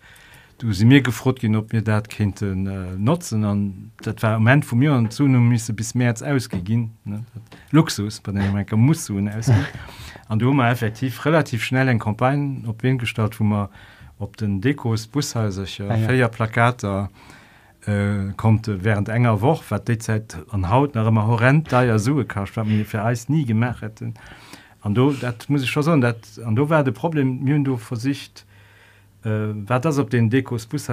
du 0.57 0.71
sie 0.73 0.85
mir 0.85 1.01
gefrot 1.01 1.39
gehen 1.39 1.55
ob 1.55 1.73
mir 1.73 1.81
dat 1.81 2.09
kind 2.09 2.41
äh, 2.41 2.55
nutzen 2.97 3.43
an 3.43 3.91
dat 4.01 4.21
war 4.23 4.39
moment 4.39 4.65
von 4.65 4.79
mir 4.79 4.93
an 4.93 5.09
zu 5.09 5.23
müsse 5.23 5.73
bis 5.73 5.95
März 5.95 6.21
ausgegin 6.21 6.91
Luxus 7.71 8.19
bei 8.19 8.31
den 8.31 8.41
Amerika 8.41 8.75
muss 8.75 9.09
aus 9.09 9.51
an 10.27 10.39
du 10.39 10.51
immer 10.51 10.69
effektiv 10.69 11.25
relativ 11.25 11.63
schnell 11.63 11.87
en 11.87 11.99
Kompagnen 11.99 12.65
op 12.67 12.83
wen 12.83 12.97
gestalt 12.97 13.39
wo 13.39 13.43
man 13.43 13.69
op 14.19 14.37
den 14.37 14.61
Dekos 14.61 15.07
bushäusercher 15.07 15.89
ah, 15.89 15.95
ja. 15.95 16.07
feier 16.07 16.29
Plakater 16.29 17.09
äh, 17.85 18.33
konnte 18.37 18.83
während 18.83 19.09
enger 19.09 19.41
woch 19.41 19.63
wat 19.69 19.87
de 19.87 19.97
zeit 19.97 20.37
an 20.49 20.69
haut 20.69 20.95
nach 20.95 21.07
immer 21.07 21.27
horrend 21.27 21.71
da 21.71 21.83
ja 21.83 21.97
sue 21.97 22.25
kacht 22.25 22.57
mir 22.65 22.85
für 22.85 23.03
eis 23.03 23.29
nie 23.29 23.45
gemerk 23.45 23.81
hätten 23.81 24.13
an 24.83 24.93
du 24.93 25.13
dat 25.13 25.49
muss 25.49 25.63
ich 25.63 25.71
schon 25.71 25.83
sagen 25.83 26.01
dat 26.01 26.17
an 26.45 26.55
du 26.55 26.69
war 26.69 26.83
de 26.83 26.93
problem 26.93 27.43
my 27.43 27.63
du 27.63 27.77
versicht 27.77 28.45
äh, 29.23 29.53
wer 29.69 29.79
das 29.79 29.97
op 29.97 30.09
den 30.09 30.29
dekos 30.29 30.65
bus 30.65 30.87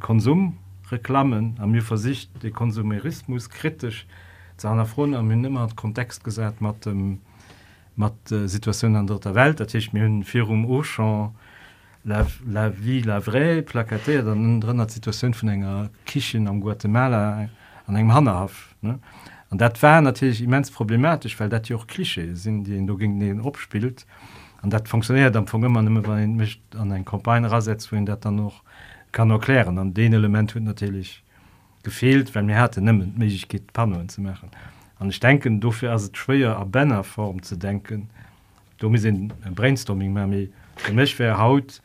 konsum 0.00 0.58
reklammen 0.90 1.56
an 1.58 1.70
mir 1.70 1.82
versicht 1.82 2.30
de 2.42 2.50
konsumerismus 2.50 3.48
kritisch 3.48 4.06
zu 4.56 4.68
einer 4.68 4.86
front 4.86 5.14
am 5.14 5.28
mir 5.28 5.36
nimmer 5.36 5.60
hat 5.60 5.76
kontext 5.76 6.22
gesagt 6.24 6.60
mat 6.60 6.84
dem 6.84 7.20
mat 7.96 8.30
äh, 8.30 8.46
Situationun 8.46 8.96
an 8.96 9.06
der 9.06 9.34
Welt, 9.34 9.60
dat 9.60 9.74
ich 9.74 9.92
mir 9.92 10.04
hun 10.04 10.22
Firum 10.22 10.64
Ochan 10.66 11.34
la, 12.04 12.26
la 12.46 12.68
vie 12.70 13.02
la 13.02 13.20
vraie 13.20 13.62
plakaté 13.62 14.20
an 14.20 14.60
drenner 14.60 14.88
situation 14.88 15.34
vun 15.34 15.48
enger 15.48 15.90
Kichen 16.06 16.48
am 16.48 16.60
Guatemala 16.60 17.48
an 17.86 17.96
engem 17.96 18.12
hanhaft 18.12 18.76
an 19.50 19.58
dat 19.58 19.82
war 19.82 20.00
natürlich 20.00 20.42
immens 20.42 20.70
problematisch 20.70 21.38
weil 21.40 21.48
dat 21.48 21.70
auch 21.72 21.86
klische 21.86 22.36
sind 22.36 22.64
die 22.64 22.86
du 22.86 22.96
gegen 22.96 23.20
den 23.20 23.40
opspielt 23.40 24.06
an 24.62 24.70
dat 24.70 24.88
funktioniert 24.88 25.34
dann 25.34 25.46
von 25.46 25.62
immer 25.62 25.80
immer 25.80 26.26
mischt 26.26 26.62
an 26.76 26.92
ein 26.92 27.04
Kompagne 27.04 27.50
rasetzt 27.50 27.90
wohin 27.92 28.06
dat 28.06 28.24
dann 28.24 28.36
noch 28.36 28.62
kann 29.12 29.30
erklären. 29.30 29.78
An 29.78 29.94
den 29.94 30.12
element 30.12 30.54
hun 30.54 30.64
natürlich 30.64 31.22
gefehlt 31.82 32.34
wenn 32.34 32.46
mir 32.46 32.60
hatte 32.60 32.80
nimmen 32.80 33.14
mich 33.16 33.48
geht 33.48 33.72
pan 33.72 34.08
zu 34.08 34.20
machen. 34.20 34.50
An 34.98 35.10
ich 35.10 35.20
denken 35.20 35.60
dafür 35.60 35.92
as 35.92 36.10
schwer 36.12 36.56
a 36.56 36.64
benner 36.64 37.04
form 37.04 37.42
zu 37.42 37.56
denken. 37.56 38.10
Du 38.78 38.94
sind 38.96 39.34
ein 39.44 39.54
brainstorming 39.54 40.14
für 40.76 40.92
mich 40.92 41.18
wer 41.18 41.38
haut 41.38 41.80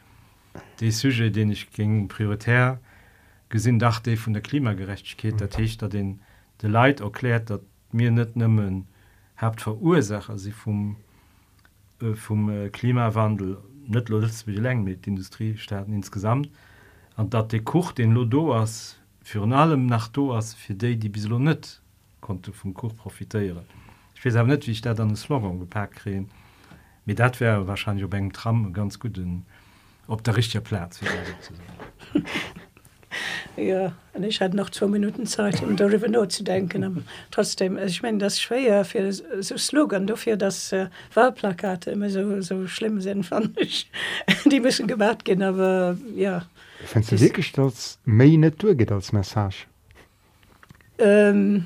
die 0.80 0.92
sujet 0.92 1.36
den 1.36 1.52
ich 1.52 1.72
ging 1.72 2.08
prioritär 2.08 2.80
gesinn 3.50 3.80
dachte 3.80 4.18
von 4.18 4.34
der 4.34 4.42
klimagerechtigkeit 4.42 5.40
der 5.40 5.50
Tisch 5.50 5.78
da 5.78 5.88
den 5.88 6.20
de 6.62 6.70
Leid 6.70 7.02
erklärt 7.02 7.50
dat 7.50 7.62
mir 7.92 8.12
net 8.12 8.36
nimmen 8.36 8.88
habt 9.36 9.62
verursacher 9.62 10.38
sie 10.38 10.52
vom 10.52 10.96
äh, 12.02 12.14
vom 12.14 12.50
äh, 12.50 12.70
Klimawandel 12.70 13.58
net 13.88 14.10
wie 14.10 14.56
leng 14.56 14.84
mit 14.84 15.08
Industriestaaten 15.08 15.94
insgesamt. 15.94 16.50
An 17.16 17.30
dat 17.30 17.52
de 17.52 17.60
Kuch 17.60 17.92
den 17.92 18.14
Lodoas 18.14 18.98
für 19.22 19.44
allem 19.44 19.86
nach 19.86 20.08
Doas 20.08 20.54
für 20.54 20.74
die 20.74 20.98
die 20.98 21.10
bis 21.10 21.28
net 21.28 21.82
konnte 22.22 22.54
vom 22.54 22.74
Kuch 22.74 22.96
profitieren. 22.96 23.66
Ich 24.16 24.26
weiß 24.26 24.46
net 24.46 24.66
wie 24.68 24.72
ich 24.72 24.82
da 24.82 24.94
dann 24.94 25.16
Slogan 25.16 25.60
gepackt 25.60 25.96
kreen 25.96 26.30
mit 27.06 27.20
dat 27.20 27.40
wäre 27.40 27.68
wahrscheinlich 27.68 28.10
beim 28.10 28.32
Tram 28.32 28.74
ganz 28.74 29.00
gut 29.00 29.20
ob 30.08 30.24
der 30.24 30.38
richtige 30.38 30.62
Platz 30.62 31.02
ja 33.58 33.94
und 34.14 34.24
ich 34.24 34.42
hatte 34.42 34.56
noch 34.56 34.70
zwei 34.70 34.88
Minuten 34.88 35.26
Zeit 35.26 35.62
um 35.64 35.76
darüber 35.76 36.08
nur 36.08 36.30
zu 36.30 36.44
denken 36.44 36.84
aber 36.84 37.02
trotzdem 37.32 37.78
ich 37.78 38.02
meine 38.02 38.18
das 38.20 38.40
schwer 38.40 38.86
für 38.86 39.12
so 39.12 39.58
Slogan 39.58 40.08
dafür 40.08 40.38
dass 40.38 40.72
äh, 40.72 40.88
Wahlplakate 41.14 41.92
immer 41.92 42.10
so 42.10 42.42
so 42.42 42.68
schlimm 42.68 43.02
sind 43.02 43.26
fand 43.34 43.60
ich. 43.60 43.90
Die 44.46 44.60
müssen 44.60 44.88
gemacht 44.88 45.26
gehen 45.26 45.42
aber 45.42 45.98
ja. 46.16 46.46
Findest 46.86 47.12
du 47.14 47.20
wirklich 47.20 47.52
dass 47.52 48.00
mehr 48.06 48.38
Natur 48.38 48.76
geht 48.76 48.92
als 48.92 49.12
Message? 49.14 49.68
Ähm, 51.00 51.66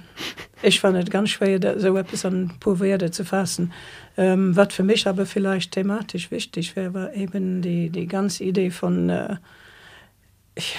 ich 0.62 0.80
fand 0.80 0.98
es 0.98 1.10
ganz 1.10 1.30
schwer 1.30 1.80
so 1.80 1.96
etwas 1.98 2.26
an 2.26 2.54
Poverde 2.60 3.12
zu 3.12 3.26
fassen. 3.26 3.74
Ähm, 4.16 4.56
was 4.56 4.74
für 4.74 4.84
mich 4.84 5.06
aber 5.08 5.26
vielleicht 5.26 5.74
thematisch 5.74 6.32
wichtig 6.32 6.76
wäre 6.76 6.94
war 6.94 7.14
eben 7.14 7.62
die 7.62 7.90
die 7.90 8.08
ganze 8.08 8.44
Idee 8.44 8.72
von 8.72 9.10
äh, 9.10 9.36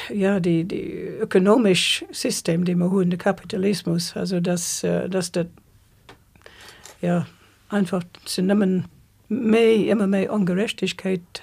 ja 0.08 0.40
die 0.40 0.64
die 0.64 0.92
ökonomisch 1.20 2.04
system 2.10 2.64
dem 2.64 2.80
erhohende 2.80 3.16
kapitalismus 3.16 4.16
also 4.16 4.40
dass 4.40 4.80
dass 4.80 5.32
der 5.32 5.46
ja 7.00 7.26
einfach 7.68 8.02
zu 8.24 8.42
nimmen 8.42 8.84
méi 9.28 9.88
immer 9.90 10.06
méi 10.06 10.28
ungerechtigkeit 10.28 11.42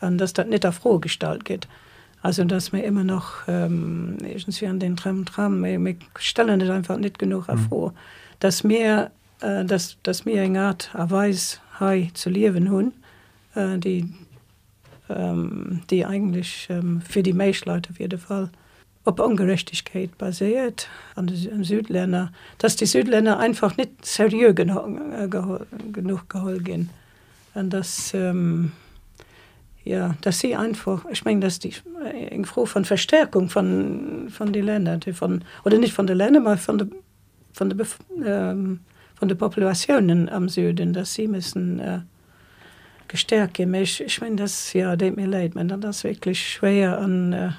an 0.00 0.18
dass 0.18 0.32
dat 0.32 0.48
net 0.48 0.64
der 0.64 0.72
froh 0.72 0.98
gestalt 0.98 1.44
geht 1.44 1.68
also 2.22 2.44
dass 2.44 2.72
mir 2.72 2.84
immer 2.84 3.04
noch 3.04 3.48
ähm, 3.48 4.16
wie 4.20 4.66
an 4.66 4.78
den 4.78 4.96
tram 4.96 5.24
tram 5.24 5.64
stellen 6.18 6.58
nicht 6.58 6.70
einfach 6.70 6.96
nicht 6.96 7.18
genug 7.18 7.48
hervor 7.48 7.90
mhm. 7.90 7.96
dass 8.40 8.64
mir 8.64 9.10
äh, 9.40 9.64
dass 9.64 9.96
das 10.02 10.24
mir 10.24 10.42
eng 10.42 10.56
art 10.56 10.90
erweis 10.94 11.60
hai 11.78 12.10
zu 12.14 12.30
liewen 12.30 12.70
hun 12.70 12.92
äh, 13.54 13.78
die 13.78 14.08
ähm, 15.16 15.82
die 15.90 16.04
eigentlich 16.04 16.68
ähm, 16.70 17.00
für 17.00 17.22
die 17.22 17.32
Meichleute 17.32 17.90
auf 17.90 18.00
jeden 18.00 18.18
Fall 18.18 18.50
ob 19.04 19.18
Ungerechtigkeit 19.18 20.16
basiert 20.16 20.88
an 21.16 21.26
den 21.26 21.64
Südländer, 21.64 22.32
dass 22.58 22.76
die 22.76 22.86
Südländer 22.86 23.38
einfach 23.38 23.76
nicht 23.76 24.06
seriös 24.06 24.54
genug, 24.54 25.00
äh, 25.18 25.28
genug 25.92 26.28
geholt 26.28 26.64
gehen. 26.64 26.90
Und 27.54 27.70
dass 27.70 28.14
ähm, 28.14 28.72
ja 29.84 30.14
dass 30.20 30.38
sie 30.38 30.54
einfach 30.54 31.04
ich 31.10 31.24
meine 31.24 31.40
dass 31.40 31.58
die 31.58 31.74
äh, 32.04 32.44
froh 32.44 32.66
von 32.66 32.84
Verstärkung 32.84 33.48
von 33.48 34.28
von 34.30 34.52
den 34.52 34.66
Ländern 34.66 35.00
die 35.00 35.12
von 35.12 35.44
oder 35.64 35.78
nicht 35.78 35.92
von 35.92 36.06
der 36.06 36.16
Länder 36.16 36.40
mal 36.40 36.56
von 36.56 36.78
der 36.78 36.86
von 37.52 37.68
der 37.68 37.86
ähm, 38.24 38.80
von 39.16 39.28
der 39.28 39.34
Populationen 39.34 40.28
am 40.28 40.48
Süden 40.48 40.92
dass 40.92 41.14
sie 41.14 41.28
müssen 41.28 41.80
äh, 41.80 42.00
gestärke 43.12 43.66
mich 43.66 44.00
ich 44.00 44.20
mein 44.22 44.38
das 44.38 44.72
ja 44.72 44.96
dem 44.96 45.16
mir 45.16 45.26
leid 45.26 45.54
man 45.54 45.68
dann 45.68 45.82
das 45.82 46.02
wirklich 46.02 46.40
schwer 46.40 46.98
an 46.98 47.32
äh, 47.34 47.50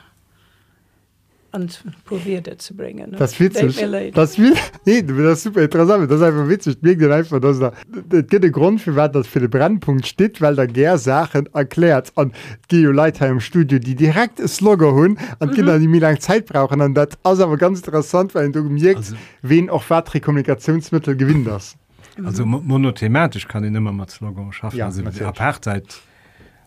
probiert 2.05 2.59
zu 2.59 2.75
bringen 2.75 3.11
ne? 3.11 3.17
das 3.17 3.39
witzig. 3.39 3.75
Das 4.15 4.39
will 4.39 4.55
nee, 4.85 5.03
das 5.03 5.43
super 5.43 5.61
interessant 5.61 6.09
das 6.09 6.23
einfach 6.23 6.49
witzig. 6.49 6.77
Mir 6.81 7.11
einfach 7.11 7.39
dass 7.39 7.59
da 7.59 7.71
geht 8.09 8.51
Grund 8.51 8.81
für 8.81 8.95
was 8.95 9.11
das 9.11 9.27
für 9.27 9.39
den 9.39 9.51
Brandpunkt 9.51 10.07
steht 10.07 10.41
weil 10.41 10.55
da 10.55 10.65
ger 10.65 10.97
Sachen 10.97 11.47
erklärt 11.53 12.11
an 12.15 12.33
Geoleiter 12.67 13.27
im 13.27 13.39
Studio 13.39 13.77
die 13.77 13.93
direkt 13.93 14.39
ist 14.39 14.61
Logger 14.61 14.91
hun 14.93 15.19
und 15.37 15.51
mhm. 15.51 15.55
Kinder 15.55 15.77
die 15.77 15.87
mir 15.87 16.01
lang 16.01 16.19
Zeit 16.19 16.47
brauchen. 16.47 16.81
Und 16.81 16.95
das 16.95 17.09
also 17.21 17.43
aber 17.43 17.57
ganz 17.57 17.77
interessant 17.77 18.33
weil 18.33 18.51
du 18.51 18.63
mir 18.63 18.99
wen 19.43 19.69
auch 19.69 19.87
weitere 19.89 20.19
Kommunikationsmittel 20.19 21.15
gewinnen 21.15 21.45
das 21.45 21.75
also 22.23 22.45
monothematisch 22.45 23.47
kann 23.47 23.63
ich 23.63 23.73
immer 23.73 23.91
mal 23.91 24.07
Slogan 24.07 24.51
schaffen 24.51 24.77
ja, 24.77 24.85
also 24.85 25.03
Apartheid 25.25 26.01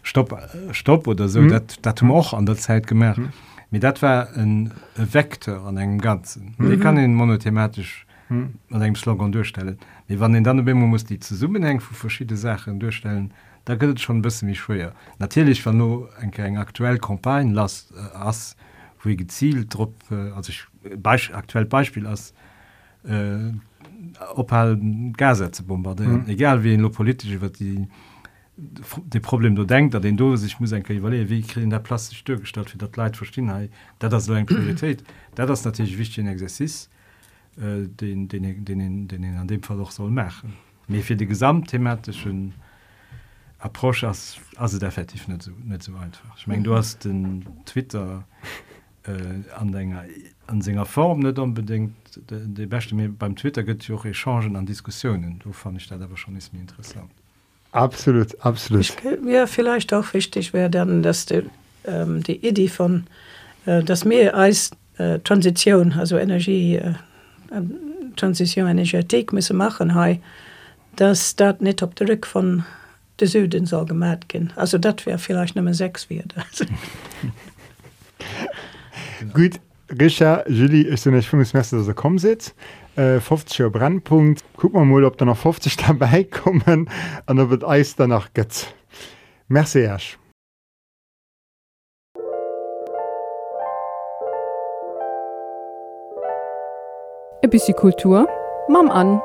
stopp 0.03 0.33
äh, 0.33 0.73
stopp 0.75 1.07
oder 1.07 1.29
so 1.29 1.41
mhm. 1.41 1.61
dat 1.83 2.03
auch 2.03 2.35
an 2.35 2.47
der 2.47 2.57
Zeit 2.57 2.87
gemerkt 2.87 3.19
mhm. 3.19 3.33
mit 3.71 3.83
dat 3.83 4.03
war 4.03 4.29
ein 4.35 4.73
Vektor 4.97 5.67
an 5.67 5.79
einem 5.79 6.01
ganzen 6.01 6.55
mhm. 6.59 6.73
ich 6.73 6.81
kann 6.81 6.97
den 6.97 7.15
monothematisch 7.15 8.07
mhm. 8.29 8.55
an 8.71 8.83
einem 8.83 8.97
Slogan 8.97 9.33
durchstellen 9.33 9.79
wie 10.09 10.21
wann 10.21 10.33
den 10.33 10.45
dann 10.45 10.65
man 10.65 10.77
muss 10.77 11.05
die 11.05 11.19
zu 11.19 11.35
summen 11.35 11.63
hängen 11.63 11.81
für 11.81 11.95
verschiedene 11.95 12.39
Sachen 12.39 12.81
durchstellen 12.81 13.33
da 13.65 13.75
gehört 13.75 14.01
schon 14.01 14.19
ein 14.19 14.23
bisschen 14.23 14.49
wie 14.49 14.55
schwer 14.55 14.93
natürlich 15.19 15.65
war 15.67 15.73
nur 15.73 16.09
ein 16.21 16.31
kein 16.31 16.57
aktuell 16.57 16.99
Kompagne 16.99 17.53
las 17.53 17.93
äh, 17.97 18.17
as 18.17 18.57
wo 19.03 19.15
gezielt 19.15 19.75
Dr 19.75 19.93
äh, 20.11 20.31
also 20.33 20.51
ich 20.51 20.67
Beisp 20.97 21.35
aktuell 21.35 21.65
Beispiel 21.65 22.07
als 22.07 22.33
äh, 23.05 23.53
ophel 24.35 24.79
Gaza 25.17 25.49
ze 25.53 25.63
bombardieren. 25.63 26.23
Mhm. 26.23 26.31
Egal 26.31 26.63
wie 26.63 26.77
lo 26.77 26.91
politisch 26.91 27.31
iwwer 27.31 27.51
die 27.51 27.87
de 28.57 29.21
Problem 29.21 29.55
du 29.55 29.65
denkt, 29.65 29.93
dat 29.95 30.05
den 30.05 30.17
dose 30.17 30.47
ich 30.47 30.59
muss 30.59 30.73
en 30.73 30.83
wie 30.89 31.43
kri 31.43 31.69
der 31.69 31.79
plastik 31.79 32.19
Stückgestalt 32.19 32.73
wie 32.73 32.79
dat 32.79 32.97
Leiit 32.97 33.17
verstehen 33.17 33.51
hai, 33.51 33.69
dat 33.99 34.13
das 34.13 34.25
so 34.25 34.33
eng 34.33 34.47
Priorität. 34.47 35.05
dat 35.35 35.49
das 35.49 35.65
natürlich 35.65 35.99
wichtig 35.99 36.25
ein 36.25 36.29
Exzess 36.29 36.89
äh, 37.59 37.87
den, 37.87 38.29
den, 38.29 38.65
den, 38.65 39.09
den 39.09 39.25
en 39.25 39.37
an 39.37 39.47
dem 39.47 39.63
Fall 39.63 39.77
doch 39.77 39.91
soll 39.91 40.11
machen. 40.11 40.55
Mir 40.89 41.03
fir 41.03 41.17
die 41.17 41.27
gesamtthematischen 41.27 42.55
Approsch 43.59 44.05
as 44.05 44.39
der 44.57 44.89
effektiv 44.89 45.29
net 45.29 45.43
so, 45.43 45.51
net 45.63 45.83
so 45.83 45.95
einfach. 45.97 46.37
Ich 46.39 46.47
meng 46.47 46.65
du 46.65 46.75
hast 46.75 47.05
den 47.05 47.45
Twitter 47.67 48.25
äh, 49.03 49.53
Anhänger 49.55 50.05
an 50.47 50.63
senger 50.63 50.87
Form 50.87 51.21
net 51.21 51.39
unbedingt 51.39 51.95
de, 52.31 52.67
beste 52.67 52.95
mir 52.95 53.09
beim 53.09 53.37
Twitter 53.37 53.63
gëtt 53.63 53.89
jo 53.89 54.01
Echangen 54.05 54.57
an 54.57 54.67
Diskussionen. 54.67 55.39
Du 55.43 55.53
fand 55.53 55.81
ich 55.81 55.89
dat 55.89 56.01
aber 56.01 56.17
schon 56.17 56.37
ist 56.37 56.53
mir 56.53 56.61
interessant. 56.61 57.11
Absolut 57.73 58.41
absolut. 58.41 58.97
Ja 59.27 59.47
vielleicht 59.47 59.93
auch 59.93 60.15
wichtig 60.15 60.53
wäre 60.53 60.71
dann 60.71 61.03
dass 61.03 61.27
die, 61.27 61.43
ähm, 61.85 62.23
die 62.23 62.47
Idee 62.47 62.69
von 62.69 63.07
äh, 63.67 63.83
das 63.83 64.05
Meer 64.05 64.35
als 64.35 64.71
äh, 64.99 65.19
Transition 65.21 65.93
also 65.93 66.17
Energie 66.17 66.77
äh, 66.77 66.95
Transition 68.17 68.69
Energetik 68.69 69.33
müsse 69.33 69.55
machen 69.55 69.95
ha 69.95 70.17
dass 70.97 71.37
dat 71.37 71.61
net 71.61 71.83
op 71.83 71.95
der 71.97 72.09
Rück 72.09 72.27
von 72.27 72.65
de 73.21 73.29
Süden 73.29 73.67
soll 73.67 73.87
gemerk 73.87 74.29
gin. 74.29 74.53
Also 74.57 74.79
dat 74.79 75.05
wäre 75.07 75.19
vielleicht 75.19 75.57
Nummer 75.57 75.75
sechs 75.75 76.09
wird. 76.09 76.35
Gut 79.35 79.61
Richard 79.91 80.49
Julie 80.49 80.87
ist 80.87 81.07
nicht 81.07 81.29
Messer 81.55 81.79
dass 81.79 81.89
er 81.89 81.95
kommen 81.95 82.19
sitzt. 82.19 82.55
Äh, 82.97 83.21
50 83.21 83.71
Brandpunkt 83.71 84.43
guck 84.57 84.73
mal 84.73 84.85
mal 84.85 85.05
ob 85.05 85.17
da 85.19 85.25
noch 85.25 85.37
50 85.37 85.77
dabei 85.89 86.25
kommen 86.25 86.89
und 87.27 87.37
da 87.37 87.51
wird 87.51 87.65
Eis 87.65 87.95
danach 87.97 88.33
geht 88.33 88.75
Merci 89.49 89.85
Ash. 89.85 90.19
E 97.43 97.49
bis 97.49 97.71
Kultur 97.77 98.27
Mam 98.69 98.91
an. 98.91 99.21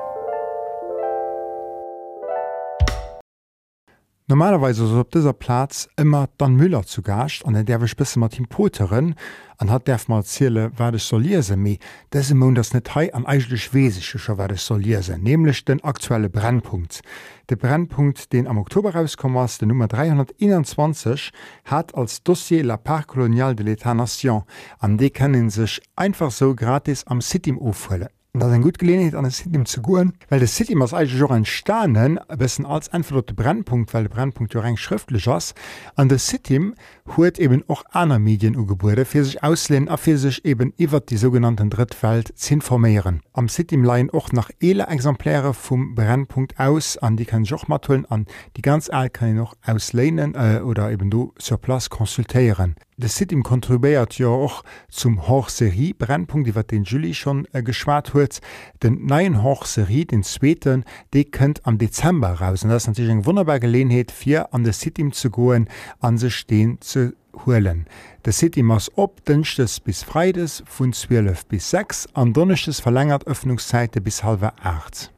Normalerweise 4.31 4.85
ist 4.85 4.93
op 4.93 5.11
dieser 5.11 5.33
Platz 5.33 5.89
immer 5.97 6.29
dann 6.37 6.55
Müller 6.55 6.83
zu 6.83 7.01
gascht 7.01 7.45
an 7.45 7.53
den 7.53 7.65
derwech 7.65 7.97
bis 7.97 8.15
Martin 8.15 8.47
Poterin 8.47 9.13
an 9.57 9.69
hat 9.69 9.89
derf 9.89 10.07
mal 10.07 10.23
ziele 10.23 10.71
werdech 10.77 11.03
solise 11.03 11.57
mi 11.57 11.79
dese 12.13 12.33
Mo 12.33 12.49
das 12.51 12.73
net 12.73 12.95
Hai 12.95 13.13
an 13.13 13.25
eigentlich 13.25 13.73
wescher 13.73 14.37
werdech 14.37 14.61
solise, 14.61 15.17
nämlich 15.17 15.65
den 15.65 15.83
aktuelle 15.83 16.29
Brennpunkt. 16.29 17.01
De 17.49 17.57
Brennpunkt, 17.57 18.31
den 18.31 18.47
am 18.47 18.57
Oktober 18.57 18.95
rauskommers 18.95 19.57
de 19.57 19.67
Nummer 19.67 19.89
321 19.89 21.31
hat 21.65 21.93
als 21.93 22.23
Dossier 22.23 22.63
la 22.63 22.77
Parc 22.77 23.07
colonial 23.07 23.53
de 23.53 23.65
l'État 23.65 23.93
Nation, 23.93 24.43
an 24.79 24.97
de 24.97 25.09
kennen 25.09 25.49
sech 25.49 25.81
einfach 25.97 26.31
so 26.31 26.55
gratis 26.55 27.05
am 27.05 27.19
City 27.19 27.51
ofhëlle 27.51 28.07
dat 28.33 28.51
en 28.51 28.61
gut 28.61 28.79
gelehet 28.79 29.13
an 29.13 29.29
City 29.31 29.63
zu 29.63 29.81
goen, 29.81 30.13
weil 30.29 30.39
de 30.39 30.47
City 30.47 30.73
mas 30.73 30.93
eigentlich 30.93 31.19
Jo 31.19 31.27
entstanen 31.27 32.17
bessen 32.37 32.65
als 32.65 32.87
einfach 32.89 33.21
de 33.21 33.35
Brennpunkt, 33.35 33.93
weil 33.93 34.03
de 34.03 34.09
Brennpunkt 34.09 34.55
eng 34.55 34.77
schriftlich 34.77 35.27
ass 35.27 35.53
an 35.95 36.07
der 36.07 36.17
City 36.17 36.71
huet 37.17 37.39
eben 37.39 37.61
och 37.67 37.83
aner 37.91 38.19
Medien 38.19 38.55
ugebude 38.55 39.03
fir 39.03 39.25
sich 39.25 39.43
auslehnen 39.43 39.89
a 39.89 39.97
fir 39.97 40.17
sich 40.17 40.45
eben 40.45 40.73
iwwer 40.77 41.01
die 41.01 41.17
sogenannten 41.17 41.69
Drittfeld 41.69 42.31
zu 42.37 42.53
informieren. 42.53 43.21
Am 43.33 43.49
City 43.49 43.75
leiien 43.75 44.09
och 44.09 44.31
nach 44.31 44.49
ele 44.61 44.87
Exempläre 44.87 45.53
vum 45.53 45.93
Brennpunkt 45.93 46.57
aus 46.57 46.97
an 46.97 47.17
die 47.17 47.25
kann 47.25 47.43
Jochmatullen 47.43 48.05
an 48.05 48.27
die 48.55 48.61
ganz 48.61 48.89
all 48.89 49.09
kann 49.09 49.29
ich 49.29 49.35
noch 49.35 49.55
auslehnen 49.65 50.35
äh, 50.35 50.61
oder 50.61 50.89
eben 50.89 51.09
du 51.09 51.33
zur 51.37 51.57
Platz 51.57 51.89
konsultieren. 51.89 52.75
De 52.97 53.09
City 53.09 53.39
kontribuiert 53.41 54.17
ja 54.19 54.27
auch 54.27 54.63
zum 54.89 55.27
Hochserie 55.27 55.93
Brennpunkt, 55.93 56.47
die 56.47 56.63
den 56.67 56.83
Juli 56.83 57.13
schon 57.13 57.47
äh, 57.53 57.63
geschwar 57.63 58.03
huet. 58.13 58.41
Den 58.83 59.05
neuen 59.05 59.43
Hochserie 59.43 60.05
den 60.05 60.23
Zzweten 60.23 60.83
de 61.13 61.23
könnt 61.23 61.65
am 61.65 61.77
Dezember 61.77 62.33
raus. 62.33 62.61
das 62.61 62.87
natürlich 62.87 63.11
eng 63.11 63.25
wunderbar 63.25 63.59
Gelegenheit 63.59 64.11
fir 64.11 64.53
an 64.53 64.63
de 64.63 64.73
City 64.73 65.09
zu 65.11 65.29
goen 65.29 65.67
an 65.99 66.17
se 66.17 66.29
stehen 66.29 66.79
zu 66.81 67.13
holen. 67.45 67.85
De 68.25 68.33
City 68.33 68.61
mass 68.61 68.91
op 68.95 69.25
dünchtes 69.25 69.79
bis 69.79 70.03
Freides 70.03 70.63
vun 70.67 70.93
12 70.93 71.45
bis 71.45 71.69
6 71.69 72.09
an 72.13 72.33
donnechtes 72.33 72.81
verlängert 72.81 73.25
Öffnungszeite 73.25 74.01
bis 74.01 74.23
halbe 74.23 74.51
8. 74.61 75.11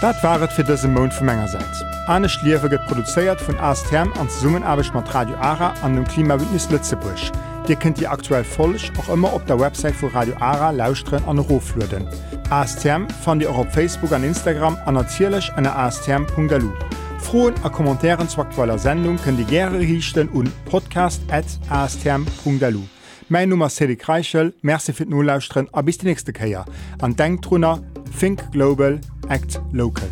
Dat 0.00 0.22
waret 0.22 0.50
fir 0.50 0.66
dëse 0.66 0.88
Mon 0.88 1.10
vu 1.10 1.24
Mengegerseits. 1.24 1.91
Anne 2.08 2.28
Schliewe 2.28 2.68
get 2.68 2.84
produzéiert 2.86 3.40
vun 3.46 3.56
Astherm 3.60 4.12
an 4.18 4.28
Summenarbeg 4.28 4.92
mat 4.92 5.14
Radio 5.14 5.36
Ara 5.36 5.72
an 5.82 5.94
dem 5.94 6.04
Klimabündnis 6.04 6.68
Lützebusch. 6.68 7.30
Dir 7.68 7.76
kennt 7.76 8.00
die 8.00 8.08
aktuell 8.08 8.42
folech 8.42 8.90
och 8.98 9.08
immer 9.08 9.32
op 9.32 9.46
der 9.46 9.60
Website 9.60 9.94
vu 9.94 10.08
Radio 10.08 10.34
Ara 10.40 10.72
lausren 10.72 11.22
an 11.28 11.38
Roflöden. 11.38 12.08
ASTM 12.50 13.06
fan 13.22 13.38
Di 13.38 13.46
auch 13.46 13.58
op 13.58 13.72
Facebook 13.72 14.10
an 14.10 14.24
Instagram 14.24 14.76
an 14.84 14.96
erzielech 14.96 15.56
an 15.56 15.64
astherm.galu. 15.64 16.72
Froen 17.20 17.54
a 17.62 17.68
Kommentaren 17.68 18.28
zu 18.28 18.40
aktueller 18.40 18.78
Sendung 18.78 19.16
kën 19.18 19.36
die 19.36 19.44
Gerre 19.44 19.78
hichten 19.78 20.28
un 20.34 20.52
podcast@astherm.lu. 20.64 22.80
Mein 23.28 23.48
Nummer 23.48 23.68
Sedi 23.68 23.94
Kreichel, 23.94 24.52
Merczi 24.62 24.92
fir 24.92 25.06
Nolauusren 25.06 25.68
a 25.72 25.82
bis 25.82 25.98
die 25.98 26.06
nächste 26.06 26.32
Käier. 26.32 26.64
An 27.00 27.14
Denktrunner, 27.14 27.78
Think 28.18 28.50
Global, 28.50 28.98
Act 29.28 29.60
Local. 29.70 30.08